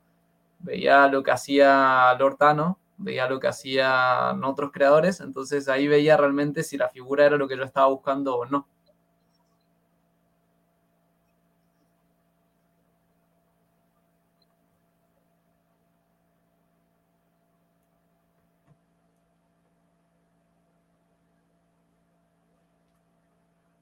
veía 0.60 1.08
lo 1.08 1.24
que 1.24 1.32
hacía 1.32 2.16
Lortano, 2.20 2.80
veía 2.98 3.28
lo 3.28 3.40
que 3.40 3.48
hacían 3.48 4.44
otros 4.44 4.72
creadores, 4.72 5.20
entonces 5.20 5.68
ahí 5.68 5.88
veía 5.88 6.18
realmente 6.18 6.64
si 6.64 6.78
la 6.78 6.90
figura 6.90 7.26
era 7.26 7.38
lo 7.38 7.48
que 7.48 7.58
yo 7.58 7.64
estaba 7.64 7.88
buscando 7.88 8.38
o 8.38 8.46
no. 8.46 8.68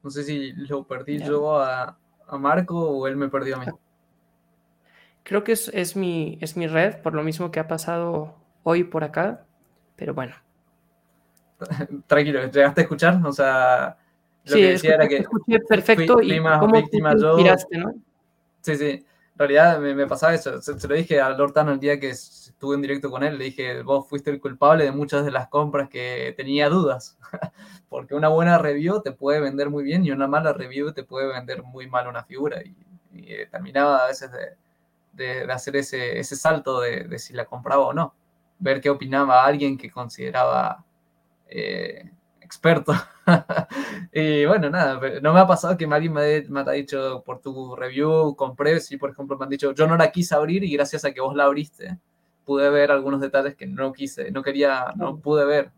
No 0.03 0.09
sé 0.09 0.23
si 0.23 0.51
lo 0.51 0.83
perdí 0.83 1.19
yo 1.19 1.57
a, 1.59 1.97
Marco 2.39 2.77
o 2.77 3.07
él 3.07 3.15
me 3.15 3.29
perdió 3.29 3.57
a 3.57 3.59
mí. 3.59 3.65
Creo 5.23 5.43
que 5.43 5.53
es, 5.53 5.69
es, 5.73 5.95
mi, 5.95 6.37
es 6.41 6.57
mi 6.57 6.67
red, 6.67 7.01
por 7.01 7.13
lo 7.13 7.23
mismo 7.23 7.51
que 7.51 7.59
ha 7.59 7.67
pasado 7.67 8.35
hoy 8.63 8.83
por 8.83 9.03
acá, 9.03 9.45
pero 9.95 10.13
bueno. 10.13 10.35
Tranquilo, 12.07 12.45
¿llegaste 12.47 12.81
a 12.81 12.83
escuchar? 12.83 13.25
O 13.25 13.31
sea, 13.31 13.97
lo 14.45 14.55
que 14.55 14.71
decía 14.71 14.95
era 14.95 15.07
que 15.07 15.17
escuché 15.17 15.59
perfecto 15.59 16.21
y 16.21 16.39
más 16.39 16.59
víctima 16.71 17.15
yo. 17.15 17.37
¿no? 17.37 17.93
Sí, 18.61 18.75
sí. 18.75 19.05
En 19.33 19.39
realidad 19.39 19.79
me, 19.79 20.05
pasaba 20.05 20.35
eso. 20.35 20.61
Se, 20.61 20.87
lo 20.87 20.95
dije 20.95 21.19
a 21.19 21.29
Lortano 21.29 21.71
el 21.71 21.79
día 21.79 21.99
que 21.99 22.09
estuve 22.11 22.75
en 22.75 22.81
directo 22.83 23.09
con 23.09 23.23
él. 23.23 23.39
Le 23.39 23.45
dije, 23.45 23.81
vos 23.81 24.07
fuiste 24.07 24.29
el 24.29 24.39
culpable 24.39 24.83
de 24.83 24.91
muchas 24.91 25.25
de 25.25 25.31
las 25.31 25.47
compras 25.47 25.89
que 25.89 26.33
tenía 26.37 26.69
dudas. 26.69 27.17
Porque 27.89 28.13
una 28.13 28.27
buena 28.27 28.59
review 28.59 29.01
te 29.01 29.11
puede 29.11 29.39
vender 29.39 29.71
muy 29.71 29.83
bien 29.83 30.05
y 30.05 30.11
una 30.11 30.27
mala 30.27 30.53
review 30.53 30.93
te 30.93 31.03
puede 31.03 31.27
vender 31.27 31.63
muy 31.63 31.87
mal 31.87 32.07
una 32.07 32.23
figura. 32.23 32.61
Y, 32.63 32.75
eh, 33.15 33.47
terminaba 33.49 34.03
a 34.03 34.07
veces 34.07 34.29
de, 35.13 35.51
hacer 35.51 35.77
ese, 35.77 36.19
ese 36.19 36.35
salto 36.35 36.81
de, 36.81 37.17
si 37.17 37.33
la 37.33 37.45
compraba 37.45 37.87
o 37.87 37.93
no. 37.93 38.13
Ver 38.59 38.81
qué 38.81 38.91
opinaba 38.91 39.45
alguien 39.45 39.77
que 39.79 39.89
consideraba 39.89 40.85
eh, 41.47 42.11
experto. 42.53 42.93
y 44.13 44.45
bueno, 44.45 44.69
nada, 44.69 44.99
no 45.21 45.33
me 45.33 45.39
ha 45.39 45.47
pasado 45.47 45.75
que 45.75 45.85
alguien 45.85 46.13
me, 46.13 46.41
me 46.49 46.59
haya 46.61 46.71
dicho 46.73 47.23
por 47.25 47.41
tu 47.41 47.75
review, 47.75 48.35
compré, 48.35 48.79
si 48.79 48.97
por 48.97 49.09
ejemplo 49.09 49.37
me 49.37 49.45
han 49.45 49.49
dicho, 49.49 49.73
yo 49.73 49.87
no 49.87 49.97
la 49.97 50.11
quise 50.11 50.35
abrir 50.35 50.63
y 50.63 50.71
gracias 50.71 51.03
a 51.03 51.11
que 51.11 51.21
vos 51.21 51.35
la 51.35 51.45
abriste, 51.45 51.97
pude 52.45 52.69
ver 52.69 52.91
algunos 52.91 53.21
detalles 53.21 53.55
que 53.55 53.65
no 53.65 53.91
quise, 53.91 54.29
no 54.31 54.43
quería, 54.43 54.93
no 54.95 55.17
pude 55.17 55.45
ver. 55.45 55.71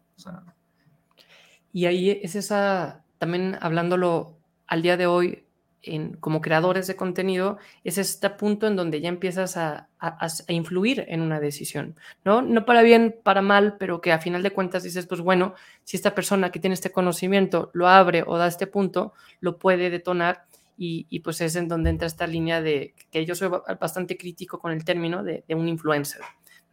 Y 1.72 1.86
ahí 1.86 2.10
es 2.10 2.36
esa, 2.36 3.04
también 3.20 3.58
hablándolo 3.62 4.38
al 4.68 4.82
día 4.82 4.98
de 4.98 5.08
hoy, 5.08 5.45
como 6.20 6.42
creadores 6.42 6.88
de 6.88 6.96
contenido, 6.96 7.58
es 7.84 7.98
este 7.98 8.30
punto 8.32 8.68
en 8.68 8.76
donde 8.76 9.02
ya 9.02 9.10
empiezas 9.10 9.58
a, 9.58 9.90
influir 10.48 11.06
en 11.08 11.22
una 11.22 11.40
decisión, 11.40 11.96
¿no? 12.24 12.44
No 12.44 12.64
para 12.66 12.84
bien, 12.84 13.16
para 13.24 13.42
mal, 13.42 13.76
pero 13.80 14.02
que 14.02 14.12
a 14.12 14.20
final 14.20 14.44
de 14.44 14.52
cuentas 14.52 14.84
dices, 14.84 15.08
pues 15.08 15.22
bueno, 15.22 15.56
si 15.84 15.98
esta 15.98 16.14
persona 16.14 16.52
que 16.52 16.60
tiene 16.60 16.76
este 16.76 16.92
conocimiento 16.92 17.72
lo 17.74 17.88
abre 17.88 18.24
o 18.26 18.38
da 18.38 18.46
este 18.46 18.68
punto, 18.68 19.14
lo 19.40 19.58
puede 19.58 19.90
detonar 19.90 20.46
y, 20.78 21.20
pues 21.22 21.42
es 21.42 21.56
en 21.56 21.68
donde 21.68 21.90
entra 21.90 22.08
esta 22.08 22.28
línea 22.28 22.62
de 22.62 22.94
que 23.12 23.26
yo 23.26 23.36
soy 23.36 23.50
bastante 23.80 24.18
crítico 24.18 24.60
con 24.60 24.72
el 24.72 24.84
término 24.84 25.24
de, 25.24 25.44
un 25.50 25.68
influencer. 25.68 26.22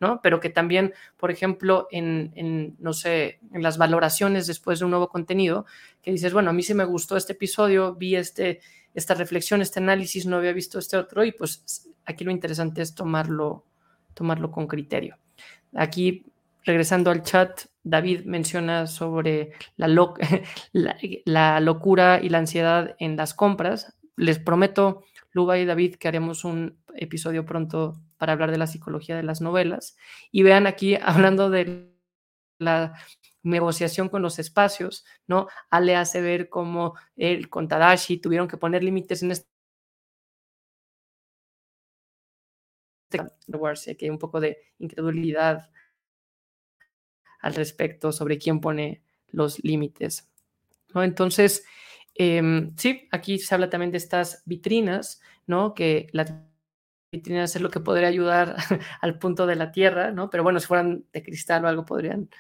¿no? 0.01 0.21
Pero 0.21 0.41
que 0.41 0.51
también, 0.51 0.93
por 1.16 1.31
ejemplo, 1.31 1.86
en, 1.93 2.32
en, 2.35 2.74
no 2.81 2.93
sé, 2.93 3.39
en 3.53 3.62
las 3.62 3.78
valoraciones 3.78 4.49
después 4.49 4.81
de 4.81 4.85
un 4.85 4.91
nuevo 4.91 5.09
contenido, 5.09 5.65
que 6.03 6.11
dices, 6.11 6.32
bueno, 6.32 6.51
a 6.51 6.53
mí 6.53 6.65
sí 6.65 6.74
me 6.74 6.85
gustó 6.85 7.16
este 7.16 7.35
episodio, 7.35 7.95
vi 7.95 8.16
este, 8.16 8.61
esta 8.94 9.14
reflexión, 9.14 9.62
este 9.62 9.81
análisis, 9.81 10.27
no 10.27 10.36
había 10.36 10.52
visto 10.52 10.78
este 10.78 10.97
otro 10.97 11.24
y 11.24 11.32
pues 11.32 11.90
aquí 12.05 12.24
lo 12.24 12.31
interesante 12.31 12.82
es 12.82 12.94
tomarlo, 12.94 13.66
tomarlo 14.14 14.51
con 14.51 14.66
criterio. 14.66 15.16
Aquí, 15.74 16.27
regresando 16.64 17.10
al 17.10 17.23
chat, 17.23 17.62
David 17.82 18.24
menciona 18.24 18.86
sobre 18.86 19.52
la, 19.77 19.89
la, 21.24 21.60
locura 21.60 22.20
y 22.23 22.28
la 22.28 22.39
ansiedad 22.39 22.94
en 22.98 23.16
las 23.16 23.35
compras. 23.35 23.97
Les 24.16 24.39
prometo, 24.39 25.05
Luba 25.32 25.59
y 25.59 25.64
David, 25.64 25.97
que 25.97 26.09
haremos 26.09 26.44
un 26.44 26.78
episodio 26.94 27.47
pronto 27.47 28.01
para 28.19 28.35
hablar 28.35 28.51
de 28.51 28.59
la 28.59 28.66
psicología 28.66 29.16
de 29.16 29.23
las 29.23 29.40
novelas. 29.40 29.97
Y 30.31 30.43
vean 30.43 30.66
aquí, 30.66 30.97
hablando 31.02 31.51
de 31.51 31.93
la 32.59 32.94
negociación 33.43 34.09
con 34.09 34.23
los 34.23 34.39
espacios, 34.39 35.05
¿no? 35.27 35.48
Ale 35.70 35.97
hace 35.97 36.20
ver 36.20 36.48
cómo 36.48 36.94
él 37.16 37.48
con 37.48 37.69
Tadashi 37.69 38.19
tuvieron 38.19 38.48
que 38.48 38.56
poner 38.56 38.82
límites 38.85 39.23
en 39.23 39.32
este 39.32 39.52
que 43.12 44.06
hay 44.06 44.10
un 44.10 44.19
poco 44.19 44.40
de 44.40 44.59
incredulidad 44.78 45.70
al 47.40 47.55
respecto 47.55 48.12
sobre 48.12 48.39
quién 48.39 48.60
pone 48.60 49.02
los 49.28 49.62
límites. 49.64 50.31
¿no? 50.94 51.02
Entonces, 51.02 51.64
em, 52.14 52.74
sí, 52.77 53.09
aquí 53.10 53.39
se 53.39 53.55
habla 53.55 53.70
también 53.70 53.90
de 53.90 53.98
estas 53.98 54.43
vitrinas, 54.47 55.20
¿no? 55.47 55.74
Que 55.74 56.09
las 56.12 56.32
vitrinas 57.10 57.55
es 57.56 57.62
lo 57.62 57.70
que 57.70 57.81
podría 57.81 58.09
ayudar 58.09 58.56
al 59.01 59.19
punto 59.19 59.47
de 59.47 59.56
la 59.56 59.73
Tierra, 59.73 60.12
¿no? 60.12 60.31
Pero 60.31 60.43
bueno, 60.43 60.60
si 60.60 60.66
fueran 60.66 61.05
de 61.12 61.23
cristal 61.23 61.64
o 61.64 61.69
algo 61.69 61.85
podrían 61.85 62.31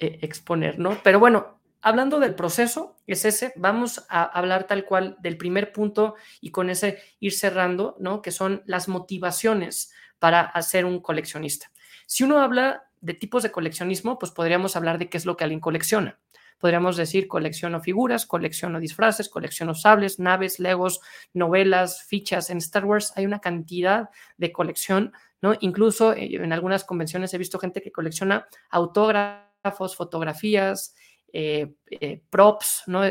eh, 0.00 0.20
exponer, 0.22 0.78
¿no? 0.78 0.96
Pero 1.02 1.18
bueno, 1.18 1.58
hablando 1.80 2.20
del 2.20 2.36
proceso, 2.36 2.96
es 3.08 3.24
ese, 3.24 3.52
vamos 3.56 4.06
a 4.08 4.22
hablar 4.22 4.68
tal 4.68 4.84
cual 4.84 5.16
del 5.18 5.36
primer 5.36 5.72
punto 5.72 6.14
y 6.40 6.52
con 6.52 6.70
ese 6.70 7.02
ir 7.18 7.32
cerrando, 7.32 7.96
¿no? 7.98 8.22
Que 8.22 8.30
son 8.30 8.62
las 8.64 8.86
motivaciones 8.86 9.92
para 10.20 10.40
hacer 10.40 10.84
un 10.84 11.00
coleccionista. 11.00 11.72
Si 12.06 12.22
uno 12.22 12.40
habla 12.40 12.84
de 13.00 13.14
tipos 13.14 13.42
de 13.42 13.50
coleccionismo, 13.50 14.20
pues 14.20 14.30
podríamos 14.30 14.76
hablar 14.76 14.98
de 14.98 15.08
qué 15.08 15.16
es 15.16 15.26
lo 15.26 15.36
que 15.36 15.42
alguien 15.42 15.58
colecciona. 15.58 16.20
Podríamos 16.58 16.96
decir 16.96 17.26
colecciono 17.26 17.80
figuras, 17.80 18.24
colecciono 18.24 18.78
disfraces, 18.78 19.28
colecciono 19.28 19.74
sables, 19.74 20.20
naves, 20.20 20.60
legos, 20.60 21.00
novelas, 21.32 22.04
fichas. 22.04 22.50
En 22.50 22.58
Star 22.58 22.84
Wars 22.84 23.12
hay 23.16 23.26
una 23.26 23.40
cantidad 23.40 24.10
de 24.36 24.52
colección, 24.52 25.12
¿no? 25.42 25.54
Incluso 25.58 26.12
eh, 26.12 26.36
en 26.36 26.52
algunas 26.52 26.84
convenciones 26.84 27.34
he 27.34 27.38
visto 27.38 27.58
gente 27.58 27.82
que 27.82 27.90
colecciona 27.90 28.46
autógrafos 28.70 29.47
fotografías, 29.96 30.94
eh, 31.32 31.74
eh, 31.90 32.22
props, 32.30 32.84
¿no? 32.86 33.02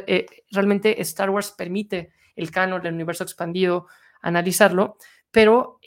realmente 0.51 1.01
Star 1.01 1.29
Wars 1.29 1.53
permite 1.57 2.11
el 2.35 2.51
canon, 2.51 2.85
el 2.85 2.93
universo 2.93 3.23
expandido, 3.23 3.87
analizarlo, 4.21 4.97
pero 5.31 5.79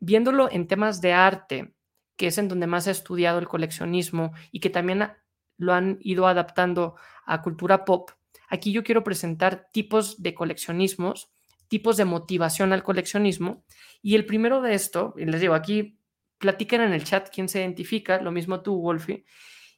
viéndolo 0.00 0.50
en 0.50 0.66
temas 0.66 1.00
de 1.00 1.12
arte, 1.12 1.74
que 2.16 2.28
es 2.28 2.38
en 2.38 2.48
donde 2.48 2.66
más 2.66 2.88
ha 2.88 2.90
estudiado 2.90 3.38
el 3.38 3.48
coleccionismo 3.48 4.32
y 4.50 4.60
que 4.60 4.70
también 4.70 5.12
lo 5.56 5.74
han 5.74 5.98
ido 6.00 6.26
adaptando 6.26 6.96
a 7.26 7.42
cultura 7.42 7.84
pop, 7.84 8.10
aquí 8.48 8.72
yo 8.72 8.82
quiero 8.82 9.04
presentar 9.04 9.68
tipos 9.72 10.22
de 10.22 10.34
coleccionismos, 10.34 11.30
tipos 11.68 11.96
de 11.96 12.04
motivación 12.04 12.72
al 12.72 12.82
coleccionismo, 12.82 13.64
y 14.02 14.14
el 14.14 14.24
primero 14.24 14.62
de 14.62 14.74
esto, 14.74 15.14
les 15.16 15.40
digo, 15.40 15.54
aquí 15.54 15.98
platiquen 16.38 16.80
en 16.80 16.92
el 16.92 17.04
chat 17.04 17.28
quién 17.32 17.48
se 17.48 17.60
identifica, 17.60 18.20
lo 18.20 18.32
mismo 18.32 18.62
tú, 18.62 18.80
Wolfie, 18.80 19.24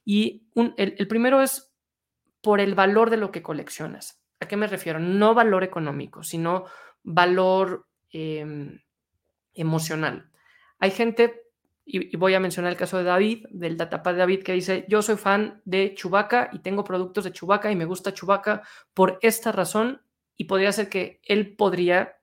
y 0.05 0.47
el, 0.77 1.07
primero 1.07 1.41
es 1.41 1.71
por 2.41 2.59
el 2.59 2.75
valor 2.75 3.09
de 3.09 3.17
lo 3.17 3.31
que 3.31 3.43
coleccionas. 3.43 4.21
¿A 4.39 4.47
qué 4.47 4.57
me 4.57 4.67
refiero? 4.67 4.99
No 4.99 5.33
valor 5.33 5.63
económico, 5.63 6.23
sino 6.23 6.65
valor 7.03 7.87
em, 8.09 8.79
emocional. 9.53 10.31
Hay 10.79 10.91
gente, 10.91 11.43
y, 11.85 12.15
voy 12.17 12.33
a 12.33 12.39
mencionar 12.39 12.71
el 12.71 12.77
caso 12.77 12.97
de 12.97 13.03
David, 13.03 13.45
del 13.51 13.77
datapad 13.77 14.13
de 14.13 14.19
David, 14.19 14.43
que 14.43 14.53
dice, 14.53 14.85
yo 14.87 15.01
soy 15.01 15.17
fan 15.17 15.61
de 15.65 15.93
Chubaca 15.95 16.49
y 16.51 16.59
tengo 16.59 16.83
productos 16.83 17.23
de 17.23 17.31
Chubaca 17.31 17.71
y 17.71 17.75
me 17.75 17.85
gusta 17.85 18.13
Chubaca 18.13 18.63
por 18.93 19.19
esta 19.21 19.51
razón 19.51 20.01
y 20.35 20.45
podría 20.45 20.71
ser 20.71 20.89
que 20.89 21.21
él 21.23 21.55
podría 21.55 22.20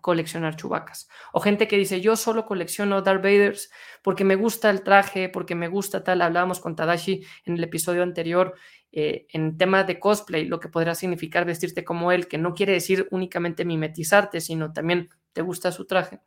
coleccionar 0.00 0.56
chubacas. 0.56 1.08
O 1.32 1.40
gente 1.40 1.68
que 1.68 1.76
dice, 1.76 2.00
yo 2.00 2.16
solo 2.16 2.46
colecciono 2.46 3.02
Darth 3.02 3.22
Vaders 3.22 3.70
porque 4.02 4.24
me 4.24 4.36
gusta 4.36 4.70
el 4.70 4.82
traje, 4.82 5.28
porque 5.28 5.54
me 5.54 5.68
gusta 5.68 6.02
tal. 6.02 6.22
Hablábamos 6.22 6.60
con 6.60 6.76
Tadashi 6.76 7.24
en 7.44 7.56
el 7.56 7.64
episodio 7.64 8.02
anterior 8.02 8.54
eh, 8.90 9.26
en 9.32 9.58
tema 9.58 9.84
de 9.84 10.00
cosplay, 10.00 10.46
lo 10.46 10.60
que 10.60 10.68
podrá 10.68 10.94
significar 10.94 11.44
vestirte 11.44 11.84
como 11.84 12.10
él, 12.10 12.26
que 12.26 12.38
no 12.38 12.54
quiere 12.54 12.72
decir 12.72 13.06
únicamente 13.10 13.64
mimetizarte, 13.64 14.40
sino 14.40 14.72
también 14.72 15.08
te 15.32 15.42
gusta 15.42 15.72
su 15.72 15.86
traje. 15.86 16.20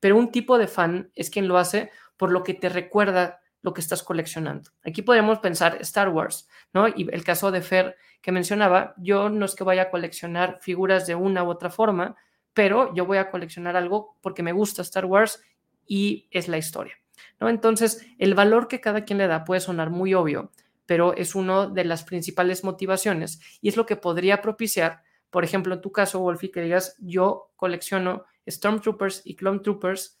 Pero 0.00 0.16
un 0.16 0.30
tipo 0.30 0.58
de 0.58 0.66
fan 0.66 1.10
es 1.14 1.30
quien 1.30 1.48
lo 1.48 1.58
hace 1.58 1.90
por 2.16 2.32
lo 2.32 2.42
que 2.42 2.54
te 2.54 2.68
recuerda 2.68 3.40
lo 3.60 3.74
que 3.74 3.80
estás 3.80 4.02
coleccionando. 4.02 4.70
Aquí 4.84 5.02
podemos 5.02 5.40
pensar 5.40 5.78
Star 5.80 6.08
Wars, 6.08 6.48
¿no? 6.72 6.88
Y 6.88 7.08
el 7.12 7.24
caso 7.24 7.50
de 7.50 7.62
Fer 7.62 7.96
que 8.22 8.32
mencionaba, 8.32 8.94
yo 8.96 9.28
no 9.28 9.44
es 9.44 9.54
que 9.54 9.64
vaya 9.64 9.82
a 9.82 9.90
coleccionar 9.90 10.58
figuras 10.60 11.06
de 11.06 11.14
una 11.14 11.44
u 11.44 11.50
otra 11.50 11.70
forma, 11.70 12.16
pero 12.56 12.94
yo 12.94 13.04
voy 13.04 13.18
a 13.18 13.30
coleccionar 13.30 13.76
algo 13.76 14.16
porque 14.22 14.42
me 14.42 14.52
gusta 14.52 14.80
Star 14.80 15.04
Wars 15.04 15.42
y 15.86 16.26
es 16.30 16.48
la 16.48 16.56
historia. 16.56 16.94
¿no? 17.38 17.50
Entonces, 17.50 18.06
el 18.18 18.34
valor 18.34 18.66
que 18.66 18.80
cada 18.80 19.04
quien 19.04 19.18
le 19.18 19.26
da 19.26 19.44
puede 19.44 19.60
sonar 19.60 19.90
muy 19.90 20.14
obvio, 20.14 20.52
pero 20.86 21.12
es 21.14 21.34
una 21.34 21.66
de 21.66 21.84
las 21.84 22.02
principales 22.02 22.64
motivaciones 22.64 23.42
y 23.60 23.68
es 23.68 23.76
lo 23.76 23.84
que 23.84 23.96
podría 23.96 24.40
propiciar, 24.40 25.02
por 25.28 25.44
ejemplo, 25.44 25.74
en 25.74 25.82
tu 25.82 25.92
caso, 25.92 26.20
Wolfie, 26.20 26.50
que 26.50 26.62
digas, 26.62 26.96
yo 26.98 27.52
colecciono 27.56 28.24
Stormtroopers 28.48 29.20
y 29.26 29.36
Clone 29.36 29.60
Troopers 29.60 30.18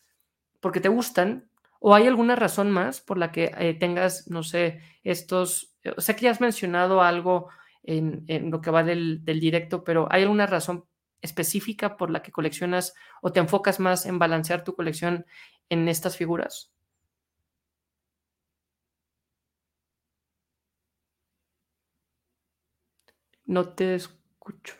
porque 0.60 0.80
te 0.80 0.90
gustan, 0.90 1.48
o 1.80 1.94
hay 1.94 2.06
alguna 2.06 2.36
razón 2.36 2.70
más 2.70 3.00
por 3.00 3.16
la 3.16 3.32
que 3.32 3.50
eh, 3.56 3.72
tengas, 3.72 4.28
no 4.28 4.42
sé, 4.42 4.82
estos, 5.04 5.74
o 5.96 6.02
sea 6.02 6.14
que 6.14 6.24
ya 6.24 6.32
has 6.32 6.42
mencionado 6.42 7.00
algo 7.00 7.48
en, 7.82 8.26
lo 8.50 8.60
que 8.60 8.70
va 8.70 8.82
del 8.82 9.24
directo, 9.24 9.84
pero 9.84 10.06
¿hay 10.10 10.24
alguna 10.24 10.44
razón 10.46 10.84
específica 11.22 11.96
por 11.96 12.10
la 12.10 12.22
que 12.22 12.32
coleccionas 12.32 12.94
o 13.22 13.32
te 13.32 13.40
enfocas 13.40 13.80
más 13.80 14.06
en 14.06 14.18
balancear 14.18 14.64
tu 14.64 14.74
colección 14.74 15.26
en 15.68 15.88
estas 15.88 16.16
figuras? 16.16 16.72
No 23.46 23.68
te 23.74 23.94
escucho. 23.94 24.74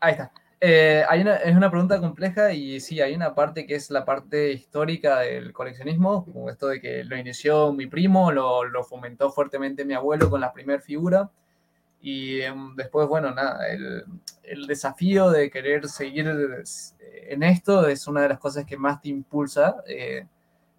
Ahí 0.00 0.12
está. 0.12 0.32
Eh, 0.60 1.04
hay 1.08 1.20
es 1.44 1.56
una 1.56 1.70
pregunta 1.70 2.00
compleja 2.00 2.52
y 2.52 2.80
sí, 2.80 3.00
hay 3.00 3.14
una 3.14 3.34
parte 3.34 3.66
que 3.66 3.74
es 3.74 3.90
la 3.90 4.04
parte 4.04 4.52
histórica 4.52 5.20
del 5.20 5.52
coleccionismo, 5.52 6.24
como 6.24 6.48
esto 6.48 6.68
de 6.68 6.80
que 6.80 7.04
lo 7.04 7.16
inició 7.16 7.72
mi 7.72 7.86
primo, 7.86 8.32
lo, 8.32 8.64
lo 8.64 8.84
fomentó 8.84 9.30
fuertemente 9.30 9.84
mi 9.84 9.94
abuelo 9.94 10.30
con 10.30 10.40
la 10.40 10.52
primera 10.52 10.80
figura 10.80 11.30
y 12.06 12.42
em, 12.42 12.76
después, 12.76 13.08
bueno, 13.08 13.30
nada, 13.34 13.66
el, 13.68 14.04
el, 14.42 14.66
desafío 14.66 15.30
de 15.30 15.50
querer 15.50 15.88
seguir 15.88 16.28
en 16.28 17.42
esto 17.42 17.88
es 17.88 18.06
una 18.06 18.20
de 18.20 18.28
las 18.28 18.38
cosas 18.38 18.66
que 18.66 18.76
más 18.76 19.00
te 19.00 19.08
impulsa. 19.08 19.76
Eh, 19.86 20.26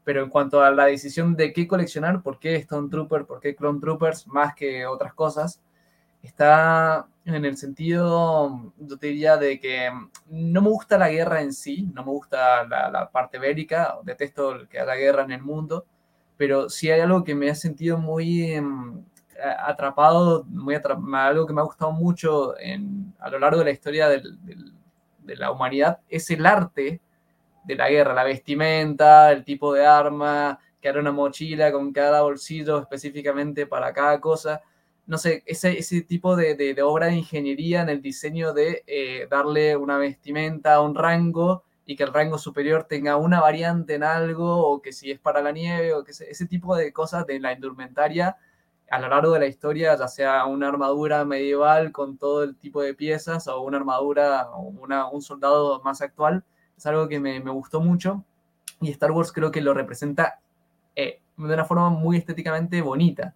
pero 0.03 0.23
en 0.23 0.29
cuanto 0.29 0.61
a 0.61 0.69
la 0.69 0.85
decisión 0.85 1.35
de 1.35 1.51
qué 1.51 1.67
coleccionar, 1.67 2.21
por 2.21 2.37
qué 2.37 2.57
Stone 2.57 2.89
Trooper, 2.89 3.25
por 3.25 3.39
qué 3.39 3.55
Clone 3.55 3.79
Troopers, 3.79 4.27
más 4.27 4.53
que 4.53 4.85
otras 4.85 5.15
cosas, 5.15 5.63
está 6.21 7.07
en 7.25 7.43
el 7.43 7.57
sentido, 7.57 8.71
yo 8.77 8.97
te 8.97 9.07
diría, 9.07 9.37
de 9.37 9.59
que 9.59 9.89
no 10.27 10.61
me 10.61 10.69
gusta 10.69 10.99
la 10.99 11.09
guerra 11.09 11.41
en 11.41 11.53
sí, 11.53 11.89
no 11.91 12.05
me 12.05 12.11
gusta 12.11 12.65
la, 12.65 12.91
la 12.91 13.09
parte 13.09 13.39
bélica, 13.39 13.97
detesto 14.03 14.67
que 14.69 14.79
haya 14.79 14.93
guerra 14.93 15.23
en 15.23 15.31
el 15.31 15.41
mundo, 15.41 15.87
pero 16.37 16.69
sí 16.69 16.91
hay 16.91 17.01
algo 17.01 17.23
que 17.23 17.33
me 17.33 17.49
ha 17.49 17.55
sentido 17.55 17.97
muy 17.97 18.51
em, 18.53 19.03
atrapado, 19.59 20.45
muy 20.45 20.75
algo 20.75 21.45
que 21.45 21.53
me 21.53 21.61
ha 21.61 21.65
gustado 21.65 21.91
mucho 21.91 22.53
a 23.19 23.29
lo 23.29 23.39
largo 23.39 23.59
de 23.59 23.65
la 23.65 23.71
historia 23.71 24.07
de 24.09 25.35
la 25.35 25.51
humanidad 25.51 25.99
es 26.07 26.29
el 26.29 26.45
arte 26.45 27.01
de 27.65 27.75
la 27.75 27.89
guerra, 27.89 28.13
la 28.13 28.23
vestimenta, 28.23 29.31
el 29.31 29.43
tipo 29.43 29.73
de 29.73 29.85
arma, 29.85 30.59
que 30.79 30.87
era 30.87 30.99
una 30.99 31.11
mochila 31.11 31.71
con 31.71 31.91
cada 31.91 32.21
bolsillo 32.21 32.79
específicamente 32.79 33.65
para 33.65 33.91
cada 33.91 34.21
cosa. 34.21 34.61
No 35.07 35.17
sé, 35.17 35.43
ese, 35.45 35.77
ese 35.77 36.01
tipo 36.01 36.35
de, 36.35 36.55
de, 36.55 36.81
obra 36.81 37.07
de 37.07 37.15
ingeniería 37.15 37.81
en 37.81 37.89
el 37.89 38.01
diseño 38.01 38.53
de 38.53 38.83
eh, 38.87 39.27
darle 39.29 39.75
una 39.75 39.97
vestimenta, 39.97 40.81
un 40.81 40.95
rango 40.95 41.63
y 41.85 41.95
que 41.95 42.03
el 42.03 42.13
rango 42.13 42.37
superior 42.37 42.85
tenga 42.85 43.17
una 43.17 43.39
variante 43.41 43.95
en 43.95 44.03
algo, 44.03 44.67
o 44.67 44.81
que 44.81 44.91
si 44.91 45.11
es 45.11 45.19
para 45.19 45.41
la 45.41 45.51
nieve, 45.51 45.93
o 45.93 46.03
que 46.03 46.11
ese 46.11 46.47
tipo 46.47 46.75
de 46.75 46.91
cosas 46.91 47.27
de 47.27 47.39
la 47.39 47.53
indumentaria 47.53 48.37
a 48.89 48.99
lo 48.99 49.09
largo 49.09 49.33
de 49.33 49.39
la 49.39 49.47
historia, 49.47 49.95
ya 49.95 50.07
sea 50.07 50.45
una 50.45 50.67
armadura 50.67 51.25
medieval 51.25 51.91
con 51.91 52.17
todo 52.17 52.43
el 52.43 52.55
tipo 52.55 52.81
de 52.81 52.93
piezas 52.93 53.47
o 53.47 53.61
una 53.61 53.77
armadura 53.77 54.49
una, 54.55 55.09
un 55.09 55.21
soldado 55.21 55.81
más 55.83 56.01
actual, 56.01 56.43
es 56.77 56.85
algo 56.85 57.07
que 57.07 57.19
me, 57.19 57.39
me, 57.39 57.51
gustó 57.51 57.81
mucho 57.81 58.23
y 58.81 58.91
Star 58.91 59.11
Wars 59.11 59.31
creo 59.31 59.51
que 59.51 59.61
lo 59.61 59.73
representa 59.73 60.39
eh, 60.95 61.21
de 61.37 61.53
una 61.53 61.65
forma 61.65 61.89
muy 61.89 62.17
estéticamente 62.17 62.81
bonita. 62.81 63.35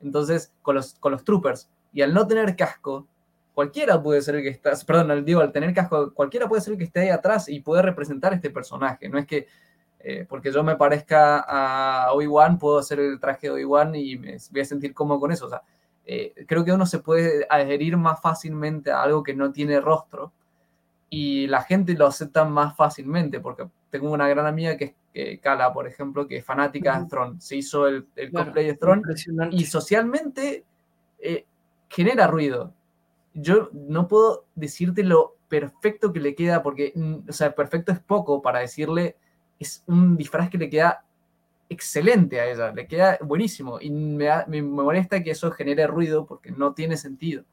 Entonces, 0.00 0.52
con 0.62 0.74
los, 0.74 0.94
con 0.94 1.12
los 1.12 1.24
troopers, 1.24 1.70
y 1.92 2.02
al 2.02 2.12
no 2.12 2.26
tener 2.26 2.56
casco, 2.56 3.06
cualquiera 3.54 4.02
puede 4.02 4.20
ser 4.20 4.36
el 4.36 4.42
que 4.42 4.50
está, 4.50 4.72
perdón, 4.86 5.24
digo, 5.24 5.40
al 5.40 5.52
tener 5.52 5.72
casco, 5.72 6.12
cualquiera 6.12 6.48
puede 6.48 6.60
ser 6.62 6.74
el 6.74 6.78
que 6.78 6.84
esté 6.84 7.00
ahí 7.00 7.08
atrás 7.08 7.48
y 7.48 7.60
puede 7.60 7.82
representar 7.82 8.34
este 8.34 8.50
personaje. 8.50 9.08
No 9.08 9.18
es 9.18 9.26
que 9.26 9.46
eh, 10.08 10.24
porque 10.28 10.52
yo 10.52 10.62
me 10.62 10.76
parezca 10.76 11.40
a 11.40 12.12
Obi-Wan, 12.12 12.60
puedo 12.60 12.78
hacer 12.78 13.00
el 13.00 13.18
traje 13.18 13.48
de 13.48 13.54
Obi-Wan 13.54 13.96
y 13.96 14.16
me 14.16 14.36
voy 14.52 14.60
a 14.60 14.64
sentir 14.64 14.94
cómodo 14.94 15.18
con 15.18 15.32
eso. 15.32 15.46
O 15.46 15.48
sea, 15.48 15.62
eh, 16.04 16.32
creo 16.46 16.64
que 16.64 16.70
uno 16.70 16.86
se 16.86 17.00
puede 17.00 17.44
adherir 17.50 17.96
más 17.96 18.20
fácilmente 18.20 18.92
a 18.92 19.02
algo 19.02 19.24
que 19.24 19.34
no 19.34 19.50
tiene 19.50 19.80
rostro 19.80 20.32
y 21.10 21.48
la 21.48 21.60
gente 21.62 21.94
lo 21.94 22.06
acepta 22.06 22.44
más 22.44 22.76
fácilmente, 22.76 23.40
porque 23.40 23.68
tengo 23.90 24.12
una 24.12 24.28
gran 24.28 24.46
amiga 24.46 24.76
que 24.76 24.94
es 25.12 25.40
Kala, 25.40 25.72
por 25.72 25.88
ejemplo, 25.88 26.28
que 26.28 26.36
es 26.36 26.44
fanática 26.44 27.00
de 27.00 27.06
Throne, 27.06 27.40
se 27.40 27.56
hizo 27.56 27.88
el, 27.88 28.06
el 28.14 28.30
cosplay 28.30 28.66
de 28.66 28.74
Throne 28.74 29.02
y 29.50 29.64
socialmente 29.64 30.64
eh, 31.18 31.46
genera 31.88 32.28
ruido. 32.28 32.72
Yo 33.34 33.70
no 33.72 34.06
puedo 34.06 34.44
decirte 34.54 35.02
lo 35.02 35.34
perfecto 35.48 36.12
que 36.12 36.20
le 36.20 36.36
queda, 36.36 36.62
porque, 36.62 36.92
mm, 36.94 37.28
o 37.28 37.32
sea, 37.32 37.56
perfecto 37.56 37.90
es 37.90 37.98
poco 37.98 38.40
para 38.40 38.60
decirle 38.60 39.16
es 39.58 39.82
un 39.86 40.16
disfraz 40.16 40.50
que 40.50 40.58
le 40.58 40.70
queda 40.70 41.04
excelente 41.68 42.40
a 42.40 42.46
ella, 42.46 42.72
le 42.72 42.86
queda 42.86 43.18
buenísimo 43.22 43.78
y 43.80 43.90
me, 43.90 44.62
molesta 44.62 45.22
que 45.22 45.32
eso 45.32 45.50
genere 45.50 45.86
ruido 45.86 46.26
porque 46.26 46.50
no 46.50 46.74
tiene 46.74 46.96
sentido. 46.96 47.44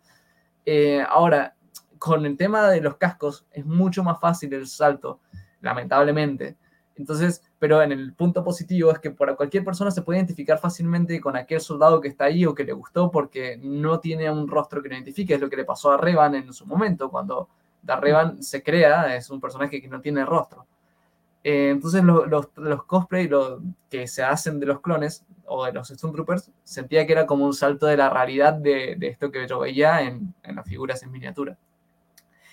Eh, 0.66 1.04
ahora, 1.08 1.56
con 1.98 2.26
el 2.26 2.38
tema 2.38 2.70
de 2.70 2.82
los 2.82 2.98
cascos 2.98 3.46
es 3.52 3.66
mucho 3.66 4.04
más 4.04 4.20
fácil 4.20 4.54
el 4.54 4.68
salto, 4.68 5.22
lamentablemente. 5.62 6.58
Entonces, 6.96 7.42
pero 7.58 7.82
en 7.82 7.92
el 7.92 8.14
punto 8.14 8.44
positivo 8.44 8.92
es 8.92 9.00
que 9.00 9.10
para 9.10 9.36
cualquier 9.36 9.64
persona 9.64 9.90
se 9.90 10.04
puede 10.04 10.20
identificar 10.20 10.60
fácilmente 10.60 11.20
con 11.20 11.36
aquel 11.36 11.60
soldado 11.60 12.00
que 12.00 12.08
está 12.08 12.26
ahí 12.26 12.46
o 12.46 12.54
que 12.54 12.64
le 12.64 12.74
gustó 12.74 13.10
porque 13.10 13.58
no 13.58 14.00
tiene 14.00 14.30
un 14.30 14.48
rostro 14.48 14.84
que 14.84 14.90
lo 14.90 14.96
identifique. 14.96 15.34
Es 15.34 15.42
lo 15.42 15.50
que 15.50 15.56
le 15.56 15.66
pasó 15.66 15.92
a 15.92 15.98
Revan 15.98 16.36
en 16.36 16.54
su 16.54 16.68
momento, 16.68 17.10
cuando 17.10 17.50
Revan 17.84 18.44
se 18.44 18.62
crea, 18.62 19.16
es 19.16 19.30
un 19.30 19.42
personaje 19.42 19.82
que 19.82 19.88
no 19.88 20.02
tiene 20.02 20.24
rostro. 20.24 20.68
Eh, 21.44 21.72
entonces 21.72 22.04
los, 22.04 22.48
los, 22.56 22.84
cosplay 22.86 23.30
que 23.90 24.08
se 24.08 24.24
hacen 24.24 24.62
de 24.62 24.66
los 24.66 24.80
clones 24.80 25.26
o 25.46 25.66
de 25.66 25.74
los 25.74 25.90
Stormtroopers 25.90 26.52
sentía 26.64 27.06
que 27.06 27.12
era 27.12 27.26
como 27.26 27.46
un 27.46 27.54
salto 27.54 27.86
de 27.86 27.98
la 27.98 28.10
realidad 28.10 28.54
de, 28.54 28.98
esto 29.02 29.30
que 29.30 29.46
yo 29.46 29.60
veía 29.60 30.02
en, 30.02 30.34
las 30.44 30.66
figuras 30.66 31.04
en 31.04 31.12
miniatura. 31.12 31.58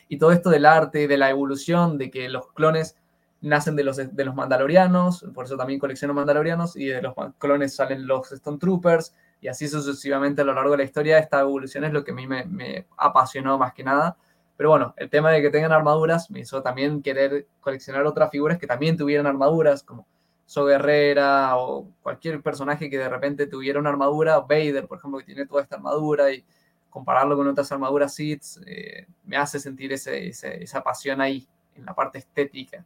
Y 0.08 0.18
todo 0.18 0.32
esto 0.32 0.50
del 0.50 0.66
arte, 0.66 1.06
de 1.06 1.16
la 1.16 1.30
evolución, 1.30 1.98
de 1.98 2.10
que 2.10 2.28
los 2.28 2.48
clones 2.52 2.96
nacen 3.42 3.76
de 3.76 3.84
los, 3.84 3.96
de 3.96 4.24
los 4.24 4.34
mandalorianos, 4.34 5.24
por 5.32 5.44
eso 5.44 5.56
también 5.56 5.78
colecciono 5.78 6.12
mandalorianos, 6.12 6.74
y 6.74 6.86
de 6.86 7.00
los 7.00 7.14
clones 7.38 7.76
salen 7.76 8.08
los 8.08 8.30
Stormtroopers, 8.30 9.14
y 9.40 9.46
así 9.46 9.68
sucesivamente 9.68 10.42
a 10.42 10.44
lo 10.44 10.52
largo 10.52 10.72
de 10.72 10.78
la 10.78 10.84
historia. 10.84 11.18
Esta 11.18 11.40
evolución 11.40 11.84
es 11.84 11.92
lo 11.92 12.02
que 12.02 12.10
a 12.10 12.14
mí 12.14 12.26
me 12.26 12.86
apasionó 12.98 13.56
más 13.56 13.72
que 13.72 13.84
nada. 13.84 14.16
Pero 14.60 14.68
bueno, 14.68 14.92
el 14.98 15.08
tema 15.08 15.30
de 15.30 15.40
que 15.40 15.48
tengan 15.48 15.72
armaduras 15.72 16.30
me 16.30 16.40
hizo 16.40 16.60
también 16.60 17.00
querer 17.00 17.46
coleccionar 17.60 18.04
otras 18.04 18.30
figuras 18.30 18.58
que 18.58 18.66
también 18.66 18.94
tuvieran 18.94 19.26
armaduras, 19.26 19.82
como 19.82 20.06
So 20.44 20.66
Guerrera 20.66 21.56
o 21.56 21.88
cualquier 22.02 22.42
personaje 22.42 22.90
que 22.90 22.98
de 22.98 23.08
repente 23.08 23.46
tuviera 23.46 23.80
una 23.80 23.88
armadura, 23.88 24.38
Vader, 24.40 24.86
por 24.86 24.98
ejemplo, 24.98 25.18
que 25.18 25.24
tiene 25.24 25.46
toda 25.46 25.62
esta 25.62 25.76
armadura 25.76 26.30
y 26.30 26.44
compararlo 26.90 27.38
con 27.38 27.48
otras 27.48 27.72
armaduras 27.72 28.12
Sith, 28.12 28.42
eh, 28.66 29.06
me 29.24 29.38
hace 29.38 29.58
sentir 29.58 29.94
ese, 29.94 30.28
esa 30.28 30.82
pasión 30.82 31.22
ahí, 31.22 31.48
en 31.74 31.86
la 31.86 31.94
parte 31.94 32.18
estética. 32.18 32.84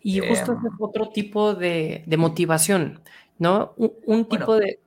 Y 0.00 0.20
justo 0.20 0.52
em, 0.52 0.58
es 0.58 0.72
otro 0.78 1.08
tipo 1.08 1.54
de, 1.54 2.04
de 2.06 2.16
motivación, 2.18 3.00
¿no? 3.36 3.74
Un, 3.76 4.28
tipo 4.28 4.54
de, 4.54 4.78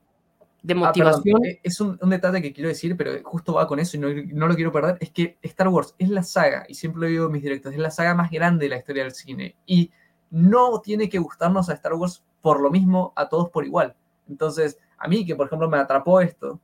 de, 0.63 0.73
ah, 0.73 0.77
motivación. 0.77 1.45
E, 1.45 1.59
es 1.61 1.79
un, 1.79 1.99
un, 2.01 2.09
detalle 2.09 2.41
que 2.41 2.53
quiero 2.53 2.69
decir, 2.69 2.97
pero 2.97 3.11
justo 3.23 3.53
va 3.53 3.67
con 3.67 3.79
eso 3.79 3.97
y 3.97 3.99
no, 3.99 4.07
no, 4.33 4.47
lo 4.47 4.55
quiero 4.55 4.71
perder, 4.71 4.97
es 4.99 5.11
que 5.11 5.37
Star 5.41 5.67
Wars 5.67 5.93
es 5.99 6.09
la 6.09 6.23
saga, 6.23 6.65
y 6.67 6.73
siempre 6.73 7.01
lo 7.01 7.07
digo 7.07 7.25
en 7.27 7.31
mis 7.31 7.43
directos, 7.43 7.73
es 7.73 7.79
la 7.79 7.91
saga 7.91 8.15
más 8.15 8.31
grande 8.31 8.65
de 8.65 8.69
la 8.69 8.77
historia 8.77 9.03
del 9.03 9.11
cine. 9.11 9.55
Y 9.65 9.91
no 10.31 10.81
tiene 10.81 11.09
que 11.09 11.19
gustarnos 11.19 11.69
a 11.69 11.73
Star 11.73 11.93
Wars 11.93 12.23
por 12.41 12.59
lo 12.59 12.71
mismo 12.71 13.13
a 13.15 13.29
todos 13.29 13.49
por 13.49 13.65
igual. 13.65 13.95
Entonces, 14.27 14.79
a 14.97 15.07
mí 15.07 15.25
que 15.25 15.35
por 15.35 15.47
ejemplo 15.47 15.69
me 15.69 15.77
atrapó 15.77 16.21
esto, 16.21 16.59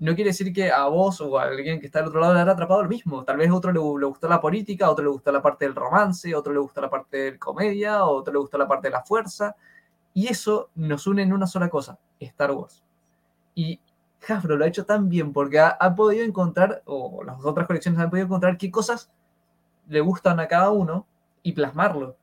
no 0.00 0.14
quiere 0.14 0.30
decir 0.30 0.52
que 0.52 0.70
a 0.70 0.86
vos 0.86 1.20
o 1.20 1.38
a 1.38 1.42
alguien 1.42 1.78
que 1.78 1.86
está 1.86 1.98
al 2.00 2.06
otro 2.06 2.20
lado 2.20 2.32
le 2.32 2.40
haya 2.40 2.52
atrapado 2.52 2.82
lo 2.82 2.88
mismo. 2.88 3.22
Tal 3.22 3.36
vez 3.36 3.50
a 3.50 3.54
otro 3.54 3.70
le, 3.70 4.06
gustó 4.06 4.28
la 4.28 4.40
política, 4.40 4.86
a 4.86 4.90
otro 4.90 5.04
le 5.04 5.10
gustó 5.10 5.30
la 5.30 5.42
parte 5.42 5.66
del 5.66 5.74
romance, 5.74 6.32
a 6.32 6.38
otro 6.38 6.54
le 6.54 6.58
gustó 6.58 6.80
la 6.80 6.88
parte 6.88 7.16
de 7.18 7.38
comedia, 7.38 7.96
a 7.96 8.06
otro 8.06 8.32
le 8.32 8.38
gustó 8.38 8.56
la 8.56 8.66
parte 8.66 8.88
de 8.88 8.92
la 8.92 9.02
fuerza. 9.02 9.54
Y 10.14 10.28
eso 10.28 10.70
nos 10.74 11.06
une 11.06 11.22
en 11.22 11.34
una 11.34 11.46
sola 11.46 11.68
cosa, 11.68 11.98
Star 12.18 12.50
Wars. 12.52 12.82
Y 13.60 13.80
Hasbro 14.28 14.56
lo 14.56 14.64
ha 14.64 14.68
hecho 14.68 14.84
tan 14.84 15.08
bien 15.08 15.32
porque 15.32 15.58
ha, 15.60 15.94
podido 15.94 16.24
encontrar, 16.24 16.82
o 16.84 17.22
las 17.24 17.44
otras 17.44 17.66
colecciones 17.66 18.00
han 18.00 18.10
podido 18.10 18.26
encontrar 18.26 18.58
qué 18.58 18.70
cosas 18.70 19.10
le 19.88 20.00
gustan 20.00 20.40
a 20.40 20.48
cada 20.48 20.70
uno 20.70 21.06
y 21.42 21.52
plasmarlo. 21.52 22.16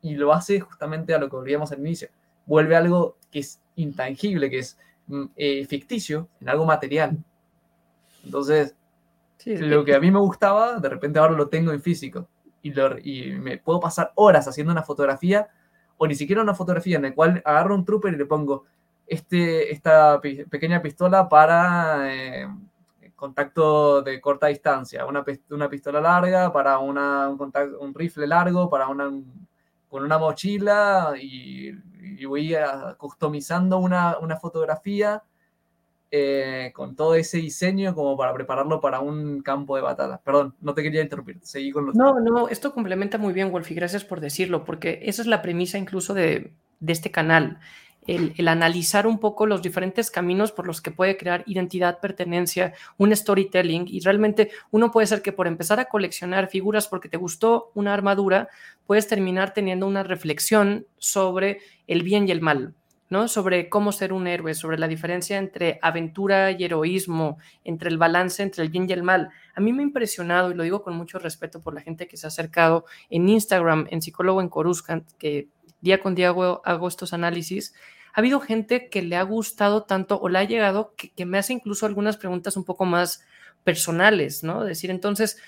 Y 0.00 0.14
lo 0.14 0.32
hace 0.32 0.60
justamente 0.60 1.14
a 1.14 1.18
lo 1.18 1.28
que 1.28 1.36
volvíamos 1.36 1.72
al 1.72 1.80
inicio. 1.80 2.08
Vuelve 2.46 2.76
algo 2.76 3.16
que 3.30 3.40
es 3.40 3.60
intangible, 3.76 4.50
que 4.50 4.58
es 4.58 4.78
Mm, 5.06 5.24
eh, 5.36 5.66
ficticio 5.66 6.28
en 6.40 6.48
algo 6.48 6.64
material. 6.64 7.18
Entonces, 8.24 8.74
lo 9.44 9.84
que 9.84 9.94
a 9.94 10.00
mí 10.00 10.10
me 10.10 10.20
gustaba, 10.20 10.78
de 10.78 10.88
repente 10.88 11.18
ahora 11.18 11.34
lo 11.34 11.48
tengo 11.48 11.72
en 11.72 11.82
físico. 11.82 12.28
Y, 12.62 12.72
y 13.02 13.32
me 13.32 13.58
puedo 13.58 13.80
pasar 13.80 14.12
horas 14.14 14.46
haciendo 14.46 14.72
una 14.72 14.82
fotografía, 14.84 15.48
o 15.98 16.06
ni 16.06 16.14
siquiera 16.14 16.42
una 16.42 16.54
fotografía, 16.54 16.96
en 16.96 17.02
la 17.02 17.14
cual 17.14 17.42
agarro 17.44 17.74
un 17.74 17.84
trooper 17.84 18.14
y 18.14 18.16
le 18.16 18.26
pongo 18.26 18.64
este, 19.06 19.72
esta 19.72 20.20
pequeña 20.20 20.80
pistola 20.82 21.28
para 21.28 22.14
eh, 22.14 22.48
contacto 23.14 24.02
de 24.02 24.20
corta 24.20 24.48
distancia, 24.48 25.06
una, 25.06 25.24
una 25.50 25.68
pistola 25.68 26.00
larga 26.00 26.52
para 26.52 26.78
una, 26.78 27.28
un, 27.28 27.38
contacto, 27.38 27.78
un 27.80 27.94
rifle 27.94 28.26
largo, 28.26 28.68
para 28.68 28.88
una, 28.88 29.10
con 29.88 30.04
una 30.04 30.18
mochila 30.18 31.14
y 31.20 31.72
y 32.22 32.24
voy 32.24 32.54
a, 32.54 32.94
customizando 32.98 33.78
una, 33.78 34.18
una 34.18 34.36
fotografía 34.36 35.22
eh, 36.10 36.72
con 36.74 36.94
todo 36.94 37.14
ese 37.14 37.38
diseño 37.38 37.94
como 37.94 38.16
para 38.16 38.34
prepararlo 38.34 38.80
para 38.80 39.00
un 39.00 39.40
campo 39.40 39.76
de 39.76 39.82
batalla. 39.82 40.18
Perdón, 40.18 40.54
no 40.60 40.74
te 40.74 40.82
quería 40.82 41.02
interrumpir, 41.02 41.38
seguí 41.42 41.70
con 41.70 41.86
los... 41.86 41.94
No, 41.94 42.20
no, 42.20 42.48
esto 42.48 42.72
complementa 42.72 43.18
muy 43.18 43.32
bien, 43.32 43.50
Wolfie, 43.50 43.76
gracias 43.76 44.04
por 44.04 44.20
decirlo, 44.20 44.64
porque 44.64 45.00
esa 45.02 45.22
es 45.22 45.28
la 45.28 45.42
premisa 45.42 45.78
incluso 45.78 46.12
de, 46.12 46.52
de 46.80 46.92
este 46.92 47.10
canal 47.10 47.58
el, 48.06 48.48
analizar 48.48 49.06
un 49.06 49.18
poco 49.18 49.46
los 49.46 49.62
diferentes 49.62 50.10
caminos 50.10 50.52
por 50.52 50.66
los 50.66 50.80
que 50.80 50.90
puede 50.90 51.16
crear 51.16 51.44
identidad, 51.46 52.00
pertenencia, 52.00 52.74
un 52.98 53.14
storytelling 53.14 53.86
y 53.88 54.00
realmente 54.00 54.50
uno 54.70 54.90
puede 54.90 55.06
ser 55.06 55.22
que 55.22 55.32
por 55.32 55.46
empezar 55.46 55.80
a 55.80 55.86
coleccionar 55.86 56.48
figuras 56.48 56.88
porque 56.88 57.08
te 57.08 57.16
gustó 57.16 57.70
una 57.74 57.94
armadura, 57.94 58.48
puedes 58.86 59.06
terminar 59.06 59.54
teniendo 59.54 59.86
una 59.86 60.02
reflexión 60.02 60.86
sobre 60.98 61.60
el 61.86 62.02
bien 62.02 62.26
y 62.28 62.32
el 62.32 62.40
mal, 62.40 62.74
¿no? 63.08 63.28
Sobre 63.28 63.68
cómo 63.68 63.92
ser 63.92 64.12
un 64.12 64.26
héroe, 64.26 64.54
sobre 64.54 64.78
la 64.78 64.88
diferencia 64.88 65.38
entre 65.38 65.78
aventura 65.82 66.50
y 66.50 66.64
heroísmo, 66.64 67.38
entre 67.62 67.90
el 67.90 67.98
balance 67.98 68.42
entre 68.42 68.64
el 68.64 68.70
bien 68.70 68.88
y 68.88 68.92
el 68.92 69.02
mal. 69.02 69.30
A 69.54 69.60
mí 69.60 69.72
me 69.72 69.82
ha 69.82 69.86
impresionado, 69.86 70.50
y 70.50 70.54
lo 70.54 70.62
digo 70.62 70.82
con 70.82 70.96
mucho 70.96 71.18
respeto 71.18 71.60
por 71.60 71.74
la 71.74 71.82
gente 71.82 72.08
que 72.08 72.16
se 72.16 72.26
ha 72.26 72.28
acercado 72.28 72.84
en 73.10 73.28
Instagram, 73.28 73.86
en 73.90 74.02
Psicólogo 74.02 74.40
en 74.40 74.48
Coruscant, 74.48 75.06
que 75.18 75.48
día 75.82 76.00
con 76.00 76.14
día 76.14 76.30
hago, 76.30 76.88
estos 76.88 77.12
análisis, 77.12 77.74
ha 78.14 78.20
habido 78.20 78.40
gente 78.40 78.88
que 78.88 79.02
le 79.02 79.16
ha 79.16 79.22
gustado 79.22 79.82
tanto 79.82 80.18
o 80.20 80.28
le 80.28 80.38
ha 80.38 80.44
llegado 80.44 80.94
que, 80.96 81.26
me 81.26 81.38
hace 81.38 81.52
incluso 81.52 81.84
algunas 81.84 82.16
preguntas 82.16 82.56
un 82.56 82.64
poco 82.64 82.86
más 82.86 83.24
personales, 83.64 84.42
¿no? 84.42 84.64
Decir, 84.64 84.90
entonces, 84.90 85.38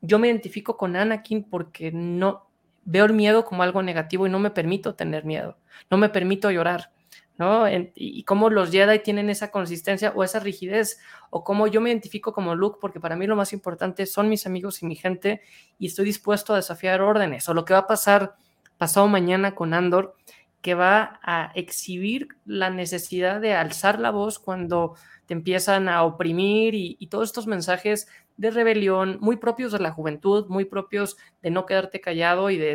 yo 0.00 0.18
me 0.18 0.28
identifico 0.28 0.76
con 0.76 0.96
Anakin 0.96 1.44
porque 1.44 1.92
no 1.92 2.46
veo 2.84 3.04
el 3.04 3.12
miedo 3.12 3.44
como 3.44 3.62
algo 3.62 3.82
negativo 3.82 4.26
y 4.26 4.30
no 4.30 4.38
me 4.38 4.50
permito 4.50 4.94
tener 4.94 5.24
miedo, 5.24 5.58
no 5.90 5.98
me 5.98 6.08
permito 6.08 6.50
llorar, 6.50 6.90
¿no? 7.36 7.66
y, 7.94 8.22
cómo 8.24 8.48
los 8.48 8.70
Jedi 8.70 9.00
tienen 9.00 9.28
esa 9.28 9.50
consistencia 9.50 10.12
o 10.14 10.24
esa 10.24 10.40
rigidez, 10.40 10.98
o 11.30 11.44
cómo 11.44 11.66
yo 11.66 11.80
me 11.80 11.90
identifico 11.90 12.32
como 12.32 12.54
Luke, 12.54 12.78
porque 12.80 13.00
para 13.00 13.16
mí 13.16 13.26
lo 13.26 13.36
más 13.36 13.52
importante 13.52 14.06
son 14.06 14.28
mis 14.28 14.46
amigos 14.46 14.82
y 14.82 14.86
mi 14.86 14.96
gente, 14.96 15.42
y 15.78 15.86
estoy 15.86 16.06
dispuesto 16.06 16.54
a 16.54 16.56
desafiar 16.56 17.02
órdenes, 17.02 17.48
o 17.48 17.54
lo 17.54 17.64
que 17.64 17.74
va 17.74 17.80
a 17.80 17.86
pasar 17.86 18.36
pasado 18.78 19.08
mañana 19.08 19.54
con 19.54 19.74
Andor, 19.74 20.14
que 20.62 20.74
va 20.74 21.20
a 21.22 21.52
exhibir 21.54 22.28
la 22.44 22.70
necesidad 22.70 23.40
de 23.40 23.54
alzar 23.54 24.00
la 24.00 24.10
voz 24.10 24.38
cuando 24.38 24.94
te 25.26 25.34
empiezan 25.34 25.88
a 25.88 26.02
oprimir 26.02 26.74
y, 26.74 27.06
todos 27.08 27.28
estos 27.28 27.46
mensajes 27.46 28.08
de 28.36 28.50
rebelión 28.50 29.18
muy 29.20 29.36
propios 29.36 29.72
de 29.72 29.78
la 29.78 29.92
juventud, 29.92 30.46
muy 30.48 30.64
propios 30.64 31.16
de 31.42 31.50
no 31.50 31.66
quedarte 31.66 32.00
callado 32.00 32.50
y 32.50 32.56
de 32.56 32.68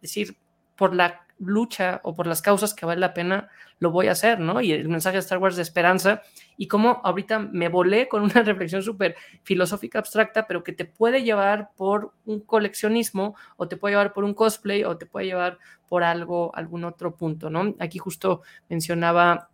decir, 0.00 0.38
por 0.78 0.94
la 0.94 1.26
lucha 1.38 2.00
o 2.04 2.14
por 2.14 2.26
las 2.26 2.40
causas 2.40 2.72
que 2.72 2.86
vale 2.86 3.00
la 3.00 3.14
pena, 3.14 3.48
lo 3.78 3.90
voy 3.90 4.08
a 4.08 4.12
hacer, 4.12 4.40
¿no? 4.40 4.60
Y 4.60 4.72
el 4.72 4.88
mensaje 4.88 5.16
de 5.16 5.20
Star 5.20 5.38
Wars 5.38 5.56
de 5.56 5.62
esperanza 5.62 6.22
y 6.56 6.68
cómo 6.68 7.00
ahorita 7.04 7.38
me 7.38 7.68
volé 7.68 8.08
con 8.08 8.22
una 8.22 8.42
reflexión 8.42 8.82
súper 8.82 9.16
filosófica 9.42 9.98
abstracta, 9.98 10.46
pero 10.46 10.64
que 10.64 10.72
te 10.72 10.84
puede 10.84 11.22
llevar 11.22 11.70
por 11.76 12.12
un 12.24 12.40
coleccionismo 12.40 13.36
o 13.56 13.68
te 13.68 13.76
puede 13.76 13.92
llevar 13.92 14.12
por 14.12 14.24
un 14.24 14.34
cosplay 14.34 14.84
o 14.84 14.96
te 14.96 15.06
puede 15.06 15.26
llevar 15.26 15.58
por 15.88 16.04
algo, 16.04 16.54
algún 16.54 16.84
otro 16.84 17.14
punto, 17.16 17.50
¿no? 17.50 17.74
Aquí 17.80 17.98
justo 17.98 18.42
mencionaba 18.68 19.48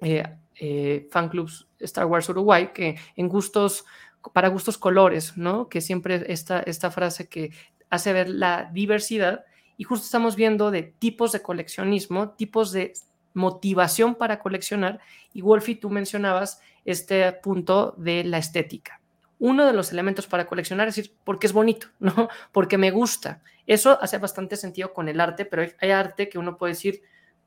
eh, 0.00 0.24
eh, 0.56 1.06
fan 1.10 1.28
clubs 1.28 1.68
Star 1.78 2.06
Wars 2.06 2.28
Uruguay 2.28 2.70
que 2.72 2.96
en 3.16 3.28
gustos, 3.28 3.84
para 4.32 4.48
gustos 4.48 4.78
colores, 4.78 5.36
¿no? 5.36 5.68
Que 5.68 5.80
siempre 5.80 6.24
esta, 6.32 6.60
esta 6.60 6.90
frase 6.90 7.28
que 7.28 7.50
hace 7.90 8.12
ver 8.12 8.28
la 8.28 8.70
diversidad 8.72 9.44
y 9.76 9.84
justo 9.84 10.04
estamos 10.04 10.36
viendo 10.36 10.70
de 10.70 10.82
tipos 10.82 11.32
de 11.32 11.42
coleccionismo, 11.42 12.30
tipos 12.30 12.72
de 12.72 12.92
motivación 13.34 14.14
para 14.14 14.38
coleccionar. 14.38 15.00
Y 15.32 15.42
Wolfie, 15.42 15.76
tú 15.76 15.90
mencionabas 15.90 16.60
este 16.84 17.30
punto 17.32 17.94
de 17.98 18.24
la 18.24 18.38
estética. 18.38 19.00
Uno 19.38 19.66
de 19.66 19.72
los 19.72 19.92
elementos 19.92 20.26
para 20.26 20.46
coleccionar 20.46 20.88
es 20.88 20.96
decir, 20.96 21.16
porque 21.24 21.46
es 21.46 21.52
bonito, 21.52 21.88
¿no? 21.98 22.28
Porque 22.52 22.78
me 22.78 22.90
gusta. 22.90 23.42
Eso 23.66 23.98
hace 24.00 24.18
bastante 24.18 24.56
sentido 24.56 24.94
con 24.94 25.08
el 25.08 25.20
arte, 25.20 25.44
pero 25.44 25.66
hay 25.80 25.90
arte 25.90 26.28
que 26.28 26.38
uno 26.38 26.56
puede 26.56 26.72
decir, 26.72 27.02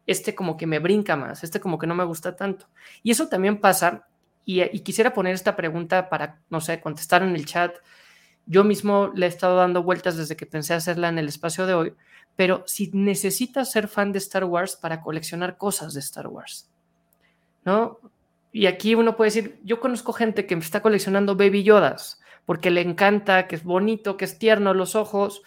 este 0.06 0.36
como 0.36 0.58
que 0.58 0.68
me 0.68 0.80
brinca 0.80 1.16
más, 1.16 1.44
este 1.44 1.60
como 1.60 1.78
que 1.78 1.88
no 1.88 1.96
me 1.96 2.04
gusta 2.04 2.36
tanto. 2.36 2.68
Y 3.04 3.12
eso 3.12 3.28
también 3.28 3.60
pasa, 3.60 4.08
y, 4.46 4.62
y 4.62 4.80
quisiera 4.80 5.14
poner 5.14 5.34
esta 5.34 5.56
pregunta 5.56 6.10
para, 6.10 6.40
no 6.50 6.62
sé, 6.62 6.80
contestar 6.80 7.24
en 7.24 7.36
el 7.36 7.46
chat. 7.46 7.76
Yo 8.46 8.64
mismo 8.64 9.12
le 9.14 9.26
he 9.26 9.30
estado 9.30 9.58
dando 9.58 9.84
vueltas 9.84 10.16
desde 10.16 10.38
que 10.38 10.46
pensé 10.46 10.74
hacerla 10.74 11.10
en 11.10 11.20
el 11.20 11.28
espacio 11.28 11.68
de 11.68 11.74
hoy, 11.74 11.94
pero 12.38 12.64
si 12.66 12.90
necesitas 12.94 13.72
ser 13.72 13.90
fan 13.90 14.14
de 14.14 14.20
Star 14.20 14.46
Wars 14.46 14.78
para 14.78 15.02
coleccionar 15.02 15.58
cosas 15.58 15.94
de 15.94 16.00
Star 16.00 16.28
Wars, 16.28 16.70
¿no? 17.66 18.00
Y 18.54 18.68
aquí 18.68 18.96
uno 18.96 19.18
puede 19.18 19.28
decir, 19.28 19.60
yo 19.66 19.82
conozco 19.82 20.14
gente 20.14 20.46
que 20.46 20.56
está 20.56 20.82
coleccionando 20.82 21.36
Baby 21.36 21.64
Yodas 21.64 22.22
porque 22.46 22.72
le 22.72 22.80
encanta, 22.80 23.46
que 23.48 23.58
es 23.58 23.66
bonito, 23.66 24.16
que 24.16 24.24
es 24.24 24.40
tierno 24.40 24.74
los 24.74 24.96
ojos, 24.96 25.42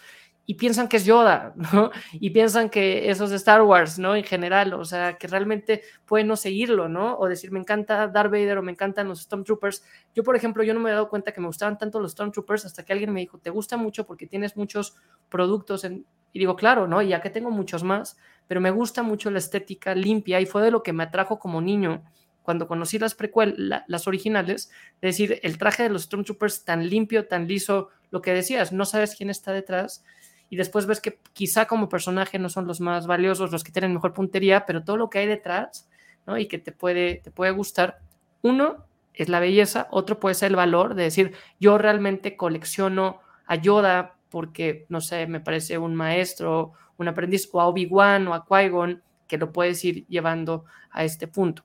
y 0.45 0.55
piensan 0.55 0.87
que 0.87 0.97
es 0.97 1.05
Yoda, 1.05 1.53
¿no? 1.73 1.91
Y 2.13 2.31
piensan 2.31 2.69
que 2.69 3.09
eso 3.09 3.25
es 3.25 3.31
Star 3.31 3.61
Wars, 3.61 3.99
¿no? 3.99 4.15
En 4.15 4.23
general, 4.23 4.73
o 4.73 4.83
sea, 4.85 5.17
que 5.17 5.27
realmente 5.27 5.83
pueden 6.05 6.27
no 6.27 6.35
seguirlo, 6.35 6.89
¿no? 6.89 7.15
O 7.17 7.27
decir, 7.27 7.51
me 7.51 7.59
encanta 7.59 8.07
Darth 8.07 8.31
Vader 8.31 8.57
o 8.57 8.63
me 8.63 8.71
encantan 8.71 9.07
los 9.07 9.21
Stormtroopers. 9.21 9.83
Yo, 10.15 10.23
por 10.23 10.35
ejemplo, 10.35 10.63
yo 10.63 10.73
no 10.73 10.79
me 10.79 10.89
he 10.89 10.93
dado 10.93 11.09
cuenta 11.09 11.31
que 11.31 11.41
me 11.41 11.47
gustaban 11.47 11.77
tanto 11.77 11.99
los 11.99 12.13
Stormtroopers 12.13 12.65
hasta 12.65 12.83
que 12.83 12.93
alguien 12.93 13.13
me 13.13 13.21
dijo, 13.21 13.37
te 13.37 13.49
gusta 13.49 13.77
mucho 13.77 14.05
porque 14.05 14.27
tienes 14.27 14.57
muchos 14.57 14.95
productos 15.29 15.83
en, 15.83 16.05
y 16.33 16.39
digo, 16.39 16.55
claro, 16.55 16.87
¿no? 16.87 17.01
Ya 17.01 17.21
que 17.21 17.29
tengo 17.29 17.51
muchos 17.51 17.83
más, 17.83 18.17
pero 18.47 18.61
me 18.61 18.71
gusta 18.71 19.03
mucho 19.03 19.29
la 19.31 19.39
estética 19.39 19.95
limpia 19.95 20.41
y 20.41 20.45
fue 20.45 20.63
de 20.63 20.71
lo 20.71 20.81
que 20.83 20.93
me 20.93 21.03
atrajo 21.03 21.39
como 21.39 21.61
niño 21.61 22.03
cuando 22.41 22.67
conocí 22.67 22.97
las 22.97 23.13
precuelas, 23.13 23.83
las 23.87 24.07
originales, 24.07 24.71
es 24.95 25.01
decir, 25.01 25.39
el 25.43 25.57
traje 25.59 25.83
de 25.83 25.89
los 25.89 26.03
Stormtroopers 26.03 26.65
tan 26.65 26.89
limpio, 26.89 27.27
tan 27.27 27.47
liso, 27.47 27.89
lo 28.09 28.21
que 28.21 28.33
decías, 28.33 28.73
no 28.73 28.85
sabes 28.85 29.15
quién 29.15 29.29
está 29.29 29.51
detrás 29.51 30.03
y 30.51 30.57
después 30.57 30.85
ves 30.85 30.99
que 30.99 31.17
quizá 31.31 31.65
como 31.65 31.87
personaje 31.87 32.37
no 32.37 32.49
son 32.49 32.67
los 32.67 32.81
más 32.81 33.07
valiosos, 33.07 33.53
los 33.53 33.63
que 33.63 33.71
tienen 33.71 33.93
mejor 33.93 34.13
puntería, 34.13 34.65
pero 34.65 34.83
todo 34.83 34.97
lo 34.97 35.09
que 35.09 35.19
hay 35.19 35.25
detrás, 35.25 35.89
¿no? 36.27 36.37
Y 36.37 36.47
que 36.47 36.57
te 36.59 36.73
puede, 36.73 37.21
te 37.23 37.31
puede 37.31 37.51
gustar, 37.51 37.99
Uno 38.41 38.85
es 39.13 39.29
la 39.29 39.39
belleza, 39.39 39.87
otro 39.91 40.19
puede 40.19 40.35
ser 40.35 40.51
el 40.51 40.57
valor 40.57 40.93
de 40.93 41.03
decir, 41.03 41.33
yo 41.57 41.77
realmente 41.77 42.35
colecciono 42.35 43.21
a 43.45 43.55
Yoda 43.55 44.17
porque, 44.29 44.85
no 44.89 44.99
sé, 44.99 45.25
me 45.25 45.39
parece 45.39 45.77
un 45.77 45.95
maestro, 45.95 46.73
un 46.97 47.07
aprendiz, 47.07 47.47
o 47.53 47.61
a 47.61 47.67
Obi-Wan 47.67 48.27
o 48.27 48.33
a 48.33 48.45
Qui-Gon, 48.45 49.01
que 49.27 49.37
lo 49.37 49.53
puedes 49.53 49.83
ir 49.85 50.05
llevando 50.07 50.65
a 50.89 51.05
este 51.05 51.29
punto. 51.29 51.63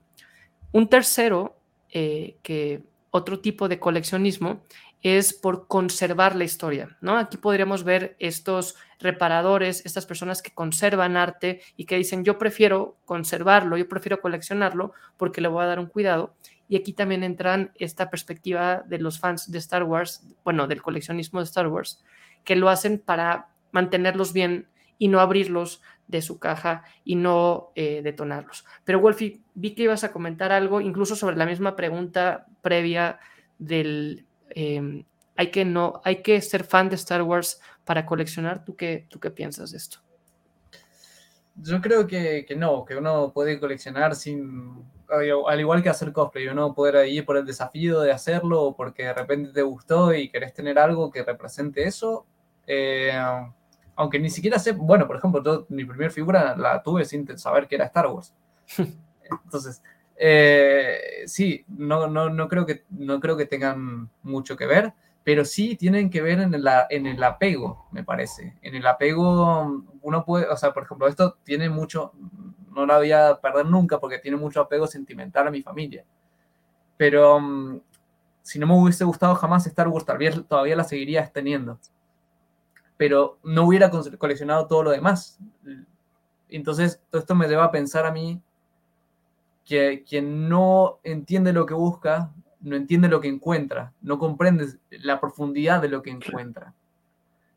Un 0.71 0.87
tercero, 0.87 1.59
eh, 1.89 2.37
que 2.41 2.83
otro 3.11 3.41
tipo 3.41 3.67
de 3.67 3.79
coleccionismo, 3.79 4.61
es 5.03 5.33
por 5.33 5.67
conservar 5.67 6.35
la 6.35 6.43
historia, 6.43 6.97
¿no? 7.01 7.17
Aquí 7.17 7.37
podríamos 7.37 7.83
ver 7.83 8.15
estos 8.19 8.75
reparadores, 8.99 9.85
estas 9.85 10.05
personas 10.05 10.41
que 10.41 10.53
conservan 10.53 11.17
arte 11.17 11.61
y 11.75 11.85
que 11.85 11.97
dicen, 11.97 12.23
yo 12.23 12.37
prefiero 12.37 12.97
conservarlo, 13.05 13.77
yo 13.77 13.87
prefiero 13.87 14.19
coleccionarlo 14.21 14.93
porque 15.17 15.41
le 15.41 15.47
voy 15.47 15.63
a 15.63 15.67
dar 15.67 15.79
un 15.79 15.87
cuidado. 15.87 16.35
Y 16.67 16.75
aquí 16.75 16.93
también 16.93 17.23
entran 17.23 17.71
esta 17.75 18.09
perspectiva 18.09 18.83
de 18.87 18.99
los 18.99 19.19
fans 19.19 19.51
de 19.51 19.57
Star 19.59 19.83
Wars, 19.83 20.23
bueno, 20.43 20.67
del 20.67 20.81
coleccionismo 20.81 21.39
de 21.39 21.45
Star 21.45 21.67
Wars, 21.67 22.03
que 22.43 22.55
lo 22.55 22.69
hacen 22.69 22.99
para 22.99 23.49
mantenerlos 23.71 24.33
bien 24.33 24.67
y 24.97 25.07
no 25.07 25.19
abrirlos 25.19 25.81
de 26.07 26.21
su 26.21 26.39
caja 26.39 26.83
y 27.03 27.15
no 27.15 27.71
eh, 27.75 28.01
detonarlos. 28.03 28.65
Pero 28.83 28.99
Wolfie, 28.99 29.41
vi 29.53 29.75
que 29.75 29.83
ibas 29.83 30.03
a 30.03 30.11
comentar 30.11 30.51
algo, 30.51 30.81
incluso 30.81 31.15
sobre 31.15 31.35
la 31.35 31.45
misma 31.45 31.75
pregunta 31.75 32.47
previa 32.61 33.19
del 33.59 34.26
em, 34.49 35.03
hay 35.35 35.51
que 35.51 35.65
no, 35.65 36.01
hay 36.03 36.21
que 36.21 36.41
ser 36.41 36.63
fan 36.63 36.89
de 36.89 36.95
Star 36.95 37.21
Wars 37.21 37.61
para 37.85 38.05
coleccionar. 38.05 38.65
¿Tú 38.65 38.75
qué, 38.75 39.05
tú 39.09 39.19
qué 39.19 39.31
piensas 39.31 39.71
de 39.71 39.77
esto? 39.77 39.99
Yo 41.55 41.81
creo 41.81 42.05
que, 42.05 42.45
que 42.47 42.55
no, 42.55 42.85
que 42.85 42.95
uno 42.95 43.31
puede 43.33 43.59
coleccionar 43.59 44.15
sin, 44.15 44.85
al 45.09 45.59
igual 45.59 45.81
que 45.81 45.89
hacer 45.89 46.11
cosplay, 46.11 46.47
uno 46.47 46.73
poder 46.73 47.07
ir 47.07 47.25
por 47.25 47.37
el 47.37 47.45
desafío 47.45 48.01
de 48.01 48.11
hacerlo 48.11 48.63
o 48.63 48.75
porque 48.75 49.03
de 49.03 49.13
repente 49.13 49.51
te 49.53 49.61
gustó 49.61 50.13
y 50.13 50.29
querés 50.29 50.53
tener 50.53 50.77
algo 50.77 51.09
que 51.11 51.23
represente 51.23 51.83
eso. 51.83 52.25
Eh, 52.65 53.11
aunque 53.95 54.19
ni 54.19 54.29
siquiera 54.29 54.59
sé, 54.59 54.73
bueno, 54.73 55.07
por 55.07 55.17
ejemplo, 55.17 55.43
yo 55.43 55.65
mi 55.69 55.85
primera 55.85 56.11
figura 56.11 56.55
la 56.55 56.83
tuve 56.83 57.05
sin 57.05 57.37
saber 57.37 57.67
que 57.67 57.75
era 57.75 57.85
Star 57.85 58.07
Wars. 58.07 58.35
Entonces, 59.43 59.81
eh, 60.17 61.23
sí, 61.25 61.65
no, 61.67 62.07
no, 62.07 62.29
no, 62.29 62.47
creo 62.47 62.65
que, 62.65 62.83
no 62.89 63.19
creo 63.19 63.37
que 63.37 63.45
tengan 63.45 64.09
mucho 64.23 64.57
que 64.57 64.65
ver, 64.65 64.93
pero 65.23 65.45
sí 65.45 65.75
tienen 65.75 66.09
que 66.09 66.21
ver 66.21 66.39
en, 66.39 66.53
en 66.89 67.05
el 67.05 67.23
apego, 67.23 67.87
me 67.91 68.03
parece. 68.03 68.57
En 68.61 68.75
el 68.75 68.85
apego, 68.87 69.83
uno 70.01 70.25
puede, 70.25 70.47
o 70.47 70.57
sea, 70.57 70.73
por 70.73 70.83
ejemplo, 70.83 71.07
esto 71.07 71.37
tiene 71.43 71.69
mucho, 71.69 72.13
no 72.73 72.85
la 72.85 72.97
voy 72.97 73.11
a 73.11 73.39
perder 73.41 73.65
nunca 73.65 73.99
porque 73.99 74.19
tiene 74.19 74.37
mucho 74.37 74.61
apego 74.61 74.87
sentimental 74.87 75.47
a 75.47 75.51
mi 75.51 75.61
familia. 75.61 76.05
Pero 76.97 77.39
mm, 77.39 77.81
si 78.41 78.59
no 78.59 78.67
me 78.67 78.73
hubiese 78.73 79.03
gustado 79.03 79.35
jamás 79.35 79.67
Star 79.67 79.87
Wars, 79.87 80.05
todavía 80.47 80.75
la 80.75 80.83
seguiría 80.83 81.25
teniendo 81.27 81.79
pero 82.97 83.37
no 83.43 83.65
hubiera 83.65 83.89
coleccionado 83.91 84.67
todo 84.67 84.83
lo 84.83 84.91
demás. 84.91 85.39
Entonces, 86.49 86.99
todo 87.09 87.21
esto 87.21 87.35
me 87.35 87.47
lleva 87.47 87.65
a 87.65 87.71
pensar 87.71 88.05
a 88.05 88.11
mí 88.11 88.41
que 89.67 90.05
quien 90.07 90.47
no 90.47 90.99
entiende 91.03 91.51
lo 91.51 91.65
que 91.65 91.73
busca, 91.73 92.33
no 92.61 92.77
entiende 92.77 93.09
lo 93.09 93.19
que 93.19 93.27
encuentra, 93.27 93.93
no 94.01 94.17
comprende 94.17 94.65
la 94.89 95.19
profundidad 95.19 95.81
de 95.81 95.89
lo 95.89 96.01
que 96.01 96.09
encuentra. 96.09 96.73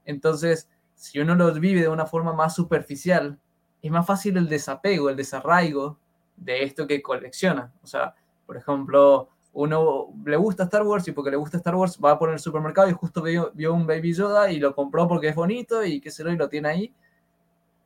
Entonces, 0.05 0.69
si 0.97 1.21
uno 1.21 1.37
lo 1.37 1.53
vive 1.55 1.83
de 1.83 1.89
una 1.89 2.07
forma 2.07 2.33
más 2.33 2.55
superficial, 2.55 3.39
es 3.81 3.91
más 3.93 4.07
fácil 4.07 4.37
el 4.37 4.49
desapego, 4.49 5.09
el 5.09 5.17
desarraigo 5.17 5.99
de 6.37 6.65
esto 6.65 6.87
que 6.89 7.01
colecciona. 7.01 7.73
O 7.83 7.87
sea, 7.87 8.15
por 8.45 8.57
ejemplo, 8.57 9.29
uno 9.53 10.09
le 10.25 10.37
gusta 10.37 10.65
Star 10.65 10.83
Wars 10.83 11.07
y 11.07 11.13
porque 11.13 11.31
le 11.31 11.37
gusta 11.37 11.59
Star 11.59 11.77
Wars 11.77 11.99
va 12.05 12.11
a 12.11 12.19
poner 12.19 12.35
el 12.35 12.41
supermercado 12.41 12.91
y 12.91 12.93
justo 12.93 13.23
vio, 13.23 13.53
vio, 13.55 13.73
un 13.73 13.87
Baby 13.87 14.15
Yoda 14.15 14.51
y 14.51 14.59
lo 14.59 14.75
compró 14.75 15.07
porque 15.07 15.29
es 15.29 15.37
bonito 15.37 15.85
y 15.85 16.01
qué 16.01 16.11
sé 16.11 16.25
yo, 16.25 16.31
y 16.31 16.37
lo 16.37 16.49
tiene 16.49 16.69
ahí. 16.69 16.95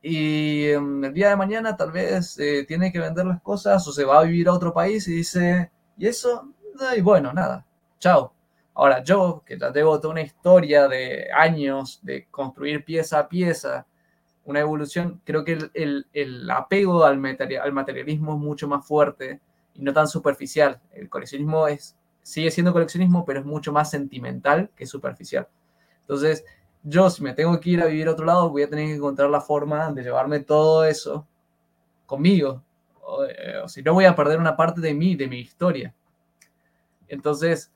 Y 0.07 0.67
em, 0.67 1.03
el 1.03 1.13
día 1.13 1.29
de 1.29 1.35
mañana 1.35 1.75
tal 1.75 1.91
vez 1.91 2.37
eh, 2.37 2.63
tiene 2.67 2.91
que 2.91 2.99
vender 2.99 3.25
las 3.25 3.41
cosas 3.41 3.87
o 3.87 3.91
se 3.91 4.05
va 4.05 4.19
a 4.19 4.23
vivir 4.23 4.47
a 4.47 4.53
otro 4.53 4.71
país 4.71 5.07
y 5.07 5.15
dice, 5.15 5.71
¿y 5.97 6.05
eso? 6.05 6.53
Y 6.95 7.01
bueno, 7.01 7.33
nada, 7.33 7.65
chao. 7.97 8.31
Ahora 8.75 9.01
yo, 9.01 9.41
que 9.43 9.57
ya 9.57 9.71
tengo 9.71 9.99
toda 9.99 10.11
una 10.11 10.21
historia 10.21 10.87
de 10.87 11.27
años 11.35 12.01
de 12.03 12.27
construir 12.29 12.85
pieza 12.85 13.17
a 13.17 13.27
pieza, 13.27 13.87
una 14.43 14.59
evolución, 14.59 15.21
creo 15.25 15.43
que 15.43 15.53
el, 15.53 15.71
el, 15.73 16.07
el 16.13 16.51
apego 16.51 17.03
al, 17.03 17.19
al 17.63 17.73
materialismo 17.73 18.33
es 18.35 18.39
mucho 18.39 18.67
más 18.67 18.85
fuerte 18.85 19.41
y 19.73 19.81
no 19.81 19.91
tan 19.91 20.07
superficial. 20.07 20.79
El 20.93 21.09
coleccionismo 21.09 21.67
es, 21.67 21.97
sigue 22.21 22.51
siendo 22.51 22.73
coleccionismo, 22.73 23.25
pero 23.25 23.39
es 23.39 23.45
mucho 23.47 23.71
más 23.71 23.89
sentimental 23.89 24.69
que 24.75 24.85
superficial. 24.85 25.47
Entonces, 26.01 26.45
yo 26.85 27.09
si 27.09 27.23
me 27.23 27.33
tengo 27.33 27.59
que 27.59 27.71
ir 27.71 27.81
a 27.81 27.87
vivir 27.87 28.07
a 28.07 28.11
otro 28.11 28.25
lado, 28.25 28.49
voy 28.49 28.61
a 28.61 28.69
tener 28.69 28.85
que 28.85 28.95
encontrar 28.95 29.29
la 29.29 29.41
forma 29.41 29.91
de 29.91 30.03
llevarme 30.03 30.39
todo 30.39 30.85
eso 30.85 31.27
conmigo. 32.05 32.63
O, 33.01 33.25
eh, 33.25 33.63
si 33.67 33.81
no, 33.81 33.93
voy 33.93 34.05
a 34.05 34.15
perder 34.15 34.39
una 34.39 34.55
parte 34.55 34.81
de 34.81 34.93
mí, 34.93 35.15
de 35.15 35.27
mi 35.27 35.39
historia. 35.39 35.93
Entonces, 37.07 37.71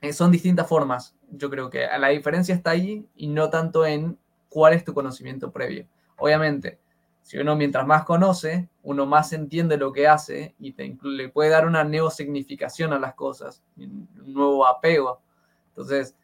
eh, 0.00 0.12
son 0.12 0.30
distintas 0.30 0.68
formas. 0.68 1.16
Yo 1.32 1.50
creo 1.50 1.70
que 1.70 1.86
la 1.98 2.08
diferencia 2.08 2.54
está 2.54 2.70
ahí 2.70 3.04
y 3.16 3.26
no 3.26 3.50
tanto 3.50 3.84
en 3.84 4.16
cuál 4.48 4.74
es 4.74 4.84
tu 4.84 4.94
conocimiento 4.94 5.50
previo. 5.50 5.86
Obviamente, 6.16 6.78
si 7.22 7.36
uno 7.36 7.56
mientras 7.56 7.84
más 7.84 8.04
conoce, 8.04 8.68
uno 8.84 9.06
más 9.06 9.32
entiende 9.32 9.76
lo 9.76 9.92
que 9.92 10.06
hace 10.06 10.54
y 10.60 10.72
te, 10.72 10.96
le 11.02 11.28
puede 11.30 11.50
dar 11.50 11.66
una 11.66 11.82
neosignificación 11.82 12.92
a 12.92 12.98
las 13.00 13.14
cosas, 13.14 13.62
un 13.76 14.08
nuevo 14.24 14.66
apego. 14.66 15.20
Entonces, 15.68 16.14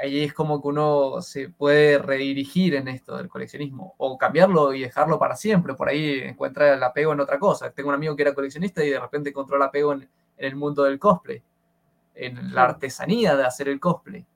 ahí 0.00 0.24
es 0.24 0.32
como 0.32 0.60
que 0.60 0.68
uno 0.68 1.20
se 1.22 1.48
puede 1.48 1.98
redirigir 1.98 2.74
en 2.74 2.88
esto 2.88 3.16
del 3.16 3.28
coleccionismo 3.28 3.94
o 3.98 4.16
cambiarlo 4.18 4.74
y 4.74 4.82
dejarlo 4.82 5.18
para 5.18 5.36
siempre. 5.36 5.74
Por 5.74 5.88
ahí 5.88 6.20
encuentra 6.20 6.74
el 6.74 6.82
apego 6.82 7.12
en 7.12 7.20
otra 7.20 7.38
cosa. 7.38 7.70
Tengo 7.70 7.88
un 7.88 7.94
amigo 7.94 8.16
que 8.16 8.22
era 8.22 8.34
coleccionista 8.34 8.84
y 8.84 8.90
de 8.90 9.00
repente 9.00 9.30
encontró 9.30 9.56
el 9.56 9.62
apego 9.62 9.92
en, 9.92 10.02
en 10.02 10.46
el 10.46 10.56
mundo 10.56 10.84
del 10.84 10.98
cosplay, 10.98 11.42
en 12.14 12.54
la 12.54 12.64
artesanía 12.64 13.36
de 13.36 13.44
hacer 13.44 13.68
el 13.68 13.80
cosplay. 13.80 14.26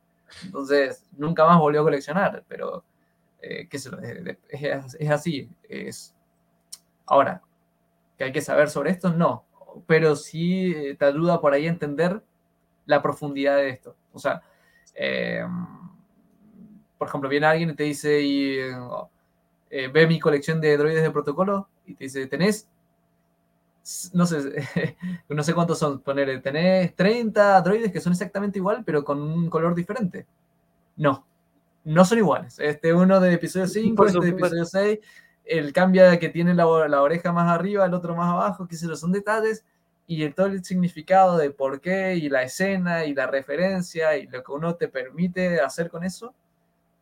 Entonces, 0.44 1.04
nunca 1.16 1.44
más 1.46 1.58
volvió 1.58 1.80
a 1.80 1.84
coleccionar, 1.84 2.44
pero 2.48 2.84
eh, 3.40 3.68
que 3.68 3.76
es, 3.76 5.10
así. 5.10 5.48
Es... 5.68 6.14
Ahora, 7.06 7.42
que 8.18 8.24
hay 8.24 8.32
que 8.32 8.40
saber 8.40 8.68
sobre 8.68 8.90
esto, 8.90 9.12
no, 9.12 9.44
pero 9.86 10.16
sí 10.16 10.96
te 10.98 11.04
ayuda 11.04 11.40
por 11.40 11.52
ahí 11.52 11.66
a 11.66 11.70
entender 11.70 12.22
la 12.86 13.02
profundidad 13.02 13.56
de 13.56 13.68
esto. 13.68 13.96
O 14.12 14.18
sea, 14.18 14.42
em, 14.96 15.66
por 16.98 17.08
ejemplo, 17.08 17.28
viene 17.28 17.46
alguien 17.46 17.70
y 17.70 17.74
te 17.74 17.84
dice, 17.84 18.20
y, 18.22 18.58
eh, 19.70 19.88
ve 19.88 20.06
mi 20.06 20.18
colección 20.18 20.60
de 20.60 20.76
droides 20.76 21.02
de 21.02 21.10
protocolo 21.10 21.68
y 21.86 21.94
te 21.94 22.04
dice, 22.04 22.26
tenés, 22.26 22.68
no 24.12 24.26
sé, 24.26 24.38
no 25.28 25.42
sé 25.42 25.54
cuántos 25.54 25.78
son, 25.78 26.00
poner, 26.00 26.42
tenés 26.42 26.94
30 26.96 27.60
droides 27.60 27.92
que 27.92 28.00
son 28.00 28.12
exactamente 28.12 28.58
igual, 28.58 28.82
pero 28.84 29.04
con 29.04 29.20
un 29.22 29.48
color 29.48 29.74
diferente. 29.74 30.26
No, 30.96 31.26
no 31.84 32.04
son 32.04 32.18
iguales. 32.18 32.58
Este 32.58 32.92
uno 32.92 33.20
de 33.20 33.34
episodio 33.34 33.68
5, 33.68 34.06
este 34.06 34.20
de 34.20 34.28
episodio 34.30 34.64
6, 34.64 34.98
el 35.44 35.72
cambia 35.72 36.18
que 36.18 36.28
tiene 36.28 36.54
la, 36.54 36.66
oreja 36.66 37.32
más 37.32 37.48
arriba, 37.50 37.86
el 37.86 37.94
otro 37.94 38.16
más 38.16 38.28
abajo, 38.28 38.66
que 38.66 38.76
se 38.76 38.94
son 38.96 39.12
detalles, 39.12 39.64
y 40.06 40.28
todo 40.30 40.46
el 40.46 40.64
significado 40.64 41.36
de 41.36 41.50
por 41.50 41.80
qué, 41.80 42.16
y 42.16 42.28
la 42.28 42.42
escena, 42.42 43.04
y 43.04 43.14
la 43.14 43.26
referencia, 43.26 44.16
y 44.16 44.26
lo 44.26 44.42
que 44.42 44.52
uno 44.52 44.76
te 44.76 44.88
permite 44.88 45.60
hacer 45.60 45.90
con 45.90 46.04
eso, 46.04 46.34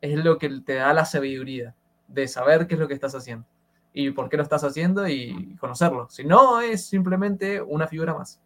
es 0.01 0.23
lo 0.25 0.39
que 0.39 0.49
te 0.61 0.75
da 0.75 0.93
la 0.95 1.05
sabiduría 1.05 1.75
de 2.09 2.29
saber 2.29 2.67
qué 2.67 2.75
es 2.75 2.81
lo 2.81 2.89
que 2.89 2.95
estás 2.95 3.15
haciendo, 3.15 3.47
y 3.93 4.11
por 4.11 4.29
qué 4.29 4.37
lo 4.37 4.43
estás 4.43 4.65
haciendo, 4.65 5.09
y 5.09 5.57
conocerlo. 5.61 6.09
Si 6.11 6.25
no, 6.25 6.61
es 6.61 6.87
simplemente 6.87 7.61
una 7.63 7.87
figura 7.89 8.15
más. 8.15 8.41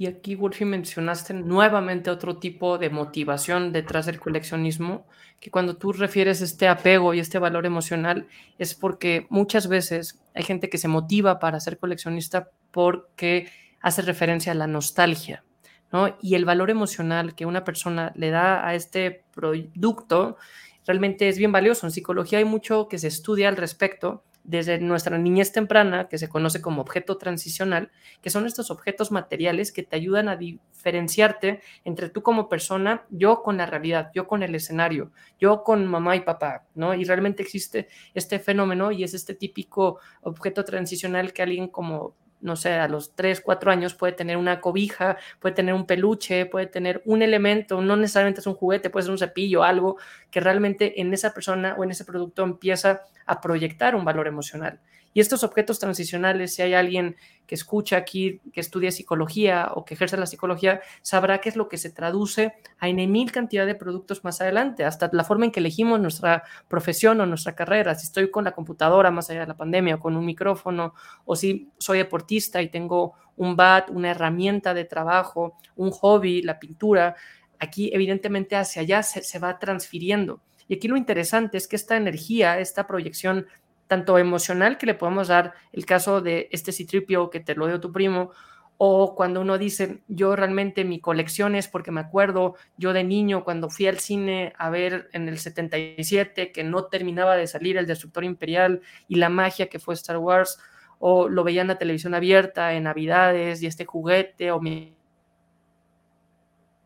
Y 0.00 0.06
aquí, 0.06 0.34
Wolfie, 0.34 0.64
mencionaste 0.64 1.34
nuevamente 1.34 2.10
otro 2.10 2.38
tipo 2.38 2.78
de 2.78 2.88
motivación 2.88 3.70
detrás 3.70 4.06
del 4.06 4.18
coleccionismo, 4.18 5.06
que 5.40 5.50
cuando 5.50 5.76
tú 5.76 5.92
refieres 5.92 6.40
este 6.40 6.68
apego 6.68 7.12
y 7.12 7.20
este 7.20 7.38
valor 7.38 7.66
emocional, 7.66 8.26
es 8.56 8.74
porque 8.74 9.26
muchas 9.28 9.68
veces 9.68 10.18
hay 10.34 10.42
gente 10.42 10.70
que 10.70 10.78
se 10.78 10.88
motiva 10.88 11.38
para 11.38 11.60
ser 11.60 11.76
coleccionista 11.76 12.48
porque 12.70 13.50
hace 13.82 14.00
referencia 14.00 14.52
a 14.52 14.54
la 14.54 14.66
nostalgia, 14.66 15.44
¿no? 15.92 16.16
Y 16.22 16.34
el 16.34 16.46
valor 16.46 16.70
emocional 16.70 17.34
que 17.34 17.44
una 17.44 17.62
persona 17.62 18.10
le 18.16 18.30
da 18.30 18.66
a 18.66 18.74
este 18.74 19.24
producto 19.34 20.38
realmente 20.86 21.28
es 21.28 21.36
bien 21.36 21.52
valioso. 21.52 21.86
En 21.86 21.92
psicología 21.92 22.38
hay 22.38 22.46
mucho 22.46 22.88
que 22.88 22.96
se 22.96 23.08
estudia 23.08 23.50
al 23.50 23.58
respecto 23.58 24.24
desde 24.44 24.78
nuestra 24.78 25.18
niñez 25.18 25.52
temprana, 25.52 26.08
que 26.08 26.18
se 26.18 26.28
conoce 26.28 26.60
como 26.60 26.82
objeto 26.82 27.18
transicional, 27.18 27.90
que 28.22 28.30
son 28.30 28.46
estos 28.46 28.70
objetos 28.70 29.12
materiales 29.12 29.72
que 29.72 29.82
te 29.82 29.96
ayudan 29.96 30.28
a 30.28 30.36
diferenciarte 30.36 31.60
entre 31.84 32.08
tú 32.08 32.22
como 32.22 32.48
persona, 32.48 33.04
yo 33.10 33.42
con 33.42 33.56
la 33.58 33.66
realidad, 33.66 34.10
yo 34.14 34.26
con 34.26 34.42
el 34.42 34.54
escenario, 34.54 35.12
yo 35.38 35.62
con 35.62 35.86
mamá 35.86 36.16
y 36.16 36.20
papá, 36.20 36.66
¿no? 36.74 36.94
Y 36.94 37.04
realmente 37.04 37.42
existe 37.42 37.88
este 38.14 38.38
fenómeno 38.38 38.90
y 38.92 39.04
es 39.04 39.14
este 39.14 39.34
típico 39.34 39.98
objeto 40.22 40.64
transicional 40.64 41.32
que 41.32 41.42
alguien 41.42 41.68
como 41.68 42.16
no 42.40 42.56
sé, 42.56 42.74
a 42.74 42.88
los 42.88 43.14
3, 43.14 43.40
4 43.40 43.70
años 43.70 43.94
puede 43.94 44.12
tener 44.12 44.36
una 44.36 44.60
cobija, 44.60 45.16
puede 45.38 45.54
tener 45.54 45.74
un 45.74 45.86
peluche, 45.86 46.46
puede 46.46 46.66
tener 46.66 47.02
un 47.04 47.22
elemento, 47.22 47.80
no 47.80 47.96
necesariamente 47.96 48.40
es 48.40 48.46
un 48.46 48.54
juguete, 48.54 48.90
puede 48.90 49.04
ser 49.04 49.12
un 49.12 49.18
cepillo, 49.18 49.62
algo 49.62 49.98
que 50.30 50.40
realmente 50.40 51.00
en 51.00 51.12
esa 51.12 51.32
persona 51.34 51.74
o 51.78 51.84
en 51.84 51.90
ese 51.90 52.04
producto 52.04 52.42
empieza 52.42 53.02
a 53.26 53.40
proyectar 53.40 53.94
un 53.94 54.04
valor 54.04 54.26
emocional. 54.26 54.80
Y 55.12 55.20
estos 55.20 55.42
objetos 55.42 55.78
transicionales, 55.78 56.54
si 56.54 56.62
hay 56.62 56.74
alguien 56.74 57.16
que 57.46 57.56
escucha 57.56 57.96
aquí, 57.96 58.40
que 58.52 58.60
estudia 58.60 58.92
psicología 58.92 59.72
o 59.74 59.84
que 59.84 59.94
ejerce 59.94 60.16
la 60.16 60.26
psicología, 60.26 60.82
sabrá 61.02 61.40
qué 61.40 61.48
es 61.48 61.56
lo 61.56 61.68
que 61.68 61.78
se 61.78 61.90
traduce 61.90 62.54
a 62.78 62.88
en 62.88 63.10
mil 63.10 63.32
cantidad 63.32 63.66
de 63.66 63.74
productos 63.74 64.22
más 64.22 64.40
adelante, 64.40 64.84
hasta 64.84 65.10
la 65.12 65.24
forma 65.24 65.46
en 65.46 65.50
que 65.50 65.58
elegimos 65.58 65.98
nuestra 66.00 66.44
profesión 66.68 67.20
o 67.20 67.26
nuestra 67.26 67.56
carrera. 67.56 67.94
Si 67.96 68.06
estoy 68.06 68.30
con 68.30 68.44
la 68.44 68.52
computadora 68.52 69.10
más 69.10 69.30
allá 69.30 69.40
de 69.40 69.46
la 69.48 69.56
pandemia 69.56 69.96
o 69.96 70.00
con 70.00 70.16
un 70.16 70.24
micrófono, 70.24 70.94
o 71.24 71.34
si 71.34 71.70
soy 71.78 71.98
deportista 71.98 72.62
y 72.62 72.68
tengo 72.68 73.14
un 73.36 73.56
bat, 73.56 73.90
una 73.90 74.12
herramienta 74.12 74.74
de 74.74 74.84
trabajo, 74.84 75.58
un 75.74 75.90
hobby, 75.90 76.42
la 76.42 76.60
pintura, 76.60 77.16
aquí 77.58 77.90
evidentemente 77.92 78.54
hacia 78.54 78.82
allá 78.82 79.02
se, 79.02 79.22
se 79.22 79.38
va 79.40 79.58
transfiriendo. 79.58 80.40
Y 80.68 80.74
aquí 80.74 80.86
lo 80.86 80.96
interesante 80.96 81.58
es 81.58 81.66
que 81.66 81.74
esta 81.74 81.96
energía, 81.96 82.60
esta 82.60 82.86
proyección 82.86 83.46
tanto 83.90 84.18
emocional 84.18 84.78
que 84.78 84.86
le 84.86 84.94
podemos 84.94 85.26
dar, 85.26 85.52
el 85.72 85.84
caso 85.84 86.20
de 86.20 86.48
este 86.52 86.70
citripio 86.70 87.28
que 87.28 87.40
te 87.40 87.56
lo 87.56 87.66
dio 87.66 87.80
tu 87.80 87.90
primo, 87.90 88.30
o 88.78 89.16
cuando 89.16 89.40
uno 89.40 89.58
dice, 89.58 90.04
yo 90.06 90.36
realmente 90.36 90.84
mi 90.84 91.00
colección 91.00 91.56
es 91.56 91.66
porque 91.66 91.90
me 91.90 92.00
acuerdo, 92.00 92.54
yo 92.76 92.92
de 92.92 93.02
niño 93.02 93.42
cuando 93.42 93.68
fui 93.68 93.88
al 93.88 93.98
cine 93.98 94.52
a 94.58 94.70
ver 94.70 95.10
en 95.12 95.28
el 95.28 95.40
77 95.40 96.52
que 96.52 96.62
no 96.62 96.84
terminaba 96.84 97.34
de 97.34 97.48
salir 97.48 97.76
el 97.76 97.88
Destructor 97.88 98.22
Imperial 98.22 98.80
y 99.08 99.16
la 99.16 99.28
magia 99.28 99.66
que 99.68 99.80
fue 99.80 99.94
Star 99.94 100.18
Wars, 100.18 100.60
o 101.00 101.28
lo 101.28 101.42
veía 101.42 101.62
en 101.62 101.68
la 101.68 101.78
televisión 101.78 102.14
abierta 102.14 102.72
en 102.74 102.84
Navidades 102.84 103.60
y 103.60 103.66
este 103.66 103.86
juguete, 103.86 104.52
o 104.52 104.60
mi, 104.60 104.94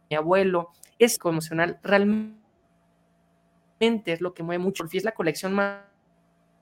mi 0.08 0.16
abuelo, 0.16 0.70
es 0.98 1.18
emocional, 1.22 1.78
realmente 1.82 2.40
es 4.06 4.22
lo 4.22 4.32
que 4.32 4.42
mueve 4.42 4.64
mucho, 4.64 4.86
es 4.90 5.04
la 5.04 5.12
colección 5.12 5.52
más 5.52 5.93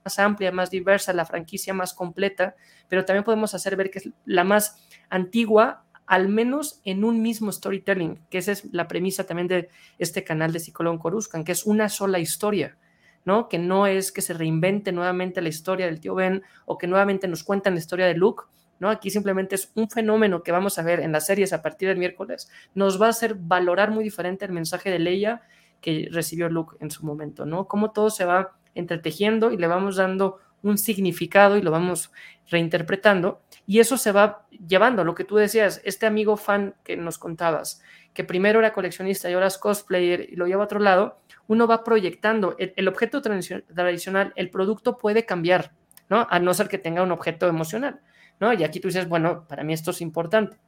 más 0.05 0.19
amplia, 0.19 0.53
más 0.53 0.70
diversa, 0.70 1.12
la 1.12 1.24
franquicia 1.24 1.74
más 1.74 1.95
completa, 1.95 2.55
pero 2.89 3.05
también 3.05 3.24
podemos 3.24 3.55
hacer 3.55 3.77
ver 3.77 3.91
que 3.91 3.99
es 4.01 4.11
la 4.24 4.45
más 4.45 4.87
antigua, 5.09 5.85
al 6.07 6.29
menos 6.29 6.81
en 6.85 7.05
un 7.05 7.23
mismo 7.23 7.53
storytelling, 7.53 8.20
que 8.29 8.39
esa 8.39 8.53
es 8.53 8.73
la 8.73 8.89
premisa 8.89 9.24
también 9.24 9.49
de 9.49 9.70
este 9.99 10.24
canal 10.24 10.53
de 10.53 10.61
Psicólogo 10.61 10.99
Coruscant, 10.99 11.47
que 11.47 11.53
es 11.53 11.65
una 11.65 11.89
sola 11.89 12.19
historia, 12.19 12.77
¿no? 13.24 13.49
Que 13.49 13.59
no 13.59 13.87
es 13.87 14.12
que 14.12 14.20
se 14.20 14.35
reinvente 14.35 14.93
nuevamente 14.93 15.41
la 15.41 15.49
historia 15.49 15.87
del 15.87 16.01
tío 16.01 16.15
Ben 16.15 16.43
o 16.66 16.77
que 16.77 16.87
nuevamente 16.87 17.29
nos 17.29 17.45
cuentan 17.45 17.74
la 17.74 17.81
historia 17.81 18.07
de 18.07 18.15
Luke, 18.15 18.45
¿no? 18.81 18.91
Aquí 18.91 19.11
simplemente 19.11 19.55
es 19.55 19.70
un 19.74 19.89
fenómeno 19.89 20.43
que 20.43 20.53
vamos 20.53 20.79
a 20.79 20.83
ver 20.83 21.01
en 21.01 21.12
las 21.12 21.27
series 21.27 21.53
a 21.53 21.62
partir 21.62 21.89
del 21.89 21.99
miércoles, 21.99 22.51
nos 22.74 23.01
va 23.01 23.07
a 23.07 23.11
hacer 23.11 23.37
valorar 23.37 23.91
muy 23.91 24.03
diferente 24.03 24.45
el 24.45 24.53
mensaje 24.53 24.91
de 24.91 24.99
Leia 24.99 25.43
que 25.81 26.09
recibió 26.11 26.49
Luke 26.49 26.77
en 26.81 26.91
su 26.91 27.07
momento, 27.07 27.47
¿no? 27.47 27.66
Cómo 27.69 27.93
todo 27.93 28.11
se 28.11 28.24
va 28.24 28.57
entretejiendo 28.74 29.53
y 29.53 29.57
le 29.57 29.66
vamos 29.66 29.97
dando 29.97 30.39
un 30.62 30.78
significado 30.78 31.57
y 31.57 31.62
lo 31.62 31.70
vamos 31.70 32.12
reinterpretando 32.51 33.43
y 33.66 33.81
eso 33.81 33.97
se 33.97 34.12
va 34.12 34.47
llevando, 34.51 35.05
lo 35.05 35.15
que 35.15 35.24
tú 35.24 35.36
decías, 35.36 35.81
este 35.85 36.07
amigo 36.07 36.36
fan 36.36 36.74
que 36.85 36.97
nos 36.97 37.19
contabas, 37.19 37.82
que 38.12 38.24
primero 38.24 38.59
era 38.59 38.73
coleccionista 38.73 39.31
y 39.31 39.35
ahora 39.35 39.47
es 39.47 39.59
cosplayer 39.59 40.28
y 40.31 40.36
lo 40.36 40.47
lleva 40.47 40.62
a 40.62 40.66
otro 40.66 40.81
lado, 40.81 41.20
uno 41.47 41.66
va 41.66 41.85
proyectando 41.85 42.57
el, 42.59 42.89
objeto 42.89 43.23
tradicional, 43.23 44.32
el 44.36 44.51
producto 44.51 44.99
puede 44.99 45.24
cambiar, 45.24 45.73
¿no? 46.09 46.27
A 46.31 46.39
no 46.39 46.55
ser 46.55 46.69
que 46.69 46.78
tenga 46.78 47.03
un 47.03 47.12
objeto 47.12 47.47
emocional, 47.47 48.01
¿no? 48.40 48.53
Y 48.53 48.65
aquí 48.65 48.81
tú 48.81 48.89
dices, 48.89 49.09
bueno, 49.09 49.47
para 49.49 49.65
mí 49.65 49.73
esto 49.73 49.93
es 49.93 50.01
importante, 50.01 50.59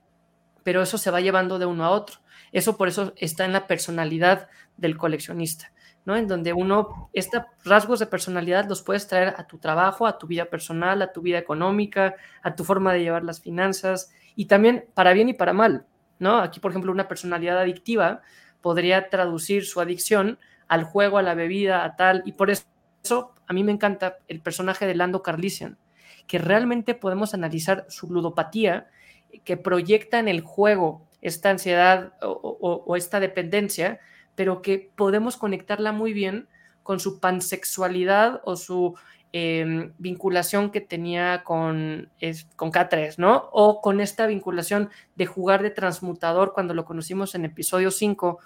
pero 0.62 0.82
eso 0.82 0.98
se 0.98 1.10
va 1.10 1.20
llevando 1.20 1.58
de 1.58 1.66
uno 1.66 1.84
a 1.84 1.90
otro. 1.90 2.20
Eso 2.52 2.76
por 2.76 2.88
eso 2.88 3.12
está 3.16 3.44
en 3.44 3.52
la 3.52 3.66
personalidad 3.66 4.48
del 4.76 4.96
coleccionista. 4.96 5.72
¿No? 6.04 6.16
En 6.16 6.28
donde 6.28 6.52
uno, 6.52 7.08
estos 7.12 7.42
rasgos 7.64 7.98
de 7.98 8.06
personalidad 8.06 8.68
los 8.68 8.82
puedes 8.82 9.06
traer 9.08 9.34
a 9.36 9.46
tu 9.46 9.58
trabajo, 9.58 10.06
a 10.06 10.18
tu 10.18 10.26
vida 10.26 10.46
personal, 10.46 11.00
a 11.02 11.12
tu 11.12 11.22
vida 11.22 11.38
económica, 11.38 12.14
a 12.42 12.54
tu 12.54 12.64
forma 12.64 12.92
de 12.92 13.00
llevar 13.00 13.24
las 13.24 13.40
finanzas 13.40 14.12
y 14.36 14.46
también 14.46 14.86
para 14.94 15.12
bien 15.12 15.28
y 15.28 15.34
para 15.34 15.52
mal, 15.52 15.86
¿no? 16.18 16.38
Aquí, 16.38 16.60
por 16.60 16.72
ejemplo, 16.72 16.92
una 16.92 17.08
personalidad 17.08 17.58
adictiva 17.58 18.20
podría 18.60 19.08
traducir 19.08 19.64
su 19.64 19.80
adicción 19.80 20.38
al 20.68 20.84
juego, 20.84 21.18
a 21.18 21.22
la 21.22 21.34
bebida, 21.34 21.84
a 21.84 21.96
tal, 21.96 22.22
y 22.26 22.32
por 22.32 22.50
eso 22.50 23.34
a 23.46 23.52
mí 23.52 23.64
me 23.64 23.72
encanta 23.72 24.18
el 24.28 24.40
personaje 24.40 24.86
de 24.86 24.94
Lando 24.94 25.22
Carlisian, 25.22 25.78
que 26.26 26.38
realmente 26.38 26.94
podemos 26.94 27.34
analizar 27.34 27.86
su 27.88 28.10
ludopatía 28.10 28.88
que 29.44 29.56
proyecta 29.56 30.18
en 30.18 30.28
el 30.28 30.40
juego 30.40 31.06
esta 31.20 31.50
ansiedad 31.50 32.14
o 32.20 32.96
esta 32.96 33.20
dependencia 33.20 34.00
pero 34.34 34.62
que 34.62 34.90
podemos 34.94 35.36
conectarla 35.36 35.92
muy 35.92 36.12
bien 36.12 36.48
con 36.82 37.00
su 37.00 37.18
pansexualidad 37.18 38.40
o 38.44 38.56
su 38.56 38.94
em, 39.32 39.92
vinculación 39.98 40.70
que 40.70 40.80
tenía 40.80 41.42
con, 41.44 42.10
con 42.56 42.70
K3, 42.70 43.14
¿no? 43.18 43.48
O 43.52 43.80
con 43.80 44.00
esta 44.00 44.26
vinculación 44.26 44.90
de 45.16 45.26
jugar 45.26 45.62
de 45.62 45.70
transmutador 45.70 46.52
cuando 46.52 46.74
lo 46.74 46.84
conocimos 46.84 47.34
en 47.34 47.44
episodio 47.44 47.90
5, 47.90 48.38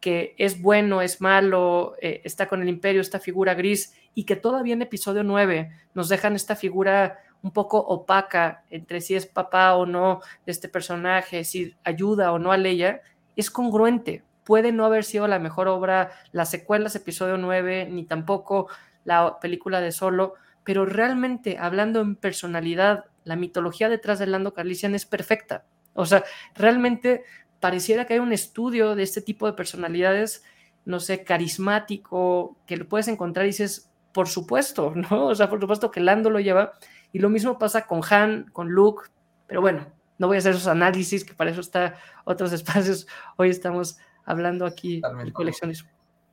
que 0.00 0.34
es 0.38 0.60
bueno, 0.60 1.00
es 1.00 1.20
malo, 1.20 1.94
eh, 2.00 2.22
está 2.24 2.48
con 2.48 2.60
el 2.60 2.68
imperio, 2.68 3.00
esta 3.00 3.20
figura 3.20 3.54
gris, 3.54 3.94
y 4.14 4.24
que 4.24 4.34
todavía 4.34 4.74
en 4.74 4.82
episodio 4.82 5.22
9 5.22 5.70
nos 5.94 6.08
dejan 6.08 6.34
esta 6.34 6.56
figura 6.56 7.18
un 7.42 7.52
poco 7.52 7.78
opaca 7.78 8.64
entre 8.70 9.00
si 9.00 9.14
es 9.14 9.26
papá 9.26 9.74
o 9.76 9.86
no 9.86 10.20
de 10.46 10.52
este 10.52 10.68
personaje, 10.68 11.44
si 11.44 11.76
ayuda 11.84 12.32
o 12.32 12.38
no 12.38 12.52
a 12.52 12.56
Leia, 12.56 13.02
es 13.36 13.50
congruente, 13.50 14.22
puede 14.44 14.72
no 14.72 14.84
haber 14.84 15.04
sido 15.04 15.28
la 15.28 15.38
mejor 15.38 15.68
obra, 15.68 16.10
las 16.32 16.50
secuelas, 16.50 16.94
episodio 16.96 17.36
9, 17.36 17.88
ni 17.90 18.04
tampoco 18.04 18.68
la 19.04 19.38
película 19.40 19.80
de 19.80 19.92
Solo, 19.92 20.34
pero 20.64 20.86
realmente 20.86 21.58
hablando 21.58 22.00
en 22.00 22.16
personalidad, 22.16 23.06
la 23.24 23.36
mitología 23.36 23.88
detrás 23.88 24.18
de 24.18 24.26
Lando 24.26 24.54
Carlisian 24.54 24.94
es 24.94 25.06
perfecta. 25.06 25.64
O 25.94 26.06
sea, 26.06 26.24
realmente 26.54 27.24
pareciera 27.60 28.06
que 28.06 28.14
hay 28.14 28.20
un 28.20 28.32
estudio 28.32 28.94
de 28.96 29.02
este 29.02 29.20
tipo 29.20 29.46
de 29.46 29.52
personalidades, 29.52 30.44
no 30.84 31.00
sé, 31.00 31.24
carismático, 31.24 32.56
que 32.66 32.76
lo 32.76 32.88
puedes 32.88 33.08
encontrar 33.08 33.46
y 33.46 33.50
dices, 33.50 33.90
por 34.12 34.28
supuesto, 34.28 34.92
¿no? 35.10 35.26
O 35.26 35.34
sea, 35.34 35.48
por 35.48 35.60
supuesto 35.60 35.90
que 35.90 36.00
Lando 36.00 36.30
lo 36.30 36.40
lleva. 36.40 36.72
Y 37.12 37.18
lo 37.18 37.28
mismo 37.28 37.58
pasa 37.58 37.86
con 37.86 38.00
Han, 38.10 38.50
con 38.52 38.70
Luke, 38.70 39.08
pero 39.46 39.60
bueno, 39.60 39.86
no 40.18 40.28
voy 40.28 40.36
a 40.36 40.38
hacer 40.38 40.52
esos 40.52 40.66
análisis, 40.66 41.24
que 41.24 41.34
para 41.34 41.50
eso 41.50 41.60
está 41.60 41.96
otros 42.24 42.52
espacios. 42.52 43.06
Hoy 43.36 43.50
estamos 43.50 43.98
hablando 44.24 44.66
aquí 44.66 45.00
del 45.20 45.32
coleccionismo. 45.32 45.90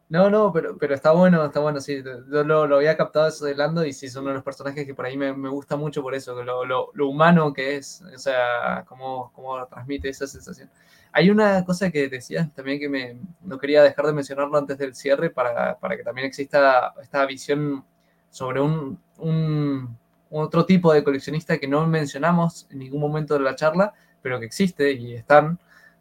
No, 0.09 0.27
no, 0.31 0.51
pero, 0.51 0.75
pero 0.75 0.95
está 0.95 1.11
bueno, 1.11 1.45
está 1.45 1.59
bueno, 1.59 1.79
sí. 1.79 2.01
Yo 2.03 2.43
lo, 2.43 2.65
lo 2.65 2.77
había 2.77 2.97
captado 2.97 3.27
eso 3.27 3.45
de 3.45 3.53
Lando 3.53 3.85
y 3.85 3.93
sí, 3.93 4.07
es 4.07 4.15
uno 4.15 4.29
de 4.29 4.35
los 4.35 4.43
personajes 4.43 4.83
que 4.83 4.95
por 4.95 5.05
ahí 5.05 5.15
me, 5.15 5.33
me 5.33 5.49
gusta 5.49 5.75
mucho 5.75 6.01
por 6.01 6.15
eso, 6.15 6.43
lo, 6.43 6.65
lo, 6.65 6.89
lo, 6.93 7.07
humano 7.07 7.53
que 7.53 7.75
es, 7.75 8.01
o 8.01 8.17
sea, 8.17 8.83
cómo, 8.87 9.31
cómo 9.35 9.63
transmite 9.67 10.09
esa 10.09 10.25
sensación. 10.25 10.67
Hay 11.11 11.29
una 11.29 11.63
cosa 11.63 11.91
que 11.91 12.09
decías 12.09 12.51
también 12.55 12.79
que 12.79 12.89
me, 12.89 13.19
no 13.41 13.59
quería 13.59 13.83
dejar 13.83 14.07
de 14.07 14.13
mencionarlo 14.13 14.57
antes 14.57 14.79
del 14.79 14.95
cierre 14.95 15.29
para, 15.29 15.77
para 15.77 15.95
que 15.95 16.03
también 16.03 16.25
exista 16.25 16.93
esta 17.01 17.23
visión 17.27 17.85
sobre 18.31 18.61
un, 18.61 18.99
un, 19.17 19.97
otro 20.31 20.65
tipo 20.65 20.91
de 20.93 21.03
coleccionista 21.03 21.57
que 21.57 21.67
no 21.67 21.85
mencionamos 21.87 22.67
en 22.71 22.79
ningún 22.79 23.01
momento 23.01 23.35
de 23.35 23.41
la 23.41 23.55
charla, 23.55 23.93
pero 24.21 24.39
que 24.39 24.45
existe 24.45 24.91
y 24.91 25.13
están, 25.13 25.59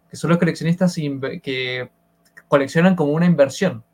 que 0.09 0.17
son 0.17 0.31
los 0.31 0.39
coleccionistas 0.39 0.95
que 0.95 1.91
coleccionan 2.49 2.97
como 2.97 3.13
una 3.13 3.27
inversión. 3.27 3.85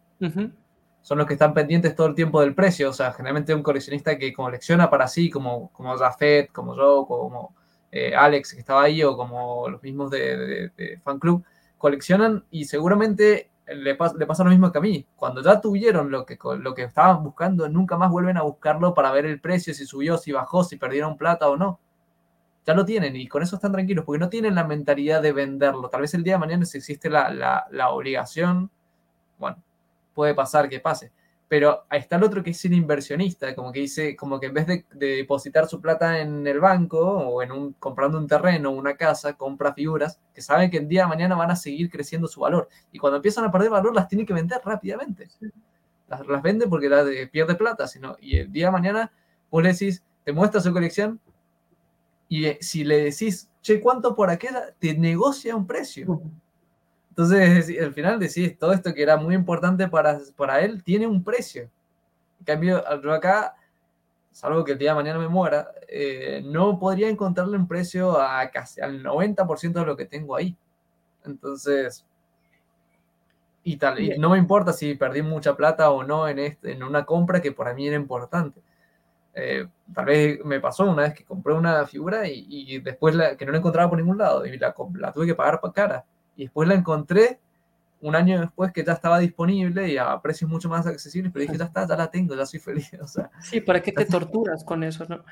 Son 1.03 1.19
los 1.19 1.27
que 1.27 1.35
están 1.35 1.53
pendientes 1.53 1.95
todo 1.95 2.07
el 2.07 2.15
tiempo 2.15 2.41
del 2.41 2.55
precio. 2.55 2.89
O 2.89 2.93
sea, 2.93 3.13
generalmente 3.13 3.55
un 3.55 3.63
coleccionista 3.63 4.17
que 4.17 4.33
colecciona 4.33 4.89
para 4.89 5.07
sí, 5.07 5.29
como, 5.29 5.71
como 5.73 5.97
Jafet, 5.97 6.51
como 6.51 6.75
yo, 6.75 7.05
como 7.07 7.55
eh, 7.93 8.15
Alex 8.15 8.55
que 8.55 8.61
estaba 8.61 8.85
ahí, 8.85 9.03
o 9.03 9.17
como 9.17 9.69
los 9.69 9.83
mismos 9.83 10.11
de, 10.11 11.01
Fan 11.05 11.19
Club, 11.19 11.45
coleccionan 11.77 12.45
y 12.51 12.65
seguramente 12.65 13.51
le, 13.67 13.97
le, 14.17 14.27
pasa 14.27 14.45
lo 14.45 14.51
mismo 14.51 14.73
que 14.73 14.79
a 14.79 14.81
mí. 14.81 15.07
Cuando 15.15 15.43
ya 15.43 15.61
tuvieron 15.61 16.11
lo 16.11 16.25
que, 16.25 16.39
lo 16.59 16.75
que 16.75 16.85
estaban 16.85 17.23
buscando, 17.23 17.69
nunca 17.69 17.99
más 17.99 18.11
vuelven 18.11 18.39
a 18.39 18.43
buscarlo 18.43 18.95
para 18.95 19.13
ver 19.13 19.27
el 19.27 19.41
precio, 19.41 19.75
si 19.75 19.85
subió, 19.85 20.17
si 20.17 20.33
bajó, 20.33 20.65
si 20.65 20.77
perdieron 20.77 21.19
plata 21.19 21.49
o 21.51 21.57
no 21.57 21.81
ya 22.67 22.75
lo 22.75 22.85
tienen 22.85 23.15
y 23.17 23.29
con 23.29 23.43
eso 23.43 23.57
están 23.57 23.73
tranquilos, 23.73 24.05
porque 24.05 24.19
no 24.19 24.29
tienen 24.29 24.55
la 24.55 24.65
mentalidad 24.65 25.21
de 25.23 25.33
venderlo. 25.33 25.89
Tal 25.89 26.01
vez 26.01 26.15
el 26.15 26.25
día 26.25 26.35
de 26.35 26.39
mañana 26.39 26.65
si 26.65 26.79
existe 26.79 27.11
la, 27.11 27.67
obligación, 27.91 28.71
bueno, 29.39 29.63
puede 30.15 30.35
pasar 30.35 30.69
que 30.69 30.81
pase. 30.81 31.13
Pero 31.47 31.85
ahí 31.91 32.01
está 32.01 32.17
el 32.17 32.25
otro 32.25 32.43
que 32.43 32.51
es 32.51 32.65
el 32.65 32.73
inversionista, 32.73 33.55
como 33.55 33.71
que 33.71 33.81
dice, 33.81 34.17
como 34.17 34.41
que 34.41 34.47
en 34.47 34.55
vez 34.55 34.67
de, 34.67 34.87
depositar 34.95 35.69
su 35.69 35.81
plata 35.81 36.21
en 36.21 36.47
el 36.47 36.59
banco 36.59 36.99
o 36.99 37.43
en 37.43 37.53
un, 37.53 37.75
comprando 37.75 38.17
un 38.19 38.27
terreno 38.27 38.71
o 38.71 38.73
una 38.73 38.97
casa, 38.97 39.35
compra 39.35 39.75
figuras 39.75 40.19
que 40.35 40.41
saben 40.41 40.71
que 40.71 40.79
el 40.79 40.89
día 40.89 41.03
de 41.03 41.09
mañana 41.09 41.35
van 41.37 41.51
a 41.51 41.57
seguir 41.57 41.91
creciendo 41.91 42.29
su 42.29 42.41
valor. 42.41 42.69
Y 42.93 42.99
cuando 42.99 43.17
empiezan 43.17 43.45
a 43.45 43.53
perder 43.53 43.71
valor, 43.71 43.95
las 43.95 44.09
tienen 44.09 44.27
que 44.27 44.33
vender 44.33 44.61
rápidamente. 44.65 45.29
Las, 46.09 46.27
las 46.27 46.43
venden 46.43 46.71
porque 46.71 46.89
la 46.89 47.05
pierde 47.31 47.55
plata, 47.57 47.87
sino, 47.87 48.17
y 48.21 48.39
el 48.39 48.51
día 48.51 48.67
de 48.67 48.73
mañana 48.73 49.13
vos 49.51 49.63
le 49.63 49.73
decís, 49.73 50.03
te 50.25 50.33
muestra 50.33 50.61
su 50.61 50.73
colección, 50.73 51.21
Y 52.35 52.53
si 52.61 52.83
le 52.83 53.05
decís, 53.05 53.49
che, 53.63 53.81
¿cuánto 53.81 54.17
por 54.17 54.29
aquella? 54.29 54.75
Te 54.81 54.93
negocia 54.99 55.55
un 55.55 55.69
precio. 55.69 56.21
Entonces, 57.11 57.81
al 57.81 57.95
final 57.95 58.19
decís, 58.19 58.59
todo 58.59 58.73
esto 58.73 58.93
que 58.93 59.05
era 59.05 59.17
muy 59.17 59.37
importante 59.37 59.87
para, 59.87 60.19
para 60.35 60.61
él, 60.63 60.83
tiene 60.83 61.07
un 61.07 61.23
precio. 61.23 61.71
En 62.41 62.45
cambio, 62.45 62.83
yo 63.01 63.13
acá, 63.13 63.55
salvo 64.33 64.65
que 64.65 64.73
el 64.73 64.79
día 64.79 64.91
de 64.91 64.97
mañana 64.97 65.21
me 65.21 65.29
muera, 65.29 65.71
eh, 65.87 66.43
no 66.45 66.77
podría 66.77 67.09
encontrarle 67.09 67.57
un 67.57 67.69
precio 67.69 68.21
a 68.21 68.51
casi 68.51 68.81
al 68.81 69.01
90% 69.01 69.73
de 69.73 69.87
lo 69.87 69.97
que 69.97 70.07
tengo 70.07 70.35
ahí. 70.35 70.57
Entonces, 71.25 72.05
y 73.63 73.77
tal, 73.77 74.01
y 74.01 74.19
no 74.19 74.31
me 74.31 74.39
importa 74.39 74.73
si 74.73 74.97
perdí 74.97 75.23
mucha 75.23 75.57
plata 75.57 75.89
o 75.93 76.03
no 76.03 76.27
en, 76.27 76.41
este, 76.41 76.73
en 76.73 76.83
una 76.83 77.05
compra 77.05 77.41
que 77.41 77.53
para 77.53 77.75
mí 77.75 77.87
era 77.87 77.95
importante. 77.95 78.61
Eh, 79.35 79.67
tal 79.93 80.05
vez 80.05 80.45
me 80.45 80.61
pasó 80.61 80.85
una 80.85 81.03
vez 81.03 81.15
que 81.15 81.25
compré 81.25 81.53
una 81.53 81.87
figura 81.87 82.29
y, 82.29 82.79
después 82.79 83.15
la, 83.15 83.37
que 83.37 83.45
no 83.45 83.53
la 83.53 83.59
encontraba 83.59 83.89
por 83.89 83.99
ningún 83.99 84.19
lado 84.19 84.47
y 84.47 84.57
la, 84.59 84.75
la 84.95 85.13
tuve 85.13 85.27
que 85.27 85.35
pagar 85.35 85.61
cara. 85.75 86.05
Y 86.37 86.45
después 86.45 86.69
la 86.69 86.75
encontré 86.75 87.41
un 88.01 88.15
año 88.15 88.41
después 88.41 88.71
que 88.71 88.85
ya 88.85 88.93
estaba 88.93 89.19
disponible 89.19 89.89
y 89.89 89.97
a 89.97 90.21
precios 90.21 90.51
mucho 90.51 90.69
más 90.69 90.87
accesibles, 90.87 91.33
pero 91.33 91.43
dije, 91.43 91.57
ya 91.57 91.65
está, 91.65 91.87
ya 91.87 91.97
la 91.97 92.11
tengo, 92.11 92.35
ya 92.37 92.45
soy 92.45 92.61
feliz. 92.61 92.91
O 93.01 93.07
sea, 93.07 93.31
sí, 93.41 93.61
¿para 93.61 93.81
qué 93.81 93.93
te 93.93 94.05
torturas 94.05 94.63
con 94.63 94.85
eso? 94.85 95.07
No? 95.09 95.25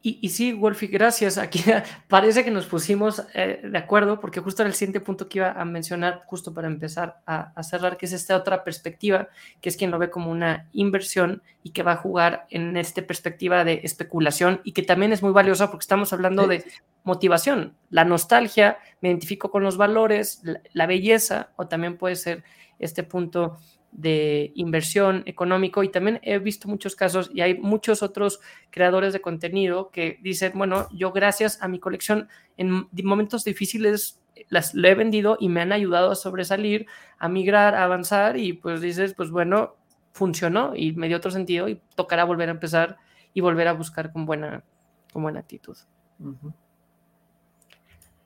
Y, 0.00 0.28
sí, 0.28 0.52
Wolfi, 0.52 0.86
gracias. 0.86 1.38
Aquí 1.38 1.60
parece 2.08 2.44
que 2.44 2.52
nos 2.52 2.66
pusimos 2.66 3.24
eh, 3.34 3.60
de 3.64 3.78
acuerdo, 3.78 4.20
porque 4.20 4.38
justo 4.38 4.62
era 4.62 4.68
el 4.68 4.74
siguiente 4.74 5.00
punto 5.00 5.28
que 5.28 5.38
iba 5.38 5.50
a 5.50 5.64
mencionar, 5.64 6.22
justo 6.26 6.54
para 6.54 6.68
empezar 6.68 7.20
a, 7.26 7.60
cerrar, 7.64 7.96
que 7.96 8.06
es 8.06 8.12
esta 8.12 8.36
otra 8.36 8.62
perspectiva, 8.62 9.28
que 9.60 9.68
es 9.68 9.76
quien 9.76 9.90
lo 9.90 9.98
ve 9.98 10.08
como 10.08 10.30
una 10.30 10.68
inversión 10.72 11.42
y 11.64 11.70
que 11.70 11.82
va 11.82 11.92
a 11.92 11.96
jugar 11.96 12.46
en 12.50 12.76
esta 12.76 13.02
perspectiva 13.02 13.64
de 13.64 13.80
especulación 13.82 14.60
y 14.62 14.72
que 14.72 14.82
también 14.82 15.12
es 15.12 15.22
muy 15.22 15.32
valiosa 15.32 15.68
porque 15.68 15.82
estamos 15.82 16.12
hablando 16.12 16.46
de 16.46 16.64
motivación, 17.02 17.74
la 17.90 18.04
nostalgia, 18.04 18.78
me 19.00 19.08
identifico 19.08 19.50
con 19.50 19.64
los 19.64 19.76
valores, 19.76 20.42
la 20.72 20.86
belleza, 20.86 21.50
o 21.56 21.66
también 21.66 21.96
puede 21.96 22.14
ser 22.14 22.44
este 22.78 23.02
punto 23.02 23.58
de 23.90 24.52
inversión 24.54 25.22
económico 25.26 25.82
y 25.82 25.88
también 25.88 26.20
he 26.22 26.38
visto 26.38 26.68
muchos 26.68 26.94
casos 26.94 27.30
y 27.32 27.40
hay 27.40 27.58
muchos 27.58 28.02
otros 28.02 28.40
creadores 28.70 29.12
de 29.12 29.20
contenido 29.20 29.90
que 29.90 30.18
dicen, 30.22 30.52
bueno, 30.54 30.88
yo 30.92 31.12
gracias 31.12 31.60
a 31.62 31.68
mi 31.68 31.78
colección 31.78 32.28
en 32.56 32.88
momentos 33.04 33.44
difíciles 33.44 34.20
las 34.48 34.74
he 34.74 34.94
vendido 34.94 35.36
y 35.40 35.48
me 35.48 35.60
han 35.60 35.72
ayudado 35.72 36.10
a 36.10 36.14
sobresalir, 36.14 36.86
a 37.18 37.28
migrar, 37.28 37.74
a 37.74 37.84
avanzar 37.84 38.36
y 38.36 38.52
pues 38.52 38.80
dices, 38.80 39.14
pues 39.14 39.30
bueno, 39.30 39.76
funcionó 40.12 40.74
y 40.74 40.92
me 40.92 41.08
dio 41.08 41.16
otro 41.16 41.30
sentido 41.30 41.68
y 41.68 41.80
tocará 41.94 42.24
volver 42.24 42.48
a 42.48 42.52
empezar 42.52 42.98
y 43.34 43.40
volver 43.40 43.68
a 43.68 43.72
buscar 43.72 44.12
con 44.12 44.26
buena, 44.26 44.64
con 45.12 45.22
buena 45.22 45.40
actitud. 45.40 45.76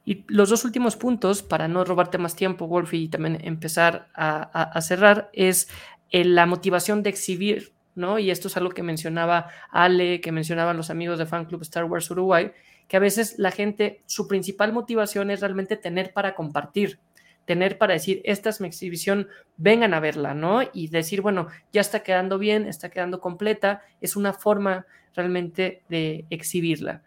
Y 0.04 0.24
los 0.28 0.50
dos 0.50 0.64
últimos 0.64 0.96
puntos, 0.96 1.42
para 1.42 1.68
no 1.68 1.84
robarte 1.84 2.18
más 2.18 2.34
tiempo, 2.34 2.66
Wolf, 2.66 2.92
y 2.94 3.08
también 3.08 3.38
empezar 3.42 4.08
a, 4.14 4.80
cerrar, 4.80 5.30
es 5.32 5.68
eh, 6.10 6.24
la 6.24 6.46
motivación 6.46 7.02
de 7.02 7.10
exhibir, 7.10 7.72
¿no? 7.94 8.18
Y 8.18 8.30
esto 8.30 8.48
es 8.48 8.56
algo 8.56 8.70
que 8.70 8.82
mencionaba 8.82 9.48
Ale, 9.70 10.20
que 10.20 10.32
mencionaban 10.32 10.76
los 10.76 10.90
amigos 10.90 11.18
de 11.18 11.26
Fan 11.26 11.44
Club 11.44 11.62
Star 11.62 11.84
Wars 11.84 12.10
Uruguay, 12.10 12.50
que 12.88 12.96
a 12.96 13.00
veces 13.00 13.38
la 13.38 13.52
gente, 13.52 14.02
su 14.06 14.26
principal 14.26 14.72
motivación 14.72 15.30
es 15.30 15.40
realmente 15.40 15.76
tener 15.76 16.12
para 16.12 16.34
compartir, 16.34 16.98
tener 17.44 17.78
para 17.78 17.94
decir, 17.94 18.20
esta 18.24 18.50
es 18.50 18.60
mi 18.60 18.68
exhibición, 18.68 19.28
vengan 19.56 19.94
a 19.94 20.00
verla, 20.00 20.34
¿no? 20.34 20.62
Y 20.72 20.88
decir, 20.88 21.20
bueno, 21.22 21.46
ya 21.72 21.80
está 21.80 22.02
quedando 22.02 22.38
bien, 22.38 22.66
está 22.66 22.90
quedando 22.90 23.20
completa, 23.20 23.82
es 24.00 24.16
una 24.16 24.32
forma 24.32 24.86
realmente 25.14 25.82
de 25.88 26.24
exhibirla. 26.30 27.02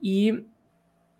Y 0.00 0.44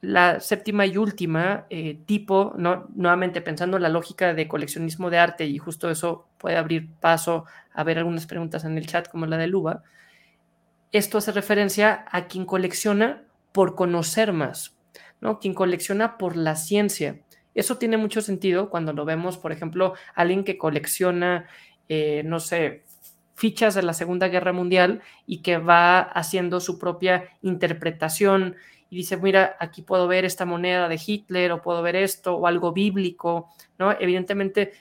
la 0.01 0.41
séptima 0.41 0.87
y 0.87 0.97
última 0.97 1.67
eh, 1.71 1.99
tipo, 2.07 2.55
¿no? 2.57 2.89
nuevamente 2.95 3.41
pensando 3.41 3.77
en 3.77 3.83
la 3.83 3.89
lógica 3.89 4.33
de 4.33 4.47
coleccionismo 4.47 5.11
de 5.11 5.19
arte, 5.19 5.47
y 5.47 5.59
justo 5.59 5.91
eso 5.91 6.29
puede 6.39 6.57
abrir 6.57 6.91
paso 7.01 7.45
a 7.73 7.83
ver 7.85 7.99
algunas 7.99 8.27
preguntas 8.27 8.65
en 8.65 8.79
el 8.79 8.87
chat, 8.87 9.09
como 9.09 9.27
la 9.27 9.37
de 9.37 9.49
Luba. 9.49 9.83
Esto 10.93 11.19
hace 11.19 11.33
referencia 11.33 12.05
a 12.11 12.27
quien 12.27 12.45
colecciona 12.45 13.25
por 13.53 13.75
conocer 13.75 14.33
más, 14.33 14.77
¿no? 15.21 15.39
Quien 15.39 15.55
colecciona 15.55 16.17
por 16.17 16.37
la 16.37 16.55
ciencia. 16.55 17.21
Eso 17.55 17.77
tiene 17.77 17.97
mucho 17.97 18.23
sentido 18.23 18.71
cuando 18.71 18.93
lo 18.93 19.05
vemos, 19.05 19.37
por 19.37 19.53
ejemplo, 19.53 19.95
alguien 20.15 20.45
que 20.45 20.59
colecciona, 20.59 21.47
eh, 21.89 22.23
no 22.25 22.39
sé, 22.39 22.85
fichas 23.35 23.75
de 23.75 23.83
la 23.83 23.93
Segunda 23.95 24.29
Guerra 24.29 24.53
Mundial 24.53 25.01
y 25.27 25.43
que 25.43 25.59
va 25.59 26.01
haciendo 26.01 26.61
su 26.61 26.79
propia 26.79 27.29
interpretación 27.43 28.57
y 28.91 28.97
dice, 28.97 29.17
mira, 29.17 29.57
aquí 29.61 29.83
puedo 29.83 30.09
ver 30.09 30.25
esta 30.25 30.45
moneda 30.45 30.89
de 30.89 31.01
Hitler 31.05 31.53
o 31.53 31.63
puedo 31.63 31.83
ver 31.83 31.97
esto 31.97 32.37
o 32.37 32.47
algo 32.47 32.73
bíblico, 32.73 33.51
¿no? 33.79 33.93
Evidentemente, 33.93 34.73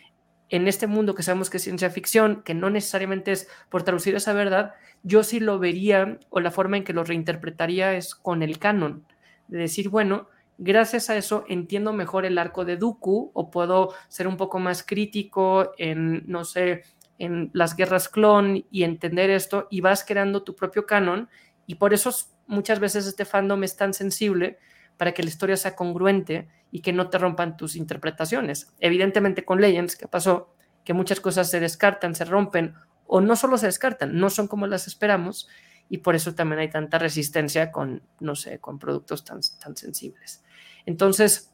en 0.49 0.67
este 0.67 0.87
mundo 0.87 1.13
que 1.13 1.23
sabemos 1.23 1.49
que 1.49 1.57
es 1.57 1.63
ciencia 1.63 1.89
ficción, 1.89 2.41
que 2.43 2.53
no 2.53 2.69
necesariamente 2.69 3.31
es 3.33 3.49
por 3.69 3.83
traducir 3.83 4.15
esa 4.15 4.33
verdad, 4.33 4.73
yo 5.03 5.23
sí 5.23 5.39
lo 5.39 5.59
vería 5.59 6.19
o 6.29 6.39
la 6.39 6.51
forma 6.51 6.77
en 6.77 6.83
que 6.83 6.93
lo 6.93 7.03
reinterpretaría 7.03 7.95
es 7.95 8.15
con 8.15 8.41
el 8.41 8.59
canon, 8.59 9.05
de 9.47 9.59
decir, 9.59 9.89
bueno, 9.89 10.29
gracias 10.57 11.09
a 11.09 11.17
eso 11.17 11.43
entiendo 11.47 11.93
mejor 11.93 12.25
el 12.25 12.37
arco 12.37 12.65
de 12.65 12.77
Dooku 12.77 13.31
o 13.33 13.51
puedo 13.51 13.93
ser 14.07 14.27
un 14.27 14.37
poco 14.37 14.59
más 14.59 14.83
crítico 14.83 15.73
en, 15.77 16.23
no 16.27 16.45
sé, 16.45 16.83
en 17.19 17.49
las 17.53 17.75
guerras 17.75 18.09
clon 18.09 18.65
y 18.71 18.83
entender 18.83 19.29
esto 19.29 19.67
y 19.69 19.81
vas 19.81 20.03
creando 20.05 20.43
tu 20.43 20.55
propio 20.55 20.85
canon 20.85 21.29
y 21.65 21.75
por 21.75 21.93
eso 21.93 22.11
muchas 22.47 22.79
veces 22.79 23.05
este 23.05 23.25
fandom 23.25 23.63
es 23.63 23.75
tan 23.75 23.93
sensible 23.93 24.57
para 24.97 25.13
que 25.13 25.23
la 25.23 25.29
historia 25.29 25.57
sea 25.57 25.75
congruente 25.75 26.47
y 26.71 26.81
que 26.81 26.93
no 26.93 27.09
te 27.09 27.17
rompan 27.17 27.55
tus 27.55 27.75
interpretaciones. 27.75 28.73
Evidentemente 28.79 29.45
con 29.45 29.61
Legends, 29.61 29.95
que 29.95 30.07
pasó? 30.07 30.55
Que 30.83 30.93
muchas 30.93 31.19
cosas 31.19 31.49
se 31.49 31.59
descartan, 31.59 32.15
se 32.15 32.25
rompen 32.25 32.73
o 33.05 33.21
no 33.21 33.35
solo 33.35 33.57
se 33.57 33.67
descartan, 33.67 34.17
no 34.17 34.29
son 34.29 34.47
como 34.47 34.67
las 34.67 34.87
esperamos 34.87 35.47
y 35.89 35.99
por 35.99 36.15
eso 36.15 36.35
también 36.35 36.59
hay 36.59 36.69
tanta 36.69 36.99
resistencia 36.99 37.71
con, 37.71 38.03
no 38.19 38.35
sé, 38.35 38.59
con 38.59 38.79
productos 38.79 39.23
tan, 39.23 39.39
tan 39.61 39.77
sensibles. 39.77 40.43
Entonces, 40.85 41.53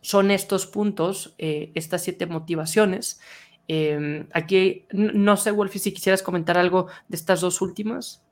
son 0.00 0.30
estos 0.30 0.66
puntos, 0.66 1.34
eh, 1.38 1.72
estas 1.74 2.02
siete 2.02 2.26
motivaciones. 2.26 3.20
Em, 3.68 4.28
aquí, 4.32 4.86
no 4.92 5.36
sé, 5.36 5.52
Wolfie, 5.52 5.80
si 5.80 5.94
quisieras 5.94 6.22
comentar 6.22 6.58
algo 6.58 6.88
de 7.08 7.16
estas 7.16 7.40
dos 7.40 7.60
últimas. 7.62 8.24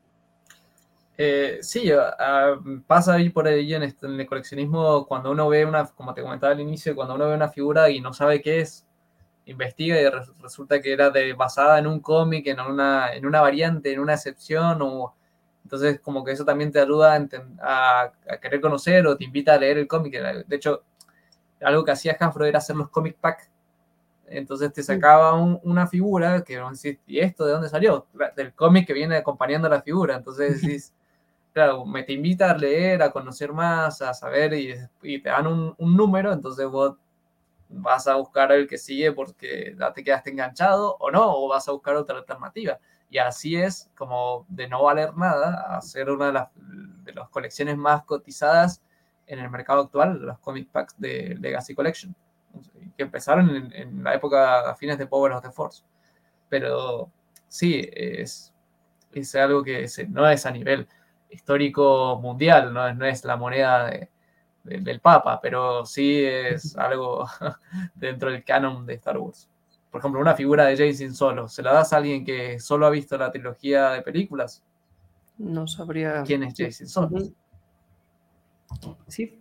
Eh, 1.23 1.59
sí, 1.61 1.91
pasa 2.87 3.13
ahí 3.13 3.29
por 3.29 3.47
ahí 3.47 3.75
en, 3.75 3.83
este, 3.83 4.07
en, 4.07 4.19
el 4.19 4.27
coleccionismo 4.27 5.07
cuando 5.07 5.31
uno 5.33 5.51
ve 5.51 5.67
una, 5.67 5.85
como 5.89 6.15
te 6.15 6.23
comentaba 6.23 6.55
al 6.55 6.61
inicio, 6.61 6.95
cuando 6.95 7.15
uno 7.15 7.29
ve 7.29 7.35
una 7.35 7.51
figura 7.51 7.91
y 7.91 8.01
no 8.01 8.15
sabe 8.15 8.41
qué 8.41 8.61
es, 8.61 8.87
investiga 9.45 10.01
y 10.01 10.09
resulta 10.41 10.81
que 10.81 10.95
era 10.95 11.11
de, 11.11 11.35
basada 11.35 11.79
en 11.79 11.87
un 11.87 12.01
cómic, 12.01 12.47
en 12.47 12.59
una, 12.61 13.13
en 13.13 13.27
una 13.27 13.43
variante, 13.43 13.93
en 13.93 14.01
una 14.01 14.15
excepción, 14.15 14.81
o 14.81 15.15
entonces 15.63 16.01
como 16.01 16.25
que 16.25 16.33
eso 16.33 16.47
también 16.47 16.73
te 16.73 16.81
ayuda 16.81 17.23
a, 17.61 18.13
querer 18.41 18.63
conocer 18.63 19.07
o 19.07 19.15
te 19.15 19.25
invita 19.25 19.53
a 19.53 19.59
leer 19.59 19.77
el 19.77 19.87
cómic. 19.87 20.15
De 20.47 20.57
hecho, 20.57 20.85
algo 21.61 21.85
que 21.85 21.91
hacía 21.91 22.17
Hanfro 22.19 22.47
era 22.47 22.61
hacer 22.61 22.77
los 22.77 22.89
comic 22.89 23.19
pack. 23.19 23.51
Entonces 24.27 24.73
te 24.73 24.83
sacaba 24.83 25.35
una 25.35 25.87
figura 25.87 26.43
que 26.45 26.59
decís, 26.59 26.99
¿y 27.07 27.19
esto 27.19 27.45
de 27.45 27.53
dónde 27.53 27.69
salió? 27.69 28.07
Del 28.37 28.55
cómic 28.55 28.87
que 28.87 28.95
viene 28.95 29.17
acompañando 29.17 29.69
la 29.69 29.83
figura. 29.83 30.17
Entonces 30.17 30.63
decís, 30.63 30.95
claro, 31.53 31.85
me 31.85 32.03
te 32.03 32.13
invita 32.13 32.51
a 32.51 32.57
leer, 32.57 33.03
a 33.03 33.11
conocer 33.11 33.53
más, 33.53 34.03
a 34.03 34.15
saber 34.15 34.55
y, 34.55 35.21
te 35.21 35.29
dan 35.29 35.47
un, 35.47 35.75
número, 35.79 36.33
entonces 36.33 36.67
vos 36.67 36.97
vas 37.69 38.07
a 38.09 38.17
buscar 38.17 38.53
el 38.53 38.67
que 38.67 38.79
sigue 38.79 39.13
porque 39.13 39.77
ya 39.79 39.93
te 39.93 40.03
quedaste 40.03 40.31
enganchado 40.31 40.97
o 40.99 41.11
no, 41.11 41.37
o 41.37 41.49
vas 41.49 41.69
a 41.69 41.73
buscar 41.73 41.97
otra 41.97 42.19
alternativa. 42.19 42.79
Y 43.09 43.19
así 43.19 43.57
es 43.57 43.91
como 43.97 44.47
de 44.49 44.69
no 44.69 44.85
valer 44.85 45.17
nada, 45.17 45.77
hacer 45.77 46.11
una 46.11 46.27
de 46.27 46.33
las, 46.33 46.49
de 46.55 47.13
las 47.13 47.29
colecciones 47.29 47.77
más 47.77 48.05
cotizadas 48.05 48.83
en 49.27 49.39
el 49.39 49.51
mercado 49.51 49.83
actual, 49.83 50.21
los 50.21 50.39
comic 50.41 50.71
packs 50.71 50.95
de 50.99 51.37
Legacy 51.41 51.75
Collection, 51.75 52.15
que 52.97 53.03
empezaron 53.03 53.51
en, 53.51 53.73
en 53.73 54.05
la 54.05 54.15
época 54.15 54.71
a 54.71 54.75
fines 54.77 54.99
de 54.99 55.07
Power 55.07 55.33
of 55.33 55.43
the 55.43 55.51
Force. 55.51 55.85
Pero 56.49 57.11
sí, 57.49 57.89
es, 57.93 58.55
es 59.13 59.35
algo 59.35 59.63
que 59.63 59.87
no 60.09 60.29
es 60.29 60.47
a 60.47 60.51
nivel 60.51 60.89
histórico 61.31 62.19
mundial, 62.21 62.73
no, 62.73 62.93
no 62.95 63.07
es 63.07 63.25
la 63.25 63.37
moneda 63.37 63.91
del 64.65 65.01
Papa, 65.01 65.41
pero 65.41 65.85
sí 65.87 66.23
es 66.25 66.77
algo 66.77 67.27
dentro 67.95 68.31
del 68.31 68.45
canon 68.45 68.87
de 68.87 68.95
Star 68.95 69.19
Wars. 69.19 69.49
Por 69.91 70.01
ejemplo, 70.01 70.21
una 70.21 70.35
figura 70.35 70.67
de 70.67 70.77
Jason 70.77 71.15
solo, 71.15 71.49
¿se 71.49 71.63
la 71.63 71.73
das 71.73 71.93
a 71.93 71.97
alguien 71.97 72.25
que 72.25 72.61
solo 72.61 72.87
ha 72.87 72.91
visto 72.91 73.19
la 73.19 73.33
trilogía 73.33 73.91
de 73.91 74.03
películas? 74.03 74.63
No 75.39 75.67
sabría. 75.67 76.23
¿Quién 76.23 76.43
es 76.43 76.55
Jason 76.57 76.87
Solo? 76.87 77.19
Sí, 79.09 79.41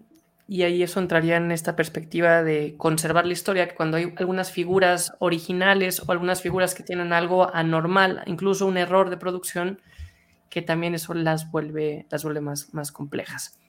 y 0.52 0.64
ahí 0.64 0.82
eso 0.82 1.00
entraría 1.00 1.38
en 1.38 1.52
esta 1.52 1.76
perspectiva 1.76 2.42
de 2.42 2.74
conservar 2.76 3.28
la 3.28 3.34
historia, 3.34 3.68
que 3.68 3.76
cuando 3.76 3.98
hay 3.98 4.16
algunas 4.18 4.52
figuras 4.52 5.14
originales 5.20 6.00
o 6.00 6.12
algunas 6.12 6.42
figuras 6.42 6.74
que 6.74 6.82
tienen 6.82 7.14
algo 7.14 7.54
anormal, 7.54 8.24
incluso 8.26 8.66
un 8.66 8.78
error 8.78 9.12
de 9.12 9.18
producción, 9.18 9.80
que 10.50 10.62
también 10.62 10.96
eso 10.96 11.14
las 11.14 11.52
vuelve, 11.52 12.08
las 12.10 12.24
vuelve 12.24 12.42
más, 12.42 12.74
más 12.74 12.92
complejas. 12.92 13.60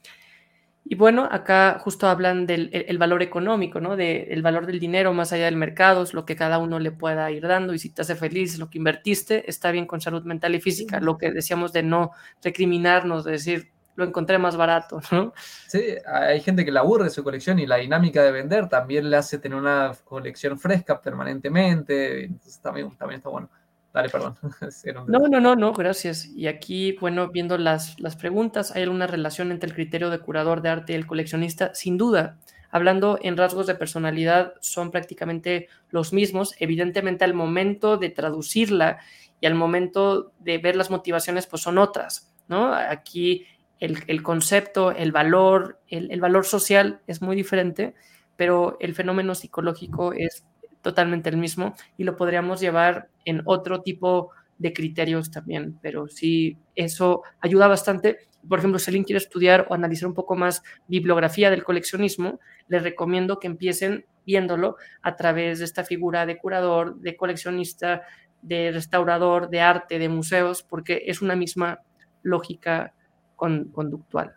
Y 0.83 0.95
bueno, 0.95 1.27
acá 1.31 1.79
justo 1.79 2.07
hablan 2.07 2.47
del 2.47 2.69
el, 2.73 2.97
valor 2.97 3.21
económico, 3.21 3.79
¿no? 3.79 3.95
Del 3.95 4.41
valor 4.41 4.65
del 4.65 4.79
dinero 4.79 5.13
más 5.13 5.31
allá 5.31 5.45
del 5.45 5.55
mercado, 5.55 6.01
es 6.03 6.13
lo 6.13 6.25
que 6.25 6.35
cada 6.35 6.57
uno 6.57 6.79
le 6.79 6.91
pueda 6.91 7.29
ir 7.31 7.47
dando 7.47 7.73
y 7.73 7.79
si 7.79 7.91
te 7.91 8.01
hace 8.01 8.15
feliz 8.15 8.57
lo 8.57 8.69
que 8.69 8.79
invertiste, 8.79 9.49
está 9.49 9.71
bien 9.71 9.85
con 9.85 10.01
salud 10.01 10.23
mental 10.23 10.55
y 10.55 10.59
física. 10.59 10.99
Lo 10.99 11.17
que 11.17 11.31
decíamos 11.31 11.71
de 11.71 11.83
no 11.83 12.11
recriminarnos, 12.43 13.23
de 13.23 13.33
decir, 13.33 13.71
lo 13.95 14.05
encontré 14.05 14.39
más 14.39 14.57
barato, 14.57 14.99
¿no? 15.11 15.33
Sí, 15.67 15.81
hay 16.05 16.41
gente 16.41 16.65
que 16.65 16.71
le 16.71 16.79
aburre 16.79 17.09
su 17.09 17.23
colección 17.23 17.59
y 17.59 17.67
la 17.67 17.77
dinámica 17.77 18.23
de 18.23 18.31
vender 18.31 18.67
también 18.67 19.09
le 19.09 19.17
hace 19.17 19.37
tener 19.37 19.57
una 19.57 19.91
colección 20.03 20.59
fresca 20.59 20.99
permanentemente, 20.99 22.25
entonces 22.25 22.59
también, 22.59 22.89
también 22.97 23.19
está 23.19 23.29
bueno. 23.29 23.49
Dale, 23.93 24.09
perdón. 24.09 24.35
no, 25.07 25.19
no, 25.27 25.39
no, 25.39 25.55
no, 25.55 25.73
gracias. 25.73 26.25
Y 26.25 26.47
aquí, 26.47 26.93
bueno, 26.99 27.29
viendo 27.29 27.57
las, 27.57 27.99
las 27.99 28.15
preguntas, 28.15 28.71
¿hay 28.75 28.83
alguna 28.83 29.07
relación 29.07 29.51
entre 29.51 29.69
el 29.69 29.75
criterio 29.75 30.09
de 30.09 30.19
curador 30.19 30.61
de 30.61 30.69
arte 30.69 30.93
y 30.93 30.95
el 30.95 31.07
coleccionista? 31.07 31.75
Sin 31.75 31.97
duda. 31.97 32.37
Hablando 32.69 33.19
en 33.21 33.35
rasgos 33.35 33.67
de 33.67 33.75
personalidad, 33.75 34.53
son 34.61 34.91
prácticamente 34.91 35.67
los 35.89 36.13
mismos. 36.13 36.55
Evidentemente, 36.57 37.25
al 37.25 37.33
momento 37.33 37.97
de 37.97 38.09
traducirla 38.09 38.99
y 39.41 39.45
al 39.45 39.55
momento 39.55 40.31
de 40.39 40.57
ver 40.57 40.77
las 40.77 40.89
motivaciones, 40.89 41.47
pues 41.47 41.61
son 41.61 41.77
otras, 41.77 42.33
¿no? 42.47 42.73
Aquí 42.73 43.45
el, 43.81 44.21
concepto, 44.21 44.91
el 44.91 45.11
valor, 45.11 45.79
el, 45.87 46.21
valor 46.21 46.45
social 46.45 47.01
es 47.07 47.21
muy 47.21 47.35
diferente, 47.35 47.95
pero 48.37 48.77
el 48.79 48.93
fenómeno 48.93 49.33
psicológico 49.33 50.13
es 50.13 50.45
totalmente 50.81 51.29
el 51.29 51.37
mismo 51.37 51.75
y 51.97 52.03
lo 52.03 52.15
podríamos 52.15 52.59
llevar 52.59 53.09
en 53.25 53.41
otro 53.45 53.81
tipo 53.81 54.31
de 54.57 54.73
criterios 54.73 55.31
también, 55.31 55.79
pero 55.81 56.07
sí, 56.07 56.57
eso 56.75 57.23
ayuda 57.39 57.67
bastante. 57.67 58.19
Por 58.47 58.59
ejemplo, 58.59 58.77
si 58.79 58.91
alguien 58.91 59.03
quiere 59.03 59.17
estudiar 59.17 59.65
o 59.69 59.73
analizar 59.73 60.07
un 60.07 60.13
poco 60.13 60.35
más 60.35 60.61
bibliografía 60.87 61.49
del 61.49 61.63
coleccionismo, 61.63 62.39
les 62.67 62.83
recomiendo 62.83 63.39
que 63.39 63.47
empiecen 63.47 64.05
viéndolo 64.25 64.77
a 65.01 65.15
través 65.15 65.59
de 65.59 65.65
esta 65.65 65.83
figura 65.83 66.27
de 66.27 66.37
curador, 66.37 66.99
de 66.99 67.15
coleccionista, 67.15 68.03
de 68.41 68.71
restaurador, 68.71 69.49
de 69.49 69.61
arte, 69.61 69.99
de 69.99 70.09
museos, 70.09 70.63
porque 70.63 71.03
es 71.07 71.21
una 71.21 71.35
misma 71.35 71.79
lógica 72.21 72.93
conductual. 73.35 74.35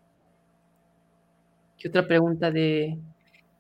¿Qué 1.77 1.89
otra 1.89 2.07
pregunta 2.07 2.51
de, 2.51 2.99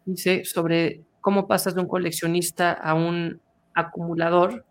dice, 0.06 0.44
sobre 0.44 1.02
cómo 1.24 1.48
pasas 1.48 1.74
de 1.74 1.80
un 1.80 1.88
coleccionista 1.88 2.70
a 2.70 2.92
un 2.92 3.40
acumulador? 3.72 4.62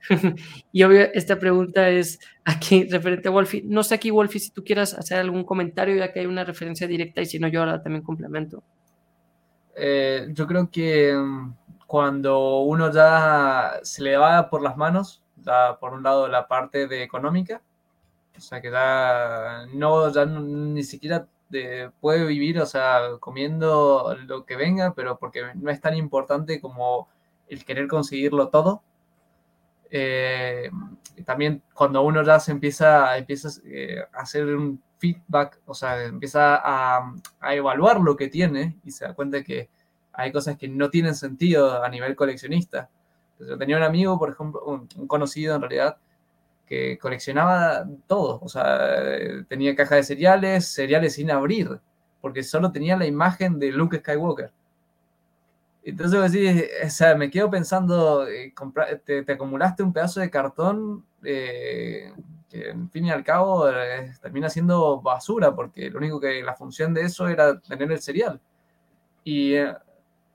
y 0.70 0.82
obvio, 0.82 1.00
esta 1.14 1.38
pregunta 1.38 1.88
es 1.88 2.20
aquí 2.44 2.84
referente 2.90 3.28
a 3.28 3.30
Wolfie. 3.30 3.62
No 3.64 3.82
sé 3.82 3.94
aquí, 3.94 4.10
Wolfie, 4.10 4.38
si 4.38 4.50
tú 4.50 4.62
quieras 4.62 4.92
hacer 4.92 5.18
algún 5.18 5.44
comentario, 5.44 5.96
ya 5.96 6.12
que 6.12 6.20
hay 6.20 6.26
una 6.26 6.44
referencia 6.44 6.86
directa, 6.86 7.22
y 7.22 7.26
si 7.26 7.38
no, 7.38 7.48
yo 7.48 7.60
ahora 7.60 7.82
también 7.82 8.04
complemento. 8.04 8.62
Eh, 9.74 10.28
yo 10.32 10.46
creo 10.46 10.70
que 10.70 11.14
mm, 11.16 11.54
cuando 11.86 12.58
uno 12.60 12.92
ya 12.92 13.80
se 13.82 14.02
le 14.02 14.18
va 14.18 14.50
por 14.50 14.60
las 14.60 14.76
manos, 14.76 15.22
da 15.36 15.78
por 15.78 15.94
un 15.94 16.02
lado 16.02 16.28
la 16.28 16.46
parte 16.46 16.86
de 16.86 17.02
económica, 17.02 17.62
o 18.36 18.40
sea, 18.40 18.60
que 18.60 18.70
ya 18.70 19.64
no, 19.72 20.12
ya 20.12 20.26
ni 20.26 20.82
siquiera 20.82 21.26
puede 22.00 22.26
vivir, 22.26 22.58
o 22.60 22.66
sea, 22.66 23.16
comiendo 23.20 24.16
lo 24.26 24.44
que 24.44 24.56
venga, 24.56 24.94
pero 24.94 25.18
porque 25.18 25.42
no 25.54 25.70
es 25.70 25.80
tan 25.80 25.96
importante 25.96 26.60
como 26.60 27.08
el 27.48 27.64
querer 27.64 27.88
conseguirlo 27.88 28.48
todo. 28.48 28.82
Eh, 29.90 30.70
también 31.24 31.62
cuando 31.72 32.02
uno 32.02 32.24
ya 32.24 32.40
se 32.40 32.50
empieza, 32.52 33.16
empieza 33.16 33.48
eh, 33.66 34.02
a 34.12 34.22
hacer 34.22 34.46
un 34.46 34.82
feedback, 34.98 35.60
o 35.66 35.74
sea, 35.74 36.04
empieza 36.04 36.60
a, 36.62 37.14
evaluar 37.52 38.00
lo 38.00 38.16
que 38.16 38.28
tiene 38.28 38.76
y 38.84 38.90
se 38.90 39.04
da 39.04 39.14
cuenta 39.14 39.44
que 39.44 39.68
hay 40.12 40.32
cosas 40.32 40.56
que 40.56 40.68
no 40.68 40.90
tienen 40.90 41.14
sentido 41.14 41.82
a 41.82 41.88
nivel 41.88 42.16
coleccionista. 42.16 42.88
yo 43.38 43.58
tenía 43.58 43.76
un 43.76 43.82
amigo, 43.82 44.18
por 44.18 44.30
ejemplo, 44.30 44.62
un 44.64 45.06
conocido 45.06 45.54
en 45.54 45.60
realidad, 45.62 45.98
que 46.66 46.98
coleccionaba 46.98 47.86
todo. 48.06 48.40
O 48.42 48.48
sea, 48.48 49.44
tenía 49.48 49.74
caja 49.74 49.96
de 49.96 50.02
cereales, 50.02 50.66
cereales 50.68 51.14
sin 51.14 51.30
abrir, 51.30 51.80
porque 52.20 52.42
solo 52.42 52.72
tenía 52.72 52.96
la 52.96 53.06
imagen 53.06 53.58
de 53.58 53.70
Luke 53.72 53.98
Skywalker. 53.98 54.50
Entonces, 55.84 56.32
decís, 56.32 56.64
o 56.86 56.90
sea, 56.90 57.14
me 57.14 57.30
quedo 57.30 57.50
pensando, 57.50 58.26
eh, 58.26 58.54
te, 59.04 59.30
acumulaste 59.30 59.82
un 59.82 59.92
pedazo 59.92 60.20
de 60.20 60.30
cartón 60.30 61.04
eh, 61.22 62.10
que, 62.48 62.70
en 62.70 62.88
fin 62.90 63.04
y 63.06 63.10
al 63.10 63.22
cabo, 63.22 63.68
eh, 63.68 64.14
termina 64.22 64.48
siendo 64.48 65.02
basura, 65.02 65.54
porque 65.54 65.90
lo 65.90 65.98
único 65.98 66.18
que 66.18 66.42
la 66.42 66.54
función 66.54 66.94
de 66.94 67.02
eso 67.02 67.28
era 67.28 67.60
tener 67.60 67.92
el 67.92 68.00
cereal. 68.00 68.40
Y 69.24 69.56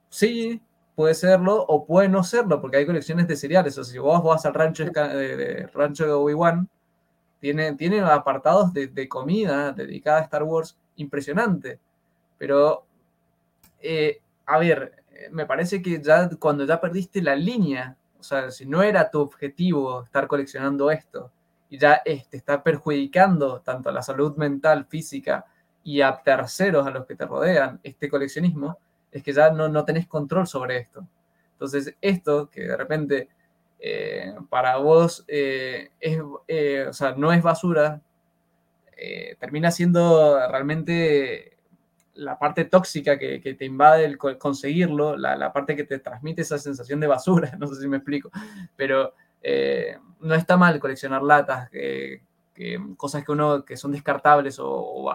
sí, 0.10 0.62
puede 1.00 1.16
serlo 1.16 1.64
o 1.66 1.86
puede 1.86 2.10
no 2.10 2.26
serlo, 2.26 2.60
porque 2.60 2.76
hay 2.76 2.86
colecciones 2.86 3.26
de 3.26 3.38
cereales. 3.38 3.78
O 3.78 3.86
sea, 3.86 3.94
si 3.94 4.00
vos 4.00 4.22
vas 4.22 4.46
al 4.46 4.54
rancho 4.54 4.84
de, 4.84 5.66
rancho 5.74 6.06
de 6.06 6.12
Obi-Wan, 6.12 6.68
tiene, 7.40 7.74
tiene 7.76 8.02
apartados 8.02 8.74
de, 8.74 9.08
comida 9.08 9.72
dedicada 9.72 10.20
a 10.20 10.24
Star 10.24 10.44
Wars 10.44 10.78
impresionante. 10.98 11.80
Pero, 12.38 12.84
eh, 13.80 14.20
a 14.46 14.58
ver, 14.58 15.02
me 15.32 15.46
parece 15.46 15.82
que 15.82 16.02
ya 16.02 16.30
cuando 16.38 16.66
ya 16.66 16.82
perdiste 16.82 17.22
la 17.22 17.34
línea, 17.34 17.96
o 18.20 18.24
sea, 18.24 18.52
si 18.52 18.66
no 18.66 18.84
era 18.84 19.10
tu 19.10 19.22
objetivo 19.22 20.04
estar 20.04 20.28
coleccionando 20.28 20.92
esto, 20.92 21.32
y 21.70 21.78
ya 21.78 22.04
te 22.04 22.12
este, 22.12 22.36
está 22.36 22.62
perjudicando 22.62 23.62
tanto 23.62 23.88
a 23.88 23.94
la 23.94 24.02
salud 24.02 24.36
mental, 24.36 24.86
física 24.86 25.46
y 25.82 26.02
a 26.02 26.22
terceros 26.22 26.86
a 26.86 26.92
los 26.92 27.06
que 27.06 27.16
te 27.16 27.26
rodean 27.26 27.80
este 27.84 28.10
coleccionismo, 28.10 28.80
es 29.12 29.24
que 29.24 29.34
ya 29.34 29.52
no, 29.52 29.70
no 29.70 29.86
tenés 29.86 30.08
control 30.08 30.48
sobre 30.48 30.78
esto. 30.78 31.08
Entonces, 31.54 31.96
esto 32.02 32.50
que 32.50 32.62
de 32.62 32.78
repente 32.78 33.30
eh, 33.82 34.34
para 34.50 34.76
vos 34.78 35.24
eh, 35.28 35.92
es, 36.02 36.20
eh, 36.48 36.86
o 36.90 36.94
sea, 36.94 37.14
no 37.16 37.32
es 37.32 37.42
basura, 37.42 38.02
termina 39.40 39.72
siendo 39.72 40.38
realmente 40.50 41.58
la 42.16 42.38
parte 42.38 42.66
tóxica 42.66 43.18
que, 43.18 43.40
que 43.40 43.54
te 43.54 43.64
invade 43.64 44.04
el 44.04 44.18
conseguirlo, 44.18 45.16
la, 45.16 45.38
la, 45.38 45.54
parte 45.54 45.78
que 45.78 45.86
te 45.86 46.00
transmite 46.00 46.42
esa 46.42 46.58
sensación 46.58 47.00
de 47.00 47.08
basura, 47.08 47.56
no 47.58 47.68
sé 47.68 47.80
si 47.80 47.88
me 47.88 47.96
explico, 47.96 48.30
pero 48.76 49.14
no 50.20 50.36
está 50.36 50.58
mal 50.58 50.82
coleccionar 50.82 51.24
latas, 51.24 51.70
cosas 52.98 53.24
que 53.24 53.32
uno 53.32 53.64
que 53.64 53.78
son 53.78 53.92
descartables 53.92 54.58
o, 54.60 55.10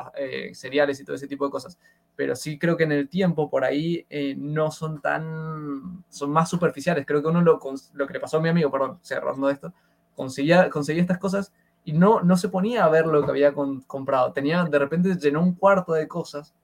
cereales 0.53 1.01
y 1.01 1.05
todo 1.05 1.17
ese 1.17 1.29
tipo 1.29 1.45
de 1.45 1.51
cosas 1.51 1.79
pero 2.17 2.37
sí 2.37 2.59
creo 2.59 2.77
que 2.77 2.85
en 2.85 2.93
el 2.93 3.09
tiempo 3.09 3.51
por 3.51 3.65
ahí 3.65 4.07
eh, 4.09 4.35
no 4.39 4.71
son 4.71 5.01
tan, 5.01 6.05
son 6.09 6.31
más 6.31 6.49
superficiales. 6.49 7.05
Creo 7.07 7.23
que 7.23 7.29
uno 7.29 7.43
lo, 7.43 7.59
lo 7.95 8.07
que 8.07 8.13
le 8.13 8.21
pasó 8.21 8.39
a 8.39 8.41
mi 8.41 8.49
amigo, 8.49 8.71
perdón, 8.71 8.99
cerrando 9.03 9.51
esto, 9.51 9.73
conseguía, 10.15 10.71
conseguía 10.71 11.03
estas 11.03 11.19
cosas 11.19 11.53
y 11.85 11.93
no, 11.93 12.21
no 12.23 12.37
se 12.37 12.49
ponía 12.49 12.85
a 12.85 12.89
ver 12.89 13.07
lo 13.07 13.25
que 13.25 13.31
había 13.31 13.53
comprado. 13.53 14.33
Tenía, 14.33 14.65
de 14.65 14.79
repente 14.79 15.17
llenó 15.17 15.43
un 15.43 15.55
cuarto 15.55 15.93
de 15.93 16.07
cosas 16.07 16.55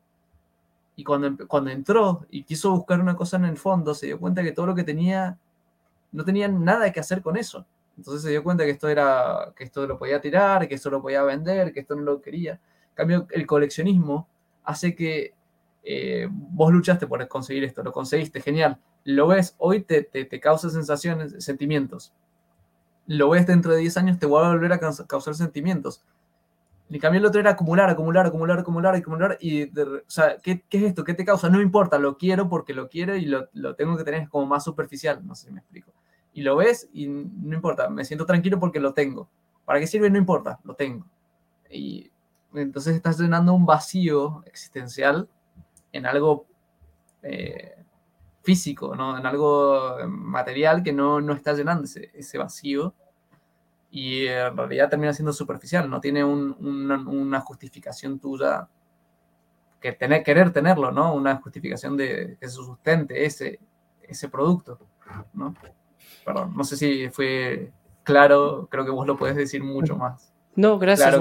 y 0.95 1.03
cuando, 1.03 1.47
cuando 1.49 1.71
entró 1.71 2.27
y 2.31 2.45
quiso 2.45 2.71
buscar 2.73 3.01
una 3.01 3.17
cosa 3.17 3.37
en 3.37 3.47
el 3.47 3.57
fondo, 3.57 3.95
se 3.95 4.07
dio 4.07 4.21
cuenta 4.21 4.43
que 4.43 4.53
todo 4.53 4.67
lo 4.67 4.75
que 4.75 4.85
tenía, 4.85 5.37
no 6.13 6.25
tenía 6.25 6.47
nada 6.47 6.93
que 6.93 7.01
hacer 7.01 7.23
con 7.23 7.37
eso. 7.37 7.67
Entonces 7.97 8.23
se 8.23 8.31
dio 8.31 8.43
cuenta 8.43 8.65
que 8.65 8.71
esto 8.71 8.89
era, 8.89 9.53
que 9.57 9.65
esto 9.65 9.87
lo 9.87 9.99
podía 9.99 10.21
tirar, 10.21 10.69
que 10.69 10.75
esto 10.75 10.91
lo 10.91 11.03
podía 11.03 11.23
vender, 11.23 11.73
que 11.73 11.81
esto 11.81 11.95
no 11.95 12.03
lo 12.03 12.21
quería. 12.21 12.53
En 12.53 12.95
cambio, 12.95 13.27
el 13.31 13.47
coleccionismo 13.47 14.29
hace 14.65 14.95
que 14.95 15.35
eh, 15.83 16.29
vos 16.31 16.73
luchaste 16.73 17.07
por 17.07 17.27
conseguir 17.29 17.65
esto, 17.65 17.83
lo 17.83 17.93
conseguiste, 17.93 18.41
genial. 18.41 18.79
Lo 19.05 19.29
ves, 19.29 19.55
hoy 19.59 19.83
te, 19.83 20.03
te, 20.03 20.41
causa 20.41 20.71
sensaciones, 20.71 21.43
sentimientos. 21.45 22.13
Lo 23.07 23.31
ves 23.31 23.47
dentro 23.47 23.73
de 23.73 23.79
10 23.79 23.97
años, 23.97 24.19
te 24.19 24.27
va 24.27 24.47
a 24.47 24.51
volver 24.51 24.73
a 24.73 24.79
causar 24.79 25.35
sentimientos. 25.35 26.05
En 26.91 26.99
cambio, 26.99 27.21
el 27.21 27.27
otro 27.27 27.41
era 27.41 27.51
acumular, 27.51 27.89
acumular, 27.89 28.27
acumular, 28.27 28.59
acumular, 28.59 28.95
acumular. 28.95 29.39
Y, 29.41 29.65
o 29.79 30.03
sea, 30.09 30.39
¿qué, 30.43 30.65
¿qué, 30.69 30.79
es 30.79 30.85
esto? 30.85 31.05
¿Qué 31.05 31.15
te 31.15 31.25
causa? 31.25 31.49
No 31.49 31.61
importa, 31.61 31.99
lo 31.99 32.19
quiero 32.19 32.49
porque 32.49 32.75
lo 32.75 32.89
quiero 32.89 33.15
y 33.17 33.27
lo, 33.27 33.49
lo, 33.53 33.77
tengo 33.77 33.97
que 33.97 34.05
tener 34.05 34.29
como 34.29 34.47
más 34.47 34.65
superficial. 34.65 35.25
No 35.25 35.35
sé 35.35 35.47
si 35.47 35.53
me 35.53 35.61
explico. 35.61 35.93
Y 36.33 36.43
lo 36.43 36.57
ves 36.57 36.89
y 36.93 37.09
no 37.09 37.55
importa, 37.55 37.89
me 37.89 38.05
siento 38.05 38.27
tranquilo 38.27 38.59
porque 38.59 38.81
lo 38.81 38.95
tengo. 38.95 39.29
¿Para 39.65 39.81
qué 39.81 39.87
sirve? 39.87 40.11
No 40.11 40.19
importa, 40.19 40.61
lo 40.65 40.75
tengo. 40.75 41.07
Y 41.69 42.11
entonces 42.55 42.97
estás 42.97 43.19
llenando 43.19 43.55
un 43.55 43.67
vacío 43.67 44.43
existencial 44.47 45.29
en 45.93 46.07
algo 46.07 46.47
eh, 47.23 47.75
físico, 48.43 48.97
¿no? 48.97 49.19
en 49.19 49.27
algo 49.27 49.97
material 50.09 50.83
que 50.83 50.93
no, 50.93 51.21
no 51.21 51.35
está 51.35 51.53
llenando 51.53 51.85
ese, 51.85 52.39
vacío 52.39 52.95
y 53.91 54.27
en 54.27 54.57
realidad 54.57 54.89
termina 54.89 55.13
siendo 55.13 55.33
superficial, 55.33 55.91
no 55.91 56.01
tiene 56.01 56.25
una, 56.25 57.41
justificación 57.41 58.19
tuya 58.19 58.69
que 59.81 59.93
tener, 59.93 60.23
querer 60.23 60.53
tenerlo, 60.53 60.93
¿no? 60.93 61.15
Una 61.15 61.37
justificación 61.37 61.97
de 61.97 62.37
que 62.39 62.49
se 62.49 62.55
sustente 62.55 63.25
ese, 63.25 63.59
ese 64.03 64.29
producto, 64.29 64.79
¿no? 65.33 65.55
Perdón, 66.25 66.55
no 66.57 66.65
sé 66.65 66.77
si 66.77 67.09
fue 67.09 67.71
claro, 68.03 68.69
creo 68.71 68.85
que 68.85 68.91
vos 68.91 69.07
lo 69.07 69.17
puedes 69.17 69.37
decir 69.37 69.63
mucho 69.63 69.97
más. 69.97 70.33
No, 70.57 70.79
gracias. 70.79 71.17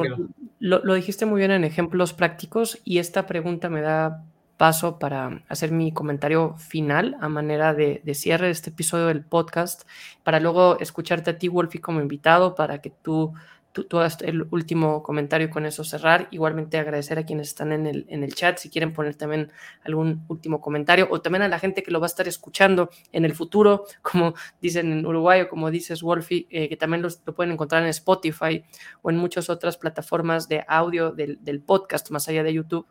lo, 0.59 0.79
lo, 0.83 0.93
dijiste 0.93 1.25
muy 1.25 1.39
bien 1.39 1.51
en 1.51 1.63
ejemplos 1.63 2.13
prácticos 2.13 2.79
y 2.83 2.97
esta 2.97 3.27
pregunta 3.27 3.69
me 3.69 3.81
da 3.81 4.23
paso 4.59 4.99
para 4.99 5.41
hacer 5.47 5.71
mi 5.71 5.93
comentario 5.93 6.55
final 6.57 7.15
a 7.21 7.29
manera 7.29 7.73
de, 7.73 8.01
cierre 8.13 8.47
de 8.47 8.51
este 8.51 8.71
episodio 8.71 9.07
del 9.07 9.23
podcast, 9.23 9.83
para 10.21 10.41
luego 10.41 10.77
escucharte 10.81 11.29
a 11.29 11.37
ti, 11.37 11.47
Wolfie, 11.47 11.79
como 11.79 12.01
invitado, 12.01 12.55
para 12.55 12.81
que 12.81 12.89
tú, 12.89 13.33
tú, 13.71 13.87
el 14.21 14.47
último 14.51 15.03
comentario 15.03 15.49
con 15.49 15.65
eso 15.65 15.83
cerrar. 15.83 16.27
Igualmente 16.31 16.77
agradecer 16.77 17.19
a 17.19 17.25
quienes 17.25 17.49
están 17.49 17.71
en 17.71 17.85
el, 17.85 18.05
en 18.09 18.23
el 18.23 18.33
chat, 18.33 18.57
si 18.57 18.69
quieren 18.69 18.93
poner 18.93 19.15
también 19.15 19.51
algún 19.83 20.23
último 20.27 20.61
comentario, 20.61 21.07
o 21.11 21.21
también 21.21 21.43
a 21.43 21.47
la 21.47 21.59
gente 21.59 21.83
que 21.83 21.91
lo 21.91 21.99
va 21.99 22.05
a 22.05 22.07
estar 22.07 22.27
escuchando 22.27 22.89
en 23.11 23.25
el 23.25 23.33
futuro, 23.33 23.85
como 24.01 24.33
dicen 24.61 24.91
en 24.91 25.05
Uruguay 25.05 25.41
o 25.41 25.49
como 25.49 25.71
dices, 25.71 26.01
Wolfie, 26.01 26.47
eh, 26.49 26.69
que 26.69 26.77
también 26.77 27.01
lo 27.01 27.09
pueden 27.33 27.53
encontrar 27.53 27.83
en 27.83 27.89
Spotify 27.89 28.63
o 29.01 29.09
en 29.09 29.17
muchas 29.17 29.49
otras 29.49 29.77
plataformas 29.77 30.47
de 30.47 30.63
audio 30.67 31.11
del, 31.11 31.43
del 31.43 31.61
podcast, 31.61 32.09
más 32.11 32.27
allá 32.27 32.43
de 32.43 32.53
YouTube. 32.53 32.87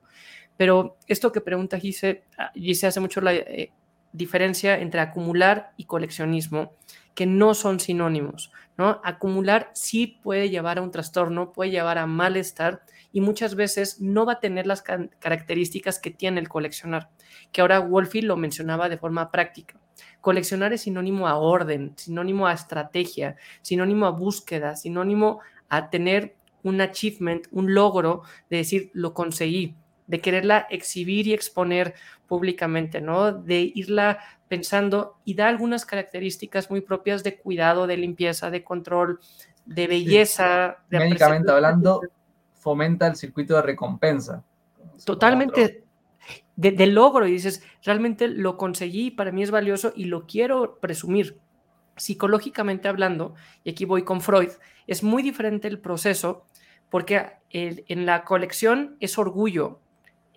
Pero 0.56 0.98
esto 1.06 1.30
que 1.30 1.40
pregunta 1.40 1.78
Gise, 1.78 2.24
ah, 2.36 2.50
Gise 2.54 2.88
hace 2.88 3.00
mucho 3.00 3.20
la 3.20 3.32
eh, 3.32 3.72
diferencia 4.12 4.78
entre 4.78 5.00
acumular 5.00 5.72
y 5.76 5.84
coleccionismo, 5.84 6.72
que 7.18 7.26
no 7.26 7.52
son 7.54 7.80
sinónimos, 7.80 8.52
¿no? 8.76 9.00
Acumular 9.02 9.72
sí 9.74 10.20
puede 10.22 10.50
llevar 10.50 10.78
a 10.78 10.82
un 10.82 10.92
trastorno, 10.92 11.52
puede 11.52 11.72
llevar 11.72 11.98
a 11.98 12.06
malestar 12.06 12.82
y 13.10 13.20
muchas 13.20 13.56
veces 13.56 14.00
no 14.00 14.24
va 14.24 14.34
a 14.34 14.38
tener 14.38 14.68
las 14.68 14.82
características 14.82 15.98
que 15.98 16.12
tiene 16.12 16.38
el 16.38 16.48
coleccionar, 16.48 17.10
que 17.50 17.60
ahora 17.60 17.80
Wolfie 17.80 18.22
lo 18.22 18.36
mencionaba 18.36 18.88
de 18.88 18.98
forma 18.98 19.32
práctica. 19.32 19.80
Coleccionar 20.20 20.72
es 20.72 20.82
sinónimo 20.82 21.26
a 21.26 21.38
orden, 21.38 21.92
sinónimo 21.96 22.46
a 22.46 22.52
estrategia, 22.52 23.34
sinónimo 23.62 24.06
a 24.06 24.10
búsqueda, 24.10 24.76
sinónimo 24.76 25.40
a 25.68 25.90
tener 25.90 26.36
un 26.62 26.80
achievement, 26.80 27.48
un 27.50 27.74
logro 27.74 28.22
de 28.48 28.58
decir, 28.58 28.92
lo 28.94 29.12
conseguí, 29.12 29.74
de 30.08 30.20
quererla 30.20 30.66
exhibir 30.70 31.28
y 31.28 31.34
exponer 31.34 31.94
públicamente, 32.26 33.00
¿no? 33.00 33.32
De 33.32 33.60
irla 33.74 34.18
pensando 34.48 35.18
y 35.24 35.34
da 35.34 35.48
algunas 35.48 35.84
características 35.84 36.70
muy 36.70 36.80
propias 36.80 37.22
de 37.22 37.36
cuidado, 37.36 37.86
de 37.86 37.98
limpieza, 37.98 38.50
de 38.50 38.64
control, 38.64 39.20
de 39.66 39.86
belleza. 39.86 40.78
De 40.90 40.98
Médicamente 40.98 41.52
hablando, 41.52 42.00
fomenta 42.54 43.06
el 43.06 43.16
circuito 43.16 43.54
de 43.54 43.62
recompensa. 43.62 44.42
Totalmente. 45.04 45.84
De, 46.56 46.86
logro 46.86 47.26
y 47.26 47.32
dices, 47.32 47.62
realmente 47.84 48.26
lo 48.26 48.56
conseguí, 48.56 49.12
para 49.12 49.30
mí 49.30 49.44
es 49.44 49.52
valioso 49.52 49.92
y 49.94 50.06
lo 50.06 50.26
quiero 50.26 50.78
presumir. 50.80 51.38
Psicológicamente 51.96 52.88
hablando, 52.88 53.34
y 53.64 53.70
aquí 53.70 53.84
voy 53.84 54.04
con 54.04 54.20
Freud, 54.20 54.50
es 54.86 55.02
muy 55.02 55.22
diferente 55.22 55.68
el 55.68 55.78
proceso 55.78 56.46
porque 56.90 57.26
en 57.50 58.06
la 58.06 58.24
colección 58.24 58.96
es 59.00 59.18
orgullo, 59.18 59.80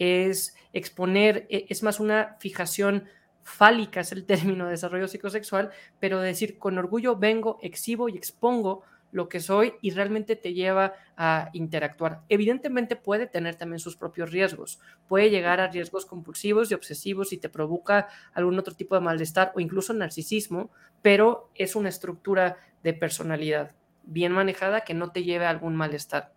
es 0.01 0.55
exponer, 0.73 1.45
e, 1.49 1.65
es 1.69 1.83
más 1.83 1.99
una 1.99 2.37
fijación 2.39 3.05
fálica, 3.43 3.99
es 3.99 4.11
el 4.11 4.25
término 4.25 4.65
de 4.65 4.71
desarrollo 4.71 5.07
psicosexual, 5.07 5.69
pero 5.99 6.19
decir 6.19 6.57
con 6.57 6.77
orgullo 6.77 7.15
vengo, 7.17 7.59
exhibo 7.61 8.09
y 8.09 8.17
expongo 8.17 8.83
lo 9.11 9.27
que 9.27 9.41
soy 9.41 9.73
y 9.81 9.91
realmente 9.91 10.35
te 10.35 10.53
lleva 10.53 10.93
a 11.17 11.49
interactuar. 11.53 12.21
Evidentemente 12.29 12.95
puede 12.95 13.27
tener 13.27 13.55
también 13.55 13.79
sus 13.79 13.97
propios 13.97 14.31
riesgos, 14.31 14.79
puede 15.07 15.29
llegar 15.29 15.59
a 15.59 15.67
riesgos 15.67 16.05
compulsivos 16.05 16.71
y 16.71 16.73
obsesivos 16.73 17.33
y 17.33 17.37
te 17.37 17.49
provoca 17.49 18.07
algún 18.33 18.57
otro 18.57 18.73
tipo 18.73 18.95
de 18.95 19.01
malestar 19.01 19.51
o 19.53 19.59
incluso 19.59 19.93
narcisismo, 19.93 20.71
pero 21.01 21.51
es 21.55 21.75
una 21.75 21.89
estructura 21.89 22.57
de 22.83 22.93
personalidad 22.93 23.75
bien 24.03 24.31
manejada 24.31 24.81
que 24.81 24.93
no 24.93 25.11
te 25.11 25.23
lleve 25.23 25.45
a 25.45 25.49
algún 25.49 25.75
malestar. 25.75 26.33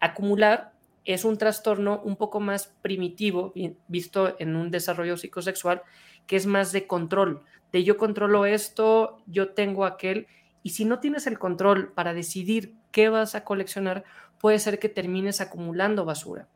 Acumular 0.00 0.72
es 1.14 1.24
un 1.24 1.38
trastorno 1.38 2.00
un 2.04 2.16
poco 2.16 2.40
más 2.40 2.74
primitivo, 2.82 3.52
visto 3.88 4.36
en 4.38 4.56
un 4.56 4.70
desarrollo 4.70 5.16
psicosexual, 5.16 5.82
que 6.26 6.36
es 6.36 6.46
más 6.46 6.72
de 6.72 6.86
control, 6.86 7.42
de 7.72 7.84
yo 7.84 7.96
controlo 7.96 8.46
esto, 8.46 9.18
yo 9.26 9.50
tengo 9.50 9.84
aquel, 9.84 10.26
y 10.62 10.70
si 10.70 10.84
no 10.84 11.00
tienes 11.00 11.26
el 11.26 11.38
control 11.38 11.92
para 11.92 12.14
decidir 12.14 12.74
qué 12.92 13.08
vas 13.08 13.34
a 13.34 13.44
coleccionar, 13.44 14.04
puede 14.38 14.58
ser 14.58 14.78
que 14.78 14.88
termines 14.88 15.40
acumulando 15.40 16.04
basura, 16.04 16.48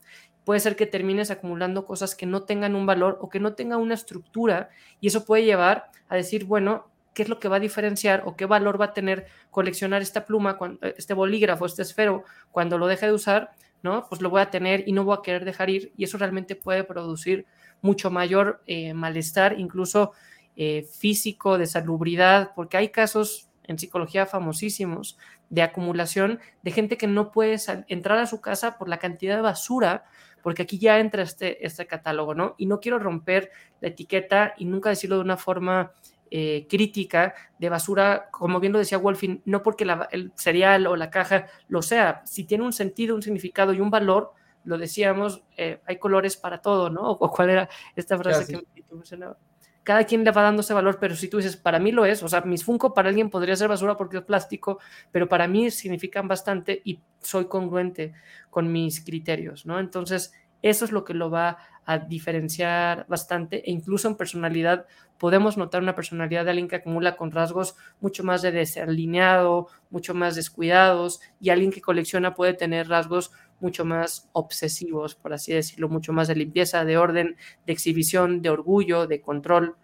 puede 0.45 0.61
ser 0.61 0.77
que 0.77 0.87
termines 0.87 1.31
acumulando 1.31 1.87
cosas 1.87 2.15
que 2.15 2.27
no 2.27 2.43
tengan 2.43 2.75
un 2.75 2.87
valor 2.87 3.19
o 3.21 3.29
que 3.29 3.41
no 3.41 3.55
tengan 3.55 3.81
una 3.81 3.95
estructura, 3.95 4.71
y 5.01 5.09
eso 5.09 5.25
puede 5.25 5.45
llevar 5.45 5.91
a 6.09 6.17
decir, 6.17 6.45
bueno, 6.45 6.89
¿qué 7.15 7.23
es 7.23 7.29
lo 7.29 7.39
que 7.39 7.49
va 7.49 7.57
a 7.57 7.61
diferenciar 7.61 8.23
o 8.27 8.37
qué 8.37 8.45
valor 8.45 8.81
va 8.81 8.87
a 8.87 8.93
tener 8.93 9.27
coleccionar 9.51 10.03
esta 10.03 10.25
pluma, 10.25 10.59
este 10.97 11.15
bolígrafo, 11.15 11.65
este 11.65 11.83
esfero, 11.83 12.25
cuando 12.51 12.77
lo 12.77 12.87
deje 12.87 13.07
de 13.07 13.13
usar? 13.13 13.53
¿No? 13.85 14.07
Pues 14.09 14.23
lo 14.23 14.31
voy 14.31 14.41
a 14.41 14.51
tener 14.51 14.89
y 14.89 14.93
no 14.93 15.05
voy 15.05 15.17
a 15.17 15.23
querer 15.23 15.45
dejar 15.45 15.69
ir 15.69 15.93
y 15.97 16.05
eso 16.05 16.17
realmente 16.17 16.57
puede 16.57 16.83
producir 16.85 17.45
mucho 17.83 18.11
mayor 18.11 18.63
eh, 18.67 18.95
malestar, 18.95 19.61
incluso 19.61 20.13
eh, 20.57 20.89
físico, 20.99 21.59
de 21.59 21.67
salubridad, 21.67 22.53
porque 22.57 22.79
hay 22.79 22.89
casos 22.89 23.51
en 23.63 23.79
psicología 23.79 24.25
famosísimos 24.25 25.19
de 25.51 25.63
acumulación 25.63 26.41
de 26.63 26.71
gente 26.71 26.97
que 26.97 27.07
no 27.07 27.31
puede 27.31 27.57
entrar 27.89 28.19
a 28.19 28.27
su 28.27 28.41
casa 28.41 28.79
por 28.79 28.89
la 28.89 28.99
cantidad 28.99 29.37
de 29.37 29.43
basura, 29.43 30.05
porque 30.43 30.63
aquí 30.63 30.79
ya 30.79 30.99
entra 30.99 31.23
este, 31.23 31.65
este 31.65 31.87
catálogo, 31.87 32.35
¿no? 32.35 32.55
Y 32.57 32.65
no 32.65 32.81
quiero 32.81 32.99
romper 32.99 33.51
la 33.83 33.89
etiqueta 33.89 34.55
y 34.57 34.65
nunca 34.65 34.89
decirlo 34.89 35.17
de 35.17 35.23
una 35.23 35.37
forma 35.37 35.93
eh, 36.37 36.67
crítica 36.69 37.33
de 37.61 37.69
basura, 37.69 38.27
como 38.33 38.59
bien 38.59 38.73
lo 38.73 38.81
decía 38.81 38.99
Wolfing, 38.99 39.43
no 39.45 39.63
porque 39.63 39.87
el 40.11 40.33
cereal 40.35 40.89
o 40.89 40.97
la 40.97 41.09
caja 41.09 41.47
lo 41.69 41.81
sea, 41.81 42.23
si 42.27 42.43
tiene 42.43 42.65
un 42.65 42.73
sentido, 42.73 43.15
un 43.15 43.23
significado 43.23 43.73
y 43.73 43.79
un 43.79 43.89
valor, 43.89 44.33
lo 44.65 44.77
decíamos, 44.77 45.45
eh, 45.57 45.81
hay 45.87 45.97
colores 46.01 46.37
para 46.37 46.61
todo, 46.61 46.91
¿no? 46.91 47.03
O 47.21 47.31
cuál 47.31 47.51
era 47.51 47.69
esta 47.95 48.19
frase 48.19 48.53
que 48.75 48.83
tú 48.83 48.97
mencionabas. 48.97 49.37
Cada 49.85 50.03
quien 50.03 50.25
le 50.25 50.33
va 50.33 50.43
dando 50.43 50.63
ese 50.63 50.75
valor, 50.75 50.99
pero 50.99 51.15
si 51.15 51.29
tú 51.29 51.37
dices, 51.37 51.57
para 51.57 51.79
mí 51.79 51.93
lo 51.93 52.05
es, 52.05 52.21
o 52.25 52.29
sea, 52.29 52.41
mis 52.41 52.65
Funko 52.65 52.93
para 52.95 53.11
alguien 53.11 53.31
podría 53.31 53.55
ser 53.55 53.69
basura 53.69 53.97
porque 53.97 54.17
es 54.17 54.25
plástico, 54.25 54.81
pero 55.13 55.29
para 55.29 55.47
mí 55.47 55.71
significan 55.71 56.27
bastante 56.27 56.83
y 56.85 56.99
soy 57.21 57.45
congruente 57.45 58.13
con 58.51 58.73
mis 58.73 59.05
criterios, 59.05 59.67
¿no? 59.67 59.79
Entonces, 59.79 60.33
eso 60.65 60.87
es 60.87 60.93
lo 60.93 61.05
que 61.05 61.13
lo 61.13 61.31
va 61.31 61.59
a 61.85 61.99
diferenciar 61.99 63.05
bastante 63.07 63.69
e 63.69 63.71
incluso 63.71 64.09
en 64.09 64.17
personalidad 64.17 64.87
podemos 65.19 65.59
notar 65.59 65.83
una 65.83 65.95
personalidad 65.95 66.45
de 66.45 66.51
alguien 66.51 66.69
que 66.69 66.77
acumula 66.77 67.17
con 67.17 67.31
rasgos 67.31 67.77
mucho 68.01 68.25
más 68.25 68.41
de 68.41 68.51
desalineado, 68.51 69.69
mucho 69.91 70.15
más 70.15 70.37
descuidados 70.37 71.21
y 71.39 71.51
alguien 71.51 71.71
que 71.71 71.83
colecciona 71.83 72.35
puede 72.35 72.55
tener 72.55 72.89
rasgos 72.89 73.31
mucho 73.61 73.85
más 73.85 74.31
obsesivos, 74.33 75.15
por 75.15 75.35
así 75.35 75.53
decirlo, 75.53 75.91
mucho 75.91 76.15
más 76.15 76.29
de 76.29 76.37
limpieza, 76.37 76.85
de 76.87 76.97
orden, 76.97 77.37
de 77.67 77.73
exhibición, 77.73 78.41
de 78.41 78.49
orgullo, 78.49 79.07
de 79.07 79.21
control 79.21 79.77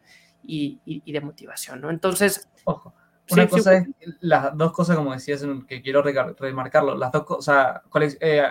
y, 0.43 0.81
de 1.13 1.21
motivación, 1.21 1.83
¿no? 1.83 1.91
Entonces... 1.91 2.49
Ojo. 2.65 2.95
Una 3.31 3.49
cosa 3.49 3.77
es, 3.77 3.89
las 4.21 4.57
dos 4.57 4.73
cosas, 4.73 4.97
como 4.97 5.13
decías, 5.13 5.45
que 5.69 5.83
quiero 5.83 6.03
remarcarlo, 6.03 6.97
las 6.97 7.13
dos 7.13 7.25
cosas, 7.25 7.81
eh, 8.21 8.43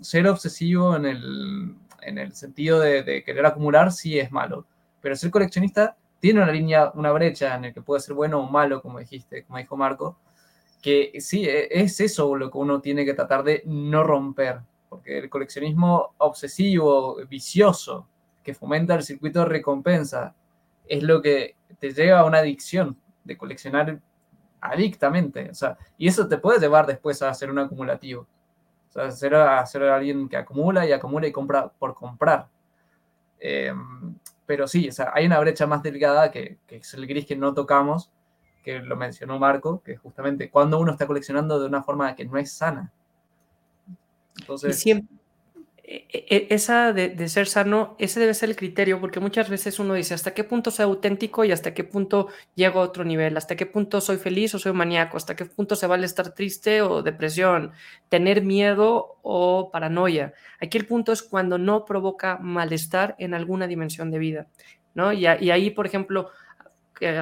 ser 0.00 0.28
obsesivo 0.28 0.96
en 0.96 1.06
el, 1.06 1.74
en 2.02 2.18
el 2.18 2.32
sentido 2.34 2.80
de, 2.80 3.22
querer 3.24 3.46
acumular 3.46 3.92
sí 3.92 4.18
es 4.18 4.30
malo, 4.30 4.66
pero 5.00 5.16
ser 5.16 5.30
coleccionista 5.30 5.96
tiene 6.20 6.42
una 6.42 6.52
línea, 6.52 6.90
una 6.94 7.12
brecha 7.12 7.54
en 7.56 7.66
el 7.66 7.74
que 7.74 7.82
puede 7.82 8.00
ser 8.00 8.14
bueno 8.14 8.40
o 8.40 8.50
malo, 8.50 8.82
como 8.82 8.98
dijiste, 8.98 9.44
como 9.44 9.58
dijo 9.58 9.76
Marco, 9.76 10.18
que 10.82 11.12
sí, 11.20 11.44
e, 11.44 11.68
es 11.70 12.00
eso 12.00 12.36
lo 12.36 12.50
que 12.50 12.58
uno 12.58 12.80
tiene 12.80 13.04
que 13.04 13.14
tratar 13.14 13.42
de 13.42 13.62
no 13.66 14.04
romper, 14.04 14.60
porque 14.88 15.18
el 15.18 15.30
coleccionismo 15.30 16.14
obsesivo, 16.18 17.16
vicioso, 17.28 18.08
que 18.42 18.54
fomenta 18.54 18.94
el 18.94 19.02
circuito 19.02 19.40
de 19.40 19.46
recompensa, 19.46 20.34
es 20.86 21.02
lo 21.02 21.20
que 21.20 21.56
te 21.80 21.92
lleva 21.92 22.20
a 22.20 22.24
una 22.24 22.38
adicción 22.38 22.96
de 23.24 23.36
coleccionar 23.36 24.00
adictamente, 24.60 25.50
o 25.50 25.54
sea, 25.54 25.76
y 25.98 26.08
eso 26.08 26.26
te 26.28 26.38
puede 26.38 26.60
llevar 26.60 26.86
después 26.86 27.22
a 27.22 27.32
ser 27.34 27.50
un 27.50 27.58
acumulativo 27.58 28.26
ser, 29.10 29.34
alguien 29.34 30.28
que 30.28 30.36
acumula 30.36 30.86
y 30.86 30.92
acumula 30.92 31.26
y 31.26 31.32
compra 31.32 31.68
por 31.68 31.94
comprar. 31.94 32.48
Em, 33.38 34.16
pero 34.46 34.66
sí, 34.66 34.88
hay 35.12 35.26
una 35.26 35.40
brecha 35.40 35.66
más 35.66 35.82
delgada 35.82 36.30
que, 36.30 36.58
es 36.68 36.94
el 36.94 37.06
gris 37.06 37.26
que 37.26 37.36
no 37.36 37.52
tocamos, 37.52 38.10
que 38.62 38.80
lo 38.80 38.96
mencionó 38.96 39.38
Marco, 39.38 39.82
que 39.82 39.96
justamente 39.96 40.50
cuando 40.50 40.78
uno 40.78 40.92
está 40.92 41.06
coleccionando 41.06 41.60
de 41.60 41.66
una 41.66 41.82
forma 41.82 42.14
que 42.14 42.24
no 42.24 42.38
es 42.38 42.52
sana. 42.52 42.92
Entonces, 44.38 44.84
e, 44.86 44.90
e, 44.90 45.04
esa 45.88 46.92
de, 46.92 47.28
ser 47.28 47.46
sano, 47.46 47.94
ese 48.00 48.18
debe 48.18 48.34
ser 48.34 48.50
el 48.50 48.56
criterio, 48.56 49.00
porque 49.00 49.20
muchas 49.20 49.48
veces 49.48 49.78
uno 49.78 49.94
dice 49.94 50.14
hasta 50.14 50.34
qué 50.34 50.42
punto 50.42 50.72
soy 50.72 50.82
auténtico 50.84 51.44
y 51.44 51.52
hasta 51.52 51.74
qué 51.74 51.84
punto 51.84 52.26
llego 52.56 52.80
a 52.80 52.82
otro 52.82 53.04
nivel, 53.04 53.36
hasta 53.36 53.54
qué 53.54 53.66
punto 53.66 54.00
soy 54.00 54.16
feliz 54.16 54.52
o 54.56 54.58
soy 54.58 54.72
maníaco, 54.72 55.16
hasta 55.16 55.36
qué 55.36 55.44
punto 55.44 55.76
se 55.76 55.86
vale 55.86 56.04
estar 56.06 56.34
triste 56.34 56.82
o 56.82 57.02
depresión, 57.02 57.70
tener 58.08 58.42
miedo 58.42 59.18
o 59.22 59.70
paranoia. 59.70 60.34
Aquí 60.60 60.76
el 60.76 60.86
punto 60.86 61.12
es 61.12 61.22
cuando 61.22 61.56
no 61.56 61.84
provoca 61.84 62.38
malestar 62.38 63.14
en 63.20 63.32
alguna 63.34 63.68
dimensión 63.68 64.10
de 64.10 64.18
vida, 64.18 64.48
¿no? 64.94 65.12
Y, 65.12 65.26
ahí, 65.26 65.70
por 65.70 65.86
ejemplo, 65.86 66.30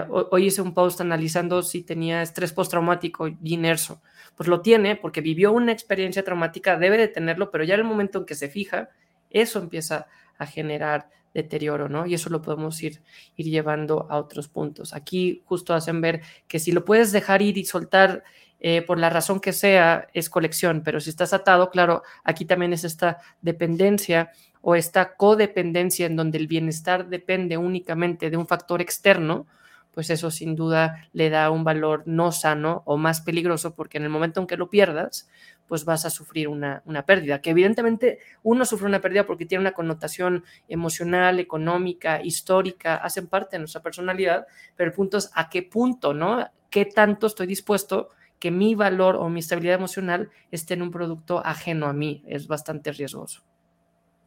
hoy 0.09 0.47
hice 0.47 0.62
un 0.62 0.73
post 0.73 1.03
analizando 1.03 1.62
si 1.62 1.82
tenía 1.82 2.23
estrés 2.23 2.55
postraumático 2.55 3.28
y 3.28 3.36
inerso 3.43 4.01
pues 4.36 4.48
lo 4.48 4.61
tiene 4.61 4.97
porque 4.97 5.20
vivió 5.20 5.52
una 5.52 5.73
experiencia 5.73 6.24
traumática, 6.24 6.78
debe 6.78 6.98
de 6.98 7.09
tenerlo, 7.09 7.51
pero 7.51 7.65
ya 7.65 7.74
en 7.74 7.81
el 7.81 7.86
momento 7.86 8.20
en 8.20 8.27
que 8.27 8.35
se 8.35 8.48
fija, 8.48 8.90
eso 9.31 9.59
empieza 9.59 10.06
a 10.39 10.47
generar 10.47 11.09
deterioro, 11.35 11.89
¿no? 11.89 12.06
Y 12.06 12.15
eso 12.15 12.31
lo 12.31 12.40
podemos 12.40 12.81
ir, 12.82 13.02
ir 13.36 13.47
llevando 13.47 14.06
a 14.09 14.19
otros 14.19 14.48
puntos. 14.48 14.94
Aquí 14.94 15.43
justo 15.44 15.74
hacen 15.74 16.01
ver 16.01 16.23
que 16.47 16.61
si 16.61 16.73
lo 16.73 16.85
puedes 16.85 17.12
dejar 17.12 17.43
ir 17.43 17.59
y 17.59 17.65
soltar 17.65 18.23
eh, 18.61 18.82
por 18.82 18.98
la 18.98 19.11
razón 19.11 19.40
que 19.40 19.52
sea, 19.52 20.09
es 20.15 20.31
colección, 20.31 20.82
pero 20.82 21.01
si 21.01 21.11
estás 21.11 21.35
atado, 21.35 21.70
claro, 21.70 22.02
aquí 22.23 22.44
también 22.44 22.73
es 22.73 22.85
esta 22.85 23.19
dependencia 23.43 24.31
o 24.62 24.74
esta 24.74 25.16
codependencia 25.16 26.06
en 26.06 26.16
donde 26.16 26.39
el 26.39 26.47
bienestar 26.47 27.09
depende 27.09 27.59
únicamente 27.59 28.31
de 28.31 28.36
un 28.39 28.47
factor 28.47 28.81
externo, 28.81 29.47
pues 29.95 30.11
eso 30.11 30.31
sin 30.31 30.57
duda 30.57 31.09
le 31.12 31.31
da 31.31 31.51
un 31.51 31.65
valor 31.65 32.03
no 32.07 32.33
sano 32.33 32.83
o 32.85 32.97
más 32.97 33.21
peligroso 33.21 33.75
porque 33.75 33.99
en 33.99 34.05
el 34.05 34.11
momento 34.11 34.41
en 34.41 34.47
que 34.47 34.57
lo 34.57 34.69
pierdas, 34.69 35.29
pues 35.66 35.85
vas 35.85 36.05
a 36.05 36.11
sufrir 36.11 36.49
una, 36.49 36.83
pérdida, 37.07 37.41
que 37.41 37.51
evidentemente 37.51 38.19
uno 38.43 38.65
sufre 38.65 38.87
una 38.87 39.01
pérdida 39.01 39.25
porque 39.25 39.47
tiene 39.47 39.62
una 39.62 39.73
connotación 39.73 40.45
emocional, 40.69 41.41
económica, 41.41 42.21
histórica, 42.23 42.97
hacen 42.97 43.29
parte 43.29 43.57
de 43.57 43.61
nuestra 43.61 43.83
personalidad, 43.83 44.47
pero 44.77 44.91
el 44.91 44.95
punto 44.95 45.16
es 45.19 45.31
a 45.35 45.49
qué 45.49 45.62
punto, 45.62 46.12
¿no? 46.12 46.47
¿Qué 46.69 46.85
tanto 46.85 47.29
estoy 47.29 47.47
dispuesto 47.47 48.09
que 48.39 48.51
mi 48.51 48.75
valor 48.75 49.16
o 49.16 49.29
mi 49.29 49.41
estabilidad 49.41 49.77
emocional 49.77 50.31
esté 50.51 50.75
en 50.75 50.83
un 50.83 50.91
producto 50.91 51.41
ajeno 51.45 51.87
a 51.87 51.93
mí? 51.93 52.23
Es 52.27 52.47
bastante 52.47 52.93
riesgoso. 52.93 53.43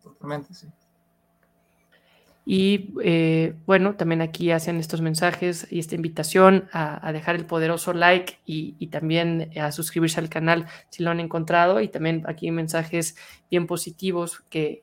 Totalmente, 0.02 0.54
sí. 0.54 0.68
Y 2.50 2.94
eh, 3.04 3.56
bueno, 3.66 3.98
también 3.98 4.22
aquí 4.22 4.52
hacen 4.52 4.78
estos 4.78 5.02
mensajes 5.02 5.68
y 5.70 5.80
esta 5.80 5.96
invitación 5.96 6.70
a, 6.72 7.12
dejar 7.12 7.36
el 7.36 7.46
poderoso 7.46 7.92
like 7.92 8.40
y, 8.46 8.88
también 8.88 9.52
a 9.60 9.74
suscribirse 9.74 10.22
al 10.22 10.30
canal 10.30 10.66
si 10.90 11.04
lo 11.04 11.12
han 11.12 11.20
encontrado. 11.20 11.82
Y 11.82 11.90
también 11.90 12.24
aquí 12.26 12.50
mensajes 12.52 13.18
bien 13.52 13.68
positivos 13.68 14.46
que, 14.50 14.82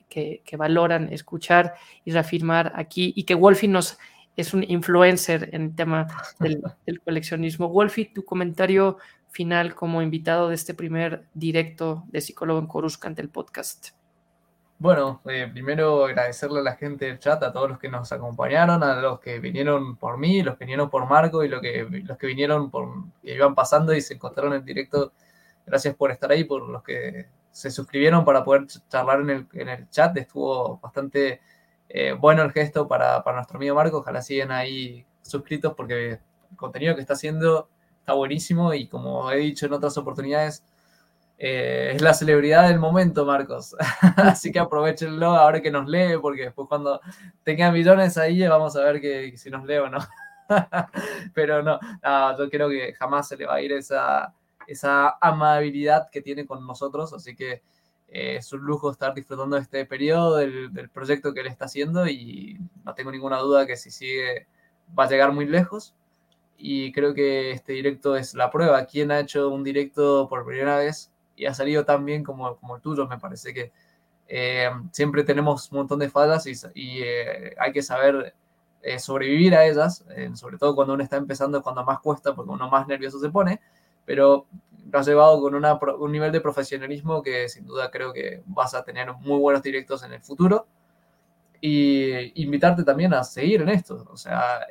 valoran 0.58 1.10
escuchar 1.10 1.72
y 2.04 2.12
reafirmar 2.12 2.70
aquí. 2.76 3.14
Y 3.16 3.24
que 3.24 3.34
Wolfie 3.34 3.70
nos 3.70 3.96
es 4.36 4.52
un 4.52 4.62
influencer 4.68 5.48
en 5.52 5.62
el 5.62 5.74
tema 5.74 6.06
del, 6.40 6.60
del 6.86 7.00
coleccionismo. 7.00 7.70
Wolfie, 7.70 8.10
tu 8.14 8.26
comentario 8.26 8.98
final 9.30 9.74
como 9.74 10.02
invitado 10.02 10.50
de 10.50 10.56
este 10.56 10.74
primer 10.74 11.24
directo 11.32 12.04
de 12.08 12.20
Psicólogo 12.20 12.58
en 12.58 12.66
Coruscant, 12.66 13.18
el 13.18 13.30
podcast. 13.30 13.94
Bueno, 14.78 15.22
eh, 15.26 15.48
primero 15.50 16.04
agradecerle 16.04 16.60
a 16.60 16.62
la 16.62 16.76
gente 16.76 17.06
del 17.06 17.18
chat, 17.18 17.42
a 17.42 17.52
todos 17.52 17.70
los 17.70 17.78
que 17.78 17.88
nos 17.88 18.12
acompañaron, 18.12 18.82
a 18.82 18.96
los 19.00 19.20
que 19.20 19.38
vinieron 19.38 19.96
por 19.96 20.18
mí, 20.18 20.42
los 20.42 20.56
que 20.58 20.64
vinieron 20.64 20.90
por 20.90 21.08
Marco 21.08 21.44
y 21.44 21.48
los 21.48 21.60
que, 21.60 21.86
los 22.04 22.18
que 22.18 22.26
vinieron 22.26 22.70
por 22.70 22.88
que 23.22 23.34
iban 23.34 23.54
pasando 23.54 23.94
y 23.94 24.00
se 24.00 24.14
encontraron 24.14 24.52
en 24.52 24.64
directo. 24.64 25.12
Gracias 25.66 25.94
por 25.94 26.10
estar 26.10 26.30
ahí, 26.30 26.44
por 26.44 26.68
los 26.68 26.82
que 26.82 27.26
se 27.50 27.70
suscribieron 27.70 28.24
para 28.24 28.44
poder 28.44 28.66
charlar 28.88 29.20
en 29.20 29.30
el, 29.30 29.46
en 29.54 29.68
el 29.68 29.88
chat. 29.90 30.16
Estuvo 30.16 30.78
bastante 30.78 31.40
eh, 31.88 32.12
bueno 32.12 32.42
el 32.42 32.52
gesto 32.52 32.88
para, 32.88 33.22
para, 33.22 33.36
nuestro 33.36 33.56
amigo 33.58 33.76
Marco. 33.76 33.98
Ojalá 33.98 34.22
sigan 34.22 34.50
ahí 34.50 35.06
suscritos 35.22 35.74
porque 35.74 36.10
el 36.10 36.56
contenido 36.56 36.94
que 36.94 37.00
está 37.00 37.14
haciendo 37.14 37.68
está 38.00 38.12
buenísimo 38.14 38.74
y 38.74 38.88
como 38.88 39.30
he 39.30 39.38
dicho 39.38 39.66
en 39.66 39.72
otras 39.72 39.96
oportunidades, 39.96 40.64
eh, 41.36 41.92
es 41.94 42.02
la 42.02 42.14
celebridad 42.14 42.68
del 42.68 42.78
momento, 42.78 43.24
Marcos. 43.26 43.74
Así 44.16 44.52
que 44.52 44.58
aprovechenlo 44.58 45.28
ahora 45.28 45.60
que 45.60 45.70
nos 45.70 45.88
lee, 45.88 46.16
porque 46.20 46.44
después 46.44 46.68
cuando 46.68 47.00
tenga 47.42 47.70
millones 47.72 48.16
ahí 48.16 48.46
vamos 48.46 48.76
a 48.76 48.84
ver 48.84 49.00
que, 49.00 49.36
si 49.36 49.50
nos 49.50 49.64
lee 49.64 49.78
o 49.78 49.88
no. 49.88 49.98
Pero 51.34 51.62
no, 51.62 51.78
yo 52.38 52.50
creo 52.50 52.68
que 52.68 52.92
jamás 52.94 53.28
se 53.28 53.36
le 53.36 53.46
va 53.46 53.56
a 53.56 53.62
ir 53.62 53.72
esa, 53.72 54.32
esa 54.66 55.16
amabilidad 55.20 56.08
que 56.10 56.22
tiene 56.22 56.46
con 56.46 56.66
nosotros, 56.66 57.12
así 57.12 57.34
que 57.34 57.62
eh, 58.08 58.36
es 58.36 58.52
un 58.52 58.60
lujo 58.60 58.90
estar 58.90 59.14
disfrutando 59.14 59.56
de 59.56 59.62
este 59.62 59.86
periodo 59.86 60.36
del, 60.36 60.72
del, 60.72 60.90
proyecto 60.90 61.32
que 61.32 61.40
él 61.40 61.46
está 61.48 61.64
haciendo 61.64 62.06
y 62.06 62.58
no 62.84 62.94
tengo 62.94 63.10
ninguna 63.10 63.38
duda 63.38 63.66
que 63.66 63.76
si 63.76 63.90
sigue 63.90 64.46
va 64.96 65.04
a 65.04 65.08
llegar 65.08 65.32
muy 65.32 65.46
lejos 65.46 65.94
y 66.56 66.92
creo 66.92 67.14
que 67.14 67.50
este 67.50 67.72
directo 67.72 68.16
es 68.16 68.34
la 68.34 68.50
prueba. 68.50 68.86
¿Quién 68.86 69.10
ha 69.10 69.20
hecho 69.20 69.48
un 69.48 69.64
directo 69.64 70.28
por 70.28 70.46
primera 70.46 70.76
vez 70.76 71.13
y 71.36 71.46
ha 71.46 71.54
salido 71.54 71.84
tan 71.84 72.04
bien 72.04 72.22
como, 72.22 72.56
como 72.56 72.76
el 72.76 72.82
tuyo. 72.82 73.06
Me 73.06 73.18
parece 73.18 73.52
que 73.52 73.72
eh, 74.26 74.70
siempre 74.90 75.22
tenemos 75.24 75.70
un 75.70 75.78
montón 75.78 75.98
de 75.98 76.08
fallas 76.08 76.46
y, 76.46 77.02
eh, 77.02 77.54
hay 77.58 77.72
que 77.72 77.82
saber 77.82 78.34
eh, 78.82 78.98
sobrevivir 78.98 79.54
a 79.54 79.66
ellas, 79.66 80.04
sobre 80.34 80.58
todo 80.58 80.74
cuando 80.74 80.94
uno 80.94 81.02
está 81.02 81.16
empezando, 81.16 81.62
cuando 81.62 81.84
más 81.84 82.00
cuesta, 82.00 82.34
porque 82.34 82.50
uno 82.50 82.68
más 82.68 82.86
nervioso 82.86 83.18
se 83.18 83.30
pone, 83.30 83.60
pero 84.04 84.46
lo 84.90 84.98
has 84.98 85.06
llevado 85.06 85.40
con 85.40 85.54
un 85.54 86.12
nivel 86.12 86.32
de 86.32 86.40
profesionalismo 86.40 87.22
que 87.22 87.48
sin 87.48 87.66
duda 87.66 87.90
creo 87.90 88.12
que 88.12 88.42
vas 88.46 88.74
a 88.74 88.84
tener 88.84 89.12
muy 89.14 89.38
buenos 89.38 89.62
directos 89.62 90.02
en 90.04 90.12
el 90.12 90.20
futuro. 90.20 90.66
Y 91.60 92.42
invitarte 92.42 92.84
también 92.84 93.14
a 93.14 93.24
seguir 93.24 93.62
en 93.62 93.70
esto. 93.70 94.06
O 94.10 94.18
sea, 94.18 94.66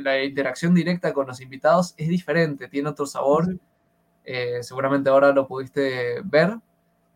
la 0.00 0.22
interacción 0.22 0.72
directa 0.72 1.12
con 1.12 1.26
los 1.26 1.40
invitados 1.40 1.94
es 1.96 2.08
diferente, 2.08 2.68
tiene 2.68 2.90
otro 2.90 3.06
sabor. 3.06 3.56
Eh, 4.24 4.62
seguramente 4.62 5.10
ahora 5.10 5.32
lo 5.32 5.46
pudiste 5.46 6.20
ver. 6.24 6.58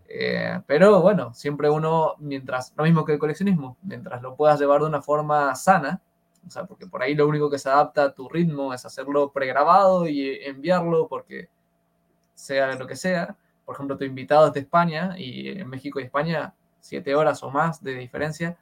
Eh, 0.08 0.60
pero 0.66 1.00
bueno, 1.02 1.34
siempre 1.34 1.68
uno, 1.68 2.14
mientras, 2.18 2.72
lo 2.76 2.84
mismo 2.84 3.04
que 3.04 3.14
el 3.14 3.18
coleccionismo, 3.18 3.76
mientras 3.82 4.22
lo 4.22 4.36
puedas 4.36 4.60
llevar 4.60 4.80
de 4.80 4.86
una 4.86 5.02
forma 5.02 5.54
sana, 5.54 6.00
o 6.46 6.50
sea, 6.50 6.64
porque 6.64 6.86
por 6.86 7.02
ahí 7.02 7.14
lo 7.14 7.26
único 7.26 7.50
que 7.50 7.58
se 7.58 7.68
adapta 7.68 8.04
a 8.04 8.14
tu 8.14 8.28
ritmo 8.28 8.72
es 8.72 8.84
hacerlo 8.86 9.32
pregrabado 9.32 10.06
y 10.06 10.38
enviarlo 10.44 11.08
porque 11.08 11.48
sea 12.34 12.74
lo 12.76 12.86
que 12.86 12.96
sea. 12.96 13.36
Por 13.64 13.74
ejemplo, 13.74 13.96
tu 13.98 14.04
invitado 14.04 14.46
es 14.46 14.52
de 14.52 14.60
España 14.60 15.14
y 15.18 15.48
en 15.48 15.68
México 15.68 15.98
y 15.98 16.04
España, 16.04 16.54
siete 16.80 17.14
horas 17.16 17.42
o 17.42 17.50
más 17.50 17.82
de 17.82 17.94
diferencia, 17.94 18.56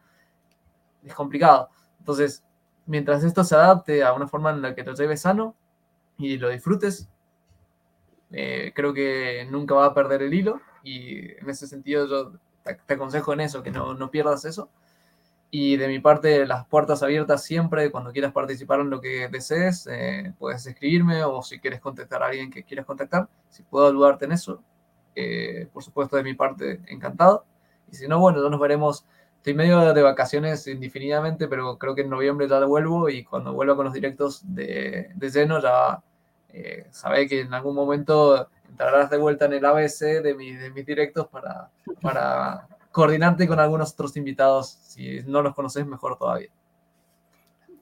es 1.05 1.15
complicado. 1.15 1.69
Entonces, 1.99 2.43
mientras 2.87 3.23
esto 3.23 3.45
se 3.45 3.55
adapte 3.55 4.03
a 4.03 4.15
una 4.15 4.29
forma 4.29 4.51
en 4.51 4.63
la 4.63 4.75
que 4.75 4.83
lo 4.83 4.95
lleves 4.95 5.21
sano 5.23 5.55
y 6.17 6.39
lo 6.39 6.49
disfrutes, 6.49 7.11
eh, 8.37 8.73
creo 8.75 8.93
que 8.93 9.47
nunca 9.51 9.75
va 9.77 9.87
a 9.87 9.95
perder 9.95 10.23
el 10.23 10.35
hilo 10.35 10.61
y 10.83 11.31
en 11.39 11.49
ese 11.49 11.69
sentido 11.69 12.09
yo 12.09 12.33
te, 12.65 12.95
aconsejo 12.95 13.33
en 13.33 13.41
eso, 13.41 13.63
que 13.63 13.71
no, 13.71 13.95
no, 13.95 14.11
pierdas 14.11 14.45
eso. 14.45 14.69
Y 15.51 15.77
de 15.77 15.87
mi 15.87 16.01
parte, 16.01 16.47
las 16.47 16.67
puertas 16.67 17.03
abiertas 17.05 17.45
siempre, 17.45 17.93
cuando 17.93 18.13
quieras 18.13 18.33
participar 18.33 18.81
en 18.81 18.91
lo 18.91 19.01
que 19.01 19.29
desees, 19.29 19.87
eh, 19.87 20.35
puedes 20.39 20.67
escribirme 20.67 21.23
o 21.25 21.43
si 21.43 21.61
quieres 21.61 21.81
contactar 21.81 22.25
a 22.25 22.27
alguien 22.27 22.51
que 22.51 22.65
quieras 22.65 22.87
contactar, 22.87 23.29
si 23.51 23.63
puedo 23.63 23.87
ayudarte 23.87 24.25
en 24.25 24.33
eso, 24.33 24.61
eh, 25.15 25.69
por 25.73 25.85
supuesto 25.85 26.17
de 26.17 26.25
mi 26.25 26.35
parte, 26.35 26.81
encantado. 26.89 27.45
Y 27.93 27.95
si 27.95 28.09
no, 28.09 28.19
bueno, 28.19 28.43
ya 28.43 28.51
nos 28.51 28.61
veremos. 28.61 29.07
Estoy 29.37 29.55
medio 29.55 29.93
de 29.93 30.03
vacaciones 30.03 30.67
indefinidamente, 30.67 31.47
pero 31.49 31.79
creo 31.79 31.95
que 31.95 32.01
en 32.01 32.11
noviembre 32.11 32.49
ya 32.49 32.65
vuelvo 32.65 33.11
y 33.11 33.25
cuando 33.25 33.53
vuelva 33.53 33.77
con 33.77 33.85
los 33.85 33.95
directos 33.95 34.43
de, 34.55 35.11
de 35.15 35.31
lleno 35.31 35.61
ya 35.61 36.03
eh, 36.55 37.27
que 37.29 37.41
en 37.41 37.53
algún 37.53 37.75
momento 37.75 38.49
entrarás 38.69 39.11
de 39.11 39.17
vuelta 39.17 39.47
en 39.47 39.55
el 39.55 39.65
ABC 39.65 40.23
de, 40.23 40.35
de 40.35 40.71
mis 40.71 40.87
directos 40.87 41.27
para, 41.29 41.71
para 42.01 42.69
coordinarte 42.93 43.49
con 43.49 43.59
algunos 43.59 43.93
otros 43.93 44.17
invitados. 44.17 44.69
Si 44.69 45.21
no 45.27 45.43
los 45.43 45.55
conoces, 45.55 45.85
mejor 45.87 46.17
todavía. 46.17 46.51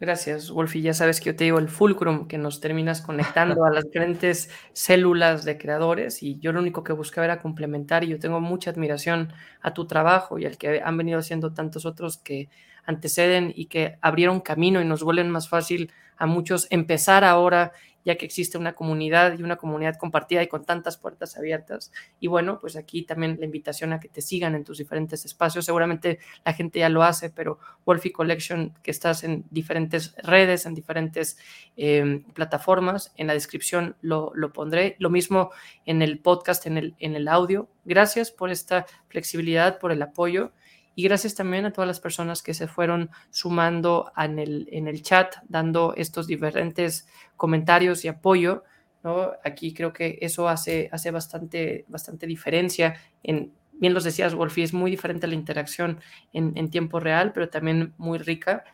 Gracias, 0.02 0.50
Wolfie. 0.50 0.82
Ya 0.82 0.94
sabes 0.94 1.20
que 1.20 1.26
yo 1.26 1.36
te 1.36 1.44
digo 1.44 1.60
el 1.60 1.68
fulcrum, 1.68 2.26
que 2.26 2.36
nos 2.36 2.58
terminas 2.58 3.02
conectando 3.02 3.64
a 3.64 3.70
las 3.70 3.84
diferentes 3.84 4.50
células 4.72 5.44
de 5.44 5.58
creadores 5.58 6.24
y 6.24 6.40
yo 6.40 6.50
lo 6.52 6.58
único 6.58 6.82
que 6.82 6.92
buscaba 6.92 7.26
era 7.26 7.38
complementar 7.38 8.02
y 8.02 8.08
yo 8.08 8.18
tengo 8.18 8.40
mucha 8.40 8.70
admiración 8.70 9.32
a 9.60 9.74
tu 9.74 9.86
trabajo 9.86 10.40
y 10.40 10.46
al 10.46 10.58
que 10.58 10.80
han 10.82 10.96
venido 10.96 11.20
haciendo 11.20 11.52
tantos 11.52 11.86
otros 11.86 12.18
que 12.18 12.48
anteceden 12.84 13.52
y 13.54 13.66
que 13.66 13.96
abrieron 14.00 14.40
camino 14.40 14.80
y 14.80 14.84
nos 14.84 15.02
vuelven 15.02 15.30
más 15.30 15.48
fácil 15.48 15.92
a 16.16 16.26
muchos 16.26 16.66
empezar 16.70 17.24
ahora 17.24 17.72
ya 18.04 18.16
que 18.16 18.26
existe 18.26 18.58
una 18.58 18.74
comunidad 18.74 19.38
y 19.38 19.42
una 19.42 19.56
comunidad 19.56 19.96
compartida 19.96 20.42
y 20.42 20.48
con 20.48 20.64
tantas 20.64 20.96
puertas 20.96 21.36
abiertas. 21.36 21.92
Y 22.20 22.26
bueno, 22.26 22.58
pues 22.60 22.76
aquí 22.76 23.02
también 23.02 23.36
la 23.38 23.46
invitación 23.46 23.92
a 23.92 24.00
que 24.00 24.08
te 24.08 24.20
sigan 24.20 24.54
en 24.54 24.64
tus 24.64 24.78
diferentes 24.78 25.24
espacios. 25.24 25.64
Seguramente 25.64 26.18
la 26.44 26.52
gente 26.52 26.80
ya 26.80 26.88
lo 26.88 27.02
hace, 27.02 27.30
pero 27.30 27.58
Wolfie 27.84 28.12
Collection, 28.12 28.74
que 28.82 28.90
estás 28.90 29.24
en 29.24 29.44
diferentes 29.50 30.14
redes, 30.22 30.66
en 30.66 30.74
diferentes 30.74 31.38
em, 31.76 32.24
plataformas, 32.32 33.12
en 33.16 33.26
la 33.26 33.34
descripción 33.34 33.96
lo, 34.00 34.32
lo, 34.34 34.52
pondré. 34.52 34.96
Lo 34.98 35.10
mismo 35.10 35.50
en 35.86 36.02
el 36.02 36.18
podcast, 36.18 36.66
en 36.66 36.78
el, 36.78 36.94
en 36.98 37.14
el 37.14 37.28
audio. 37.28 37.68
Gracias 37.84 38.30
por 38.30 38.50
esta 38.50 38.86
flexibilidad, 39.08 39.78
por 39.78 39.92
el 39.92 40.02
apoyo. 40.02 40.52
Y 40.94 41.04
gracias 41.04 41.34
también 41.34 41.64
a 41.64 41.72
todas 41.72 41.88
las 41.88 42.00
personas 42.00 42.42
que 42.42 42.54
se 42.54 42.68
fueron 42.68 43.10
sumando 43.30 44.12
en 44.16 44.38
el, 44.38 44.68
en 44.70 44.88
el 44.88 45.02
chat, 45.02 45.36
dando 45.48 45.94
estos 45.96 46.26
diferentes 46.26 47.08
comentarios 47.36 48.04
y 48.04 48.08
apoyo. 48.08 48.64
¿no? 49.02 49.32
Aquí 49.44 49.72
creo 49.72 49.92
que 49.92 50.18
eso 50.20 50.48
hace, 50.48 50.88
hace 50.92 51.10
bastante, 51.10 51.86
bastante 51.88 52.26
diferencia. 52.26 52.94
En, 53.22 53.52
bien 53.72 53.94
los 53.94 54.04
decías, 54.04 54.34
Wolfie, 54.34 54.64
es 54.64 54.74
muy 54.74 54.90
diferente 54.90 55.26
la 55.26 55.34
interacción 55.34 56.00
en, 56.32 56.52
en 56.56 56.70
tiempo 56.70 57.00
real, 57.00 57.32
pero 57.32 57.48
también 57.48 57.94
muy 57.96 58.18
rica. 58.18 58.64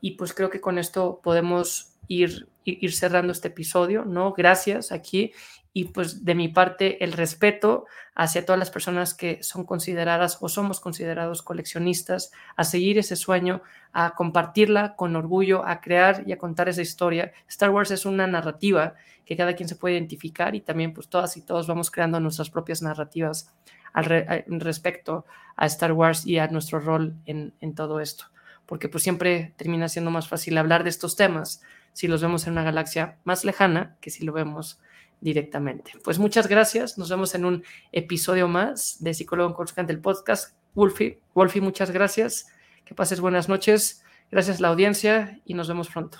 Y 0.00 0.12
pues 0.12 0.32
creo 0.32 0.50
que 0.50 0.60
con 0.60 0.78
esto 0.78 1.20
podemos 1.22 1.96
ir, 2.06 2.48
ir 2.64 2.92
cerrando 2.92 3.32
este 3.32 3.48
episodio, 3.48 4.04
¿no? 4.04 4.32
Gracias 4.34 4.92
aquí 4.92 5.32
y 5.76 5.84
pues 5.84 6.24
de 6.24 6.34
mi 6.34 6.48
parte 6.48 7.04
el 7.04 7.12
respeto 7.12 7.84
hacia 8.14 8.46
todas 8.46 8.58
las 8.58 8.70
personas 8.70 9.12
que 9.12 9.42
son 9.42 9.66
consideradas 9.66 10.38
o 10.40 10.48
somos 10.48 10.80
considerados 10.80 11.42
coleccionistas, 11.42 12.32
a 12.56 12.64
seguir 12.64 12.96
ese 12.96 13.14
sueño, 13.14 13.60
a 13.92 14.14
compartirla 14.14 14.96
con 14.96 15.16
orgullo, 15.16 15.66
a 15.66 15.82
crear 15.82 16.22
y 16.24 16.32
a 16.32 16.38
contar 16.38 16.70
esa 16.70 16.80
historia. 16.80 17.34
Star 17.46 17.68
Wars 17.68 17.90
es 17.90 18.06
una 18.06 18.26
narrativa 18.26 18.94
que 19.26 19.36
cada 19.36 19.54
quien 19.54 19.68
se 19.68 19.76
puede 19.76 19.96
identificar 19.96 20.54
y 20.54 20.62
también 20.62 20.94
pues 20.94 21.10
todas 21.10 21.36
y 21.36 21.42
todos 21.42 21.66
vamos 21.66 21.90
creando 21.90 22.20
nuestras 22.20 22.48
propias 22.48 22.80
narrativas 22.80 23.52
al 23.92 24.06
respecto 24.46 25.26
a 25.56 25.66
Star 25.66 25.92
Wars 25.92 26.26
y 26.26 26.38
a 26.38 26.48
nuestro 26.48 26.80
rol 26.80 27.16
en, 27.26 27.52
en 27.60 27.74
todo 27.74 28.00
esto, 28.00 28.24
porque 28.64 28.88
pues 28.88 29.04
siempre 29.04 29.52
termina 29.58 29.90
siendo 29.90 30.10
más 30.10 30.26
fácil 30.26 30.56
hablar 30.56 30.84
de 30.84 30.88
estos 30.88 31.16
temas 31.16 31.60
si 31.92 32.08
los 32.08 32.22
vemos 32.22 32.46
en 32.46 32.54
una 32.54 32.62
galaxia 32.62 33.18
más 33.24 33.44
lejana 33.44 33.98
que 34.00 34.08
si 34.08 34.24
lo 34.24 34.32
vemos 34.32 34.80
directamente. 35.20 35.92
Pues 36.04 36.18
muchas 36.18 36.48
gracias. 36.48 36.98
Nos 36.98 37.08
vemos 37.10 37.34
en 37.34 37.44
un 37.44 37.64
episodio 37.92 38.48
más 38.48 38.96
de 39.00 39.14
Psicólogo 39.14 39.48
en 39.48 39.54
Coruscant 39.54 39.88
del 39.88 40.00
podcast. 40.00 40.56
Wolfie, 40.74 41.20
Wolfie, 41.34 41.60
muchas 41.60 41.90
gracias. 41.90 42.46
Que 42.84 42.94
pases 42.94 43.20
buenas 43.20 43.48
noches. 43.48 44.04
Gracias 44.30 44.58
a 44.58 44.62
la 44.62 44.68
audiencia 44.68 45.40
y 45.44 45.54
nos 45.54 45.68
vemos 45.68 45.88
pronto. 45.88 46.18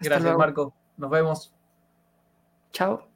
gracias, 0.00 0.36
Marco. 0.36 0.74
Nos 0.96 1.10
vemos. 1.10 1.54
Chao. 2.72 3.11